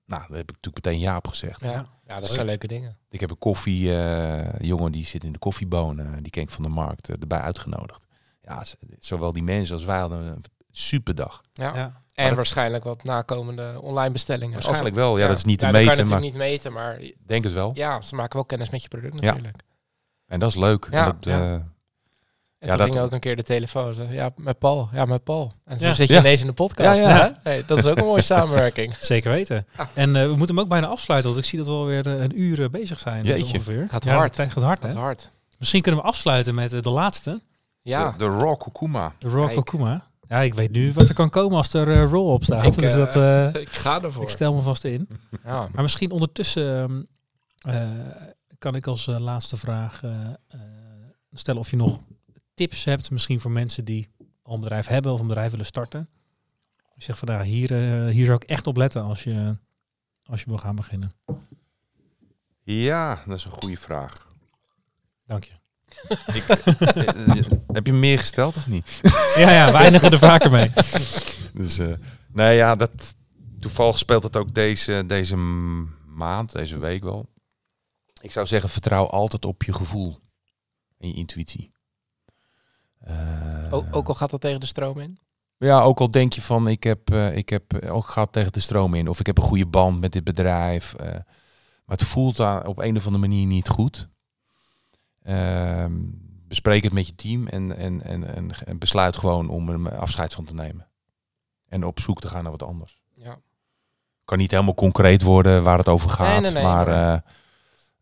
Nou, 0.06 0.22
daar 0.28 0.36
heb 0.36 0.50
ik 0.50 0.54
natuurlijk 0.54 0.84
meteen 0.84 1.00
ja 1.00 1.16
op 1.16 1.26
gezegd. 1.26 1.60
ja. 1.60 1.86
ja 2.06 2.20
dat 2.20 2.30
zijn 2.30 2.46
leuke 2.46 2.66
dingen. 2.66 2.96
Ik 3.10 3.20
heb 3.20 3.30
een 3.30 3.38
koffie, 3.38 3.96
eh, 3.96 4.60
jongen 4.60 4.92
die 4.92 5.04
zit 5.04 5.24
in 5.24 5.32
de 5.32 5.38
koffiebonen. 5.38 6.22
Die 6.22 6.30
ken 6.30 6.42
ik 6.42 6.50
van 6.50 6.62
de 6.62 6.68
markt 6.68 7.08
erbij 7.08 7.40
uitgenodigd. 7.40 8.06
Ja, 8.42 8.64
zowel 8.98 9.32
die 9.32 9.42
mensen 9.42 9.74
als 9.74 9.84
wij 9.84 9.98
hadden 9.98 10.26
een 10.26 10.44
superdag. 10.72 11.40
Ja. 11.52 11.72
Ja. 11.74 11.92
En 12.14 12.26
dat- 12.26 12.36
waarschijnlijk 12.36 12.84
wat 12.84 13.04
nakomende 13.04 13.78
online 13.80 14.12
bestellingen. 14.12 14.52
Waarschijnlijk 14.52 14.94
wel. 14.94 15.18
Ja, 15.18 15.26
dat 15.28 15.36
is 15.36 15.44
niet 15.44 15.58
te 15.58 15.66
ja, 15.66 15.70
dat 15.72 15.80
meten, 15.80 15.96
kan 15.96 16.04
je 16.06 16.10
maar 16.10 16.20
natuurlijk 16.20 16.52
niet 16.52 16.52
meten, 16.62 16.72
maar 16.72 17.12
denk 17.26 17.44
het 17.44 17.52
wel. 17.52 17.70
ja, 17.74 18.00
ze 18.02 18.14
maken 18.14 18.34
wel 18.36 18.44
kennis 18.44 18.70
met 18.70 18.82
je 18.82 18.88
product 18.88 19.20
Ja. 19.20 19.26
natuurlijk. 19.30 19.62
En 20.26 20.40
dat 20.40 20.48
is 20.48 20.56
leuk. 20.56 20.88
Ja, 20.90 20.98
En 20.98 21.04
dat, 21.04 21.24
ja. 21.24 21.40
eh, 21.40 21.52
En 22.58 22.68
Ja, 22.68 22.76
toen 22.76 22.84
dat- 22.86 22.94
ging 22.94 23.04
ook 23.04 23.12
een 23.12 23.20
keer 23.20 23.36
de 23.36 23.42
telefoon. 23.42 23.94
Zo, 23.94 24.02
ja, 24.10 24.30
met 24.36 24.58
Paul. 24.58 24.88
Ja, 24.92 25.04
met 25.04 25.24
Paul. 25.24 25.52
En 25.64 25.78
zo 25.78 25.86
Ja. 25.86 25.94
zit 25.94 26.08
je 26.08 26.14
Ja. 26.14 26.20
ineens 26.20 26.40
in 26.40 26.46
de 26.46 26.52
podcast. 26.52 27.00
Ja, 27.00 27.08
ja. 27.08 27.22
hè? 27.24 27.30
Hey, 27.50 27.62
dat 27.66 27.78
is 27.78 27.86
ook 27.86 27.96
een 27.98 28.04
mooie 28.04 28.22
samenwerking. 28.34 28.96
Zeker 28.96 29.30
weten. 29.30 29.66
En 29.94 30.16
eh, 30.16 30.22
we 30.22 30.28
moeten 30.36 30.54
hem 30.54 30.64
ook 30.64 30.68
bijna 30.70 30.86
afsluiten, 30.86 31.30
want 31.30 31.42
ik 31.42 31.48
zie 31.48 31.58
dat 31.58 31.66
we 31.68 31.72
alweer 31.74 32.06
eh, 32.06 32.20
een 32.22 32.40
uur 32.40 32.62
eh, 32.62 32.68
bezig 32.68 32.98
zijn. 32.98 33.24
Jeetje. 33.24 33.44
Ongeveer. 33.54 33.86
Gaat 33.90 34.04
Ja, 34.04 34.14
hard. 34.16 34.34
gaat 34.36 34.52
hard, 34.62 34.80
Dat 34.80 34.90
is 34.90 34.96
hard. 34.96 35.30
Misschien 35.58 35.82
kunnen 35.82 36.00
we 36.00 36.06
afsluiten 36.06 36.54
met 36.54 36.72
eh, 36.72 36.82
de 36.82 36.90
laatste, 36.90 37.40
Ja, 37.82 38.10
de, 38.10 38.16
de 38.18 38.24
Raw 38.24 38.56
Kukuma. 38.62 39.12
de 39.18 39.28
Raw 39.28 39.46
Kijk. 39.48 39.74
Ja, 40.30 40.40
ik 40.40 40.54
weet 40.54 40.70
nu 40.70 40.92
wat 40.92 41.08
er 41.08 41.14
kan 41.14 41.30
komen 41.30 41.56
als 41.56 41.72
er 41.72 41.88
eh, 41.88 41.96
Raw 41.96 42.28
op 42.28 42.44
staat. 42.44 42.66
Ik, 42.66 42.78
dus 42.78 42.92
eh, 42.92 42.98
dat, 42.98 43.16
eh, 43.16 43.60
ik 43.62 43.68
ga 43.68 44.02
ervoor. 44.02 44.22
ik 44.22 44.28
stel 44.28 44.54
me 44.54 44.60
vast 44.60 44.84
in. 44.84 45.08
Ja. 45.44 45.68
Maar 45.72 45.82
misschien 45.82 46.10
ondertussen 46.10 46.78
ehm, 46.78 47.02
eh, 47.74 48.26
kan 48.58 48.74
ik 48.74 48.86
als 48.86 49.06
laatste 49.06 49.56
vraag 49.56 50.02
stellen 51.32 51.60
of 51.60 51.70
je 51.70 51.76
nog 51.76 52.00
tips 52.54 52.84
hebt, 52.84 53.10
misschien 53.10 53.40
voor 53.40 53.50
mensen 53.50 53.84
die 53.84 54.08
al 54.42 54.54
een 54.54 54.60
bedrijf 54.60 54.86
hebben 54.86 55.12
of 55.12 55.20
een 55.20 55.26
bedrijf 55.26 55.50
willen 55.50 55.66
starten. 55.66 56.08
Je 56.94 57.02
zegt 57.02 57.18
van 57.18 57.28
nou, 57.28 57.44
hier, 57.44 57.74
hier 58.08 58.24
zou 58.24 58.38
ik 58.42 58.48
echt 58.48 58.66
op 58.66 58.76
letten 58.76 59.02
als 59.02 59.24
je, 59.24 59.56
als 60.24 60.40
je 60.40 60.46
wil 60.46 60.58
gaan 60.58 60.76
beginnen. 60.76 61.14
Ja, 62.62 63.22
dat 63.26 63.38
is 63.38 63.44
een 63.44 63.50
goede 63.50 63.76
vraag. 63.76 64.26
Dank 65.24 65.44
je. 65.44 65.59
Ik, 66.34 66.48
eh, 66.48 67.08
eh, 67.08 67.44
heb 67.72 67.86
je 67.86 67.92
meer 67.92 68.18
gesteld 68.18 68.56
of 68.56 68.66
niet? 68.66 69.00
Ja, 69.36 69.50
ja, 69.50 69.70
we 69.72 69.76
eindigen 69.78 70.10
er 70.10 70.18
vaker 70.18 70.50
mee. 70.50 70.70
Dus, 71.54 71.78
eh 71.78 71.92
nee, 72.32 72.56
ja, 72.56 72.76
dat, 72.76 72.90
toevallig 73.60 73.98
speelt 73.98 74.22
het 74.22 74.36
ook 74.36 74.54
deze, 74.54 75.04
deze 75.06 75.36
maand, 76.06 76.52
deze 76.52 76.78
week 76.78 77.02
wel. 77.02 77.26
Ik 78.20 78.32
zou 78.32 78.46
zeggen, 78.46 78.70
vertrouw 78.70 79.06
altijd 79.06 79.44
op 79.44 79.62
je 79.62 79.72
gevoel 79.72 80.18
en 80.98 81.08
je 81.08 81.14
intuïtie. 81.14 81.72
Eh, 82.98 83.16
Ook, 83.70 83.96
ook 83.96 84.08
al 84.08 84.14
gaat 84.14 84.30
dat 84.30 84.40
tegen 84.40 84.60
de 84.60 84.66
stroom 84.66 84.98
in. 84.98 85.18
Ja, 85.56 85.80
ook 85.80 86.00
al 86.00 86.10
denk 86.10 86.32
je 86.32 86.42
van, 86.42 86.68
ik 86.68 86.82
heb, 86.82 87.10
eh, 87.10 87.36
ik 87.36 87.48
heb 87.48 87.84
ook 87.84 88.06
gehad 88.06 88.32
tegen 88.32 88.52
de 88.52 88.60
stroom 88.60 88.94
in. 88.94 89.08
Of 89.08 89.20
ik 89.20 89.26
heb 89.26 89.38
een 89.38 89.44
goede 89.44 89.66
band 89.66 90.00
met 90.00 90.12
dit 90.12 90.24
bedrijf. 90.24 90.94
eh, 90.94 91.06
maar 91.84 91.98
het 91.98 92.04
voelt 92.04 92.40
aan, 92.40 92.66
op 92.66 92.78
een 92.78 92.96
of 92.96 93.04
andere 93.06 93.26
manier 93.28 93.46
niet 93.46 93.68
goed. 93.68 94.08
Ehm, 95.30 95.92
bespreek 96.48 96.82
het 96.82 96.92
met 96.92 97.06
je 97.06 97.14
team 97.14 97.46
en, 97.46 97.76
en, 97.76 98.02
en, 98.64 98.78
besluit 98.78 99.16
gewoon 99.16 99.48
om 99.48 99.68
er 99.68 99.96
afscheid 99.96 100.34
van 100.34 100.44
te 100.44 100.54
nemen. 100.54 100.86
En 101.68 101.84
op 101.84 102.00
zoek 102.00 102.20
te 102.20 102.28
gaan 102.28 102.42
naar 102.42 102.52
wat 102.52 102.62
anders. 102.62 103.00
Ja. 103.12 103.38
Kan 104.24 104.38
niet 104.38 104.50
helemaal 104.50 104.74
concreet 104.74 105.22
worden 105.22 105.62
waar 105.62 105.78
het 105.78 105.88
over 105.88 106.10
gaat, 106.10 106.42
nee, 106.42 106.50
nee, 106.52 106.62
maar... 106.62 106.86
maar- 106.86 107.12
eh, 107.14 107.18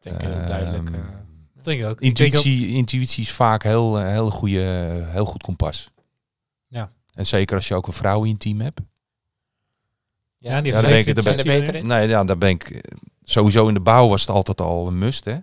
Ik 0.01 0.03
denk 0.03 0.21
heel 0.21 0.47
duidelijk. 0.47 0.89
ehm, 0.91 0.95
eh, 0.95 1.07
Dat 1.55 1.65
denk 1.65 1.81
ik 1.81 1.87
ook. 1.87 2.01
Ik 2.01 2.17
denk 2.17 2.37
ook- 2.37 2.45
Intuïtie, 2.45 3.23
is 3.23 3.33
vaak 3.33 3.63
heel, 3.63 3.99
eh, 4.01 4.07
heel, 4.09 4.31
goede, 4.31 4.61
heel 5.05 5.25
goed 5.25 5.43
kompas. 5.43 5.91
Ja. 6.67 6.93
En 7.15 7.27
zeker 7.27 7.57
als 7.57 7.69
je 7.69 7.75
ook 7.75 7.87
een 7.87 7.93
vrouw 7.93 8.23
in 8.25 8.31
je 8.31 8.37
team 8.37 8.61
hebt. 8.61 8.81
Ja, 8.81 10.61
die 10.61 10.73
Ja, 10.73 10.81
heeft 10.81 11.07
daar 11.15 11.25
ben 11.25 11.57
ik- 11.63 11.73
daar. 11.73 11.87
Nee, 11.87 12.09
ja, 12.09 12.25
daar 12.25 12.39
ben 12.39 12.51
ik 12.51 12.71
eh, 12.71 12.81
sowieso 13.23 13.69
in 13.69 13.75
de 13.75 13.81
bouw 13.81 14.09
was 14.09 14.21
het 14.21 14.31
altijd 14.31 14.61
al 14.61 14.87
een 14.87 14.99
must. 14.99 15.25
Hè? 15.25 15.39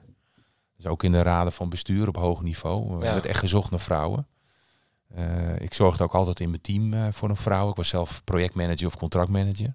Dus 0.85 0.93
ook 0.93 1.03
in 1.03 1.11
de 1.11 1.21
raden 1.21 1.53
van 1.53 1.69
bestuur 1.69 2.07
op 2.07 2.15
hoog 2.15 2.41
niveau. 2.41 2.97
We 2.97 3.05
Ja. 3.05 3.13
werd 3.13 3.25
echt 3.25 3.39
gezocht 3.39 3.69
naar 3.71 3.79
vrouwen. 3.79 4.27
Eh, 5.07 5.59
ik 5.59 5.73
zorgde 5.73 6.03
ook 6.03 6.13
altijd 6.15 6.39
in 6.39 6.49
mijn 6.49 6.61
team 6.61 6.93
eh, 6.93 7.07
voor 7.11 7.29
een 7.29 7.35
vrouw. 7.35 7.69
Ik 7.69 7.75
was 7.75 7.87
zelf 7.87 8.23
projectmanager 8.23 8.87
of 8.87 8.97
contractmanager. 8.97 9.73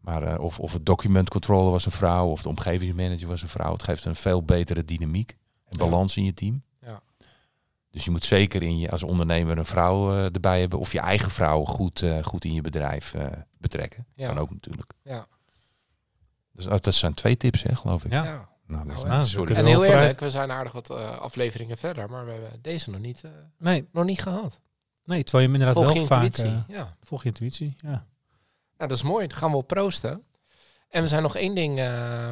Maar 0.00 0.22
eh, 0.22 0.40
of, 0.44 0.60
of 0.60 0.72
het 0.72 0.86
document 0.86 1.30
controller 1.30 1.70
was 1.70 1.86
een 1.86 1.92
vrouw 1.92 2.26
of 2.28 2.42
de 2.42 2.48
omgevingsmanager 2.48 3.28
was 3.28 3.42
een 3.42 3.48
vrouw. 3.48 3.72
Het 3.72 3.82
geeft 3.82 4.04
een 4.04 4.14
veel 4.14 4.42
betere 4.42 4.84
dynamiek 4.84 5.30
en 5.64 5.78
Ja. 5.78 5.84
balans 5.84 6.16
in 6.16 6.24
je 6.24 6.34
team. 6.34 6.62
Ja. 6.80 7.00
Dus 7.90 8.04
je 8.04 8.10
moet 8.10 8.24
zeker 8.24 8.62
in 8.62 8.78
je, 8.78 8.90
als 8.90 9.02
ondernemer 9.02 9.58
een 9.58 9.64
vrouw 9.66 10.12
eh, 10.12 10.24
erbij 10.24 10.60
hebben. 10.60 10.78
Of 10.78 10.92
je 10.92 11.00
eigen 11.00 11.30
vrouw 11.30 11.64
goed, 11.64 12.02
eh, 12.02 12.22
goed 12.22 12.44
in 12.44 12.52
je 12.54 12.60
bedrijf 12.60 13.14
eh, 13.14 13.26
betrekken. 13.58 14.06
Ja. 14.14 14.26
Kan 14.28 14.38
ook 14.38 14.50
natuurlijk. 14.50 14.92
Ja. 15.02 15.26
Dus 16.52 16.64
dat 16.64 16.84
dat 16.84 16.94
zijn 16.94 17.14
twee 17.14 17.36
tips, 17.36 17.62
hè, 17.62 17.74
geloof 17.74 18.04
ik. 18.04 18.12
Ja. 18.12 18.52
Nou, 18.66 18.86
dat 18.86 18.96
is, 18.96 19.02
Nou, 19.02 19.48
ja, 19.48 19.54
En 19.54 19.64
we 19.64 19.70
heel 19.70 19.84
eerlijk, 19.84 20.20
we 20.20 20.30
zijn 20.30 20.50
aardig 20.52 20.72
wat 20.72 20.90
eh, 20.90 21.18
afleveringen 21.18 21.78
verder, 21.78 22.10
maar 22.10 22.24
we 22.24 22.30
hebben 22.32 22.58
deze 22.62 22.90
nog 22.90 23.00
niet, 23.00 23.22
eh, 23.24 23.30
Nee, 23.58 23.88
nog 23.92 24.04
niet 24.04 24.20
gehad. 24.22 24.60
nee, 25.04 25.22
terwijl 25.22 25.44
je 25.44 25.52
hem 25.52 25.60
inderdaad 25.60 25.84
Volg 25.84 25.92
je 25.92 25.98
wel 25.98 26.18
vaak... 26.18 26.22
intuïtie. 26.24 26.54
eh, 26.68 26.76
ja. 26.76 26.96
volg 27.02 27.22
je 27.22 27.28
intuïtie, 27.28 27.76
ja. 27.82 28.06
Nou, 28.76 28.88
dat 28.88 28.90
is 28.90 29.02
mooi. 29.02 29.26
Dan 29.26 29.36
gaan 29.36 29.50
we 29.50 29.56
op 29.56 29.66
proosten. 29.66 30.22
En 30.88 31.02
we 31.02 31.08
zijn 31.08 31.22
nog 31.22 31.36
één 31.36 31.54
ding... 31.54 31.78
eh, 31.78 32.30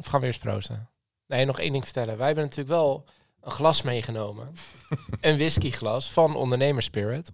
of 0.00 0.06
gaan 0.06 0.20
we 0.20 0.26
eerst 0.26 0.40
proosten? 0.40 0.88
Nee, 1.26 1.44
nog 1.44 1.58
één 1.60 1.72
ding 1.72 1.84
vertellen. 1.84 2.16
Wij 2.16 2.26
hebben 2.26 2.44
natuurlijk 2.44 2.76
wel 2.76 3.04
een 3.40 3.52
glas 3.52 3.82
meegenomen. 3.82 4.52
een 5.20 5.36
whiskyglas 5.36 6.12
van 6.12 6.36
Ondernemerspirit. 6.36 7.32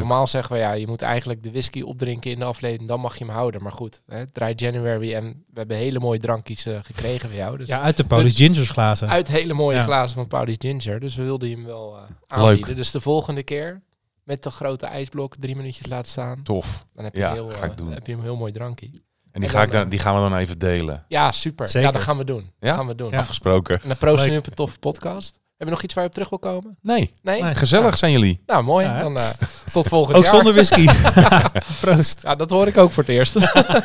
Normaal 0.00 0.26
zeggen 0.26 0.54
we, 0.54 0.60
ja, 0.60 0.72
je 0.72 0.86
moet 0.86 1.02
eigenlijk 1.02 1.42
de 1.42 1.50
whisky 1.50 1.82
opdrinken 1.82 2.30
in 2.30 2.38
de 2.38 2.44
aflevering, 2.44 2.88
dan 2.88 3.00
mag 3.00 3.18
je 3.18 3.24
hem 3.24 3.34
houden. 3.34 3.62
Maar 3.62 3.72
goed, 3.72 4.02
hè, 4.06 4.26
dry 4.32 4.52
January 4.56 5.14
en 5.14 5.24
we 5.24 5.58
hebben 5.58 5.76
hele 5.76 5.98
mooie 6.00 6.18
drankjes 6.18 6.66
eh, 6.66 6.78
gekregen 6.82 7.28
van 7.28 7.38
jou. 7.38 7.56
Dus 7.58 7.68
Ja, 7.68 7.80
uit 7.80 7.96
de 7.96 8.04
Paulus 8.04 8.36
Gingers 8.36 8.70
glazen. 8.70 9.08
uit 9.08 9.28
hele 9.28 9.54
mooie 9.54 9.76
Ja. 9.76 9.82
glazen 9.82 10.14
van 10.16 10.26
Pauli's 10.26 10.56
Ginger. 10.58 11.00
Dus 11.00 11.14
we 11.14 11.22
wilden 11.22 11.50
hem 11.50 11.64
wel 11.64 11.96
eh 11.96 12.02
aanbieden. 12.26 12.76
Dus 12.76 12.90
de 12.90 13.00
volgende 13.00 13.42
keer 13.42 13.82
met 14.24 14.42
de 14.42 14.50
grote 14.50 14.86
ijsblok 14.86 15.36
drie 15.36 15.56
minuutjes 15.56 15.86
laten 15.86 16.10
staan. 16.10 16.42
Tof. 16.42 16.84
Dan 16.94 17.04
heb 17.04 17.14
je, 17.14 17.20
Ja, 17.20 17.32
heel, 17.32 17.50
eh, 17.52 17.60
heb 17.90 18.06
je 18.06 18.12
een 18.12 18.20
heel 18.22 18.36
mooi 18.36 18.52
drankje. 18.52 18.86
En 18.86 19.40
die, 19.40 19.48
En 19.50 19.56
ga 19.56 19.62
ik 19.62 19.70
dan, 19.70 19.88
die 19.88 19.98
gaan 19.98 20.14
we 20.22 20.28
dan 20.28 20.38
even 20.38 20.58
delen. 20.58 21.04
Ja, 21.08 21.32
super. 21.32 21.68
Zeker. 21.68 21.86
Ja, 21.88 21.92
dat 21.92 22.02
gaan 22.02 22.16
we 22.16 22.24
doen. 22.24 22.42
Ja? 22.42 22.66
Dat 22.68 22.74
gaan 22.76 22.86
we 22.86 22.94
doen. 22.94 23.10
Ja. 23.10 23.18
Afgesproken. 23.18 23.80
En 23.82 23.88
dan 23.88 23.96
proosten 23.96 24.24
we 24.24 24.30
Leuk. 24.30 24.38
op 24.40 24.46
een 24.46 24.54
toffe 24.54 24.78
podcast. 24.78 25.40
Heb 25.56 25.66
je 25.68 25.74
nog 25.74 25.82
iets 25.82 25.94
waar 25.94 26.02
je 26.02 26.08
op 26.08 26.14
terug 26.14 26.28
wil 26.30 26.38
komen? 26.38 26.76
Nee, 26.82 27.12
Nee? 27.22 27.42
Nee. 27.42 27.54
gezellig 27.54 27.98
zijn 27.98 28.12
jullie. 28.12 28.40
Nou, 28.46 28.64
mooi. 28.64 28.86
Ja, 28.86 29.00
dan 29.00 29.16
eh, 29.16 29.30
tot 29.72 29.88
volgend 29.88 30.16
Ook 30.16 30.24
jaar. 30.24 30.34
zonder 30.34 30.52
whisky. 30.54 30.86
Proost. 31.80 32.22
Ja, 32.22 32.34
dat 32.34 32.50
hoor 32.50 32.66
ik 32.66 32.76
ook 32.76 32.92
voor 32.92 33.02
het 33.02 33.12
eerst. 33.12 33.32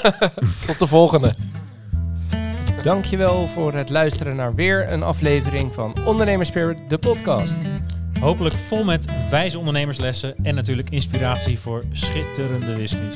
Tot 0.67 0.79
de 0.79 0.87
volgende. 0.87 1.33
Dankjewel 2.83 3.47
voor 3.47 3.73
het 3.73 3.89
luisteren 3.89 4.35
naar 4.35 4.55
weer 4.55 4.91
een 4.91 5.03
aflevering 5.03 5.73
van 5.73 5.95
Ondernemerspirit, 6.05 6.77
de 6.87 6.97
podcast. 6.97 7.55
Hopelijk 8.19 8.55
vol 8.55 8.83
met 8.83 9.05
wijze 9.29 9.57
ondernemerslessen 9.57 10.35
en 10.43 10.55
natuurlijk 10.55 10.89
inspiratie 10.89 11.59
voor 11.59 11.83
schitterende 11.91 12.75
whiskies. 12.75 13.15